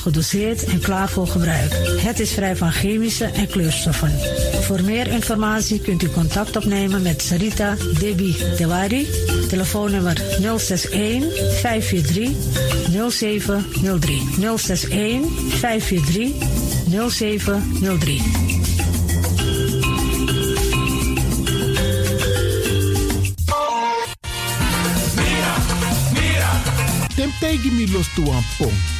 gedoseerd 0.00 0.64
en 0.64 0.80
klaar 0.80 1.08
voor 1.08 1.26
gebruik. 1.26 1.72
Het 1.96 2.20
is 2.20 2.30
vrij 2.30 2.56
van 2.56 2.72
chemische 2.72 3.24
en 3.24 3.46
kleurstoffen. 3.46 4.12
Voor 4.60 4.82
meer 4.82 5.06
informatie 5.06 5.80
kunt 5.80 6.02
u 6.02 6.10
contact 6.10 6.56
opnemen 6.56 7.02
met 7.02 7.22
Sarita 7.22 7.76
Debi 7.98 8.36
Dewari. 8.56 9.06
Telefoonnummer 9.48 10.22
061 10.58 11.24
543 11.60 12.30
0703. 13.10 14.22
061 14.56 15.20
543 15.58 16.30
0703. 17.10 18.22
Tim 27.14 27.32
tegen 27.40 27.74
me 27.76 27.90
los 27.92 28.14
toe 28.14 28.32
aan 28.32 28.44
pom. 28.58 28.99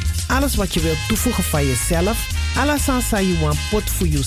Alles 0.31 0.55
wat 0.55 0.73
je 0.73 0.79
wilt 0.79 1.07
toevoegen 1.07 1.43
van 1.43 1.65
jezelf, 1.65 2.27
you 3.09 3.37
want 3.39 3.57
pot 3.69 3.89
voor 3.89 4.07
je 4.07 4.23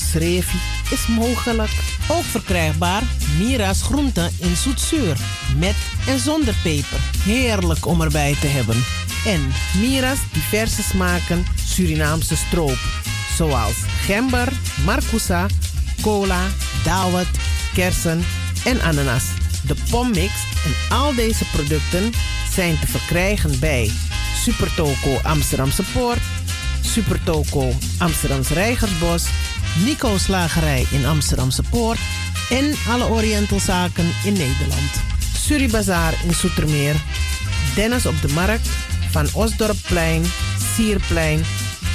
is 0.91 1.07
mogelijk. 1.07 1.71
Ook 2.09 2.25
verkrijgbaar 2.25 3.03
Mira's 3.39 3.83
groenten 3.83 4.31
in 4.41 4.57
zoetzuur, 4.57 5.17
met 5.59 5.75
en 6.07 6.19
zonder 6.19 6.55
peper. 6.63 6.99
Heerlijk 7.25 7.87
om 7.87 8.01
erbij 8.01 8.37
te 8.41 8.47
hebben. 8.47 8.85
En 9.27 9.53
Mira's 9.81 10.19
diverse 10.33 10.83
smaken 10.83 11.45
Surinaamse 11.67 12.37
stroop, 12.37 12.79
zoals 13.37 13.75
gember, 14.05 14.53
marcousa, 14.85 15.47
cola, 16.01 16.43
dawet, 16.85 17.29
kersen 17.75 18.25
en 18.65 18.81
ananas. 18.81 19.25
De 19.67 19.75
pommix 19.91 20.33
en 20.65 20.97
al 20.97 21.15
deze 21.15 21.45
producten 21.53 22.13
zijn 22.55 22.79
te 22.79 22.87
verkrijgen 22.87 23.59
bij 23.59 23.91
Supertoco 24.43 25.21
Amsterdamse 25.23 25.83
Poort, 25.83 26.23
Supertoco 26.81 27.73
Amsterdamse 27.99 28.55
Reigersbos, 28.55 29.25
Nico 29.85 30.19
Slagerij 30.19 30.87
in 30.91 31.07
Amsterdamse 31.07 31.63
Poort 31.63 31.99
en 32.51 32.75
alle 32.89 33.09
Orientalzaken 33.09 34.13
in 34.25 34.33
Nederland. 34.33 35.03
Suribazaar 35.37 36.15
in 36.25 36.35
Soetermeer, 36.35 36.97
Dennis 37.75 38.07
op 38.07 38.21
de 38.21 38.29
Markt, 38.29 38.69
Van 39.11 39.29
Osdorpplein, 39.33 40.25
Sierplein 40.75 41.45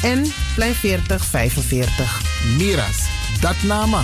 en 0.01 0.33
Plein 0.55 0.73
4045. 0.73 2.21
Miras, 2.57 2.97
dat 3.41 3.55
nama. 3.63 4.01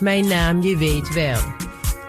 Mijn 0.00 0.28
naam, 0.28 0.62
je 0.62 0.76
weet 0.76 1.12
wel. 1.12 1.38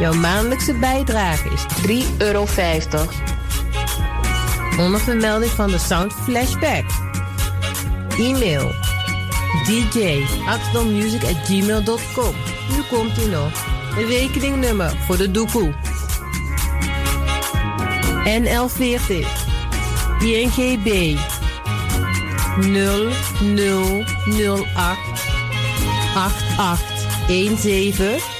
Jouw 0.00 0.12
maandelijkse 0.12 0.74
bijdrage 0.74 1.48
is 1.48 1.64
3,50 1.86 2.16
euro. 2.18 2.46
Onder 4.78 5.00
vermelding 5.00 5.50
van 5.50 5.70
de 5.70 5.78
Sound 5.78 6.12
Flashback. 6.12 6.84
E-mail 8.18 8.72
dj 9.64 10.24
at 10.46 10.60
gmail.com. 11.44 12.34
Nu 12.70 12.82
komt 12.90 13.18
u 13.18 13.26
nog. 13.30 13.52
Een 13.98 14.06
rekeningnummer 14.06 14.96
voor 15.06 15.16
de 15.16 15.30
doekoe. 15.30 15.72
NL40 18.24 19.26
INGB 20.20 21.18
0008 22.60 24.98
88 26.56 28.39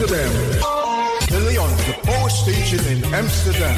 Amsterdam. 0.00 0.32
Leon, 1.44 1.70
the 1.84 1.94
power 2.04 2.30
station 2.30 2.80
in 2.88 3.04
Amsterdam. 3.12 3.76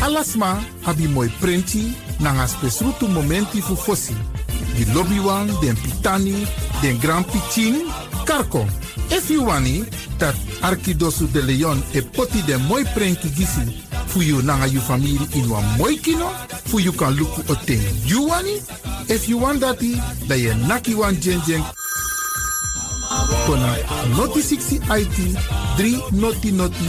Alasma 0.00 0.58
abi 0.86 1.06
mooi 1.06 1.28
printi 1.38 1.92
nanga 2.20 2.46
spesrutu 2.46 3.08
momenti 3.08 3.60
fu 3.60 3.76
fosi. 3.76 4.16
Di 4.74 4.86
lobby 4.94 5.18
wan, 5.18 5.48
den 5.60 5.76
pitani, 5.76 6.46
den 6.80 6.98
grand 6.98 7.26
pitin, 7.26 7.84
karko. 8.24 8.66
If 9.10 9.28
you 9.28 9.44
wani, 9.44 9.84
dat 10.16 10.34
Arkidosu 10.62 11.26
de 11.30 11.42
Leon 11.42 11.82
e 11.92 12.00
poti 12.00 12.40
den 12.46 12.60
mooi 12.68 12.84
printi 12.94 13.28
gisi 13.28 13.84
fu 14.06 14.22
you 14.22 14.40
nanga 14.42 14.66
you 14.66 14.80
family 14.80 15.28
in 15.34 15.50
wan 15.50 15.64
mooi 15.76 16.00
kino, 16.00 16.28
fu 16.64 16.78
you 16.78 16.92
kan 16.92 17.12
luku 17.12 17.42
o 17.50 17.54
ten 17.66 17.82
you 18.06 18.28
wani. 18.28 18.62
If 19.08 19.28
you 19.28 19.36
want 19.36 19.60
dati, 19.60 20.00
da 20.26 20.34
ye 20.36 20.54
naki 20.66 20.94
wan 20.94 21.20
jen 21.20 21.42
jen 21.44 21.62
kona 23.46 23.76
noti 24.16 24.42
60 24.42 24.80
IT 25.00 25.18
3 25.78 26.12
noti 26.12 26.52
noti 26.52 26.88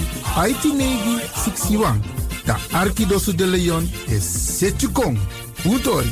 IT 0.50 0.64
negi 0.74 1.18
61. 1.36 2.00
Da 2.46 2.58
Arkidosu 2.74 3.34
de 3.34 3.46
Leon 3.46 3.90
is 4.08 4.24
Setjukong. 4.60 5.18
Utori. 5.66 6.12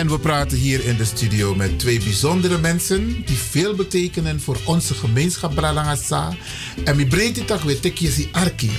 En 0.00 0.08
we 0.08 0.18
praten 0.18 0.58
hier 0.58 0.84
in 0.84 0.96
de 0.96 1.04
studio 1.04 1.54
met 1.54 1.78
twee 1.78 1.98
bijzondere 1.98 2.58
mensen 2.58 3.22
die 3.26 3.36
veel 3.36 3.74
betekenen 3.74 4.40
voor 4.40 4.58
onze 4.64 4.94
gemeenschap 4.94 5.54
Bralangasa. 5.54 6.36
En 6.84 6.96
mi 6.96 7.06
breedte 7.06 7.44
tak 7.44 7.60
weer 7.60 7.80
tekjesi 7.80 8.28
Arki. 8.32 8.70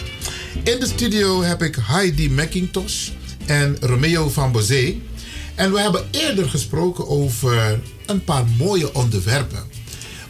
In 0.63 0.79
de 0.79 0.85
studio 0.85 1.43
heb 1.43 1.61
ik 1.61 1.77
Heidi 1.81 2.29
McIntosh 2.29 3.09
en 3.45 3.77
Romeo 3.81 4.29
van 4.29 4.51
Bozé. 4.51 4.95
En 5.55 5.71
we 5.71 5.79
hebben 5.79 6.07
eerder 6.11 6.49
gesproken 6.49 7.07
over 7.07 7.79
een 8.05 8.23
paar 8.23 8.45
mooie 8.57 8.93
onderwerpen. 8.93 9.63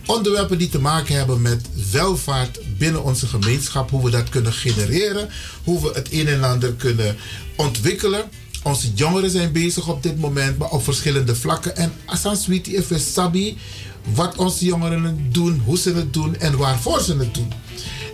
Onderwerpen 0.05 0.57
die 0.57 0.69
te 0.69 0.79
maken 0.79 1.15
hebben 1.15 1.41
met 1.41 1.67
welvaart 1.91 2.59
binnen 2.77 3.03
onze 3.03 3.27
gemeenschap. 3.27 3.89
Hoe 3.89 4.03
we 4.03 4.09
dat 4.09 4.29
kunnen 4.29 4.53
genereren. 4.53 5.29
Hoe 5.63 5.81
we 5.81 5.91
het 5.93 6.07
een 6.11 6.27
en 6.27 6.43
ander 6.43 6.73
kunnen 6.73 7.15
ontwikkelen. 7.55 8.29
Onze 8.63 8.93
jongeren 8.93 9.29
zijn 9.29 9.51
bezig 9.51 9.87
op 9.87 10.03
dit 10.03 10.19
moment, 10.19 10.57
maar 10.57 10.69
op 10.69 10.83
verschillende 10.83 11.35
vlakken. 11.35 11.75
En 11.75 11.93
Asan 12.05 12.35
Sweetie 12.35 12.77
even 12.77 12.99
sabi 12.99 13.57
wat 14.13 14.35
onze 14.35 14.65
jongeren 14.65 15.27
doen, 15.31 15.61
hoe 15.65 15.77
ze 15.77 15.93
het 15.93 16.13
doen 16.13 16.35
en 16.35 16.57
waarvoor 16.57 17.01
ze 17.01 17.17
het 17.17 17.33
doen. 17.33 17.51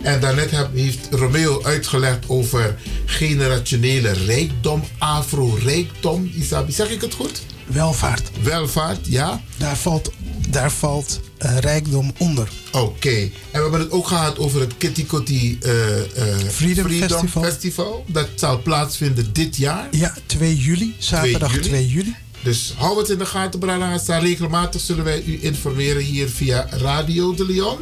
En 0.02 0.20
daarnet 0.20 0.50
heeft 0.72 1.08
Romeo 1.10 1.62
uitgelegd 1.62 2.28
over 2.28 2.76
generationele 3.04 4.12
rijkdom, 4.12 4.82
afro-rijkdom. 4.98 6.30
Isabi, 6.34 6.72
zeg 6.72 6.90
ik 6.90 7.00
het 7.00 7.14
goed? 7.14 7.42
Welvaart. 7.66 8.30
Welvaart, 8.42 9.06
ja. 9.06 9.42
Daar 9.56 9.76
valt, 9.76 10.12
daar 10.48 10.70
valt 10.70 11.20
rijkdom 11.38 12.12
onder. 12.18 12.48
Oké. 12.72 13.08
En 13.10 13.30
we 13.50 13.60
hebben 13.60 13.80
het 13.80 13.90
ook 13.90 14.06
gehad 14.06 14.38
over 14.38 14.60
het 14.60 14.76
Kitty 14.76 15.04
Kotti 15.06 15.58
eh, 15.62 15.98
eh, 15.98 16.48
Freedom 16.50 16.88
Festival. 16.88 17.42
Festival. 17.42 18.04
Dat 18.06 18.28
zal 18.34 18.62
plaatsvinden 18.62 19.32
dit 19.32 19.56
jaar. 19.56 19.88
Ja, 19.90 20.14
2 20.26 20.56
juli, 20.56 20.94
zaterdag 20.98 21.50
2 21.50 21.60
2 21.60 21.88
juli. 21.88 22.14
Dus 22.42 22.74
hou 22.76 22.98
het 22.98 23.08
in 23.08 23.18
de 23.18 23.26
gaten, 23.26 23.60
Bralangasa. 23.60 24.18
Regelmatig 24.18 24.80
zullen 24.80 25.04
wij 25.04 25.22
u 25.26 25.42
informeren 25.42 26.02
hier 26.02 26.28
via 26.28 26.66
Radio 26.70 27.34
de 27.34 27.46
Leon. 27.46 27.78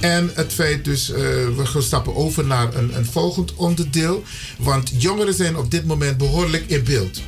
En 0.00 0.30
het 0.34 0.52
feit 0.52 0.84
dus, 0.84 1.10
eh, 1.10 1.18
we 1.56 1.66
gaan 1.66 1.82
stappen 1.82 2.14
over 2.14 2.44
naar 2.44 2.74
een, 2.74 2.96
een 2.96 3.06
volgend 3.06 3.54
onderdeel. 3.54 4.22
Want 4.58 4.92
jongeren 4.96 5.34
zijn 5.34 5.56
op 5.56 5.70
dit 5.70 5.86
moment 5.86 6.18
behoorlijk 6.18 6.64
in 6.66 6.84
beeld. 6.84 7.20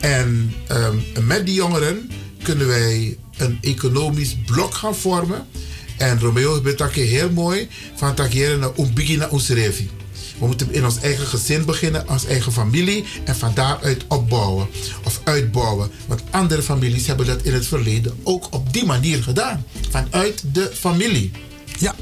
En 0.00 0.54
ehm, 0.66 0.96
met 1.26 1.46
die 1.46 1.54
jongeren 1.54 2.10
kunnen 2.42 2.66
wij 2.66 3.18
een 3.36 3.58
economisch 3.60 4.36
blok 4.46 4.74
gaan 4.74 4.96
vormen. 4.96 5.46
En 5.98 6.20
Romeo 6.20 6.62
heeft 6.62 6.94
heel 6.94 7.30
mooi 7.30 7.68
van 7.96 8.14
takeren 8.14 8.58
naar 8.58 8.70
umbigina 8.78 9.28
usrevi. 9.32 9.88
We 10.38 10.46
moeten 10.46 10.72
in 10.72 10.84
ons 10.84 11.00
eigen 11.00 11.26
gezin 11.26 11.64
beginnen, 11.64 12.08
ons 12.08 12.26
eigen 12.26 12.52
familie 12.52 13.04
en 13.24 13.36
van 13.36 13.52
daaruit 13.54 14.04
opbouwen 14.08 14.66
of 15.04 15.20
uitbouwen. 15.24 15.90
Want 16.06 16.20
andere 16.30 16.62
families 16.62 17.06
hebben 17.06 17.26
dat 17.26 17.42
in 17.42 17.52
het 17.52 17.66
verleden 17.66 18.18
ook 18.22 18.46
op 18.50 18.72
die 18.72 18.84
manier 18.84 19.22
gedaan. 19.22 19.64
Vanuit 19.90 20.42
de 20.52 20.70
familie. 20.74 21.30
Ja, 21.78 21.94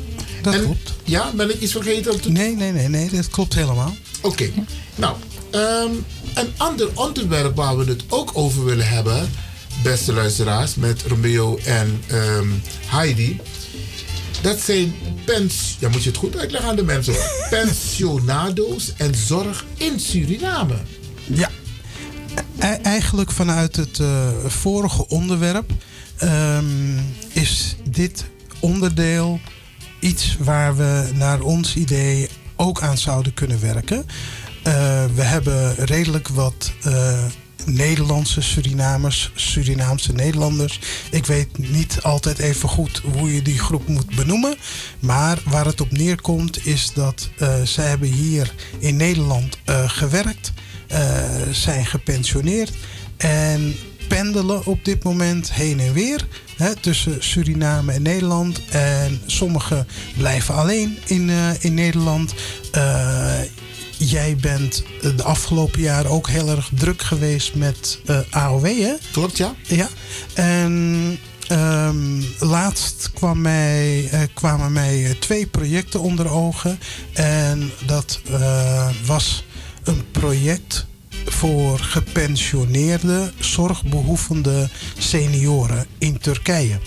dat 0.43 0.55
en, 0.55 0.62
klopt. 0.62 0.93
Ja, 1.05 1.31
ben 1.35 1.51
ik 1.51 1.61
iets 1.61 1.73
vergeten? 1.73 2.12
Om 2.12 2.20
te... 2.20 2.31
Nee, 2.31 2.57
nee, 2.57 2.73
nee, 2.73 2.89
nee, 2.89 3.11
dat 3.11 3.28
klopt 3.28 3.55
helemaal. 3.55 3.97
Oké, 4.20 4.51
nou, 4.94 5.16
ehm, 5.51 5.90
een 6.35 6.52
ander 6.57 6.89
onderwerp 6.94 7.57
waar 7.57 7.77
we 7.77 7.85
het 7.85 8.02
ook 8.09 8.31
over 8.32 8.65
willen 8.65 8.89
hebben, 8.89 9.31
beste 9.82 10.12
luisteraars, 10.12 10.74
met 10.74 11.02
Romeo 11.02 11.59
en 11.65 12.02
ehm, 12.07 12.48
Heidi. 12.86 13.40
Dat 14.43 14.61
zijn 14.61 14.94
pens, 15.24 15.77
ja, 15.78 15.89
moet 15.89 16.02
je 16.02 16.09
het 16.09 16.19
goed 16.19 16.36
uitleggen 16.36 16.70
aan 16.70 16.77
de 16.77 16.82
mensen, 16.82 17.15
pensionado's 17.51 18.93
en 18.97 19.15
zorg 19.15 19.65
in 19.77 20.01
Suriname. 20.01 20.77
Ja, 21.27 21.51
E- 22.61 22.78
eigenlijk 22.82 23.31
vanuit 23.31 23.77
het 23.77 23.98
eh, 23.98 24.28
vorige 24.47 25.09
onderwerp 25.09 25.70
ehm, 26.16 26.98
is 27.32 27.77
dit 27.90 28.24
onderdeel 28.59 29.40
iets 30.01 30.36
waar 30.39 30.77
we 30.77 31.11
naar 31.15 31.40
ons 31.40 31.74
idee 31.74 32.28
ook 32.57 32.82
aan 32.82 32.98
zouden 32.98 33.35
kunnen 33.35 33.61
werken. 33.61 34.07
Eh, 34.62 35.05
we 35.15 35.23
hebben 35.23 35.74
redelijk 35.74 36.28
wat 36.28 36.73
eh, 36.82 37.24
Nederlandse 37.66 38.41
Surinamers, 38.41 39.31
Surinaamse 39.35 40.12
Nederlanders. 40.12 40.81
Ik 41.11 41.27
weet 41.27 41.59
niet 41.59 42.03
altijd 42.03 42.39
even 42.39 42.69
goed 42.69 43.03
hoe 43.12 43.35
je 43.35 43.43
die 43.43 43.59
groep 43.59 43.89
moet 43.89 44.15
benoemen. 44.15 44.57
Maar 45.01 45.39
waar 45.45 45.65
het 45.65 45.81
op 45.81 45.91
neerkomt 45.91 46.66
is 46.66 46.93
dat 46.95 47.28
eh, 47.39 47.62
zij 47.62 47.89
hebben 47.89 48.09
hier 48.09 48.55
in 48.78 48.97
Nederland 48.97 49.59
eh, 49.65 49.89
gewerkt, 49.89 50.53
eh, 50.87 51.01
zijn 51.51 51.87
gepensioneerd 51.87 52.73
en 53.16 53.74
pendelen 54.09 54.66
op 54.66 54.85
dit 54.85 55.03
moment 55.03 55.53
heen 55.53 55.81
en 55.81 55.93
weer 55.93 56.27
hè, 56.57 56.77
tussen 56.77 57.16
Suriname 57.23 57.93
en 57.93 58.03
Nederland. 58.03 58.61
En 58.70 59.20
sommigen 59.27 59.87
blijven 60.16 60.55
alleen 60.55 60.99
in, 61.07 61.31
in 61.61 61.74
Nederland. 61.74 62.35
Eh, 64.01 64.10
jij 64.10 64.36
bent 64.36 64.82
de 65.01 65.22
afgelopen 65.22 65.81
jaren 65.81 66.10
ook 66.10 66.28
heel 66.28 66.48
erg 66.48 66.70
druk 66.74 67.02
geweest 67.02 67.55
met 67.55 68.01
eh, 68.06 68.18
AOW, 68.31 68.64
hè? 68.64 68.94
Klopt, 69.12 69.36
ja. 69.36 69.55
Ja. 69.66 69.89
En 70.35 71.18
ehm, 71.48 72.22
laatst 72.39 73.10
kwam 73.14 73.40
mij, 73.40 74.09
eh, 74.10 74.20
kwamen 74.35 74.72
mij 74.72 75.05
eh, 75.05 75.10
twee 75.10 75.47
projecten 75.47 76.01
onder 76.01 76.31
ogen. 76.31 76.78
En 77.12 77.70
dat 77.86 78.20
eh, 78.31 78.89
was 79.06 79.44
een 79.85 80.10
project 80.10 80.86
voor 81.27 81.78
gepensioneerde, 81.78 83.32
zorgbehoevende 83.39 84.68
senioren 84.98 85.86
in 85.98 86.18
Turkije. 86.18 86.78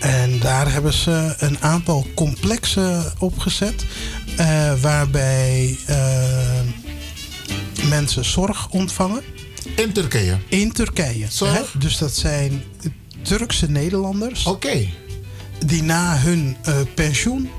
En 0.00 0.38
daar 0.38 0.72
hebben 0.72 0.92
ze 0.92 1.34
een 1.38 1.58
aantal 1.60 2.06
complexen 2.14 3.12
opgezet. 3.18 3.84
eh, 4.36 4.72
waarbij 4.80 5.78
eh, 5.86 6.60
mensen 7.88 8.24
zorg 8.24 8.68
ontvangen. 8.70 9.22
In 9.76 9.92
Turkije? 9.92 10.38
In 10.48 10.72
Turkije. 10.72 11.26
Hè? 11.44 11.60
Dus 11.78 11.98
dat 11.98 12.14
zijn 12.14 12.62
Turkse 13.22 13.70
Nederlanders. 13.70 14.44
Oké. 14.46 14.88
Die 15.66 15.82
na 15.82 16.16
hun 16.18 16.56
eh, 16.62 16.74
pensioen 16.94 17.50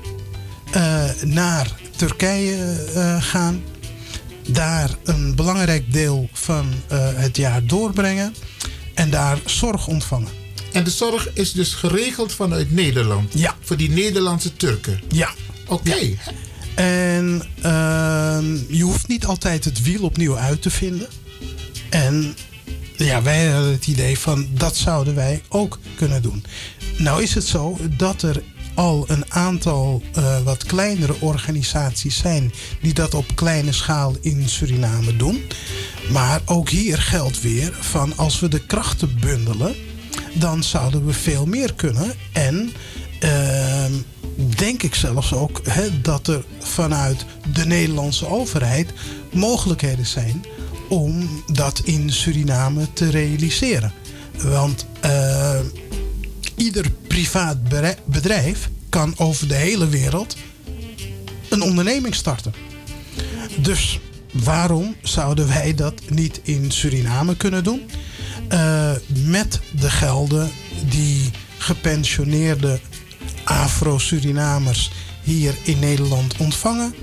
naar 1.24 1.70
Turkije 1.96 2.86
gaan. 3.20 3.62
Daar 4.48 4.90
een 5.04 5.34
belangrijk 5.34 5.92
deel 5.92 6.28
van 6.32 6.66
het 7.14 7.36
jaar 7.36 7.64
doorbrengen. 7.66 8.34
En 8.94 9.10
daar 9.10 9.38
zorg 9.44 9.86
ontvangen. 9.86 10.39
En 10.72 10.84
de 10.84 10.90
zorg 10.90 11.28
is 11.34 11.52
dus 11.52 11.74
geregeld 11.74 12.32
vanuit 12.32 12.70
Nederland? 12.70 13.38
Ja. 13.38 13.56
Voor 13.60 13.76
die 13.76 13.90
Nederlandse 13.90 14.56
Turken? 14.56 15.00
Ja. 15.08 15.34
Oké. 15.66 16.16
En 16.74 17.42
ehm, 17.62 18.54
je 18.68 18.82
hoeft 18.82 19.08
niet 19.08 19.24
altijd 19.24 19.64
het 19.64 19.82
wiel 19.82 20.02
opnieuw 20.02 20.36
uit 20.36 20.62
te 20.62 20.70
vinden. 20.70 21.08
En 21.90 22.34
ja, 22.96 23.22
wij 23.22 23.46
hadden 23.46 23.72
het 23.72 23.86
idee 23.86 24.18
van 24.18 24.48
dat 24.52 24.76
zouden 24.76 25.14
wij 25.14 25.42
ook 25.48 25.78
kunnen 25.96 26.22
doen. 26.22 26.44
Nou 26.96 27.22
is 27.22 27.34
het 27.34 27.44
zo 27.44 27.78
dat 27.96 28.22
er 28.22 28.42
al 28.74 29.04
een 29.08 29.32
aantal 29.32 30.02
eh, 30.14 30.40
wat 30.42 30.64
kleinere 30.64 31.14
organisaties 31.18 32.16
zijn 32.16 32.52
die 32.80 32.94
dat 32.94 33.14
op 33.14 33.26
kleine 33.34 33.72
schaal 33.72 34.14
in 34.20 34.48
Suriname 34.48 35.16
doen. 35.16 35.42
Maar 36.10 36.40
ook 36.44 36.68
hier 36.68 36.98
geldt 36.98 37.40
weer 37.40 37.72
van 37.80 38.16
als 38.16 38.40
we 38.40 38.48
de 38.48 38.66
krachten 38.66 39.18
bundelen, 39.20 39.74
dan 40.34 40.62
zouden 40.62 41.06
we 41.06 41.12
veel 41.12 41.46
meer 41.46 41.74
kunnen. 41.74 42.12
En 42.32 42.72
ehm, 43.20 43.92
denk 44.56 44.82
ik 44.82 44.94
zelfs 44.94 45.32
ook 45.32 45.60
hè, 45.64 46.00
dat 46.00 46.28
er 46.28 46.44
vanuit 46.58 47.24
de 47.52 47.66
Nederlandse 47.66 48.26
overheid 48.26 48.92
mogelijkheden 49.32 50.06
zijn 50.06 50.44
om 50.88 51.42
dat 51.52 51.80
in 51.84 52.12
Suriname 52.12 52.92
te 52.92 53.10
realiseren. 53.10 53.92
Want 54.42 54.86
eh, 55.00 55.60
ieder 56.56 56.90
privaat 57.06 57.58
bedrijf 58.04 58.70
kan 58.88 59.14
over 59.16 59.48
de 59.48 59.54
hele 59.54 59.88
wereld 59.88 60.36
een 61.48 61.62
onderneming 61.62 62.14
starten. 62.14 62.54
Dus 63.56 64.00
waarom 64.32 64.96
zouden 65.02 65.48
wij 65.48 65.74
dat 65.74 65.94
niet 66.08 66.40
in 66.42 66.70
Suriname 66.70 67.36
kunnen 67.36 67.64
doen? 67.64 67.90
Eh, 68.50 68.92
met 69.24 69.60
de 69.80 69.90
gelden 69.90 70.50
die 70.88 71.30
gepensioneerde 71.58 72.80
Afro-Surinamers 73.44 74.90
hier 75.22 75.54
in 75.62 75.78
Nederland 75.78 76.36
ontvangen. 76.36 76.94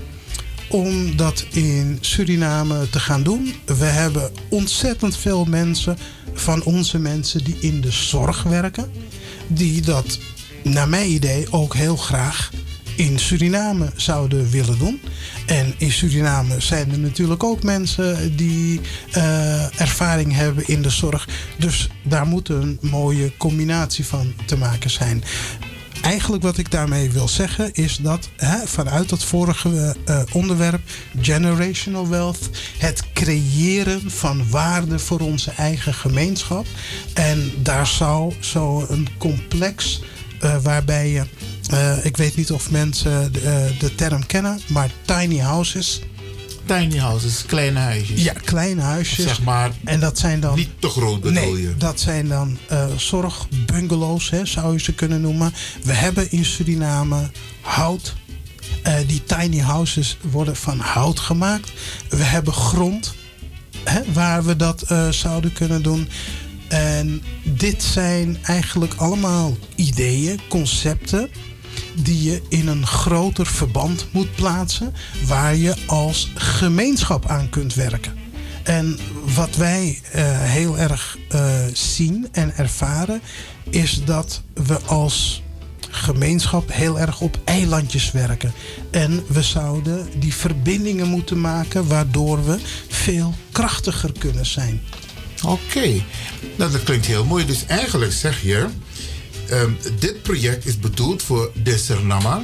Om 0.68 1.16
dat 1.16 1.46
in 1.50 1.98
Suriname 2.00 2.90
te 2.90 3.00
gaan 3.00 3.22
doen. 3.22 3.54
We 3.64 3.84
hebben 3.84 4.30
ontzettend 4.50 5.16
veel 5.16 5.44
mensen 5.44 5.98
van 6.32 6.62
onze 6.62 6.98
mensen 6.98 7.44
die 7.44 7.56
in 7.60 7.80
de 7.80 7.90
zorg 7.90 8.42
werken. 8.42 8.90
Die 9.46 9.80
dat, 9.80 10.18
naar 10.64 10.88
mijn 10.88 11.10
idee, 11.10 11.52
ook 11.52 11.74
heel 11.74 11.96
graag 11.96 12.50
in 12.98 13.18
Suriname 13.18 13.90
zouden 13.96 14.50
willen 14.50 14.78
doen. 14.78 15.00
En 15.46 15.74
in 15.76 15.92
Suriname 15.92 16.60
zijn 16.60 16.90
er 16.90 16.98
natuurlijk 16.98 17.44
ook 17.44 17.62
mensen 17.62 18.36
die 18.36 18.80
eh, 19.10 19.80
ervaring 19.80 20.34
hebben 20.34 20.68
in 20.68 20.82
de 20.82 20.90
zorg. 20.90 21.28
Dus 21.58 21.88
daar 22.02 22.26
moet 22.26 22.48
een 22.48 22.78
mooie 22.80 23.36
combinatie 23.36 24.04
van 24.04 24.32
te 24.46 24.56
maken 24.56 24.90
zijn. 24.90 25.22
Eigenlijk 26.02 26.42
wat 26.42 26.58
ik 26.58 26.70
daarmee 26.70 27.10
wil 27.10 27.28
zeggen 27.28 27.74
is 27.74 27.96
dat 27.96 28.28
hè, 28.36 28.66
vanuit 28.66 29.08
dat 29.08 29.24
vorige 29.24 29.96
eh, 30.04 30.22
onderwerp, 30.32 30.80
generational 31.20 32.08
wealth, 32.08 32.50
het 32.78 33.02
creëren 33.12 34.10
van 34.10 34.50
waarde 34.50 34.98
voor 34.98 35.20
onze 35.20 35.50
eigen 35.50 35.94
gemeenschap. 35.94 36.66
En 37.14 37.52
daar 37.62 37.86
zou 37.86 38.34
zo 38.40 38.86
een 38.88 39.08
complex 39.18 40.00
waarbij 40.62 41.10
je, 41.10 41.24
eh, 41.70 42.04
ik 42.04 42.16
weet 42.16 42.36
niet 42.36 42.52
of 42.52 42.70
mensen 42.70 43.32
de, 43.32 43.40
eh, 43.40 43.78
de 43.78 43.94
term 43.94 44.26
kennen, 44.26 44.60
maar 44.68 44.90
tiny 45.04 45.38
houses. 45.38 46.00
Tiny 46.64 46.98
houses, 46.98 47.44
kleine 47.46 47.78
huisjes. 47.78 48.22
Ja, 48.22 48.32
kleine 48.32 48.80
huisjes. 48.80 49.24
Zeg 49.24 49.42
maar. 49.42 49.70
En 49.84 50.00
dat 50.00 50.18
zijn 50.18 50.40
dan. 50.40 50.56
Niet 50.56 50.70
te 50.78 50.88
groot 50.88 51.20
bedoel 51.20 51.52
nee, 51.52 51.62
je? 51.62 51.74
dat 51.76 52.00
zijn 52.00 52.28
dan 52.28 52.58
eh, 52.68 52.86
zorgbungalows, 52.96 54.30
hè, 54.30 54.46
zou 54.46 54.72
je 54.72 54.80
ze 54.80 54.94
kunnen 54.94 55.20
noemen. 55.20 55.52
We 55.82 55.92
hebben 55.92 56.30
in 56.30 56.44
Suriname 56.44 57.30
hout. 57.60 58.14
Eh, 58.82 58.94
die 59.06 59.24
tiny 59.24 59.58
houses 59.58 60.16
worden 60.30 60.56
van 60.56 60.78
hout 60.78 61.18
gemaakt. 61.18 61.72
We 62.08 62.22
hebben 62.22 62.52
grond 62.52 63.14
hè, 63.84 64.00
waar 64.12 64.44
we 64.44 64.56
dat 64.56 64.82
eh, 64.82 65.08
zouden 65.08 65.52
kunnen 65.52 65.82
doen. 65.82 66.08
En 66.68 67.22
dit 67.44 67.82
zijn 67.82 68.38
eigenlijk 68.42 68.94
allemaal 68.94 69.56
ideeën, 69.74 70.40
concepten 70.48 71.30
die 71.94 72.22
je 72.22 72.42
in 72.48 72.68
een 72.68 72.86
groter 72.86 73.46
verband 73.46 74.06
moet 74.12 74.34
plaatsen, 74.34 74.94
waar 75.26 75.56
je 75.56 75.74
als 75.86 76.32
gemeenschap 76.34 77.26
aan 77.26 77.48
kunt 77.50 77.74
werken. 77.74 78.16
En 78.62 78.98
wat 79.34 79.56
wij 79.56 80.00
eh, 80.12 80.42
heel 80.42 80.78
erg 80.78 81.18
eh, 81.28 81.56
zien 81.72 82.28
en 82.32 82.56
ervaren, 82.56 83.20
is 83.70 84.04
dat 84.04 84.42
we 84.54 84.78
als 84.80 85.42
gemeenschap 85.90 86.72
heel 86.72 86.98
erg 86.98 87.20
op 87.20 87.38
eilandjes 87.44 88.10
werken. 88.12 88.52
En 88.90 89.24
we 89.28 89.42
zouden 89.42 90.08
die 90.20 90.34
verbindingen 90.34 91.08
moeten 91.08 91.40
maken 91.40 91.86
waardoor 91.86 92.44
we 92.44 92.58
veel 92.88 93.34
krachtiger 93.52 94.12
kunnen 94.18 94.46
zijn. 94.46 94.80
Oké, 95.44 96.02
nou, 96.56 96.70
dat 96.70 96.82
klinkt 96.82 97.06
heel 97.06 97.24
mooi. 97.24 97.46
Dus 97.46 97.66
eigenlijk 97.66 98.12
zeg 98.12 98.42
je, 98.42 98.66
ehm, 99.48 99.70
dit 99.98 100.22
project 100.22 100.66
is 100.66 100.78
bedoeld 100.78 101.22
voor 101.22 101.50
de 101.62 101.78
Suriname 101.78 102.42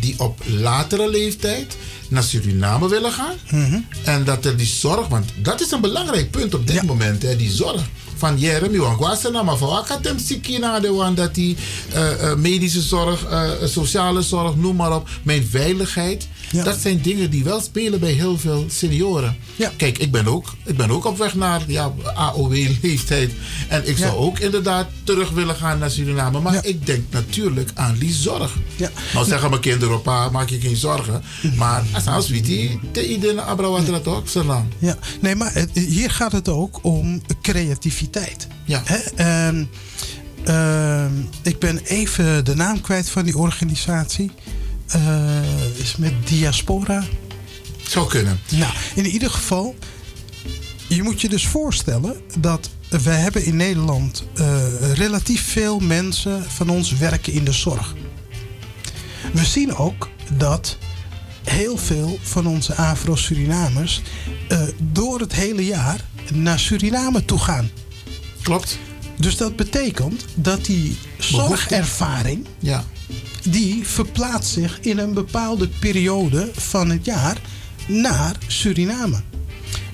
die 0.00 0.14
op 0.18 0.40
latere 0.46 1.10
leeftijd 1.10 1.76
naar 2.08 2.22
Suriname 2.22 2.88
willen 2.88 3.12
gaan. 3.12 3.34
En 4.04 4.24
dat 4.24 4.44
er 4.44 4.56
die 4.56 4.66
zorg, 4.66 5.08
want 5.08 5.24
dat 5.36 5.60
is 5.60 5.70
een 5.70 5.80
belangrijk 5.80 6.30
punt 6.30 6.54
op 6.54 6.66
dit 6.66 6.82
moment, 6.82 7.22
hè, 7.22 7.36
die 7.36 7.50
zorg. 7.50 7.82
Van 8.16 8.38
Jeremy, 8.38 8.78
want 8.78 8.98
was 8.98 9.24
er 9.24 9.32
nou 9.32 9.44
maar 9.44 9.56
van 9.56 9.84
de 10.82 10.92
want 10.92 11.16
dat 11.16 11.34
die 11.34 11.56
eh, 11.92 12.30
eh, 12.30 12.38
medische 12.38 12.80
zorg, 12.80 13.24
eh, 13.24 13.50
sociale 13.64 14.22
zorg, 14.22 14.56
noem 14.56 14.76
maar 14.76 14.94
op, 14.94 15.08
mijn 15.22 15.46
veiligheid. 15.46 16.28
Dat 16.62 16.78
zijn 16.78 17.00
dingen 17.02 17.30
die 17.30 17.44
wel 17.44 17.60
spelen 17.60 18.00
bij 18.00 18.12
heel 18.12 18.38
veel 18.38 18.66
senioren. 18.68 19.36
Kijk, 19.76 19.98
ik 19.98 20.10
ben, 20.10 20.26
ook, 20.26 20.54
ik 20.64 20.76
ben 20.76 20.90
ook 20.90 21.04
op 21.04 21.18
weg 21.18 21.34
naar 21.34 21.62
ja, 21.66 21.92
AOW-leeftijd. 22.14 23.30
En 23.68 23.88
ik 23.88 23.96
zou 23.96 24.16
ook 24.16 24.38
inderdaad 24.38 24.86
terug 25.04 25.30
willen 25.30 25.54
gaan 25.54 25.78
naar 25.78 25.90
Suriname. 25.90 26.40
Maar 26.40 26.66
ik 26.66 26.86
denk 26.86 27.04
natuurlijk 27.10 27.70
aan 27.74 27.96
die 27.98 28.12
zorg. 28.12 28.56
Nou 29.12 29.26
zeggen 29.26 29.50
mijn 29.50 29.62
kinderen, 29.62 30.02
pa, 30.02 30.28
maak 30.28 30.48
je 30.48 30.60
geen 30.60 30.76
zorgen. 30.76 31.22
Maar 31.56 31.82
als 32.06 32.28
we 32.28 32.40
die, 32.40 32.80
te 32.90 33.08
iedereen 33.08 33.40
abrawatra 33.40 34.00
toch, 34.00 34.28
zolang. 34.28 34.64
Ja, 34.78 34.96
nee, 35.20 35.34
maar 35.34 35.66
hier 35.72 36.10
gaat 36.10 36.32
het 36.32 36.48
ook 36.48 36.78
om 36.82 37.22
creativiteit. 37.42 38.46
Ja. 38.64 38.82
Hè? 38.84 38.96
ehm, 39.16 39.64
ehm, 40.44 41.12
ik 41.42 41.58
ben 41.58 41.78
even 41.78 42.44
de 42.44 42.54
naam 42.54 42.80
kwijt 42.80 43.10
van 43.10 43.24
die 43.24 43.38
organisatie. 43.38 44.30
Eh, 44.86 45.78
is 45.78 45.96
met 45.96 46.12
Diaspora. 46.24 47.04
Zou 47.82 48.08
kunnen. 48.08 48.40
Nou, 48.50 48.72
in 48.94 49.06
ieder 49.06 49.30
geval, 49.30 49.74
je 50.88 51.02
moet 51.02 51.20
je 51.20 51.28
dus 51.28 51.46
voorstellen 51.46 52.16
dat 52.38 52.70
we 52.88 53.10
hebben 53.10 53.44
in 53.44 53.56
Nederland 53.56 54.24
eh, 54.34 54.92
relatief 54.92 55.52
veel 55.52 55.78
mensen 55.78 56.50
van 56.50 56.68
ons 56.68 56.92
werken 56.92 57.32
in 57.32 57.44
de 57.44 57.52
zorg. 57.52 57.94
We 59.32 59.44
zien 59.44 59.76
ook 59.76 60.08
dat 60.32 60.76
heel 61.44 61.76
veel 61.76 62.18
van 62.22 62.46
onze 62.46 62.74
Afro-Surinamers 62.74 64.02
eh, 64.48 64.62
door 64.78 65.20
het 65.20 65.32
hele 65.32 65.64
jaar 65.64 66.04
naar 66.32 66.58
Suriname 66.58 67.24
toe 67.24 67.38
gaan. 67.38 67.70
Klopt. 68.42 68.78
Dus 69.18 69.36
dat 69.36 69.56
betekent 69.56 70.24
dat 70.34 70.64
die 70.64 70.96
zorgervaring, 71.18 72.46
ja. 72.58 72.84
Die 73.44 73.86
verplaatst 73.86 74.52
zich 74.52 74.80
in 74.80 74.98
een 74.98 75.14
bepaalde 75.14 75.68
periode 75.68 76.50
van 76.54 76.90
het 76.90 77.04
jaar 77.04 77.40
naar 77.86 78.36
Suriname. 78.46 79.22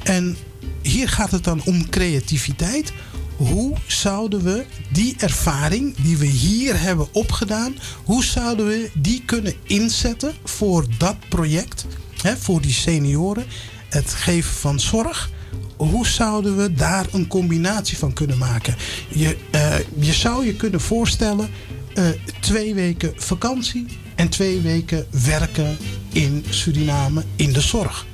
En 0.03 0.37
hier 0.83 1.09
gaat 1.09 1.31
het 1.31 1.45
dan 1.45 1.63
om 1.65 1.89
creativiteit. 1.89 2.93
Hoe 3.37 3.77
zouden 3.87 4.43
we 4.43 4.65
die 4.93 5.15
ervaring 5.19 5.95
die 5.97 6.17
we 6.17 6.27
hier 6.27 6.81
hebben 6.81 7.09
opgedaan, 7.13 7.75
hoe 8.05 8.25
zouden 8.25 8.67
we 8.67 8.91
die 8.95 9.23
kunnen 9.25 9.55
inzetten 9.63 10.35
voor 10.45 10.85
dat 10.99 11.17
project, 11.29 11.87
hè, 12.23 12.37
voor 12.37 12.61
die 12.61 12.73
senioren, 12.73 13.45
het 13.89 14.11
geven 14.11 14.53
van 14.53 14.81
zorg? 14.81 15.31
Hoe 15.77 16.07
zouden 16.07 16.57
we 16.57 16.73
daar 16.73 17.07
een 17.13 17.27
combinatie 17.27 17.99
van 17.99 18.13
kunnen 18.13 18.39
maken? 18.39 18.77
Je, 19.09 19.37
eh, 19.51 19.75
je 19.99 20.13
zou 20.13 20.47
je 20.47 20.55
kunnen 20.55 20.81
voorstellen, 20.81 21.51
eh, 21.95 22.09
twee 22.41 22.75
weken 22.75 23.13
vakantie 23.17 23.87
en 24.15 24.29
twee 24.29 24.61
weken 24.61 25.07
werken 25.25 25.77
in 26.13 26.45
Suriname 26.51 27.25
in 27.37 27.53
de 27.53 27.61
zorg. 27.61 28.07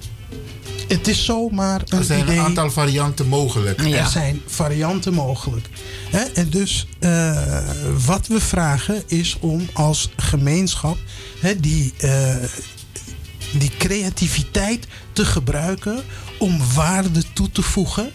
het 0.89 1.09
is 1.09 1.25
zomaar 1.25 1.83
een 1.89 1.99
Er 1.99 2.05
zijn 2.05 2.23
idee. 2.23 2.37
een 2.39 2.45
aantal 2.45 2.71
varianten 2.71 3.29
mogelijk. 3.29 3.81
Er 3.81 4.07
zijn 4.07 4.41
varianten 4.47 5.15
mogelijk. 5.15 5.69
Hè? 6.11 6.21
En 6.21 6.51
dus 6.51 6.87
eh, 6.99 7.59
wat 8.07 8.27
we 8.27 8.41
vragen 8.41 9.03
is 9.07 9.37
om 9.41 9.69
als 9.73 10.11
gemeenschap 10.17 10.97
hè, 11.41 11.61
die, 11.61 11.93
eh, 11.99 12.37
die 13.59 13.71
creativiteit 13.79 14.87
te 15.13 15.25
gebruiken 15.25 16.03
om 16.39 16.61
waarde 16.75 17.23
toe 17.33 17.51
te 17.51 17.63
voegen 17.63 18.11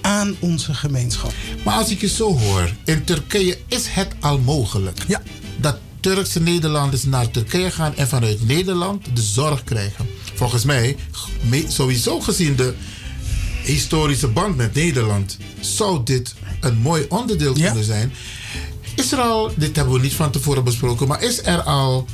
aan 0.00 0.36
onze 0.38 0.74
gemeenschap. 0.74 1.32
Maar 1.64 1.74
als 1.74 1.90
ik 1.90 2.00
je 2.00 2.08
zo 2.08 2.38
hoor, 2.38 2.70
in 2.84 3.04
Turkije 3.04 3.58
is 3.68 3.86
het 3.88 4.08
al 4.20 4.38
mogelijk. 4.38 4.98
Ja. 5.06 5.22
Dat 5.60 5.78
Turkse 6.00 6.40
Nederlanders 6.40 7.04
naar 7.04 7.30
Turkije 7.30 7.70
gaan 7.70 7.96
en 7.96 8.08
vanuit 8.08 8.46
Nederland 8.46 9.04
de 9.14 9.22
zorg 9.22 9.64
krijgen. 9.64 10.08
Volgens 10.34 10.64
mij, 10.64 10.96
sowieso 11.68 12.20
gezien 12.20 12.56
de 12.56 12.74
historische 13.62 14.28
band 14.28 14.56
met 14.56 14.74
Nederland, 14.74 15.36
zou 15.60 16.00
dit 16.04 16.34
een 16.60 16.76
mooi 16.76 17.06
onderdeel 17.08 17.52
kunnen 17.52 17.84
zijn. 17.84 18.12
Is 18.96 19.12
er 19.12 19.18
al, 19.18 19.52
dit 19.56 19.76
hebben 19.76 19.94
we 19.94 20.00
niet 20.00 20.14
van 20.14 20.30
tevoren 20.30 20.64
besproken, 20.64 21.08
maar 21.08 21.22
is 21.22 21.42
er 21.44 21.62
al 21.62 22.06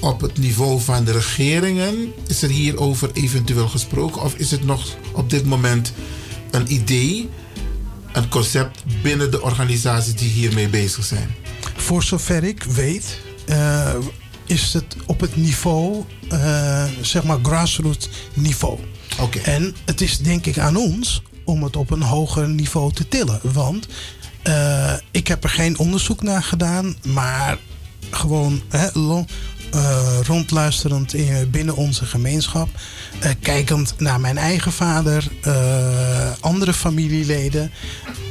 op 0.00 0.20
het 0.20 0.38
niveau 0.38 0.80
van 0.80 1.04
de 1.04 1.12
regeringen, 1.12 2.12
is 2.26 2.42
er 2.42 2.48
hierover 2.48 3.10
eventueel 3.12 3.68
gesproken? 3.68 4.22
Of 4.22 4.34
is 4.34 4.50
het 4.50 4.64
nog 4.64 4.86
op 5.12 5.30
dit 5.30 5.44
moment 5.44 5.92
een 6.50 6.72
idee, 6.72 7.28
een 8.12 8.28
concept 8.28 8.82
binnen 9.02 9.30
de 9.30 9.42
organisaties 9.42 10.14
die 10.14 10.30
hiermee 10.30 10.68
bezig 10.68 11.04
zijn? 11.04 11.34
Voor 11.76 12.02
zover 12.02 12.44
ik 12.44 12.62
weet, 12.62 13.18
eh, 13.46 13.94
is 14.46 14.72
het 14.72 14.96
op 15.06 15.20
het 15.20 15.36
niveau, 15.36 16.04
eh, 16.28 16.84
zeg 17.00 17.24
maar 17.24 17.38
grassroots 17.42 18.08
niveau. 18.34 18.78
Oké. 19.20 19.38
En 19.38 19.74
het 19.84 20.00
is 20.00 20.18
denk 20.18 20.46
ik 20.46 20.58
aan 20.58 20.76
ons 20.76 21.22
om 21.44 21.62
het 21.62 21.76
op 21.76 21.90
een 21.90 22.02
hoger 22.02 22.48
niveau 22.48 22.92
te 22.92 23.08
tillen. 23.08 23.40
Want 23.42 23.88
eh, 24.42 24.92
ik 25.10 25.28
heb 25.28 25.44
er 25.44 25.50
geen 25.50 25.78
onderzoek 25.78 26.22
naar 26.22 26.42
gedaan, 26.42 26.96
maar 27.06 27.58
gewoon 28.10 28.62
hè, 28.68 28.88
eh, 29.72 30.18
rondluisterend 30.22 31.14
in, 31.14 31.50
binnen 31.50 31.76
onze 31.76 32.04
gemeenschap. 32.04 32.68
eh, 33.20 33.30
kijkend 33.40 33.94
naar 33.98 34.20
mijn 34.20 34.38
eigen 34.38 34.72
vader, 34.72 35.28
eh, 35.42 36.30
andere 36.40 36.72
familieleden. 36.72 37.70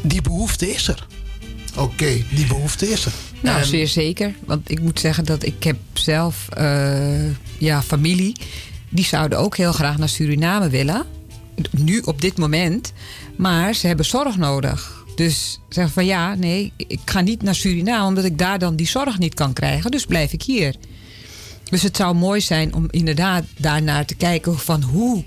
Die 0.04 0.22
behoefte 0.22 0.74
is 0.74 0.88
er. 0.88 1.08
Oké. 1.76 2.24
Die 2.34 2.48
behoefte 2.48 2.90
is 2.90 3.06
er. 3.06 3.12
Nou, 3.42 3.64
zeer 3.64 3.88
zeker. 3.88 4.34
Want 4.46 4.72
ik 4.72 4.82
moet 4.82 5.00
zeggen 5.00 5.26
dat 5.26 5.46
ik 5.46 5.64
heb 5.64 5.78
zelf 5.94 6.48
eh, 6.50 7.30
ja, 7.58 7.82
familie. 7.82 8.36
Die 8.90 9.06
zouden 9.06 9.40
ook 9.40 9.58
heel 9.58 9.72
graag 9.72 9.98
naar 9.98 10.10
Suriname 10.10 10.70
willen. 10.70 11.06
Nu 11.72 12.00
op 12.00 12.22
dit 12.22 12.38
moment. 12.38 12.94
Maar 13.36 13.74
ze 13.74 13.88
hebben 13.88 14.06
zorg 14.06 14.38
nodig. 14.38 15.06
Dus 15.16 15.60
zeggen 15.70 15.94
van 15.94 16.06
ja, 16.06 16.36
nee, 16.36 16.74
ik 16.78 17.00
ga 17.06 17.22
niet 17.22 17.42
naar 17.44 17.56
Suriname 17.56 18.08
omdat 18.08 18.24
ik 18.24 18.38
daar 18.38 18.60
dan 18.60 18.76
die 18.76 18.88
zorg 18.88 19.18
niet 19.18 19.34
kan 19.34 19.54
krijgen. 19.54 19.92
Dus 19.92 20.06
blijf 20.06 20.34
ik 20.34 20.42
hier. 20.42 20.76
Dus 21.70 21.82
het 21.82 21.98
zou 21.98 22.16
mooi 22.16 22.42
zijn 22.42 22.74
om 22.74 22.88
inderdaad 22.90 23.44
daarnaar 23.58 24.06
te 24.06 24.16
kijken 24.16 24.60
van 24.60 24.82
hoe 24.82 25.24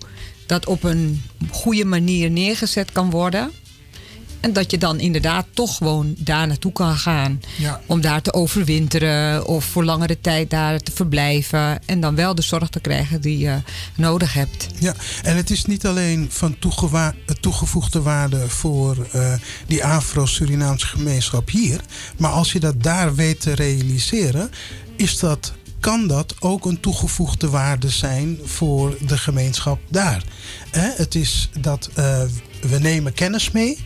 dat 0.46 0.66
op 0.66 0.84
een 0.84 1.22
goede 1.50 1.84
manier 1.84 2.30
neergezet 2.30 2.92
kan 2.92 3.10
worden. 3.10 3.50
En 4.40 4.52
dat 4.52 4.70
je 4.70 4.78
dan 4.78 5.00
inderdaad 5.00 5.46
toch 5.54 5.76
gewoon 5.76 6.14
daar 6.18 6.46
naartoe 6.46 6.72
kan 6.72 6.96
gaan. 6.96 7.40
Ja. 7.56 7.80
Om 7.86 8.00
daar 8.00 8.22
te 8.22 8.32
overwinteren 8.32 9.46
of 9.46 9.64
voor 9.64 9.84
langere 9.84 10.20
tijd 10.20 10.50
daar 10.50 10.78
te 10.78 10.92
verblijven. 10.92 11.86
En 11.86 12.00
dan 12.00 12.14
wel 12.14 12.34
de 12.34 12.42
zorg 12.42 12.68
te 12.68 12.80
krijgen 12.80 13.20
die 13.20 13.38
je 13.38 13.58
nodig 13.94 14.32
hebt. 14.32 14.66
Ja, 14.78 14.94
en 15.22 15.36
het 15.36 15.50
is 15.50 15.64
niet 15.64 15.86
alleen 15.86 16.26
van 16.30 16.56
toegevoegde 17.40 18.02
waarde 18.02 18.48
voor 18.48 19.06
eh, 19.12 19.32
die 19.66 19.84
Afro-Surinaamse 19.84 20.86
gemeenschap 20.86 21.50
hier. 21.50 21.80
Maar 22.16 22.30
als 22.30 22.52
je 22.52 22.60
dat 22.60 22.82
daar 22.82 23.14
weet 23.14 23.40
te 23.40 23.54
realiseren, 23.54 24.50
is 24.96 25.18
dat, 25.18 25.52
kan 25.80 26.06
dat 26.06 26.34
ook 26.40 26.64
een 26.64 26.80
toegevoegde 26.80 27.48
waarde 27.48 27.88
zijn 27.88 28.38
voor 28.44 28.96
de 29.06 29.18
gemeenschap 29.18 29.80
daar. 29.88 30.22
Het 30.70 31.14
is 31.14 31.50
dat 31.60 31.90
eh, 31.94 32.22
we 32.60 32.78
nemen 32.78 33.12
kennis 33.12 33.50
mee 33.50 33.78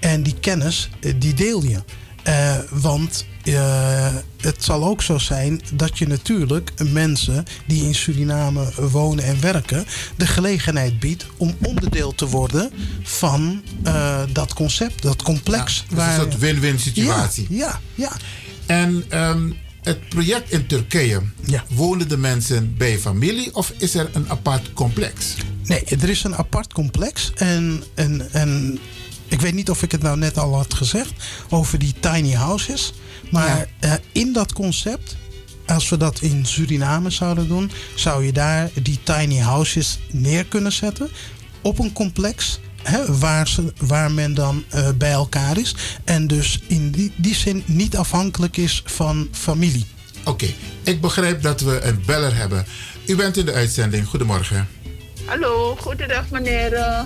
en 0.00 0.22
die 0.22 0.34
kennis 0.40 0.88
eh, 1.00 1.14
die 1.18 1.34
deel 1.34 1.62
je. 1.62 1.82
Eh, 2.22 2.56
want 2.70 3.26
het 4.40 4.64
zal 4.64 4.84
ook 4.84 5.02
zo 5.02 5.18
zijn 5.18 5.60
dat 5.74 5.98
je 5.98 6.06
natuurlijk 6.06 6.72
mensen 6.90 7.44
die 7.66 7.84
in 7.84 7.94
Suriname 7.94 8.72
wonen 8.90 9.24
en 9.24 9.40
werken, 9.40 9.84
de 10.16 10.26
gelegenheid 10.26 11.00
biedt 11.00 11.26
om 11.36 11.54
onderdeel 11.62 12.14
te 12.14 12.28
worden 12.28 12.70
van 13.02 13.62
dat 14.32 14.54
concept, 14.54 15.02
dat 15.02 15.22
complex. 15.22 15.84
Dus 15.88 15.98
een 15.98 16.14
soort 16.14 16.38
win-win 16.38 16.78
situatie. 16.78 17.46
Ja, 17.50 17.80
ja. 17.94 18.10
ja. 18.10 18.12
En 18.66 19.04
ehm, 19.08 19.50
het 19.82 20.08
project 20.08 20.50
in 20.50 20.66
Turkije, 20.66 21.20
wonen 21.68 22.08
de 22.08 22.16
mensen 22.16 22.76
bij 22.76 22.98
familie 22.98 23.54
of 23.54 23.72
is 23.78 23.94
er 23.94 24.10
een 24.12 24.30
apart 24.30 24.72
complex? 24.72 25.36
Nee, 25.64 25.84
er 25.84 26.08
is 26.08 26.24
een 26.24 26.36
apart 26.36 26.72
complex. 26.72 27.32
En, 27.34 27.82
en, 27.94 28.32
en 28.32 28.78
ik 29.28 29.40
weet 29.40 29.54
niet 29.54 29.70
of 29.70 29.82
ik 29.82 29.92
het 29.92 30.02
nou 30.02 30.18
net 30.18 30.38
al 30.38 30.54
had 30.54 30.74
gezegd 30.74 31.12
over 31.48 31.78
die 31.78 31.94
tiny 32.00 32.32
houses. 32.32 32.92
Maar 33.30 33.68
eh, 33.78 33.92
in 34.12 34.32
dat 34.32 34.52
concept, 34.52 35.16
als 35.66 35.88
we 35.88 35.96
dat 35.96 36.20
in 36.20 36.46
Suriname 36.46 37.10
zouden 37.10 37.48
doen, 37.48 37.70
zou 37.94 38.24
je 38.24 38.32
daar 38.32 38.70
die 38.82 38.98
tiny 39.02 39.38
houses 39.38 39.98
neer 40.10 40.44
kunnen 40.44 40.72
zetten 40.72 41.10
op 41.62 41.78
een 41.78 41.92
complex. 41.92 42.60
Hè, 42.82 43.18
waar, 43.18 43.48
ze, 43.48 43.72
waar 43.78 44.10
men 44.10 44.34
dan 44.34 44.64
eh, 44.68 44.88
bij 44.96 45.10
elkaar 45.10 45.58
is. 45.58 45.74
En 46.04 46.26
dus 46.26 46.60
in 46.66 46.90
die, 46.90 47.12
die 47.16 47.34
zin 47.34 47.62
niet 47.66 47.96
afhankelijk 47.96 48.56
is 48.56 48.82
van 48.86 49.28
familie. 49.32 49.86
Oké, 50.24 50.46
ik 50.82 51.00
begrijp 51.00 51.42
dat 51.42 51.60
we 51.60 51.80
een 51.80 52.02
beller 52.06 52.36
hebben. 52.36 52.66
U 53.06 53.16
bent 53.16 53.36
in 53.36 53.44
de 53.44 53.52
uitzending. 53.52 54.06
Goedemorgen. 54.06 54.68
Hallo, 55.24 55.76
goedendag 55.80 56.30
meneer, 56.30 56.72
eh, 56.72 57.00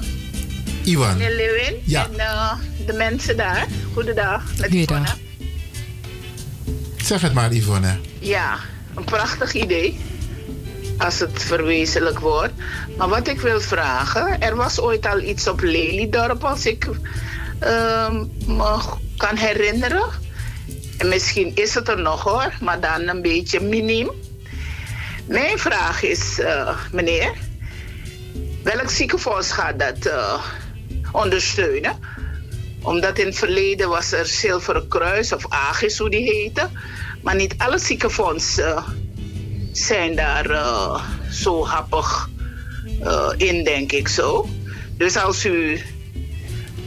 Iwan. 0.84 1.16
meneer 1.16 1.36
Lewin 1.36 1.74
Ja. 1.84 2.04
en 2.08 2.18
eh, 2.18 2.52
de 2.86 2.92
mensen 2.92 3.36
daar. 3.36 3.66
Goedendag. 3.92 4.42
Met 4.58 4.72
Yvonne. 4.72 5.06
Zeg 6.96 7.20
het 7.20 7.32
maar, 7.32 7.52
Yvonne. 7.54 7.98
Ja, 8.18 8.58
een 8.94 9.04
prachtig 9.04 9.54
idee. 9.54 9.98
Als 10.98 11.18
het 11.18 11.42
verwezenlijk 11.42 12.18
wordt. 12.18 12.52
Maar 12.96 13.08
wat 13.08 13.28
ik 13.28 13.40
wil 13.40 13.60
vragen, 13.60 14.40
er 14.40 14.56
was 14.56 14.80
ooit 14.80 15.06
al 15.06 15.20
iets 15.20 15.48
op 15.48 15.60
Lelydorp, 15.60 16.44
als 16.44 16.66
ik 16.66 16.88
ehm, 17.58 18.24
me 18.46 18.78
kan 19.16 19.36
herinneren. 19.36 20.08
En 20.98 21.08
misschien 21.08 21.52
is 21.54 21.74
het 21.74 21.88
er 21.88 22.00
nog 22.00 22.22
hoor, 22.22 22.52
maar 22.60 22.80
dan 22.80 23.08
een 23.08 23.22
beetje 23.22 23.60
miniem. 23.60 24.10
Mijn 25.26 25.58
vraag 25.58 26.02
is, 26.02 26.38
eh, 26.38 26.78
meneer, 26.92 27.32
welk 28.62 28.90
ziekenfonds 28.90 29.52
gaat 29.52 29.78
dat 29.78 30.06
eh, 30.06 30.44
ondersteunen? 31.12 31.98
Omdat 32.82 33.18
in 33.18 33.26
het 33.26 33.38
verleden 33.38 33.88
was 33.88 34.12
er 34.12 34.26
Zilveren 34.26 34.88
Kruis 34.88 35.32
of 35.32 35.46
AGIS, 35.48 35.98
hoe 35.98 36.10
die 36.10 36.32
heette. 36.32 36.68
Maar 37.22 37.34
niet 37.34 37.54
alle 37.58 37.78
ziekenfondsen 37.78 38.84
zijn 39.76 40.16
daar 40.16 40.50
eh, 40.50 41.02
zo 41.30 41.66
happig 41.66 42.28
eh, 43.00 43.28
in, 43.36 43.64
denk 43.64 43.92
ik 43.92 44.08
zo. 44.08 44.48
Dus 44.96 45.16
als 45.16 45.44
u 45.44 45.80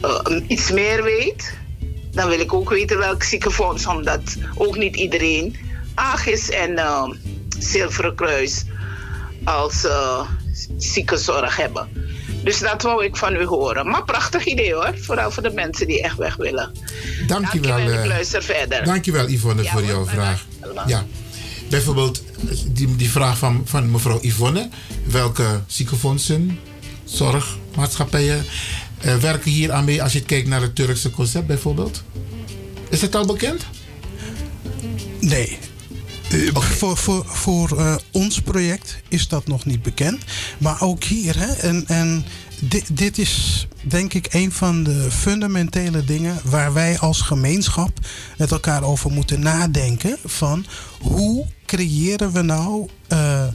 eh, 0.00 0.40
iets 0.46 0.70
meer 0.70 1.02
weet, 1.02 1.58
dan 2.10 2.28
wil 2.28 2.40
ik 2.40 2.52
ook 2.52 2.70
weten 2.70 2.98
welk 2.98 3.22
ziekenfonds, 3.22 3.86
omdat 3.86 4.36
ook 4.54 4.76
niet 4.76 4.96
iedereen 4.96 5.56
AGIS 5.94 6.50
en 6.50 6.78
Zilveren 7.58 8.14
Kruis 8.14 8.64
als 9.44 9.86
ziekenzorg 10.76 11.56
hebben. 11.56 11.88
Dus 12.44 12.58
dat 12.58 12.82
wou 12.82 13.04
ik 13.04 13.16
van 13.16 13.34
u 13.34 13.44
horen. 13.44 13.88
Maar 13.88 14.04
prachtig 14.04 14.44
idee 14.44 14.74
hoor, 14.74 14.94
vooral 15.00 15.30
voor 15.30 15.42
de 15.42 15.50
mensen 15.50 15.86
die 15.86 16.02
echt 16.02 16.16
weg 16.16 16.36
willen. 16.36 16.72
Dankjewel. 17.26 17.70
Dankjewel, 17.70 18.02
ik 18.02 18.06
luister 18.06 18.42
verder. 18.42 18.84
Dankjewel, 18.84 19.28
Yvonne, 19.28 19.62
Ja, 19.62 19.70
voor 19.70 19.84
jouw 19.84 20.06
vraag. 20.06 20.46
Ja. 20.86 21.04
Bijvoorbeeld 21.70 22.22
die, 22.72 22.96
die 22.96 23.10
vraag 23.10 23.38
van, 23.38 23.62
van 23.64 23.90
mevrouw 23.90 24.18
Yvonne. 24.22 24.68
Welke 25.04 25.60
ziekenfondsen, 25.66 26.58
zorgmaatschappijen 27.04 28.44
eh, 28.98 29.16
werken 29.16 29.50
hier 29.50 29.72
aan 29.72 29.84
mee 29.84 30.02
als 30.02 30.12
je 30.12 30.22
kijkt 30.22 30.48
naar 30.48 30.60
het 30.62 30.74
Turkse 30.74 31.10
concept 31.10 31.46
bijvoorbeeld? 31.46 32.02
Is 32.88 33.00
het 33.00 33.14
al 33.14 33.26
bekend? 33.26 33.64
Nee. 35.20 35.58
Eh, 36.30 36.54
Voor, 36.54 36.96
voor, 36.96 37.24
voor 37.26 37.78
eh, 37.78 37.94
ons 38.10 38.40
project 38.40 38.96
is 39.08 39.28
dat 39.28 39.46
nog 39.46 39.64
niet 39.64 39.82
bekend. 39.82 40.22
Maar 40.58 40.80
ook 40.82 41.04
hier, 41.04 41.38
hè, 41.38 41.52
en, 41.52 41.86
en 41.86 42.24
dit, 42.60 42.96
dit 42.96 43.18
is 43.18 43.66
denk 43.82 44.14
ik 44.14 44.26
een 44.30 44.52
van 44.52 44.82
de 44.82 45.10
fundamentele 45.10 46.04
dingen 46.04 46.40
waar 46.44 46.72
wij 46.72 46.98
als 46.98 47.20
gemeenschap 47.20 47.98
met 48.38 48.50
elkaar 48.50 48.82
over 48.82 49.10
moeten 49.10 49.40
nadenken. 49.40 50.16
Van 50.24 50.66
hoe 51.00 51.46
creëren 51.66 52.32
we 52.32 52.42
nou, 52.42 52.88
eh, 53.08 53.46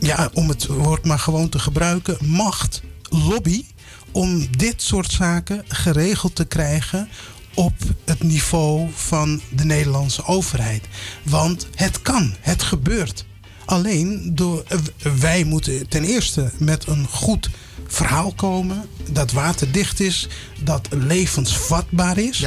ja, 0.00 0.30
om 0.32 0.48
het 0.48 0.66
woord 0.66 1.04
maar 1.04 1.18
gewoon 1.18 1.48
te 1.48 1.58
gebruiken, 1.58 2.16
macht 2.20 2.82
lobby 3.02 3.64
om 4.12 4.56
dit 4.56 4.82
soort 4.82 5.12
zaken 5.12 5.64
geregeld 5.68 6.34
te 6.34 6.44
krijgen 6.44 7.08
op 7.54 7.74
het 8.04 8.22
niveau 8.22 8.88
van 8.94 9.40
de 9.48 9.64
Nederlandse 9.64 10.26
overheid. 10.26 10.84
Want 11.22 11.66
het 11.74 12.02
kan, 12.02 12.34
het 12.40 12.62
gebeurt. 12.62 13.26
Alleen 13.64 14.30
door, 14.34 14.64
eh, 14.68 14.78
wij 15.20 15.44
moeten 15.44 15.88
ten 15.88 16.04
eerste 16.04 16.50
met 16.58 16.86
een 16.86 17.06
goed 17.06 17.50
verhaal 17.86 18.32
komen 18.32 18.84
dat 19.10 19.32
waterdicht 19.32 20.00
is, 20.00 20.28
dat 20.62 20.88
levensvatbaar 20.90 22.18
is. 22.18 22.44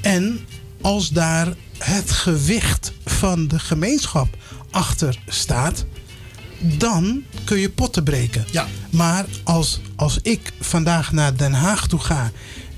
En 0.00 0.40
als 0.84 1.08
daar 1.08 1.54
het 1.78 2.10
gewicht 2.10 2.92
van 3.04 3.48
de 3.48 3.58
gemeenschap 3.58 4.36
achter 4.70 5.18
staat, 5.26 5.84
dan 6.58 7.22
kun 7.44 7.58
je 7.58 7.70
potten 7.70 8.04
breken. 8.04 8.44
Ja. 8.50 8.66
Maar 8.90 9.24
als, 9.42 9.80
als 9.96 10.18
ik 10.22 10.52
vandaag 10.60 11.12
naar 11.12 11.36
Den 11.36 11.52
Haag 11.52 11.86
toe 11.86 12.00
ga 12.00 12.30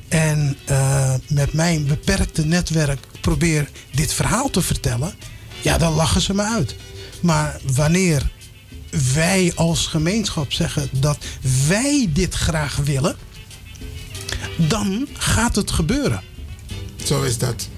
en 0.09 0.57
eh, 0.65 1.15
met 1.29 1.53
mijn 1.53 1.87
beperkte 1.87 2.45
netwerk 2.45 2.99
probeer 3.21 3.69
dit 3.95 4.13
verhaal 4.13 4.51
te 4.51 4.63
vertellen, 4.63 5.15
ja, 5.63 5.79
dan 5.79 5.95
lachen 5.95 6.21
ze 6.21 6.35
me 6.35 6.43
uit. 6.43 6.77
Maar 7.21 7.61
wanneer 7.73 8.31
wij 9.15 9.53
als 9.55 9.87
gemeenschap 9.87 10.53
zeggen 10.53 10.89
dat 10.93 11.19
wij 11.69 12.09
dit 12.13 12.35
graag 12.35 12.77
willen, 12.77 13.17
dan 14.57 15.09
gaat 15.13 15.57
het 15.57 15.71
gebeuren. 15.71 16.23
Zo 17.05 17.23
is 17.23 17.39
dat. 17.39 17.69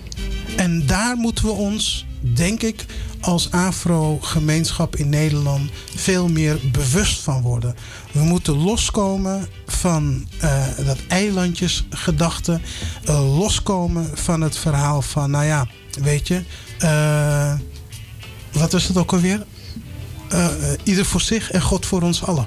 En 0.59 0.87
daar 0.87 1.17
moeten 1.17 1.45
we 1.45 1.51
ons, 1.51 2.07
denk 2.21 2.63
ik, 2.63 2.87
als 3.21 3.51
Afro-gemeenschap 3.51 4.97
in 4.97 5.09
Nederland 5.09 5.71
veel 5.95 6.29
meer 6.29 6.59
bewust 6.73 7.21
van 7.21 7.43
worden. 7.43 7.75
We 8.13 8.21
moeten 8.21 8.55
loskomen 8.57 9.49
van 9.67 10.27
eh, 10.41 10.67
dat 10.85 10.99
eilandjesgedachte. 11.09 12.61
eh, 13.05 13.39
loskomen 13.39 14.11
van 14.15 14.41
het 14.41 14.57
verhaal 14.59 15.03
van, 15.03 15.31
nou 15.31 15.45
ja, 15.45 15.67
weet 16.03 16.29
je, 16.29 16.43
eh, 16.79 17.55
wat 18.53 18.75
is 18.75 18.89
het 18.89 18.97
ook 18.97 19.13
alweer? 19.13 19.47
Ieder 20.83 21.05
voor 21.05 21.21
zich 21.21 21.51
en 21.51 21.63
God 21.63 21.87
voor 21.87 22.03
ons 22.03 22.23
allen. 22.25 22.47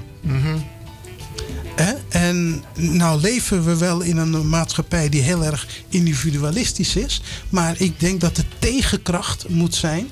En 2.08 2.64
nou 2.74 3.20
leven 3.20 3.64
we 3.64 3.76
wel 3.76 4.00
in 4.00 4.16
een 4.16 4.48
maatschappij 4.48 5.08
die 5.08 5.22
heel 5.22 5.44
erg 5.44 5.66
individualistisch 5.88 6.96
is. 6.96 7.22
Maar 7.48 7.74
ik 7.78 8.00
denk 8.00 8.20
dat 8.20 8.36
de 8.36 8.44
tegenkracht 8.58 9.48
moet 9.48 9.74
zijn 9.74 10.08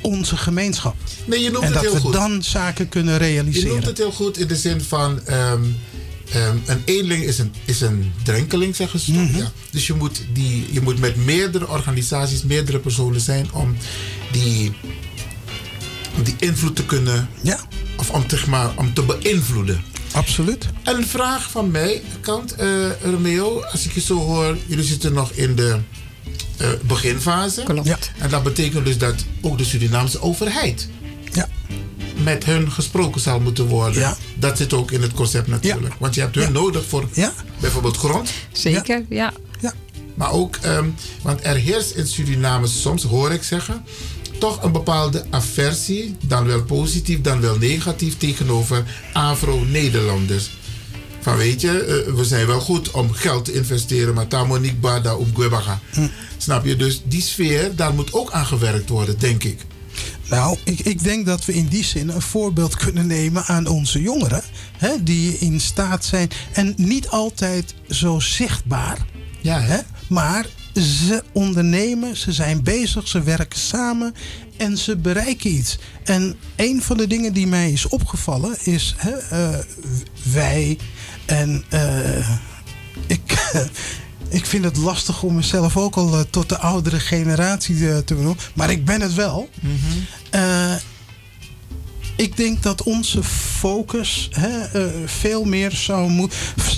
onze 0.00 0.36
gemeenschap. 0.36 0.94
Nee, 1.24 1.40
je 1.40 1.50
noemt 1.50 1.64
en 1.64 1.72
het 1.72 1.74
dat 1.74 1.82
heel 1.82 1.94
we 1.94 2.00
goed. 2.00 2.12
dan 2.12 2.42
zaken 2.42 2.88
kunnen 2.88 3.12
Je 3.12 3.18
realiseren. 3.18 3.68
noemt 3.68 3.84
het 3.86 3.98
heel 3.98 4.12
goed 4.12 4.38
in 4.38 4.46
de 4.46 4.56
zin 4.56 4.80
van... 4.80 5.26
ehm, 5.26 5.62
ehm, 6.32 6.56
een 6.66 6.82
eenling 6.84 7.24
is 7.24 7.38
een, 7.38 7.52
is 7.64 7.80
een 7.80 8.12
drenkeling, 8.22 8.76
zeggen 8.76 8.98
ze. 9.00 9.12
toch? 9.12 9.22
Mhm. 9.22 9.36
ja. 9.38 9.52
Dus 9.70 9.86
je 9.86 9.94
moet, 9.94 10.22
die, 10.32 10.66
je 10.72 10.80
moet 10.80 10.98
met 10.98 11.16
meerdere 11.16 11.68
organisaties, 11.68 12.42
meerdere 12.42 12.78
personen 12.78 13.20
zijn... 13.20 13.52
om 13.52 13.76
die, 14.32 14.72
om 16.16 16.22
die 16.22 16.34
invloed 16.38 16.76
te 16.76 16.84
kunnen... 16.86 17.28
Ja. 17.42 17.58
Of 17.96 18.10
om, 18.10 18.24
zeg 18.26 18.46
maar, 18.46 18.72
om 18.76 18.94
te 18.94 19.02
beïnvloeden. 19.02 19.84
Absoluut. 20.14 20.66
En 20.82 20.96
een 20.96 21.06
vraag 21.06 21.50
van 21.50 21.70
mij 21.70 22.02
kant, 22.20 22.54
eh 22.54 23.00
Romeo. 23.02 23.62
Als 23.62 23.84
ik 23.84 23.92
je 23.92 24.00
zo 24.00 24.16
hoor, 24.18 24.56
jullie 24.66 24.84
zitten 24.84 25.12
nog 25.12 25.30
in 25.30 25.54
de 25.56 25.76
eh, 26.56 26.68
beginfase. 26.82 27.62
Klopt. 27.62 27.86
Ja. 27.86 27.98
En 28.18 28.30
dat 28.30 28.42
betekent 28.42 28.84
dus 28.84 28.98
dat 28.98 29.14
ook 29.40 29.58
de 29.58 29.64
Surinaamse 29.64 30.20
overheid 30.20 30.88
Ja. 31.32 31.48
met 32.22 32.44
hun 32.44 32.70
gesproken 32.72 33.20
zal 33.20 33.40
moeten 33.40 33.66
worden. 33.66 34.00
Ja. 34.00 34.16
Dat 34.34 34.56
zit 34.58 34.72
ook 34.72 34.90
in 34.90 35.02
het 35.02 35.12
concept 35.12 35.46
natuurlijk. 35.46 35.94
Want 35.98 36.14
je 36.14 36.20
hebt 36.20 36.34
hun 36.34 36.52
nodig 36.52 36.84
voor 36.88 37.08
bijvoorbeeld 37.60 37.96
grond. 37.96 38.30
Zeker, 38.52 39.04
ja. 39.08 39.32
Maar 40.14 40.30
ook, 40.30 40.56
ehm, 40.62 40.88
want 41.22 41.44
er 41.44 41.54
heerst 41.56 41.90
in 41.90 42.06
Suriname 42.06 42.66
soms, 42.66 43.02
hoor 43.02 43.32
ik 43.32 43.42
zeggen, 43.42 43.84
toch 44.44 44.62
een 44.62 44.72
bepaalde 44.72 45.24
aversie, 45.30 46.16
dan 46.26 46.46
wel 46.46 46.62
positief, 46.62 47.20
dan 47.20 47.40
wel 47.40 47.58
negatief, 47.58 48.16
tegenover 48.16 48.84
Afro-Nederlanders. 49.12 50.50
Van 51.20 51.36
weet 51.36 51.60
je, 51.60 51.84
eh, 51.84 52.14
we 52.14 52.24
zijn 52.24 52.46
wel 52.46 52.60
goed 52.60 52.90
om 52.90 53.12
geld 53.12 53.44
te 53.44 53.52
investeren, 53.52 54.14
maar 54.14 54.26
Tamonik 54.26 54.80
Bada 54.80 55.16
om 55.16 55.34
Gwebaga. 55.34 55.80
Snap 56.36 56.64
je? 56.64 56.76
Dus 56.76 57.02
die 57.04 57.22
sfeer, 57.22 57.76
daar 57.76 57.94
moet 57.94 58.12
ook 58.12 58.30
aan 58.30 58.46
gewerkt 58.46 58.88
worden, 58.88 59.18
denk 59.18 59.44
ik. 59.44 59.58
Nou, 60.28 60.58
ik, 60.64 60.80
ik 60.80 61.02
denk 61.02 61.26
dat 61.26 61.44
we 61.44 61.54
in 61.54 61.66
die 61.66 61.84
zin 61.84 62.08
een 62.08 62.22
voorbeeld 62.22 62.76
kunnen 62.84 63.06
nemen 63.06 63.44
aan 63.44 63.66
onze 63.66 64.00
jongeren. 64.00 64.42
Hè, 64.78 65.02
die 65.02 65.38
in 65.38 65.60
staat 65.60 66.04
zijn. 66.04 66.30
En 66.52 66.74
niet 66.76 67.08
altijd 67.08 67.74
zo 67.88 68.20
zichtbaar. 68.20 69.06
Ja, 69.40 69.60
hè? 69.60 69.78
Maar 70.08 70.46
ze 70.74 71.22
ondernemen, 71.32 72.16
ze 72.16 72.32
zijn 72.32 72.62
bezig, 72.62 73.08
ze 73.08 73.22
werken 73.22 73.58
samen 73.58 74.14
en 74.56 74.78
ze 74.78 74.96
bereiken 74.96 75.50
iets. 75.50 75.78
En 76.04 76.36
een 76.56 76.82
van 76.82 76.96
de 76.96 77.06
dingen 77.06 77.32
die 77.32 77.46
mij 77.46 77.72
is 77.72 77.88
opgevallen 77.88 78.56
is 78.64 78.94
hè, 78.96 79.10
eh, 79.10 79.58
wij 80.32 80.78
en 81.26 81.64
eh, 81.68 82.30
ik. 83.06 83.22
Ik 84.28 84.46
vind 84.46 84.64
het 84.64 84.76
lastig 84.76 85.22
om 85.22 85.34
mezelf 85.34 85.76
ook 85.76 85.94
al 85.94 86.14
eh, 86.14 86.20
tot 86.30 86.48
de 86.48 86.58
oudere 86.58 87.00
generatie 87.00 88.04
te 88.04 88.14
benoemen. 88.14 88.42
Maar 88.54 88.70
ik 88.70 88.84
ben 88.84 89.00
het 89.00 89.14
wel. 89.14 89.48
Eh, 90.30 90.74
ik 92.16 92.36
denk 92.36 92.62
dat 92.62 92.82
onze 92.82 93.22
focus 93.22 94.28
hè, 94.32 94.68
veel, 95.08 95.44
meer 95.44 95.70
zou 95.70 96.28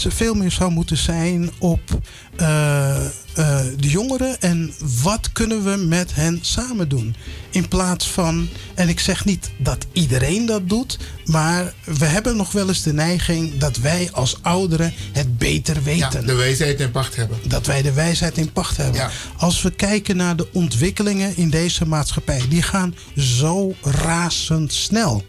veel 0.09 0.35
meer 0.35 0.51
zou 0.51 0.71
moeten 0.71 0.97
zijn 0.97 1.51
op 1.59 1.81
eh, 2.37 2.97
eh, 3.37 3.59
de 3.79 3.89
jongeren 3.89 4.41
en 4.41 4.73
wat 5.03 5.33
kunnen 5.33 5.65
we 5.65 5.77
met 5.77 6.15
hen 6.15 6.39
samen 6.41 6.89
doen. 6.89 7.17
In 7.51 7.69
plaats 7.69 8.07
van, 8.07 8.49
en 8.75 8.89
ik 8.89 9.01
zeg 9.01 9.25
niet 9.25 9.51
dat 9.59 9.87
iedereen 9.93 10.47
dat 10.47 10.69
doet, 10.69 10.99
maar 11.25 11.75
we 11.85 12.05
hebben 12.05 12.37
nog 12.37 12.53
wel 12.53 12.69
eens 12.69 12.83
de 12.83 12.93
neiging 12.93 13.59
dat 13.59 13.77
wij 13.77 14.09
als 14.13 14.39
ouderen 14.43 14.93
het 15.13 15.39
beter 15.39 15.83
weten. 15.83 16.21
Ja, 16.21 16.27
de 16.27 16.35
wijsheid 16.35 16.81
in 16.81 16.91
pacht 16.91 17.17
hebben. 17.17 17.39
Dat 17.45 17.67
wij 17.67 17.83
de 17.83 17.93
wijsheid 17.93 18.39
in 18.39 18.53
pacht 18.53 18.77
hebben. 18.77 19.01
Ja. 19.01 19.11
Als 19.37 19.63
we 19.63 19.71
kijken 19.71 20.17
naar 20.17 20.37
de 20.37 20.49
ontwikkelingen 20.53 21.37
in 21.37 21.51
deze 21.51 21.87
maatschappij, 21.87 22.43
die 22.49 22.63
gaan 22.63 22.95
zo 23.17 23.75
razendsnel. 23.83 25.25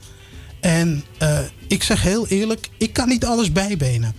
En 0.59 1.03
eh, 1.17 1.39
ik 1.67 1.83
zeg 1.83 2.01
heel 2.01 2.27
eerlijk, 2.27 2.69
ik 2.77 2.93
kan 2.93 3.07
niet 3.07 3.25
alles 3.25 3.51
bijbenen. 3.51 4.13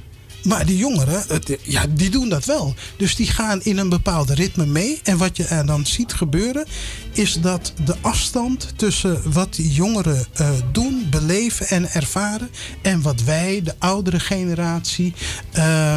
Maar 0.48 0.66
die 0.66 0.76
jongeren, 0.76 1.24
het- 1.28 1.58
ja, 1.62 1.84
die 1.90 2.10
doen 2.10 2.28
dat 2.28 2.44
wel. 2.44 2.74
Dus 2.96 3.16
die 3.16 3.26
gaan 3.26 3.62
in 3.62 3.78
een 3.78 3.88
bepaald 3.88 4.30
ritme 4.30 4.66
mee. 4.66 5.00
En 5.02 5.16
wat 5.18 5.36
je 5.36 5.44
er 5.44 5.66
dan 5.66 5.86
ziet 5.86 6.12
gebeuren, 6.12 6.66
is 7.12 7.32
dat 7.40 7.72
de 7.84 7.94
afstand 8.00 8.72
tussen 8.76 9.32
wat 9.32 9.54
die 9.54 9.72
jongeren 9.72 10.26
eh, 10.32 10.50
doen, 10.72 11.06
beleven 11.10 11.68
en 11.68 11.90
ervaren. 11.90 12.50
En 12.82 13.02
wat 13.02 13.22
wij, 13.22 13.60
de 13.64 13.74
oudere 13.78 14.20
generatie, 14.20 15.14
eh, 15.52 15.96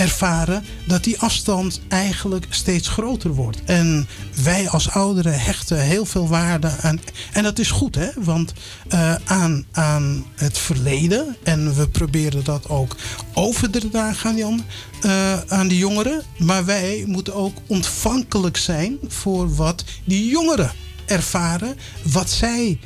ervaren, 0.00 0.64
dat 0.86 1.04
die 1.04 1.18
afstand 1.18 1.80
eigenlijk 1.88 2.46
steeds 2.50 2.88
groter 2.88 3.30
wordt. 3.30 3.64
En 3.64 4.08
wij 4.42 4.68
als 4.68 4.90
ouderen 4.90 5.40
hechten 5.40 5.80
heel 5.80 6.04
veel 6.04 6.28
waarde 6.28 6.70
aan. 6.80 7.00
En 7.32 7.42
dat 7.42 7.58
is 7.58 7.70
goed, 7.70 7.94
hè? 7.94 8.08
Want 8.16 8.52
eh, 8.88 9.14
aan, 9.24 9.64
aan 9.72 10.26
het 10.34 10.58
verleden. 10.58 11.36
En 11.42 11.74
we 11.74 11.88
proberen 11.88 12.44
dat 12.44 12.68
ook 12.68 12.96
over 13.34 13.70
te 13.70 13.88
dragen 13.88 14.30
aan 14.30 14.42
ander- 14.42 14.64
eh, 15.00 15.40
aan 15.48 15.68
die 15.68 15.78
jongeren. 15.78 16.22
Maar 16.38 16.64
wij 16.64 17.04
moeten 17.06 17.34
ook 17.34 17.56
ontvankelijk 17.66 18.56
zijn 18.56 18.98
voor 19.08 19.54
wat 19.54 19.84
die 20.04 20.28
jongeren 20.30 20.72
ervaren. 21.06 21.76
Wat 22.02 22.30
zij 22.30 22.78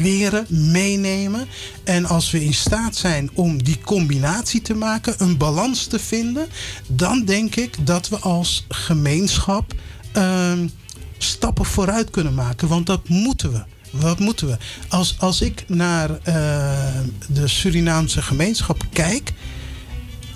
leren, 0.00 0.46
meenemen. 0.48 1.46
En 1.84 2.04
als 2.04 2.30
we 2.30 2.44
in 2.44 2.54
staat 2.54 2.96
zijn 2.96 3.30
om 3.34 3.62
die 3.62 3.78
combinatie 3.80 4.62
te 4.62 4.74
maken, 4.74 5.14
een 5.18 5.36
balans 5.36 5.86
te 5.86 5.98
vinden, 5.98 6.48
dan 6.86 7.24
denk 7.24 7.56
ik 7.56 7.86
dat 7.86 8.08
we 8.08 8.18
als 8.18 8.64
gemeenschap 8.68 9.74
ehm, 10.12 10.68
stappen 11.18 11.64
vooruit 11.64 12.10
kunnen 12.10 12.34
maken. 12.34 12.68
Want 12.68 12.86
dat 12.86 13.08
moeten 13.08 13.52
we. 13.52 13.64
Wat 13.90 14.18
moeten 14.18 14.46
we? 14.46 14.56
Als, 14.88 15.16
als 15.18 15.40
ik 15.40 15.64
naar 15.68 16.10
eh, 16.22 16.34
de 17.28 17.48
Surinaamse 17.48 18.22
gemeenschap 18.22 18.86
kijk, 18.92 19.32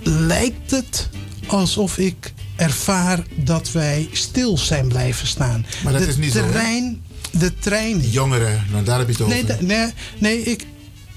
lijkt 0.03 0.71
het 0.71 1.09
alsof 1.47 1.99
ik 1.99 2.33
ervaar 2.57 3.23
dat 3.37 3.73
wij 3.73 4.09
stil 4.13 4.59
zijn 4.59 4.89
blijven 4.89 5.27
staan. 5.27 5.67
Maar 5.85 5.93
dat 5.93 6.03
de 6.03 6.09
is 6.09 6.17
niet 6.17 6.33
zo, 6.33 6.45
hè? 6.45 6.51
trein, 6.51 7.03
De 7.39 7.59
trein. 7.59 8.11
Jongeren, 8.11 8.67
nou 8.71 8.85
daar 8.85 8.99
heb 8.99 9.07
je 9.07 9.13
het 9.13 9.23
over. 9.23 9.45
Nee, 9.45 9.57
nee, 9.61 9.93
nee 10.19 10.43
ik, 10.43 10.67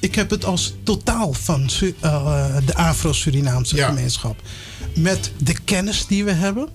ik 0.06 0.16
heb 0.16 0.30
het 0.30 0.45
als 0.45 0.74
totaal 0.84 1.34
van 1.34 1.69
eh, 2.02 2.56
de 2.66 2.76
Afro-Surinaamse 2.76 3.77
gemeenschap. 3.77 4.42
Met 4.95 5.32
de 5.38 5.56
kennis 5.64 6.06
die 6.08 6.24
we 6.24 6.32
hebben. 6.32 6.69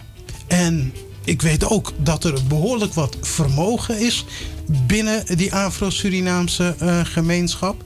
En 0.47 0.95
ik 1.25 1.43
weet 1.43 1.65
ook 1.65 1.93
dat 1.99 2.25
er 2.25 2.47
behoorlijk 2.49 2.95
wat 2.95 3.17
vermogen 3.21 4.01
is 4.01 4.25
binnen 4.67 5.37
die 5.37 5.55
Afro-Surinaamse 5.55 6.75
eh, 6.79 7.01
gemeenschap. 7.05 7.83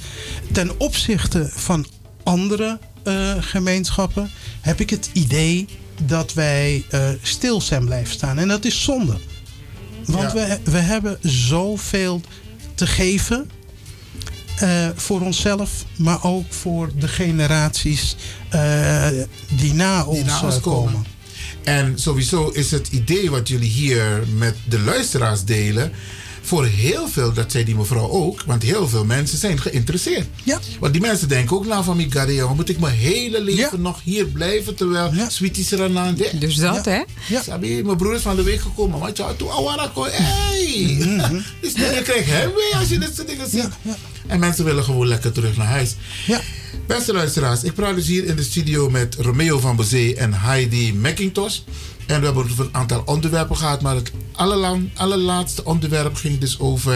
Ten 0.53 0.81
opzichte 0.81 1.51
van 1.55 1.87
andere 2.23 2.79
eh, 3.03 3.33
gemeenschappen 3.41 4.31
heb 4.61 4.81
ik 4.81 4.91
het 4.91 5.11
idee 5.13 5.67
dat 6.03 6.33
wij 6.33 6.85
stil 7.23 7.61
zijn 7.61 7.85
blijven 7.85 8.13
staan. 8.15 8.39
En 8.39 8.49
dat 8.49 8.65
is 8.65 8.83
zonde. 8.83 9.17
Want 10.07 10.33
we, 10.33 10.59
we 10.65 10.79
hebben 10.79 11.19
zoveel 11.23 12.21
te 12.75 12.87
geven. 12.87 13.51
eh, 14.59 14.89
voor 14.95 15.21
onszelf, 15.21 15.85
maar 15.97 16.25
ook 16.25 16.53
voor 16.53 16.91
de 16.99 17.09
generaties 17.09 18.17
eh, 18.49 19.09
die 19.57 19.75
na 19.75 20.05
ons, 20.05 20.17
die 20.17 20.27
na 20.27 20.43
ons 20.43 20.57
eh, 20.57 20.63
komen. 20.63 20.93
komen. 20.93 21.07
En 21.65 21.99
sowieso 21.99 22.49
is 22.49 22.71
het 22.71 22.89
idee 22.89 23.31
wat 23.31 23.49
jullie 23.49 23.71
hier 23.71 24.23
met 24.37 24.55
de 24.69 24.81
luisteraars 24.81 25.45
delen. 25.45 25.93
Voor 26.45 26.65
heel 26.65 27.09
veel, 27.09 27.33
dat 27.33 27.53
zei 27.53 27.65
die 27.65 27.75
mevrouw 27.75 28.09
ook, 28.09 28.43
want 28.47 28.63
heel 28.63 28.89
veel 28.89 29.05
mensen 29.05 29.39
zijn 29.39 29.61
geïnteresseerd. 29.61 30.27
Ja. 30.43 30.61
Want 30.81 30.93
die 30.93 31.03
mensen 31.03 31.29
denken 31.29 31.57
ook, 31.57 31.67
nou 31.67 31.85
van 31.85 32.09
jongen, 32.27 32.57
moet 32.57 32.69
ik 32.69 32.81
mijn 32.81 32.97
hele 32.97 33.41
leven 33.41 33.81
nog 33.81 34.01
hier 34.03 34.27
blijven 34.27 34.75
terwijl 34.75 35.13
Sweetie 35.29 35.65
Seranan. 35.65 36.19
Dus 36.39 36.57
dat, 36.57 36.85
hè? 36.85 37.03
Ja. 37.29 37.43
Sabi, 37.43 37.83
mijn 37.83 37.97
broer 37.97 38.15
is 38.15 38.23
van 38.23 38.37
de 38.37 38.43
week 38.43 38.61
gekomen. 38.61 38.99
Maar 38.99 39.11
ja, 39.15 39.33
toen 39.35 39.51
Awarako, 39.51 40.07
hey. 40.11 40.97
Mhm. 41.05 41.41
Dus 41.61 41.73
je 41.73 42.01
krijgt 42.05 42.29
heimwee 42.29 42.75
als 42.75 42.89
je 42.89 42.99
dit 42.99 43.15
soort 43.15 43.29
dingen 43.29 43.51
ziet. 43.51 43.69
En 44.27 44.39
mensen 44.39 44.65
willen 44.65 44.85
gewoon 44.85 45.07
lekker 45.07 45.33
terug 45.33 45.57
naar 45.57 45.67
huis. 45.67 45.95
Ja. 46.27 46.41
Beste 46.87 47.13
luisteraars, 47.13 47.63
ik 47.63 47.75
praat 47.75 47.95
dus 47.95 48.07
hier 48.07 48.25
in 48.25 48.37
de 48.37 48.43
studio 48.43 48.91
met 48.91 49.15
Romeo 49.15 49.59
van 49.59 49.77
Bezee 49.77 50.15
en 50.17 50.35
Heidi 50.35 50.93
McIntosh. 50.93 51.59
En 52.07 52.19
we 52.21 52.25
hebben 52.25 52.45
over 52.45 52.65
een 52.65 52.75
aantal 52.75 53.03
onderwerpen 53.05 53.57
gehad, 53.57 53.83
maar 53.83 53.95
het 53.95 54.11
allerlang, 54.33 54.91
allerlaatste 54.97 55.65
onderwerp 55.65 56.15
ging 56.17 56.39
dus 56.39 56.59
over 56.59 56.95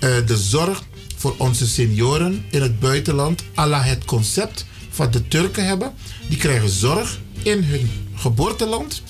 eh, 0.00 0.10
de 0.26 0.36
zorg 0.36 0.82
voor 1.16 1.34
onze 1.38 1.66
senioren 1.68 2.44
in 2.50 2.62
het 2.62 2.80
buitenland. 2.80 3.42
à 3.58 3.66
la 3.66 3.82
het 3.82 4.04
concept 4.04 4.66
wat 4.96 5.12
de 5.12 5.28
Turken 5.28 5.66
hebben. 5.66 5.92
Die 6.28 6.38
krijgen 6.38 6.68
zorg 6.68 7.18
in 7.42 7.62
hun 7.62 7.90
geboorteland. 8.14 9.02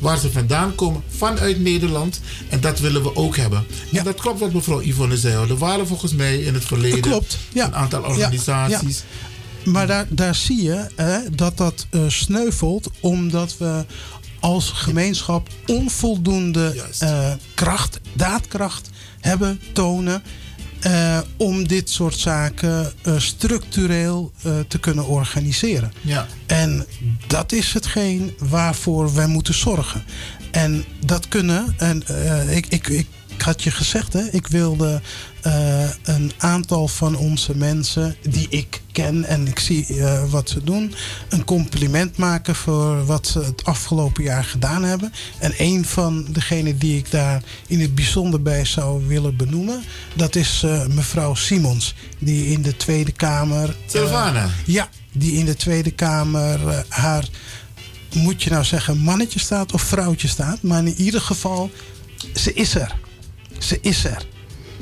Waar 0.00 0.18
ze 0.18 0.30
vandaan 0.32 0.74
komen 0.74 1.02
vanuit 1.08 1.60
Nederland. 1.60 2.20
En 2.48 2.60
dat 2.60 2.78
willen 2.78 3.02
we 3.02 3.16
ook 3.16 3.36
hebben. 3.36 3.64
En 3.92 4.04
dat 4.04 4.20
klopt 4.20 4.40
wat 4.40 4.52
mevrouw 4.52 4.80
Yvonne 4.82 5.16
zei. 5.16 5.48
Er 5.48 5.58
waren 5.58 5.86
volgens 5.86 6.12
mij 6.12 6.38
in 6.38 6.54
het 6.54 6.64
verleden 6.64 7.00
klopt, 7.00 7.38
ja. 7.52 7.66
een 7.66 7.74
aantal 7.74 8.00
Ja, 8.02 8.08
organisaties. 8.08 9.02
ja. 9.64 9.70
Maar 9.70 9.86
daar, 9.86 10.06
daar 10.08 10.34
zie 10.34 10.62
je 10.62 10.86
hè, 10.96 11.18
dat 11.34 11.56
dat 11.56 11.86
eh, 11.90 12.00
sneuvelt 12.08 12.90
omdat 13.00 13.56
we 13.58 13.84
als 14.42 14.70
gemeenschap 14.70 15.48
onvoldoende 15.66 16.82
eh, 16.98 17.32
kracht, 17.54 18.00
daadkracht 18.12 18.90
hebben, 19.20 19.60
tonen. 19.72 20.22
eh, 20.80 21.20
om 21.36 21.68
dit 21.68 21.90
soort 21.90 22.16
zaken 22.18 22.92
eh, 23.02 23.18
structureel 23.18 24.32
te 24.68 24.78
kunnen 24.78 25.06
organiseren. 25.06 25.92
Ja. 26.00 26.26
En 26.46 26.86
dat 27.26 27.52
is 27.52 27.72
hetgeen 27.72 28.34
waarvoor 28.38 29.14
wij 29.14 29.26
moeten 29.26 29.54
zorgen. 29.54 30.04
En 30.50 30.84
dat 31.06 31.28
kunnen, 31.28 31.74
en 31.76 32.02
ik, 32.48 32.66
ik, 32.66 32.88
ik 32.88 33.06
had 33.42 33.62
je 33.62 33.70
gezegd, 33.70 34.12
hè, 34.12 34.22
ik 34.30 34.46
wilde 34.46 35.00
eh, 35.42 35.88
een 36.02 36.32
aantal 36.38 36.88
van 36.88 37.16
onze 37.16 37.56
mensen 37.56 38.16
die 38.22 38.46
ik 38.48 38.80
ken 38.92 39.24
en 39.24 39.46
ik 39.46 39.58
zie 39.58 39.86
eh, 39.86 40.30
wat 40.30 40.48
ze 40.48 40.64
doen, 40.64 40.94
een 41.28 41.44
compliment 41.44 42.16
maken 42.16 42.54
voor 42.54 43.06
wat 43.06 43.26
ze 43.26 43.38
het 43.38 43.64
afgelopen 43.64 44.22
jaar 44.22 44.44
gedaan 44.44 44.82
hebben. 44.82 45.12
En 45.38 45.54
een 45.56 45.84
van 45.84 46.26
degenen 46.30 46.78
die 46.78 46.98
ik 46.98 47.10
daar 47.10 47.42
in 47.66 47.80
het 47.80 47.94
bijzonder 47.94 48.42
bij 48.42 48.64
zou 48.64 49.06
willen 49.06 49.36
benoemen, 49.36 49.82
dat 50.14 50.36
is 50.36 50.62
eh, 50.62 50.86
mevrouw 50.86 51.34
Simons, 51.34 51.94
die 52.18 52.46
in 52.46 52.62
de 52.62 52.76
Tweede 52.76 53.12
Kamer. 53.12 53.76
Sylvana. 53.86 54.48
ja, 54.66 54.88
die 55.12 55.32
in 55.32 55.44
de 55.44 55.56
Tweede 55.56 55.90
Kamer 55.90 56.84
haar, 56.88 57.28
moet 58.14 58.42
je 58.42 58.50
nou 58.50 58.64
zeggen, 58.64 58.98
mannetje 58.98 59.38
staat 59.38 59.72
of 59.72 59.82
vrouwtje 59.82 60.28
staat. 60.28 60.62
Maar 60.62 60.86
in 60.86 60.94
ieder 60.94 61.20
geval, 61.20 61.70
ze 62.34 62.52
is 62.52 62.74
er. 62.74 62.94
Ze 63.58 63.78
is 63.80 64.04
er. 64.04 64.30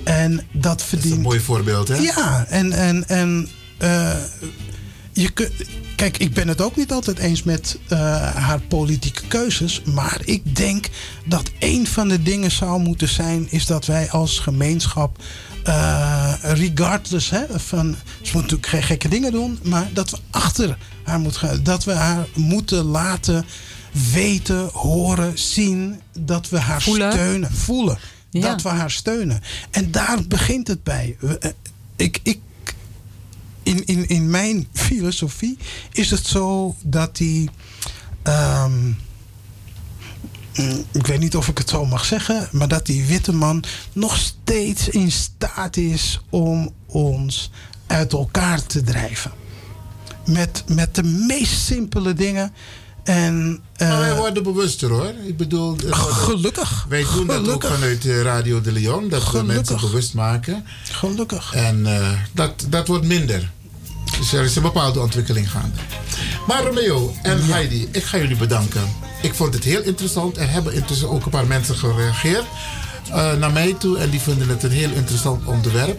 En 0.04 0.40
dat 0.52 0.82
verdient. 0.82 1.14
Een 1.14 1.20
mooi 1.20 1.40
voorbeeld, 1.40 1.88
hè? 1.88 1.96
Ja, 1.96 2.44
en, 2.48 2.72
en, 2.72 3.08
en 3.08 3.48
eh, 3.78 4.10
je 5.12 5.30
kunt. 5.30 5.52
Kijk, 5.96 6.18
ik 6.18 6.32
ben 6.34 6.48
het 6.48 6.60
ook 6.60 6.76
niet 6.76 6.92
altijd 6.92 7.18
eens 7.18 7.42
met 7.42 7.78
eh, 7.88 7.98
haar 8.34 8.60
politieke 8.60 9.22
keuzes. 9.28 9.82
Maar 9.84 10.20
ik 10.24 10.56
denk 10.56 10.88
dat 11.24 11.50
een 11.58 11.86
van 11.86 12.08
de 12.08 12.22
dingen 12.22 12.50
zou 12.50 12.80
moeten 12.80 13.08
zijn. 13.08 13.46
is 13.50 13.66
dat 13.66 13.86
wij 13.86 14.10
als 14.10 14.38
gemeenschap. 14.38 15.18
eh, 15.64 16.32
regardless 16.42 17.30
hè, 17.30 17.44
van. 17.56 17.96
Ze 18.22 18.30
moet 18.32 18.42
natuurlijk 18.42 18.68
geen 18.68 18.82
gekke 18.82 19.08
dingen 19.08 19.32
doen. 19.32 19.58
maar 19.62 19.88
dat 19.92 20.10
we 20.10 20.18
achter 20.30 20.78
haar 21.02 21.20
moeten 21.20 21.40
gaan. 21.40 21.62
Dat 21.62 21.84
we 21.84 21.92
haar 21.92 22.26
moeten 22.34 22.84
laten 22.84 23.44
weten, 24.12 24.68
horen, 24.72 25.38
zien. 25.38 26.00
dat 26.18 26.48
we 26.48 26.58
haar 26.58 26.82
Voelen. 26.82 27.12
steunen. 27.12 27.52
Voelen. 27.52 27.98
Dat 28.30 28.62
we 28.62 28.68
haar 28.68 28.90
steunen. 28.90 29.42
En 29.70 29.90
daar 29.90 30.26
begint 30.28 30.68
het 30.68 30.82
bij. 30.82 31.16
Eh, 31.40 31.50
Ik, 31.96 32.20
ik, 32.22 32.38
in, 33.62 33.86
in, 33.86 34.08
in 34.08 34.30
mijn 34.30 34.68
filosofie 34.72 35.58
is 35.92 36.10
het 36.10 36.26
zo 36.26 36.74
dat 36.82 37.16
die. 37.16 37.50
ehm, 38.22 38.86
mm, 40.54 40.84
ik 40.92 41.06
weet 41.06 41.18
niet 41.20 41.36
of 41.36 41.48
ik 41.48 41.58
het 41.58 41.68
zo 41.68 41.86
mag 41.86 42.04
zeggen, 42.04 42.48
maar 42.52 42.68
dat 42.68 42.86
die 42.86 43.04
witte 43.04 43.32
man 43.32 43.64
nog 43.92 44.16
steeds 44.16 44.88
in 44.88 45.12
staat 45.12 45.76
is 45.76 46.20
om 46.30 46.72
ons 46.86 47.50
uit 47.86 48.12
elkaar 48.12 48.66
te 48.66 48.82
drijven. 48.82 49.32
Met, 50.26 50.64
met 50.68 50.94
de 50.94 51.02
meest 51.02 51.60
simpele 51.64 52.12
dingen. 52.14 52.52
En, 53.14 53.60
eh, 53.76 53.88
Maar 53.88 53.98
wij 54.00 54.16
worden 54.16 54.42
bewuster 54.42 54.90
hoor. 54.90 55.12
Ik 55.26 55.36
bedoel, 55.36 55.68
worden- 55.68 55.94
Gelukkig. 55.96 56.86
Wij 56.88 57.04
doen 57.14 57.26
dat 57.26 57.48
ook 57.48 57.64
vanuit 57.64 58.06
eh, 58.06 58.22
Radio 58.22 58.60
de 58.60 58.72
Leon. 58.72 59.08
Dat 59.08 59.30
we 59.30 59.42
mensen 59.42 59.80
bewust 59.80 60.14
maken. 60.14 60.64
Gelukkig. 60.90 61.52
En 61.54 61.86
eh, 61.86 62.10
dat, 62.32 62.52
dat 62.68 62.86
wordt 62.86 63.04
minder. 63.06 63.50
Dus 64.18 64.32
er 64.32 64.44
is 64.44 64.56
een 64.56 64.62
bepaalde 64.62 65.00
ontwikkeling 65.00 65.50
gaande. 65.50 65.76
Maar 66.46 66.62
Romeo 66.64 67.14
en 67.22 67.44
Heidi, 67.44 67.88
ik 67.92 68.04
ga 68.04 68.18
jullie 68.18 68.36
bedanken. 68.36 68.82
Ik 69.22 69.34
vond 69.34 69.54
het 69.54 69.64
heel 69.64 69.82
interessant. 69.82 70.36
Er 70.36 70.50
hebben 70.50 70.72
intussen 70.74 71.10
ook 71.10 71.24
een 71.24 71.30
paar 71.30 71.46
mensen 71.46 71.76
gereageerd 71.76 72.44
eh, 73.12 73.32
naar 73.34 73.52
mij 73.52 73.74
toe. 73.78 73.98
En 73.98 74.10
die 74.10 74.20
vinden 74.20 74.48
het 74.48 74.62
een 74.62 74.70
heel 74.70 74.90
interessant 74.90 75.44
onderwerp. 75.46 75.98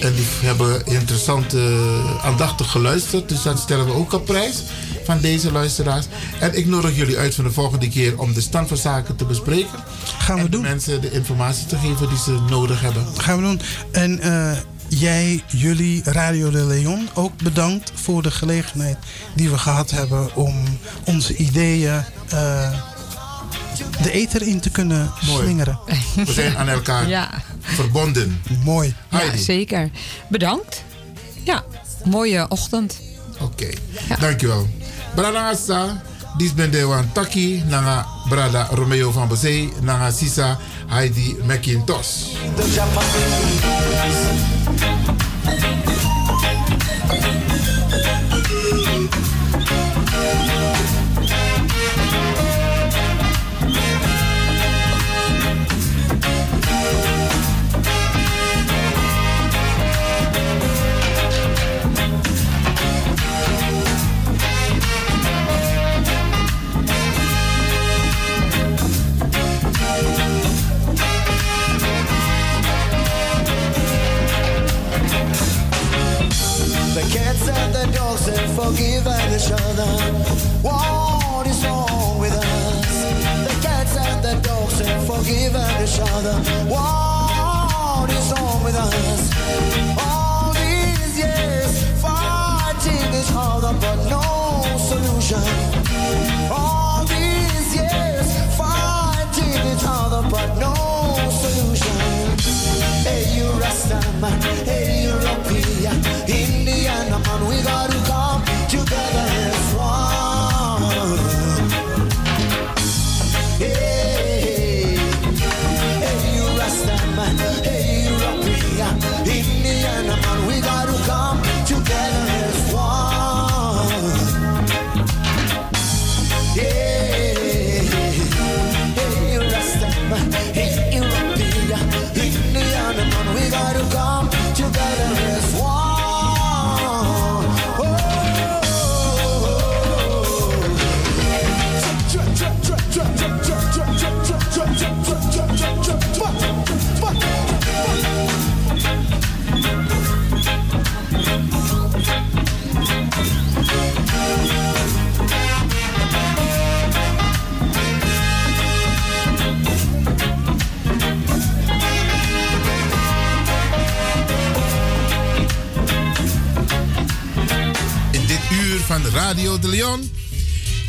En 0.00 0.14
die 0.14 0.26
hebben 0.42 0.86
interessant, 0.86 1.54
eh, 1.54 2.24
aandachtig 2.24 2.70
geluisterd. 2.70 3.28
Dus 3.28 3.42
dat 3.42 3.58
stellen 3.58 3.86
we 3.86 3.92
ook 3.92 4.12
op 4.12 4.24
prijs 4.24 4.62
van 5.10 5.20
deze 5.20 5.52
luisteraars. 5.52 6.06
En 6.40 6.54
ik 6.58 6.66
nodig 6.66 6.96
jullie 6.96 7.18
uit 7.18 7.34
voor 7.34 7.44
de 7.44 7.50
volgende 7.52 7.88
keer 7.88 8.18
om 8.18 8.32
de 8.32 8.40
stand 8.40 8.68
van 8.68 8.76
zaken 8.76 9.16
te 9.16 9.24
bespreken. 9.24 9.78
Gaan 10.18 10.36
we 10.36 10.42
en 10.42 10.50
doen. 10.50 10.62
mensen 10.62 11.00
de 11.00 11.10
informatie 11.10 11.66
te 11.66 11.76
geven 11.76 12.08
die 12.08 12.18
ze 12.18 12.38
nodig 12.48 12.80
hebben. 12.80 13.06
Gaan 13.16 13.36
we 13.36 13.42
doen. 13.42 13.60
En 13.92 14.20
eh, 14.20 14.56
jij, 14.88 15.42
jullie, 15.46 16.02
Radio 16.04 16.50
de 16.50 16.64
Leon, 16.64 17.08
ook 17.14 17.36
bedankt 17.42 17.92
voor 17.94 18.22
de 18.22 18.30
gelegenheid 18.30 18.96
die 19.34 19.50
we 19.50 19.58
gehad 19.58 19.90
hebben 19.90 20.34
om 20.36 20.54
onze 21.04 21.36
ideeën 21.36 22.02
eh, 22.28 22.72
de 24.02 24.10
ether 24.10 24.42
in 24.42 24.60
te 24.60 24.70
kunnen 24.70 25.10
Mooi. 25.26 25.42
slingeren. 25.44 25.78
We 26.24 26.32
zijn 26.32 26.56
aan 26.56 26.68
elkaar 26.68 27.08
Ja. 27.18 27.30
verbonden. 27.60 28.40
Mooi. 28.64 28.94
Ja, 29.10 29.36
zeker. 29.36 29.90
Bedankt. 30.28 30.84
Ja, 31.44 31.64
mooie 32.04 32.48
ochtend. 32.48 33.00
Oké, 33.40 33.68
dankjewel. 34.20 34.68
Brada 35.14 35.48
Asa, 35.48 36.00
dis 36.38 36.54
ben 36.54 36.70
de 36.70 36.84
wan 36.86 37.12
taki, 37.12 37.62
nanga 37.68 38.06
Brada 38.28 38.68
Romeo 38.72 39.10
van 39.12 39.28
Bezee, 39.28 39.72
nanga 39.80 40.10
Sisa 40.10 40.58
Heidi 40.86 41.36
McIntosh. 41.44 42.38
Cats 77.30 77.48
and 77.48 77.72
the 77.72 77.86
dogs 77.96 78.26
they 78.26 78.44
forgive 78.56 79.06
each 79.06 79.52
other. 79.52 79.86
What 80.62 81.46
is 81.46 81.64
wrong 81.64 82.18
with 82.18 82.32
us? 82.32 83.04
The 83.46 83.54
cats 83.62 83.96
and 83.96 84.20
the 84.20 84.34
dogs 84.42 84.80
they 84.80 84.98
forgive 85.06 85.54
each 85.54 86.00
other. 86.00 86.34
What 86.68 88.10
is 88.10 88.32
wrong 88.32 88.64
with 88.64 88.74
us? 88.74 89.30
All 89.96 90.52
these 90.54 91.18
years 91.18 91.84
fighting 92.02 93.14
each 93.14 93.32
other, 93.32 93.78
but 93.78 94.10
no 94.10 94.39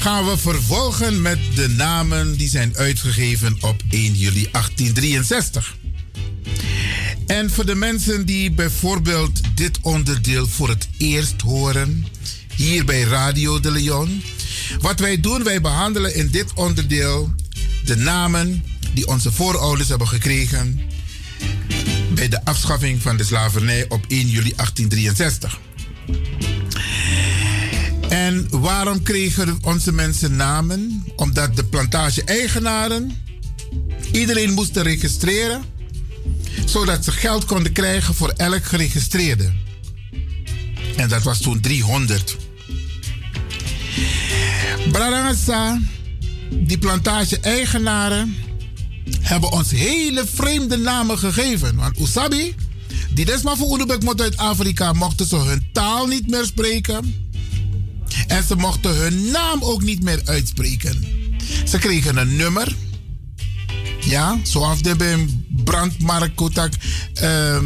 gaan 0.01 0.25
we 0.25 0.37
vervolgen 0.37 1.21
met 1.21 1.39
de 1.55 1.69
namen 1.69 2.37
die 2.37 2.49
zijn 2.49 2.77
uitgegeven 2.77 3.57
op 3.61 3.81
1 3.89 4.13
juli 4.13 4.47
1863. 4.51 5.75
En 7.27 7.51
voor 7.51 7.65
de 7.65 7.75
mensen 7.75 8.25
die 8.25 8.51
bijvoorbeeld 8.51 9.39
dit 9.55 9.79
onderdeel 9.81 10.47
voor 10.47 10.69
het 10.69 10.87
eerst 10.97 11.41
horen, 11.41 12.05
hier 12.55 12.85
bij 12.85 13.01
Radio 13.01 13.59
de 13.59 13.71
Leon. 13.71 14.23
Wat 14.79 14.99
wij 14.99 15.19
doen, 15.19 15.43
wij 15.43 15.61
behandelen 15.61 16.15
in 16.15 16.29
dit 16.29 16.53
onderdeel 16.53 17.33
de 17.85 17.95
namen 17.95 18.63
die 18.93 19.07
onze 19.07 19.31
voorouders 19.31 19.89
hebben 19.89 20.07
gekregen 20.07 20.81
bij 22.13 22.29
de 22.29 22.45
afschaffing 22.45 23.01
van 23.01 23.17
de 23.17 23.23
slavernij 23.23 23.85
op 23.89 24.05
1 24.07 24.19
juli 24.27 24.53
1863. 24.55 25.59
En 28.11 28.47
waarom 28.49 29.03
kregen 29.03 29.57
onze 29.61 29.91
mensen 29.91 30.35
namen? 30.35 31.03
Omdat 31.15 31.55
de 31.55 31.63
plantage-eigenaren 31.63 33.17
iedereen 34.11 34.51
moesten 34.51 34.83
registreren, 34.83 35.63
zodat 36.65 37.03
ze 37.03 37.11
geld 37.11 37.45
konden 37.45 37.71
krijgen 37.71 38.13
voor 38.13 38.29
elk 38.29 38.63
geregistreerde. 38.63 39.51
En 40.95 41.09
dat 41.09 41.23
was 41.23 41.39
toen 41.39 41.61
300. 41.61 42.37
Bradangasa, 44.91 45.79
die 46.49 46.77
plantage-eigenaren 46.77 48.35
hebben 49.19 49.51
ons 49.51 49.71
hele 49.71 50.25
vreemde 50.33 50.77
namen 50.77 51.17
gegeven. 51.17 51.75
Want 51.75 51.99
Usabi, 51.99 52.55
die 53.13 53.25
desma 53.25 53.55
voor 53.55 53.69
Oenebek 53.69 54.03
moet 54.03 54.21
uit 54.21 54.37
Afrika, 54.37 54.93
mochten 54.93 55.25
ze 55.25 55.35
hun 55.35 55.69
taal 55.73 56.07
niet 56.07 56.29
meer 56.29 56.45
spreken. 56.45 57.29
En 58.31 58.43
ze 58.43 58.55
mochten 58.55 58.95
hun 58.95 59.31
naam 59.31 59.63
ook 59.63 59.81
niet 59.81 60.03
meer 60.03 60.21
uitspreken. 60.25 61.05
Ze 61.65 61.77
kregen 61.77 62.17
een 62.17 62.35
nummer. 62.35 62.75
Ja, 63.99 64.37
zoals 64.43 64.81
de 64.81 64.95
bij 64.95 65.27
brandmarkt 65.63 66.35
Kotak. 66.35 66.73
ehm, 67.13 67.65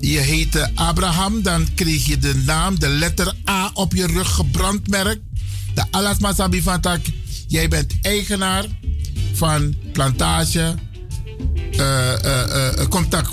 je 0.00 0.18
heette 0.18 0.70
Abraham, 0.74 1.42
dan 1.42 1.74
kreeg 1.74 2.06
je 2.06 2.18
de 2.18 2.34
naam, 2.34 2.78
de 2.78 2.88
letter 2.88 3.34
A 3.48 3.70
op 3.74 3.94
je 3.94 4.06
rug 4.06 4.34
gebrandmerkt. 4.34 5.20
De 5.74 5.84
Alas 5.90 6.18
Masabi 6.18 6.62
van 6.62 6.80
Tak, 6.80 7.00
jij 7.46 7.68
bent 7.68 7.92
eigenaar 8.02 8.64
van 9.32 9.74
plantage. 9.92 10.74
eh 11.76 12.24
eh 12.24 12.80
eh 12.80 12.88
contact. 12.88 13.30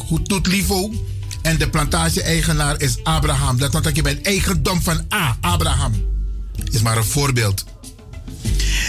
En 1.41 1.57
de 1.57 1.69
plantage-eigenaar 1.69 2.81
is 2.81 3.03
Abraham. 3.03 3.57
Dat 3.57 3.73
want 3.73 3.95
je 3.95 4.01
bent 4.01 4.21
eigendom 4.21 4.81
van 4.81 5.05
A, 5.13 5.37
Abraham. 5.41 6.12
Is 6.71 6.81
maar 6.81 6.97
een 6.97 7.03
voorbeeld. 7.03 7.65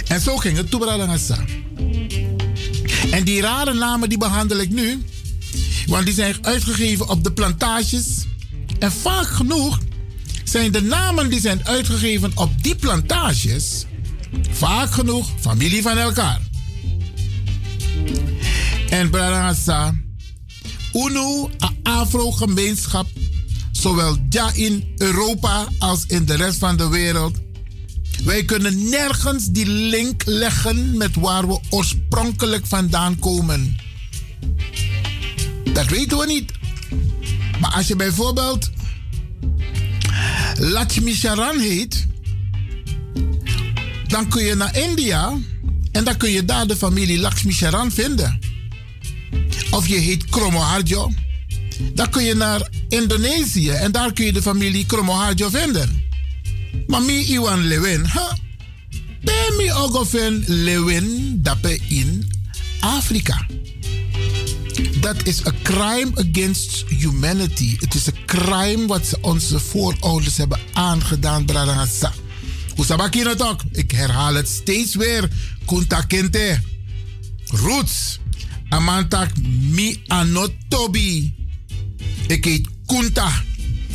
En 0.07 0.21
zo 0.21 0.37
ging 0.37 0.57
het 0.57 0.71
Tubralangasa. 0.71 1.45
En 3.11 3.25
die 3.25 3.41
rare 3.41 3.75
namen 3.75 4.09
die 4.09 4.19
behandel 4.19 4.59
ik 4.59 4.71
nu. 4.71 5.05
Want 5.87 6.05
die 6.05 6.15
zijn 6.15 6.37
uitgegeven 6.43 7.09
op 7.09 7.25
de 7.25 7.33
plantages. 7.33 8.27
En 8.79 8.93
vaak 8.93 9.27
genoeg 9.27 9.79
zijn 10.45 10.73
de 10.73 10.83
namen 10.83 11.31
die 11.31 11.41
zijn 11.41 11.67
uitgegeven 11.67 12.33
op 12.35 12.63
die 12.63 12.77
plantages. 12.77 13.85
Vaak 14.51 14.93
genoeg 14.93 15.29
familie 15.41 15.83
van 15.83 15.99
elkaar. 15.99 16.41
En 18.89 19.11
Brarangasa. 19.11 19.95
UNO, 20.93 21.51
een 21.59 21.77
Afro-gemeenschap. 21.83 23.07
Zowel 23.73 24.17
ja 24.29 24.51
in 24.53 24.95
Europa 24.97 25.69
als 25.79 26.05
in 26.07 26.25
de 26.25 26.35
rest 26.35 26.59
van 26.59 26.77
de 26.77 26.89
wereld. 26.89 27.44
Wij 28.25 28.45
kunnen 28.45 28.89
nergens 28.89 29.47
die 29.51 29.67
link 29.67 30.23
leggen 30.25 30.97
met 30.97 31.15
waar 31.15 31.49
we 31.49 31.61
oorspronkelijk 31.71 32.67
vandaan 32.67 33.19
komen. 33.19 33.77
Dat 35.73 35.87
weten 35.87 36.19
we 36.19 36.27
niet. 36.27 36.53
Maar 37.61 37.71
als 37.71 37.87
je 37.87 37.97
bijvoorbeeld 37.97 38.71
Lakshmi 40.59 41.15
Charan 41.15 41.59
heet, 41.59 42.07
dan 44.07 44.29
kun 44.29 44.45
je 44.45 44.55
naar 44.55 44.77
India 44.77 45.39
en 45.93 46.05
dan 46.05 46.17
kun 46.17 46.31
je 46.31 46.45
daar 46.45 46.67
de 46.67 46.77
familie 46.77 47.19
Lakshmi 47.19 47.53
Charan 47.53 47.93
vinden. 47.93 48.39
Of 49.71 49.87
je 49.87 49.97
heet 49.97 50.25
Kromoharjo, 50.25 51.11
dan 51.95 52.11
kun 52.11 52.25
je 52.25 52.35
naar 52.35 52.69
Indonesië 52.89 53.71
en 53.71 53.93
daar 53.93 54.13
kun 54.13 54.25
je 54.25 54.33
de 54.33 54.43
familie 54.43 54.87
Kromoharjo 54.87 55.49
vinden. 55.49 56.04
Maar 56.87 57.03
mi 57.03 57.25
Iwan 57.25 57.67
Lewin, 57.67 58.05
ha? 58.05 58.39
Ben 59.21 59.57
mi 59.57 59.73
ogofen 59.73 60.45
Lewin 60.47 61.39
dape 61.43 61.79
in 61.89 62.31
Afrika. 62.81 63.47
Dat 65.01 65.27
is 65.27 65.41
een 65.45 65.63
crime 65.63 66.11
against 66.15 66.85
humanity. 66.89 67.77
Het 67.79 67.95
is 67.95 68.07
een 68.07 68.25
crime 68.27 68.87
wat 68.87 69.07
ze 69.07 69.19
onze 69.21 69.61
voorouders 69.61 70.37
hebben 70.37 70.59
aangedaan, 70.73 71.45
Bradangasa. 71.45 72.13
Oesabaki 72.77 73.25
ook. 73.39 73.61
Ik 73.73 73.91
herhaal 73.91 74.35
het 74.35 74.49
steeds 74.49 74.95
weer. 74.95 75.29
Kunta 75.65 76.01
kente. 76.01 76.61
Roots. 77.47 78.19
Amantak 78.69 79.31
mi 79.71 80.03
anotobi. 80.07 81.35
Ik 82.27 82.45
heet 82.45 82.69
Kunta. 82.87 83.33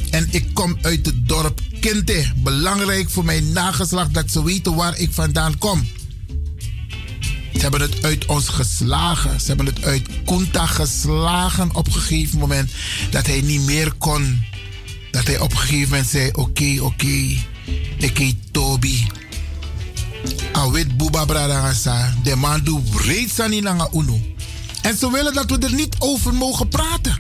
En 0.10 0.28
ik 0.32 0.54
kom 0.54 0.78
uit 0.82 1.06
het 1.06 1.28
dorp 1.28 1.62
Kente. 1.80 2.32
Belangrijk 2.36 3.10
voor 3.10 3.26
mijn 3.26 3.52
nageslacht 3.52 4.14
dat 4.14 4.32
ze 4.32 4.44
weten 4.44 4.76
waar 4.76 4.98
ik 4.98 5.10
vandaan 5.12 5.58
kom. 5.58 5.88
Ze 7.54 7.60
hebben 7.60 7.82
het 7.82 8.04
uit 8.04 8.26
ons 8.26 8.48
geslagen. 8.48 9.40
Ze 9.40 9.48
hebben 9.48 9.66
het 9.66 9.84
uit 9.84 10.08
Kunta 10.26 10.66
geslagen 10.66 11.76
op 11.76 11.86
een 11.86 11.94
gegeven 11.94 12.40
moment. 12.40 12.72
Dat 13.10 13.26
hij 13.26 13.42
niet 13.42 13.62
meer 13.62 13.94
kon. 13.94 14.44
Dat 15.12 15.28
hij 15.28 15.40
op 15.40 15.52
een 15.52 15.58
gegeven 15.58 15.90
moment 15.90 16.08
zei: 16.08 16.30
Oké, 16.34 16.78
oké. 16.82 17.38
Ik 17.98 18.18
heet 18.18 18.36
Toby. 18.52 19.08
Awit 20.52 20.98
Buba 20.98 21.26
Bradangasa. 21.26 22.14
De 22.24 22.36
man 22.36 22.64
doet 22.64 23.02
reeds 23.02 23.40
aan 23.40 23.54
Uno. 23.54 24.20
En 24.82 24.98
ze 24.98 25.12
willen 25.12 25.34
dat 25.34 25.50
we 25.50 25.58
er 25.58 25.74
niet 25.74 25.96
over 26.00 26.34
mogen 26.34 26.68
praten. 26.68 27.18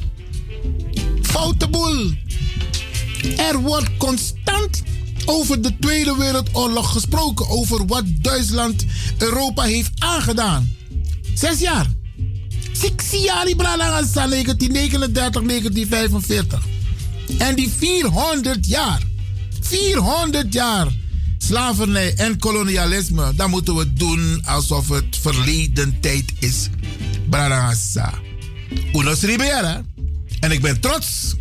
Foute 1.21 1.67
boel. 1.67 2.13
Er 3.37 3.59
wordt 3.59 3.97
constant 3.97 4.83
over 5.25 5.61
de 5.61 5.75
Tweede 5.79 6.15
Wereldoorlog 6.17 6.91
gesproken. 6.91 7.47
Over 7.47 7.85
wat 7.85 8.03
Duitsland 8.07 8.85
Europa 9.17 9.63
heeft 9.63 9.91
aangedaan. 9.97 10.75
Zes 11.33 11.59
jaar. 11.59 11.87
Zes 12.71 13.21
jaar 13.21 13.45
die 13.45 13.55
Bralangasa 13.55 14.27
1939, 14.27 15.41
1945. 15.41 16.63
En 17.37 17.55
die 17.55 17.69
400 17.77 18.65
jaar. 18.67 19.01
400 19.61 20.53
jaar 20.53 20.87
slavernij 21.37 22.13
en 22.15 22.39
kolonialisme. 22.39 23.35
Dan 23.35 23.49
moeten 23.49 23.75
we 23.75 23.93
doen 23.93 24.41
alsof 24.45 24.89
het 24.89 25.17
verleden 25.21 25.97
tijd 25.99 26.33
is. 26.39 26.69
Bralangasa. 27.29 28.13
Unos 28.93 29.21
Ribera. 29.21 29.81
En 30.39 30.51
ik 30.51 30.61
ben 30.61 30.79
trots. 30.79 31.35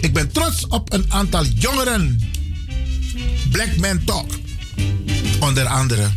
Ik 0.00 0.12
ben 0.12 0.32
trots 0.32 0.66
op 0.66 0.92
een 0.92 1.04
aantal 1.08 1.44
jongeren. 1.44 2.20
Black 3.50 3.76
Men 3.76 4.04
Talk. 4.04 4.30
Onder 5.40 5.66
andere. 5.66 6.10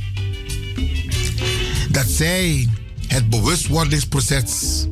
Dat 1.89 2.05
zij 2.07 2.69
het 3.07 3.29
bewustwordingsproces 3.29 4.85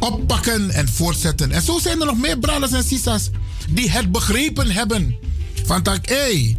oppakken 0.00 0.70
en 0.70 0.88
voortzetten. 0.88 1.52
En 1.52 1.62
zo 1.62 1.78
zijn 1.78 2.00
er 2.00 2.06
nog 2.06 2.18
meer 2.18 2.38
brothers 2.38 2.72
en 2.72 2.84
sisters 2.84 3.30
die 3.68 3.90
het 3.90 4.12
begrepen 4.12 4.70
hebben. 4.70 5.16
Van 5.64 5.82
tak, 5.82 6.08
hé, 6.08 6.56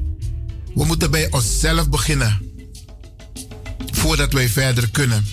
we 0.76 0.86
moeten 0.86 1.12
bij 1.12 1.32
onszelf 1.32 1.90
beginnen. 1.90 2.42
Voordat 3.92 4.34
wij 4.34 4.50
verder 4.50 4.90
kunnen. 4.90 5.26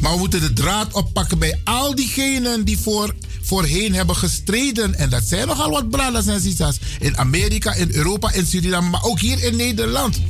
Maar 0.00 0.12
we 0.12 0.18
moeten 0.18 0.40
de 0.40 0.52
draad 0.52 0.92
oppakken 0.92 1.38
bij 1.38 1.60
al 1.64 1.94
diegenen 1.94 2.64
die 2.64 2.78
voor, 2.78 3.14
voorheen 3.46 3.94
hebben 3.94 4.16
gestreden. 4.16 4.94
En 4.94 5.10
dat 5.10 5.22
zijn 5.24 5.46
nogal 5.46 5.70
wat 5.70 5.90
brothers 5.90 6.26
en 6.26 6.40
sisters. 6.40 6.78
In 6.98 7.16
Amerika, 7.16 7.74
in 7.74 7.88
Europa, 7.92 8.32
in 8.32 8.46
Suriname, 8.46 8.88
maar 8.88 9.04
ook 9.04 9.20
hier 9.20 9.44
in 9.44 9.56
Nederland. 9.56 10.20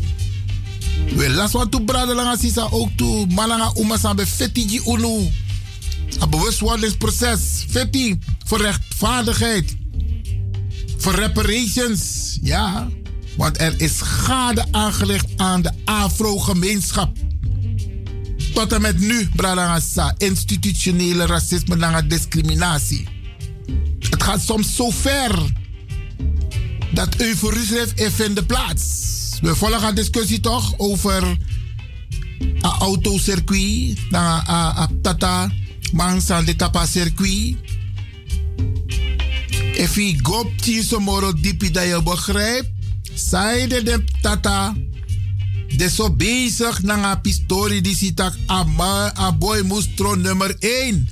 We 1.15 1.31
las 1.31 1.53
wat 1.53 1.71
toe 1.71 1.85
brada 1.85 2.15
langa 2.15 2.37
sisa 2.37 2.69
ook 2.71 2.91
toe 2.97 3.27
malanga 3.27 3.73
umasa 3.79 4.15
be 4.15 4.27
feti 4.27 4.81
unu. 4.87 5.33
Een 6.19 6.31
bewustwordingsproces. 6.31 7.65
Feti 7.71 8.19
voor 8.45 8.61
rechtvaardigheid. 8.61 9.77
Voor 10.99 11.15
reparations. 11.15 12.39
Ja. 12.43 12.89
Want 13.37 13.61
er 13.61 13.75
is 13.77 13.97
schade 13.97 14.65
aangericht 14.71 15.27
aan 15.37 15.63
de 15.63 15.71
Afro-gemeenschap. 15.85 17.17
Tot 18.57 18.73
en 18.73 18.81
met 18.81 18.99
nu, 18.99 19.29
Bradangasa, 19.35 20.15
institutionele 20.19 21.27
racisme 21.27 21.77
en 21.77 22.09
discriminatie. 22.09 23.09
Het 23.99 24.23
gaat 24.23 24.41
soms 24.41 24.77
zo 24.77 24.91
ver 24.91 25.39
dat 26.93 27.17
euforie 27.17 27.67
vindt 27.97 28.47
plaats. 28.47 28.85
We 29.41 29.55
volgen 29.55 29.89
een 29.89 29.95
discussie 29.95 30.41
toch 30.41 30.75
over 30.77 31.23
een 31.23 32.63
autocircuit, 32.63 33.99
een 34.11 35.01
tata, 35.03 35.53
mansan 35.93 36.45
de 36.45 36.57
tapa 36.57 36.87
circuit. 36.87 37.57
If 39.73 39.95
je 39.95 40.19
gopti 40.23 40.83
somoro 40.83 41.33
dipi 41.33 41.71
dat 41.71 41.85
je 41.85 42.03
begrijpt, 42.03 42.71
zeide 43.15 43.83
de 43.83 44.05
tata, 44.21 44.75
de 45.77 45.91
zo 45.91 46.11
bezig 46.11 46.83
na 46.83 47.13
een 47.13 47.21
pistori 47.21 47.81
die 47.81 47.97
ziet 47.97 48.17
dat 48.17 48.35
a 49.19 49.33
boy 49.33 49.61
moest 49.61 49.97
tro 49.97 50.15
nummer 50.15 50.57
1 50.59 51.09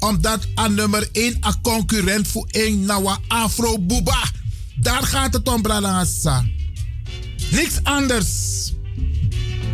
omdat 0.00 0.46
aan 0.54 0.74
nummer 0.74 1.08
1 1.12 1.36
een 1.40 1.60
concurrent 1.62 2.28
voor 2.28 2.46
1 2.50 2.84
nawa 2.84 3.18
Afro 3.28 3.78
Buba. 3.78 4.30
Daar 4.74 5.02
gaat 5.02 5.32
het 5.32 5.48
om, 5.48 5.62
Bradangasa. 5.62 6.44
Niks 7.50 7.74
anders. 7.82 8.28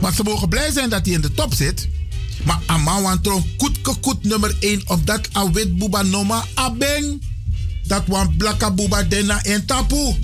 Maar 0.00 0.14
ze 0.14 0.22
mogen 0.22 0.48
blij 0.48 0.70
zijn 0.70 0.90
dat 0.90 1.04
hij 1.06 1.14
in 1.14 1.20
de 1.20 1.34
top 1.34 1.54
zit. 1.54 1.88
Maar 2.44 2.60
Amawan 2.66 3.20
tron 3.20 3.44
koet 3.56 3.80
koet 4.00 4.24
nummer 4.24 4.56
1 4.60 4.82
omdat 4.86 5.28
a 5.36 5.50
wit 5.50 5.78
Buba 5.78 6.02
noma 6.02 6.44
abeng. 6.54 7.22
Dat 7.86 8.02
wan 8.06 8.36
blakka 8.36 8.70
Buba 8.70 9.02
dena 9.02 9.42
en 9.42 9.66
tapu. 9.66 10.14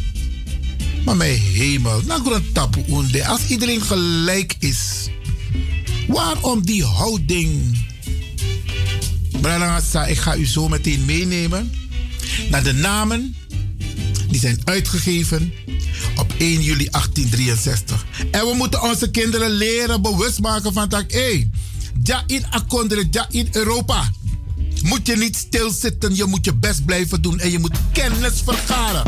Maar 1.05 1.17
mijn 1.17 1.41
hemel, 1.41 2.03
nou 2.03 2.43
tapu 2.53 2.85
unde. 2.89 3.27
Als 3.27 3.47
iedereen 3.49 3.83
gelijk 3.83 4.57
is. 4.59 5.09
Waarom 6.07 6.65
die 6.65 6.85
houding? 6.85 7.81
Bralangasa, 9.41 10.07
ik 10.07 10.19
ga 10.19 10.37
u 10.37 10.47
zo 10.47 10.69
meteen 10.69 11.05
meenemen 11.05 11.73
naar 12.51 12.63
de 12.63 12.73
namen 12.73 13.37
die 14.29 14.41
zijn 14.41 14.61
uitgegeven 14.65 15.53
op 16.17 16.33
1 16.39 16.63
juli 16.63 16.89
1863. 16.91 18.05
En 18.31 18.47
we 18.47 18.55
moeten 18.55 18.83
onze 18.83 19.11
kinderen 19.11 19.51
leren 19.51 20.03
bewust 20.03 20.41
maken 20.41 20.73
van 20.73 20.89
dat, 20.89 21.05
hé, 21.09 21.49
ja 22.03 22.23
in 22.27 22.47
Akondre, 22.51 23.07
ja 23.11 23.27
in 23.31 23.49
Europa. 23.53 24.11
Moet 24.83 25.07
je 25.07 25.17
niet 25.17 25.37
stilzitten, 25.37 26.17
je 26.17 26.25
moet 26.25 26.45
je 26.45 26.55
best 26.55 26.85
blijven 26.85 27.23
doen 27.23 27.39
en 27.39 27.51
je 27.51 27.59
moet 27.59 27.77
kennis 27.93 28.43
vergaren. 28.45 29.03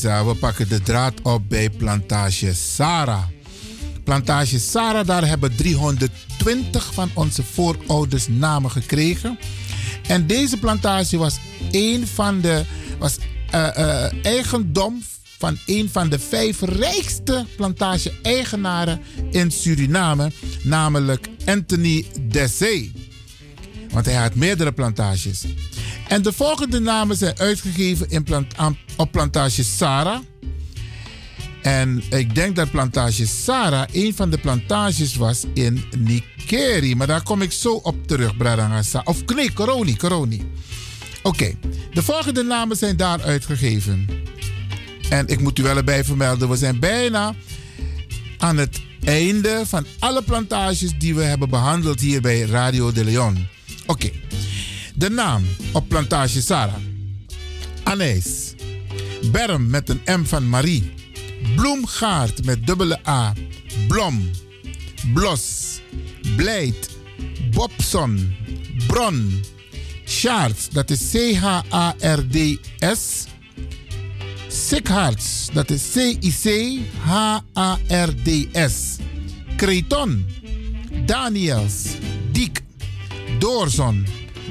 We 0.00 0.36
pakken 0.40 0.68
de 0.68 0.82
draad 0.82 1.22
op 1.22 1.42
bij 1.48 1.70
Plantage 1.70 2.54
Sarah. 2.54 3.22
Plantage 4.04 4.58
Sarah, 4.58 5.06
daar 5.06 5.26
hebben 5.26 5.56
320 5.56 6.94
van 6.94 7.10
onze 7.14 7.42
voorouders 7.42 8.28
namen 8.28 8.70
gekregen. 8.70 9.38
En 10.06 10.26
deze 10.26 10.58
plantage 10.58 11.16
was 11.16 11.38
een 11.70 12.06
van 12.06 12.40
de 12.40 12.64
was, 12.98 13.16
uh, 13.54 14.24
eigendom 14.24 15.02
van 15.38 15.58
een 15.66 15.88
van 15.90 16.08
de 16.08 16.18
vijf 16.18 16.60
rijkste 16.60 17.46
plantage-eigenaren 17.56 19.00
in 19.30 19.50
Suriname, 19.50 20.32
namelijk 20.62 21.28
Anthony 21.46 22.06
Dessay. 22.20 22.92
Want 23.90 24.06
hij 24.06 24.14
had 24.14 24.34
meerdere 24.34 24.72
plantages. 24.72 25.44
En 26.10 26.22
de 26.22 26.32
volgende 26.32 26.80
namen 26.80 27.16
zijn 27.16 27.38
uitgegeven 27.38 28.10
in 28.10 28.22
plant, 28.22 28.54
op 28.96 29.12
plantage 29.12 29.64
Sarah. 29.64 30.18
En 31.62 32.02
ik 32.10 32.34
denk 32.34 32.56
dat 32.56 32.70
plantage 32.70 33.26
Sarah 33.26 33.88
een 33.92 34.14
van 34.14 34.30
de 34.30 34.38
plantages 34.38 35.16
was 35.16 35.44
in 35.54 35.84
Nikeri. 35.98 36.96
Maar 36.96 37.06
daar 37.06 37.22
kom 37.22 37.42
ik 37.42 37.52
zo 37.52 37.72
op 37.72 38.06
terug, 38.06 38.36
Bradangasa. 38.36 39.02
Of 39.04 39.24
nee, 39.24 39.52
Coroni, 39.52 39.96
Coroni. 39.96 40.50
Oké, 41.22 41.54
de 41.92 42.02
volgende 42.02 42.42
namen 42.42 42.76
zijn 42.76 42.96
daar 42.96 43.22
uitgegeven. 43.22 44.08
En 45.08 45.28
ik 45.28 45.40
moet 45.40 45.58
u 45.58 45.62
wel 45.62 45.76
erbij 45.76 46.04
vermelden, 46.04 46.48
we 46.48 46.56
zijn 46.56 46.78
bijna 46.78 47.34
aan 48.38 48.56
het 48.56 48.80
einde 49.04 49.62
van 49.66 49.86
alle 49.98 50.22
plantages 50.22 50.98
die 50.98 51.14
we 51.14 51.22
hebben 51.22 51.50
behandeld 51.50 52.00
hier 52.00 52.20
bij 52.20 52.40
Radio 52.40 52.92
de 52.92 53.04
Leon. 53.04 53.46
Oké, 53.86 54.10
de 54.94 55.10
naam 55.10 55.44
op 55.72 55.88
plantage 55.88 56.42
Sarah. 56.42 56.74
Anijs. 57.82 58.54
Berm 59.32 59.70
met 59.70 59.88
een 59.88 60.00
M 60.20 60.24
van 60.24 60.48
Marie. 60.48 60.92
Bloemgaard 61.56 62.44
met 62.44 62.66
dubbele 62.66 62.98
A. 63.08 63.32
Blom. 63.88 64.30
Blos. 65.14 65.80
Blijt. 66.36 66.90
Bobson. 67.50 68.34
Bron. 68.86 69.40
Schaarts, 70.04 70.68
dat 70.68 70.90
is 70.90 71.10
C-H-A-R-D-S. 71.10 72.98
Sikharts, 74.48 75.48
dat 75.52 75.70
is 75.70 75.90
C-I-C-H-A-R-D-S. 75.92 76.56
Creton. 79.56 80.26
Daniels. 81.06 81.84
Diek. 82.32 82.62
Doorzon. 83.38 84.06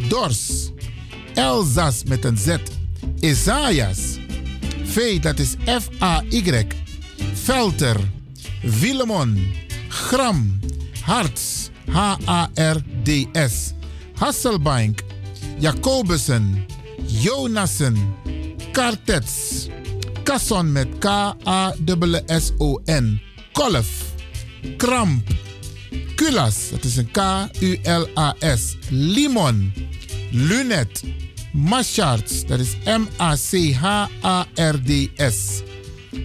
Dors. 0.07 0.69
Elzas 1.33 2.03
met 2.03 2.25
een 2.25 2.37
Z. 2.37 2.55
Isaias. 3.19 4.17
V, 4.83 5.19
dat 5.19 5.39
is 5.39 5.55
F-A-Y. 5.65 6.67
Velter. 7.33 7.97
Willemon. 8.61 9.53
Gram. 9.87 10.59
Harts. 11.01 11.69
H-A-R-D-S. 11.91 13.73
Hasselbank. 14.13 15.01
Jacobussen. 15.59 16.65
Jonassen. 17.05 18.15
Kartets. 18.71 19.67
Kasson 20.23 20.71
met 20.71 20.87
K-A-S-S-O-N. 20.99 22.41
Kolf. 23.51 23.87
Kramp. 24.77 25.27
Kulas, 26.15 26.69
dat 26.69 26.83
is 26.83 26.97
een 26.97 27.11
K-U-L-A-S. 27.11 28.75
Limon. 28.89 29.73
Lunet. 30.31 31.03
Machards, 31.51 32.45
dat 32.45 32.59
is 32.59 32.75
M-A-C-H-A-R-D-S. 32.85 34.01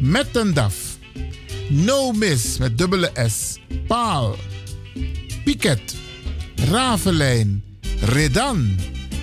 Mettendaf. 0.01 0.75
No 1.69 2.13
Miss 2.13 2.59
met 2.59 2.79
dubbele 2.79 3.11
S. 3.29 3.59
Paal. 3.87 4.37
Piket. 5.45 5.95
Ravelijn. 6.57 7.65
Redan. 8.01 8.77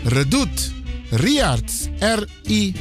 Redoet. 0.04 0.72
Riarts. 1.10 1.88
R-I-A-R-D-S. 2.00 2.72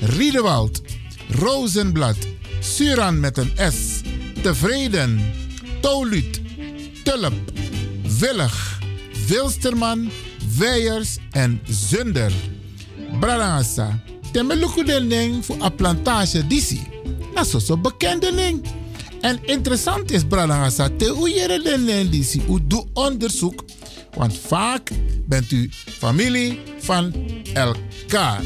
Riedewald. 0.00 0.82
Rozenblad. 1.30 2.16
Suran 2.60 3.20
met 3.20 3.36
een 3.36 3.52
S. 3.72 3.97
Tevreden. 4.40 5.20
Toluut. 5.80 6.40
Tulp. 7.04 7.52
Willig. 8.18 8.78
Wilsterman. 9.26 10.10
Weijers 10.58 11.16
en 11.30 11.60
Zunder. 11.68 12.32
Brarangasa. 13.20 14.00
Temeluku 14.32 14.84
den 14.84 15.08
ding 15.08 15.44
voor 15.44 15.56
een 15.60 15.74
plantage 15.74 16.46
disi. 16.46 16.86
Dat 17.34 17.54
is 17.54 17.66
zo 17.66 17.78
bekende 17.78 18.34
ding. 18.34 18.64
En 19.20 19.38
interessant 19.42 20.10
is, 20.10 20.24
Brarangasa, 20.24 20.88
te 20.96 21.62
ding 21.86 22.10
disi. 22.10 22.42
U 22.48 22.58
doet 22.66 22.86
onderzoek. 22.92 23.64
Want 24.14 24.38
vaak 24.46 24.90
bent 25.26 25.52
u 25.52 25.70
familie 25.98 26.60
van 26.78 27.12
elkaar. 27.54 28.42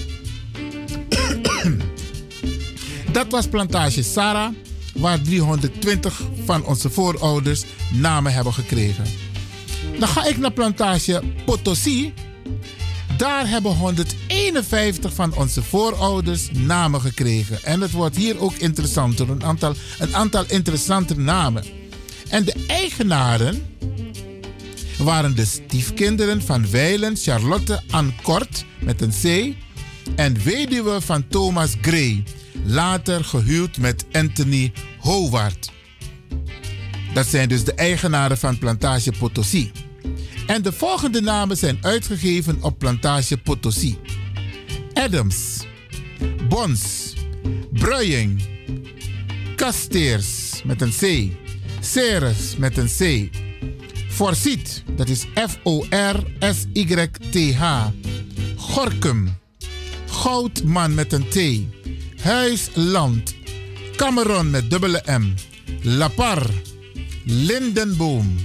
Dat 3.12 3.26
was 3.28 3.46
plantage 3.46 4.02
Sarah, 4.02 4.52
waar 4.94 5.20
320 5.20 6.20
van 6.44 6.64
onze 6.64 6.90
voorouders 6.90 7.64
namen 7.92 8.32
hebben 8.32 8.52
gekregen. 8.52 9.04
Dan 9.98 10.08
ga 10.08 10.24
ik 10.24 10.38
naar 10.38 10.52
plantage 10.52 11.22
Potosi. 11.44 12.14
Daar 13.16 13.48
hebben 13.48 13.76
151 13.76 15.14
van 15.14 15.34
onze 15.34 15.62
voorouders 15.62 16.50
namen 16.52 17.00
gekregen. 17.00 17.62
En 17.62 17.80
het 17.80 17.90
wordt 17.90 18.16
hier 18.16 18.40
ook 18.40 18.54
interessanter, 18.54 19.30
een 19.30 19.44
aantal, 19.44 19.74
een 19.98 20.16
aantal 20.16 20.44
interessante 20.46 21.18
namen. 21.18 21.64
En 22.28 22.44
de 22.44 22.64
eigenaren 22.66 23.62
waren 24.98 25.36
de 25.36 25.44
stiefkinderen 25.44 26.42
van 26.42 26.70
Weilen 26.70 27.16
Charlotte 27.16 27.82
Ann 27.90 28.14
Kort 28.22 28.64
met 28.80 29.00
een 29.00 29.12
C 29.22 29.54
en 30.16 30.42
weduwe 30.42 31.00
van 31.00 31.28
Thomas 31.28 31.74
Gray, 31.80 32.22
later 32.64 33.24
gehuwd 33.24 33.78
met 33.78 34.04
Anthony 34.12 34.72
Howard. 34.98 35.70
Dat 37.14 37.26
zijn 37.26 37.48
dus 37.48 37.64
de 37.64 37.74
eigenaren 37.74 38.38
van 38.38 38.58
Plantage 38.58 39.12
Potosi. 39.18 39.72
En 40.46 40.62
de 40.62 40.72
volgende 40.72 41.20
namen 41.20 41.56
zijn 41.56 41.78
uitgegeven 41.80 42.62
op 42.62 42.78
Plantage 42.78 43.38
Potosi. 43.38 43.98
Adams, 44.92 45.66
Bons, 46.48 47.14
Bruying, 47.72 48.42
Kasteers 49.56 50.62
met 50.64 50.80
een 50.80 50.92
C, 51.00 51.32
Ceres 51.80 52.56
met 52.56 52.76
een 52.76 52.88
C, 52.98 53.30
Forsiet, 54.08 54.82
dat 54.96 55.08
is 55.08 55.26
F-O-R-S-Y-T-H, 55.48 56.04
Gorkum, 58.56 59.36
Goudman 60.06 60.94
met 60.94 61.12
een 61.12 61.28
T, 61.28 61.36
Huisland, 62.22 63.34
Cameron 63.96 64.50
met 64.50 64.70
dubbele 64.70 65.02
M, 65.06 65.34
Lapar, 65.82 66.46
Lindenboom, 67.24 68.36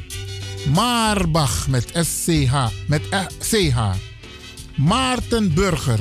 Maarbach 0.74 1.68
met 1.68 1.90
SCH, 1.94 2.54
met 2.88 3.02
CH, 3.40 3.78
Maarten 4.76 5.54
Burger, 5.54 6.00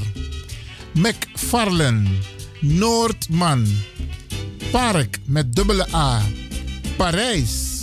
McFarlen, 0.92 2.08
Noordman, 2.60 3.66
Park 4.70 5.18
met 5.24 5.55
dubbele 5.55 5.86
A, 5.94 6.22
Parijs, 6.96 7.82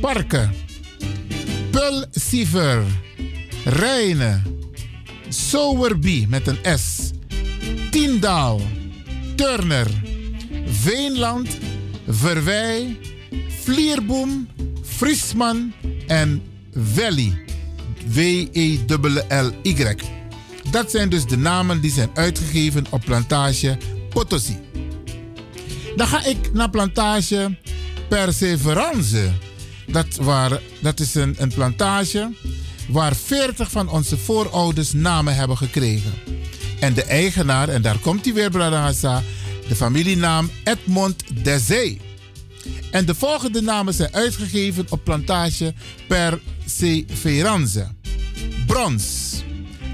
Parken, 0.00 0.54
Pulsiver, 1.70 2.82
Rijnen, 3.64 4.42
Sowerby 5.28 6.26
met 6.28 6.46
een 6.46 6.78
S, 6.78 7.10
Tiendaal, 7.90 8.60
Turner, 9.36 9.86
Veenland, 10.66 11.58
Verwij, 12.08 12.98
Vlierboom, 13.62 14.48
Friesman 14.82 15.72
en 16.06 16.42
Valley. 16.74 17.44
W-E-L-L-Y. 18.06 19.94
Dat 20.70 20.90
zijn 20.90 21.08
dus 21.08 21.26
de 21.26 21.36
namen 21.36 21.80
die 21.80 21.90
zijn 21.90 22.10
uitgegeven 22.14 22.86
op 22.90 23.00
plantage 23.04 23.78
Potosi. 24.08 24.58
Dan 25.96 26.06
ga 26.06 26.24
ik 26.24 26.52
naar 26.52 26.70
plantage 26.70 27.56
Perseverance. 28.08 29.32
Dat, 29.86 30.16
waren, 30.16 30.60
dat 30.80 31.00
is 31.00 31.14
een, 31.14 31.34
een 31.38 31.52
plantage 31.54 32.34
waar 32.88 33.16
40 33.16 33.70
van 33.70 33.88
onze 33.88 34.16
voorouders 34.18 34.92
namen 34.92 35.34
hebben 35.34 35.56
gekregen. 35.56 36.12
En 36.80 36.94
de 36.94 37.02
eigenaar, 37.02 37.68
en 37.68 37.82
daar 37.82 37.98
komt 37.98 38.24
hij 38.24 38.34
weer, 38.34 38.50
Bradangasa, 38.50 39.22
de 39.68 39.76
familienaam 39.76 40.50
Edmond 40.64 41.22
Dezee. 41.42 42.00
En 42.90 43.04
de 43.06 43.14
volgende 43.14 43.62
namen 43.62 43.94
zijn 43.94 44.14
uitgegeven 44.14 44.86
op 44.88 45.04
plantage 45.04 45.74
Perseverance. 46.08 47.86
Brons, 48.66 49.34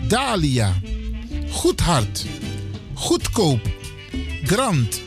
Dahlia, 0.06 0.74
Goedhart, 1.50 2.26
Goedkoop, 2.94 3.60
Grant, 4.44 5.00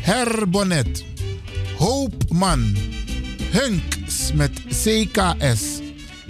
Herbonet, 0.00 1.04
Hoopman, 1.76 2.76
Hunks 3.50 4.32
met 4.34 4.50
CKS, 4.68 5.80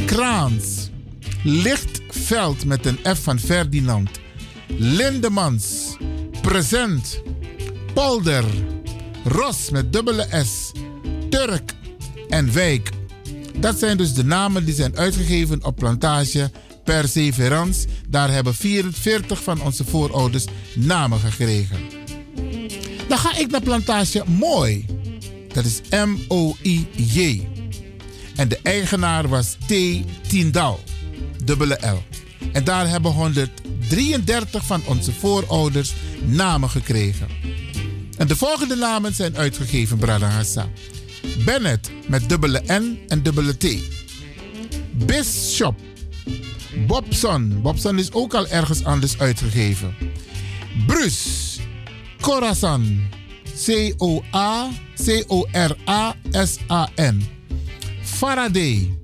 Kraans, 0.05 0.91
Lichtveld 1.43 2.65
met 2.65 2.87
een 2.87 2.99
F 3.17 3.23
van 3.23 3.39
Ferdinand, 3.39 4.11
Lindemans, 4.67 5.97
Present, 6.41 7.23
Polder, 7.95 8.45
Ros 9.25 9.71
met 9.71 9.93
dubbele 9.93 10.27
S, 10.45 10.73
Turk 11.31 11.75
en 12.29 12.53
Wijk. 12.53 12.91
Dat 13.59 13.79
zijn 13.79 13.97
dus 13.97 14.15
de 14.15 14.25
namen 14.25 14.65
die 14.65 14.75
zijn 14.75 14.97
uitgegeven 14.97 15.65
op 15.65 15.77
plantage 15.77 16.51
Perseverance. 16.85 17.87
Daar 18.09 18.31
hebben 18.31 18.55
44 18.55 19.43
van 19.43 19.63
onze 19.63 19.85
voorouders 19.85 20.45
namen 20.75 21.19
gekregen. 21.19 21.79
Dan 23.09 23.19
ga 23.19 23.37
ik 23.37 23.51
naar 23.51 23.63
plantage 23.63 24.23
Mooi. 24.27 24.87
Dat 25.53 25.65
is 25.65 25.81
M-O-I-J. 25.91 27.47
En 28.37 28.49
de 28.49 28.59
eigenaar 28.63 29.29
was 29.29 29.57
T. 29.67 29.75
Tiendal, 30.29 30.81
dubbele 31.45 31.79
L. 31.81 32.12
En 32.53 32.65
daar 32.65 32.89
hebben 32.89 33.13
133 33.13 34.67
van 34.67 34.83
onze 34.87 35.13
voorouders 35.13 35.95
namen 36.25 36.71
gekregen. 36.71 37.29
En 38.17 38.27
de 38.27 38.37
volgende 38.37 38.75
namen 38.77 39.15
zijn 39.15 39.37
uitgegeven, 39.37 39.99
Brada 39.99 40.29
Hassa. 40.29 40.69
Bennett 41.45 41.91
met 42.07 42.29
dubbele 42.29 42.63
N 42.67 42.99
en 43.09 43.23
dubbele 43.23 43.57
T. 43.57 43.67
Bishop. 44.93 45.81
Bobson. 46.87 47.61
Bobson 47.63 47.99
is 47.99 48.13
ook 48.13 48.35
al 48.35 48.47
ergens 48.47 48.85
anders 48.85 49.19
uitgegeven. 49.19 49.95
Brus. 50.87 51.59
Corazon. 52.21 53.09
C-O-A. 53.65 54.69
C-O-R-A-S-A-N. 55.05 56.43
Faraday. 58.03 58.97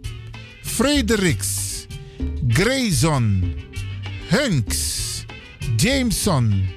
Fredericks. 0.62 1.68
Grayson. 2.47 3.55
Hunks. 4.31 5.25
Jameson. 5.77 6.69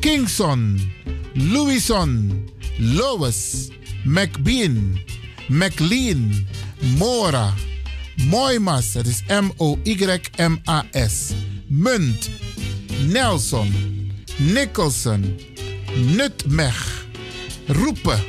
Kingson. 0.00 0.92
Louison. 1.34 2.48
Lois. 2.78 3.70
McBean. 4.04 5.00
McLean. 5.48 6.46
Mora. 6.96 7.54
Moimas, 8.16 8.92
dat 8.92 9.06
is 9.06 9.22
M-O-Y-M-A-S. 9.26 11.32
Munt. 11.66 12.30
Nelson. 13.06 13.72
Nicholson. 14.36 15.38
Nutmeg. 15.94 17.06
Roepen. 17.66 18.20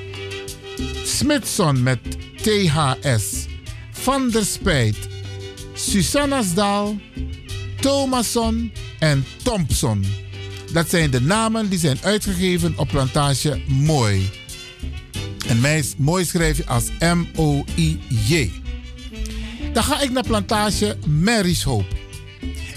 Smithson 1.03 1.83
met 1.83 1.99
THS. 2.35 3.47
Van 3.91 4.29
der 4.29 4.45
Spijt. 4.45 5.07
Susanasdaal. 5.79 6.95
Thomason 7.79 8.71
en 8.99 9.25
Thompson. 9.43 10.05
Dat 10.73 10.89
zijn 10.89 11.11
de 11.11 11.21
namen 11.21 11.69
die 11.69 11.79
zijn 11.79 11.97
uitgegeven 12.01 12.73
op 12.77 12.87
plantage 12.87 13.61
Mooi. 13.67 14.29
En 15.47 15.83
mooi 15.97 16.25
schrijf 16.25 16.57
je 16.57 16.65
als 16.65 16.83
M-O-I-J. 16.99 18.51
Dan 19.73 19.83
ga 19.83 20.01
ik 20.01 20.11
naar 20.11 20.23
plantage 20.23 20.97
Mary's 21.07 21.63
Hope. 21.63 21.95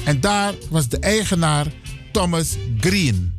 En 0.05 0.21
daar 0.21 0.55
was 0.71 0.89
de 0.89 0.99
eigenaar 0.99 1.67
Thomas 2.13 2.57
Green. 2.81 3.35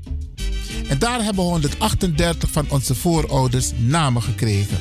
En 0.88 1.00
daar 1.00 1.24
hebben 1.24 1.44
138 1.44 2.52
van 2.52 2.66
onze 2.70 2.96
voorouders 2.96 3.72
namen 3.78 4.22
gekregen. 4.22 4.78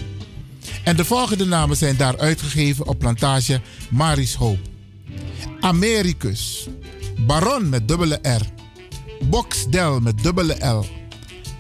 En 0.85 0.97
de 0.97 1.05
volgende 1.05 1.45
namen 1.45 1.77
zijn 1.77 1.97
daar 1.97 2.19
uitgegeven 2.19 2.87
op 2.87 2.99
plantage 2.99 3.61
Marishoop. 3.91 4.71
Americus, 5.61 6.69
Baron 7.27 7.69
met 7.69 7.89
dubbele 7.89 8.19
R, 8.23 8.43
Boxdel 9.25 10.01
met 10.01 10.23
dubbele 10.23 10.67
L, 10.67 10.87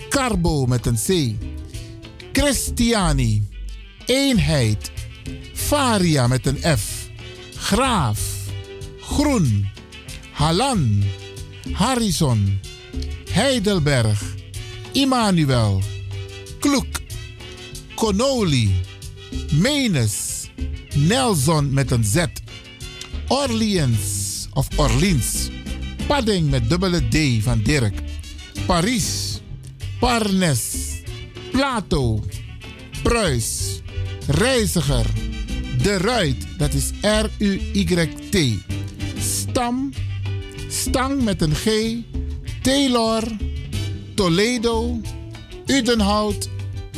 Carbo 0.09 0.67
met 0.67 0.87
een 0.87 0.99
C, 1.07 1.37
Christiani, 2.33 3.49
Eenheid, 4.07 4.91
Varia 5.53 6.27
met 6.27 6.47
een 6.47 6.79
F, 6.79 7.09
Graaf, 7.57 8.21
Groen, 9.01 9.69
Halan, 10.33 11.03
Harrison, 11.73 12.61
Heidelberg, 13.31 14.23
Immanuel, 14.93 15.83
Kloek, 16.61 17.01
Connolly, 17.95 18.71
Menes, 19.53 20.49
Nelson 20.95 21.73
met 21.73 21.91
een 21.91 22.05
Z, 22.05 22.25
Orleans 23.33 24.49
of 24.53 24.69
Orleans, 24.77 25.51
Padding 26.07 26.51
met 26.51 26.69
dubbele 26.69 27.01
D 27.09 27.43
van 27.43 27.63
Dirk, 27.63 27.95
Paris, 28.67 29.41
Parnes, 30.01 30.77
Plato, 31.51 32.25
Pruis, 33.03 33.81
Reiziger, 34.27 35.07
De 35.83 35.97
Ruit, 35.97 36.37
dat 36.59 36.75
is 36.75 36.91
R-U-Y-T, 37.01 38.37
Stam, 39.19 39.93
Stang 40.69 41.23
met 41.23 41.43
een 41.43 41.55
G, 41.55 41.97
Taylor, 42.63 43.23
Toledo, 44.15 45.01
Udenhout, 45.67 46.49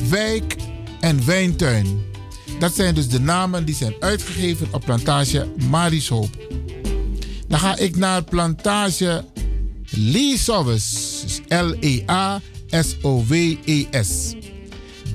Wijk 0.08 0.56
en 1.00 1.26
Wijntuin. 1.26 2.13
Dat 2.58 2.74
zijn 2.74 2.94
dus 2.94 3.08
de 3.08 3.20
namen 3.20 3.65
die 3.65 3.74
zijn 3.74 3.94
uitgegeven 4.00 4.68
op 4.70 4.84
plantage 4.84 5.49
Marishoop. 5.70 6.28
Dan 7.49 7.58
ga 7.58 7.76
ik 7.76 7.97
naar 7.97 8.24
plantage 8.24 9.24
Leesowes, 9.91 11.20
dus 11.23 11.41
L-E-A-S-O-W-E-S. 11.49 12.42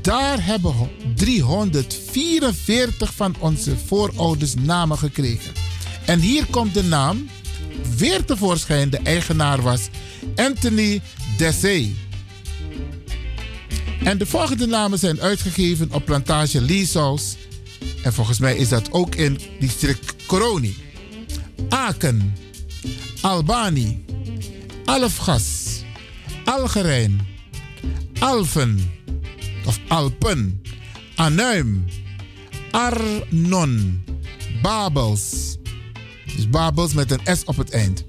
Daar 0.01 0.45
hebben 0.45 0.71
we 0.71 0.87
344 1.15 3.13
van 3.13 3.35
onze 3.39 3.77
voorouders 3.85 4.53
namen 4.53 4.97
gekregen. 4.97 5.51
En 6.05 6.19
hier 6.19 6.45
komt 6.45 6.73
de 6.73 6.83
naam 6.83 7.29
weer 7.97 8.25
tevoorschijn. 8.25 8.89
De 8.89 8.99
eigenaar 9.03 9.61
was 9.61 9.89
Anthony 10.35 11.01
Dessay. 11.37 11.95
En 14.03 14.17
de 14.17 14.25
volgende 14.25 14.65
namen 14.65 14.99
zijn 14.99 15.21
uitgegeven 15.21 15.91
op 15.91 16.05
plantage 16.05 16.61
Leeshouse. 16.61 17.35
En 18.03 18.13
volgens 18.13 18.39
mij 18.39 18.55
is 18.55 18.69
dat 18.69 18.91
ook 18.91 19.15
in 19.15 19.39
district 19.59 20.25
Coroni. 20.25 20.75
Aken, 21.69 22.35
Albani, 23.21 24.05
Alfgas, 24.85 25.81
Algerijn, 26.45 27.27
Alphen 28.19 28.91
of 29.65 29.79
Alpen, 29.87 30.61
Anuim, 31.15 31.85
Arnon, 32.71 34.03
Babels. 34.61 35.57
Dus 36.35 36.49
Babels 36.49 36.93
met 36.93 37.11
een 37.11 37.37
S 37.37 37.43
op 37.45 37.57
het 37.57 37.69
eind. 37.69 38.05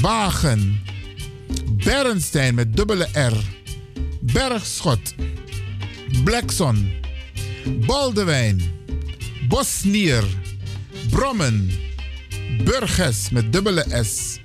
Bagen, 0.00 0.80
Bernstein 1.84 2.54
met 2.54 2.76
dubbele 2.76 3.08
R. 3.12 3.59
Bergschot, 4.32 5.14
Blackson, 6.24 6.92
Baldewijn, 7.86 8.62
Bosnier, 9.48 10.24
Brommen, 11.10 11.70
Burges 12.64 13.30
met 13.30 13.52
dubbele 13.52 14.04
S. 14.04 14.38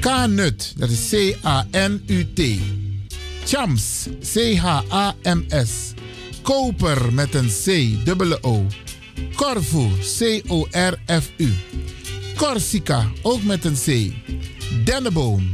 Kanut, 0.00 0.72
dat 0.76 0.90
is 0.90 1.08
C-A-N-U-T. 1.08 2.40
Chams, 3.44 4.06
C-H-A-M-S. 4.32 5.92
Koper 6.42 7.12
met 7.12 7.34
een 7.34 7.48
C, 7.64 7.64
dubbele 8.04 8.38
O. 8.42 8.66
Corfu, 9.34 9.88
C-O-R-F-U. 10.18 11.52
Corsica, 12.36 13.10
ook 13.22 13.42
met 13.42 13.64
een 13.64 13.74
C. 13.74 14.12
Denneboom. 14.84 15.50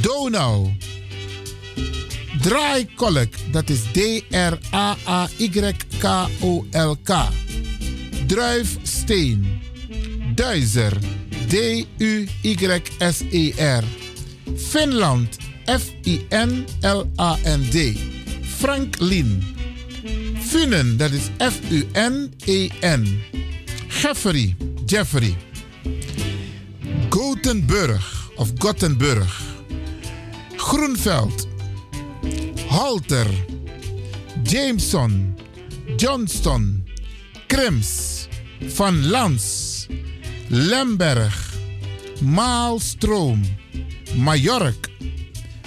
Donau. 0.00 0.70
Draaikolk, 2.40 3.34
dat 3.52 3.70
is 3.70 3.92
D-R-A-A-Y-K-O-L-K. 3.92 4.30
Druifsteen. 8.26 9.60
Duizer, 10.34 10.96
D-U-Y-S-E-R. 11.46 12.24
Finland, 14.56 15.36
F-I-N-L-A-N-D. 15.64 16.56
Franklin. 18.42 19.44
Funen, 20.38 20.96
dat 20.96 21.10
is 21.10 21.22
F-U-N-E-N. 21.38 23.22
Jeffrey, 23.88 24.56
Jeffrey. 24.86 25.36
Gothenburg 27.08 28.30
of 28.36 28.50
Gothenburg. 28.58 29.40
Groenveld. 30.56 31.49
Halter. 32.70 33.26
Jameson. 34.42 35.36
Johnston. 35.96 36.84
Krems. 37.46 38.28
Van 38.60 39.06
Lans. 39.06 39.86
Lemberg. 40.48 41.54
Maalstroom. 42.20 43.42
Majork. 44.14 44.90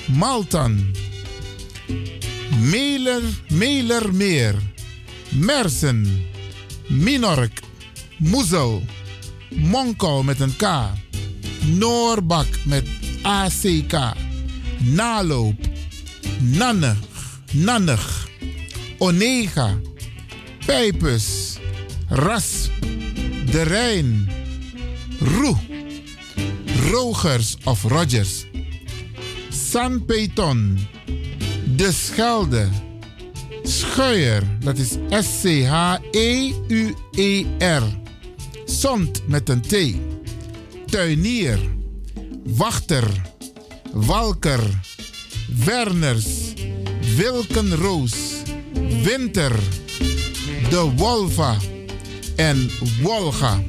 Maltan. 0.05 0.95
Meler, 2.59 3.21
Melermeer. 3.49 4.55
Mersen. 5.29 6.25
Minork. 6.87 7.59
Moezel. 8.17 8.81
Monkou 9.49 10.23
met 10.23 10.39
een 10.39 10.55
K. 10.55 10.65
Noorbak 11.65 12.47
met 12.65 12.85
ACK. 13.21 14.13
Naloop. 14.79 15.72
Nannig. 16.43 16.97
Nannig. 17.51 18.27
Onega. 18.97 19.79
Pijpus. 20.65 21.57
Rasp. 22.07 22.71
De 23.51 23.61
Rijn. 23.61 24.29
Roe. 25.19 25.55
Rogers 26.91 27.57
of 27.63 27.83
Rogers. 27.83 28.45
San 29.49 30.05
Peyton. 30.05 30.79
De 31.75 31.91
Schelde. 31.91 32.67
Schuier, 33.63 34.43
dat 34.59 34.77
is 34.77 34.97
S-C-H-E-U-E-R. 35.09 35.63
Zond 38.65 39.27
met 39.27 39.49
een 39.49 39.61
T. 39.61 39.75
Tuinier. 40.91 41.59
Wachter. 42.43 43.21
Walker. 43.93 44.92
Werners. 45.55 46.25
Wilkenroos. 47.15 48.13
Winter. 49.03 49.51
De 50.69 50.91
Wolva. 50.95 51.57
En 52.35 52.69
Wolga. 53.01 53.61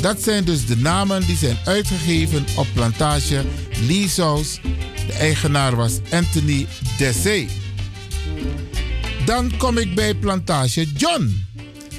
Dat 0.00 0.22
zijn 0.22 0.44
dus 0.44 0.66
de 0.66 0.76
namen 0.76 1.26
die 1.26 1.36
zijn 1.36 1.56
uitgegeven 1.64 2.44
op 2.56 2.66
plantage 2.74 3.44
Leeshouse. 3.86 4.58
De 5.06 5.12
eigenaar 5.12 5.76
was 5.76 5.98
Anthony 6.10 6.66
Dessay. 6.98 7.48
Dan 9.24 9.56
kom 9.56 9.78
ik 9.78 9.94
bij 9.94 10.14
plantage 10.14 10.92
John. 10.92 11.46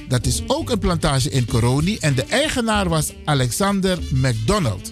Dat 0.08 0.26
is 0.26 0.42
ook 0.48 0.70
een 0.70 0.80
plantage 0.80 1.30
in 1.30 1.46
Coroni 1.46 1.98
en 1.98 2.16
de 2.16 2.24
eigenaar 2.24 2.90
was 2.90 3.14
Alexander 3.26 4.00
McDonald. 4.12 4.92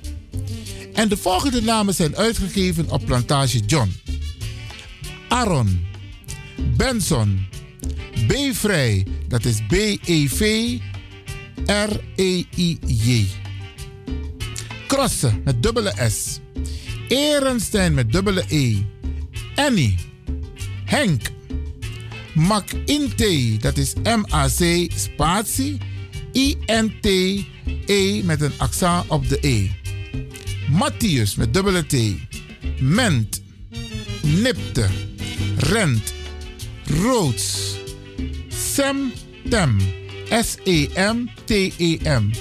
En 0.93 1.09
de 1.09 1.17
volgende 1.17 1.61
namen 1.61 1.93
zijn 1.93 2.15
uitgegeven 2.15 2.89
op 2.89 3.05
plantage 3.05 3.59
John. 3.59 3.95
Aaron, 5.27 5.85
Benson, 6.75 7.47
B-Vrij, 8.27 9.05
dat 9.27 9.45
is 9.45 9.61
B-E-V-R-E-I-J. 9.67 10.85
Crossen 14.87 15.41
met 15.43 15.63
dubbele 15.63 15.93
S. 16.09 16.39
Ehrenstein 17.07 17.93
met 17.93 18.11
dubbele 18.11 18.43
E. 18.47 18.75
Annie, 19.55 19.95
Henk, 20.85 21.31
Macinte, 22.33 23.57
dat 23.59 23.77
is 23.77 23.93
M-A-C 24.03 24.91
spatie 24.95 25.77
I-N-T-E 26.33 28.21
met 28.23 28.41
een 28.41 28.53
accent 28.57 29.07
op 29.07 29.29
de 29.29 29.37
E. 29.41 29.69
Matthias 30.69 31.35
met 31.35 31.53
dubbele 31.53 31.85
T, 31.85 31.95
Ment, 32.79 33.41
Nipte, 34.21 34.87
Rent, 35.57 36.13
Tem, 39.49 39.77
S-E-M-T-E-M, 40.29 42.31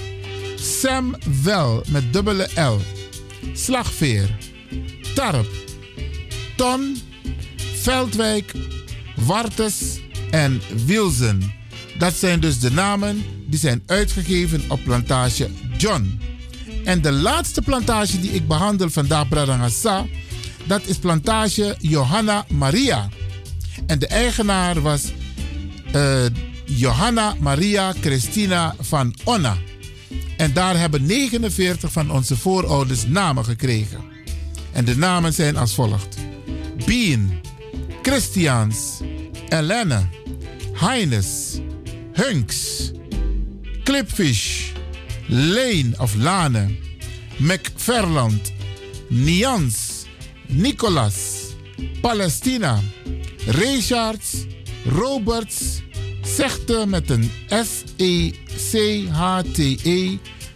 Sam 0.55 1.15
Wel 1.43 1.83
met 1.87 2.13
dubbele 2.13 2.49
L, 2.55 2.81
Slagveer, 3.53 4.37
Tarp, 5.13 5.47
Ton, 6.55 6.97
Veldwijk, 7.81 8.53
Wartes 9.15 9.99
en 10.31 10.61
Wilzen. 10.85 11.53
Dat 11.97 12.13
zijn 12.13 12.39
dus 12.39 12.59
de 12.59 12.71
namen 12.71 13.23
die 13.47 13.59
zijn 13.59 13.83
uitgegeven 13.85 14.63
op 14.67 14.83
plantage 14.83 15.49
John. 15.77 16.19
En 16.83 17.01
de 17.01 17.11
laatste 17.11 17.61
plantage 17.61 18.19
die 18.19 18.31
ik 18.31 18.47
behandel 18.47 18.89
vandaag, 18.89 19.27
Bradangasa, 19.27 20.05
dat 20.67 20.85
is 20.85 20.97
plantage 20.97 21.75
Johanna 21.79 22.45
Maria. 22.49 23.09
En 23.85 23.99
de 23.99 24.07
eigenaar 24.07 24.81
was 24.81 25.11
eh, 25.91 26.25
Johanna 26.65 27.35
Maria 27.39 27.93
Christina 28.01 28.75
van 28.79 29.15
Onna. 29.23 29.57
En 30.37 30.53
daar 30.53 30.79
hebben 30.79 31.05
49 31.05 31.91
van 31.91 32.11
onze 32.11 32.37
voorouders 32.37 33.07
namen 33.07 33.45
gekregen. 33.45 33.99
En 34.71 34.85
de 34.85 34.97
namen 34.97 35.33
zijn 35.33 35.57
als 35.57 35.73
volgt: 35.73 36.17
Bean, 36.85 37.39
Christians, 38.01 38.99
Elene, 39.49 40.07
Heines, 40.73 41.59
Hunks, 42.13 42.91
Clipfish, 43.83 44.71
Lane 45.27 45.91
of 45.97 46.15
Lane, 46.15 46.75
McFerland, 47.37 48.51
Nians, 49.09 49.96
Nicolas, 50.47 51.15
Palestina, 52.01 52.79
Richards, 53.45 54.45
Roberts, 54.85 55.81
Zegte 56.21 56.85
met 56.87 57.09
een 57.09 57.31
S-E-C-H-T-E, 57.49 58.57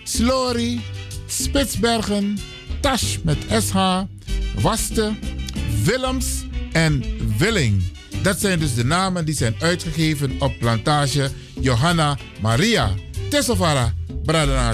Slory, 0.03 0.81
Spitsbergen, 1.27 2.37
Tash 2.81 3.17
met 3.23 3.37
S-H, 3.59 4.01
Waste, 4.61 5.13
Willems 5.83 6.25
en 6.71 7.03
Willing. 7.37 7.83
Dat 8.21 8.39
zijn 8.39 8.59
dus 8.59 8.73
de 8.73 8.85
namen 8.85 9.25
die 9.25 9.35
zijn 9.35 9.55
uitgegeven 9.59 10.35
op 10.39 10.53
plantage 10.59 11.29
Johanna 11.59 12.17
Maria. 12.41 12.93
Tesofara, 13.29 13.93
Bradana 14.25 14.73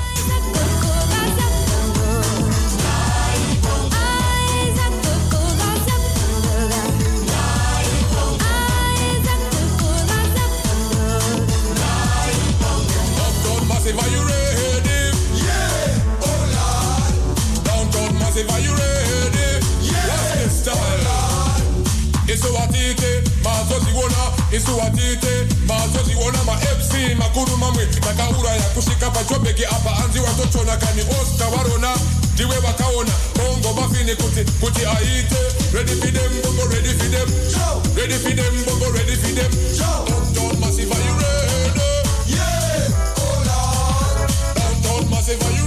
Mazoziona, 24.61 24.91
isuwatite, 24.91 25.47
mazoziona, 25.67 26.43
ma 26.45 26.53
MC, 26.55 27.15
makuru 27.17 27.57
mamwe, 27.57 27.85
nakaura 28.05 28.49
ya 28.55 28.61
kushika 28.75 29.09
pachobeki 29.09 29.65
apa 29.65 30.03
anzi 30.03 30.19
watochona 30.19 30.77
kani 30.77 31.01
osta 31.01 31.47
warona, 31.47 31.95
diwe 32.35 32.57
wakaona, 32.57 33.11
bongo 33.35 33.73
bafini 33.73 34.15
kuti, 34.15 34.43
kuti 34.59 34.85
aite, 34.85 35.35
ready 35.73 35.91
for 35.95 36.11
them, 36.11 36.31
bongo 36.43 36.65
ready 36.73 36.89
for 36.89 37.09
them, 37.09 37.29
ready 37.95 38.13
for 38.13 38.35
them, 38.35 38.65
bongo 38.65 38.91
ready 38.91 39.15
for 39.15 39.31
them, 39.35 39.51
downtown 39.77 40.59
massive, 40.59 40.91
are 40.91 41.01
you 41.01 41.13
ready? 41.13 41.81
Yeah, 42.27 42.89
oh 43.17 43.43
Lord. 43.47 44.29
Downtown 44.55 45.09
massive, 45.09 45.41
are 45.43 45.51
you 45.51 45.60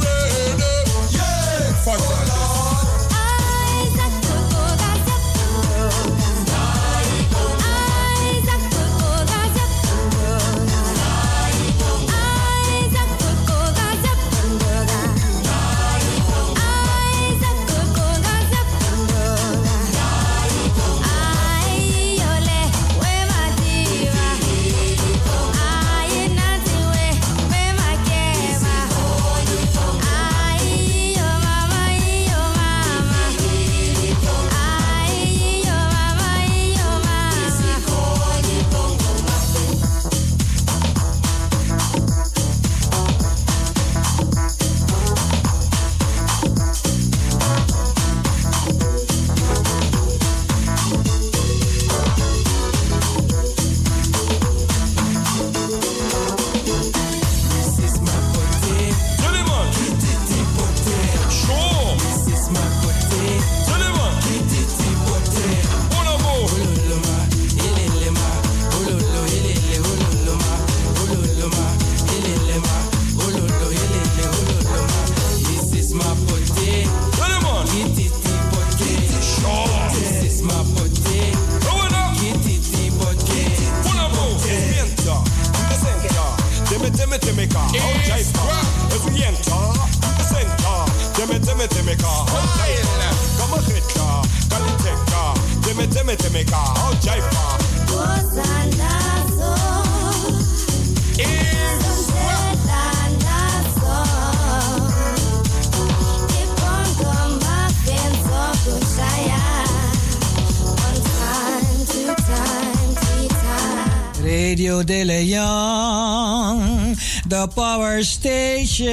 The 117.44 117.52
power 117.52 118.02
station 118.02 118.88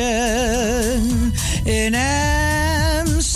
in 1.65 1.95
Amsterdam. 1.95 3.31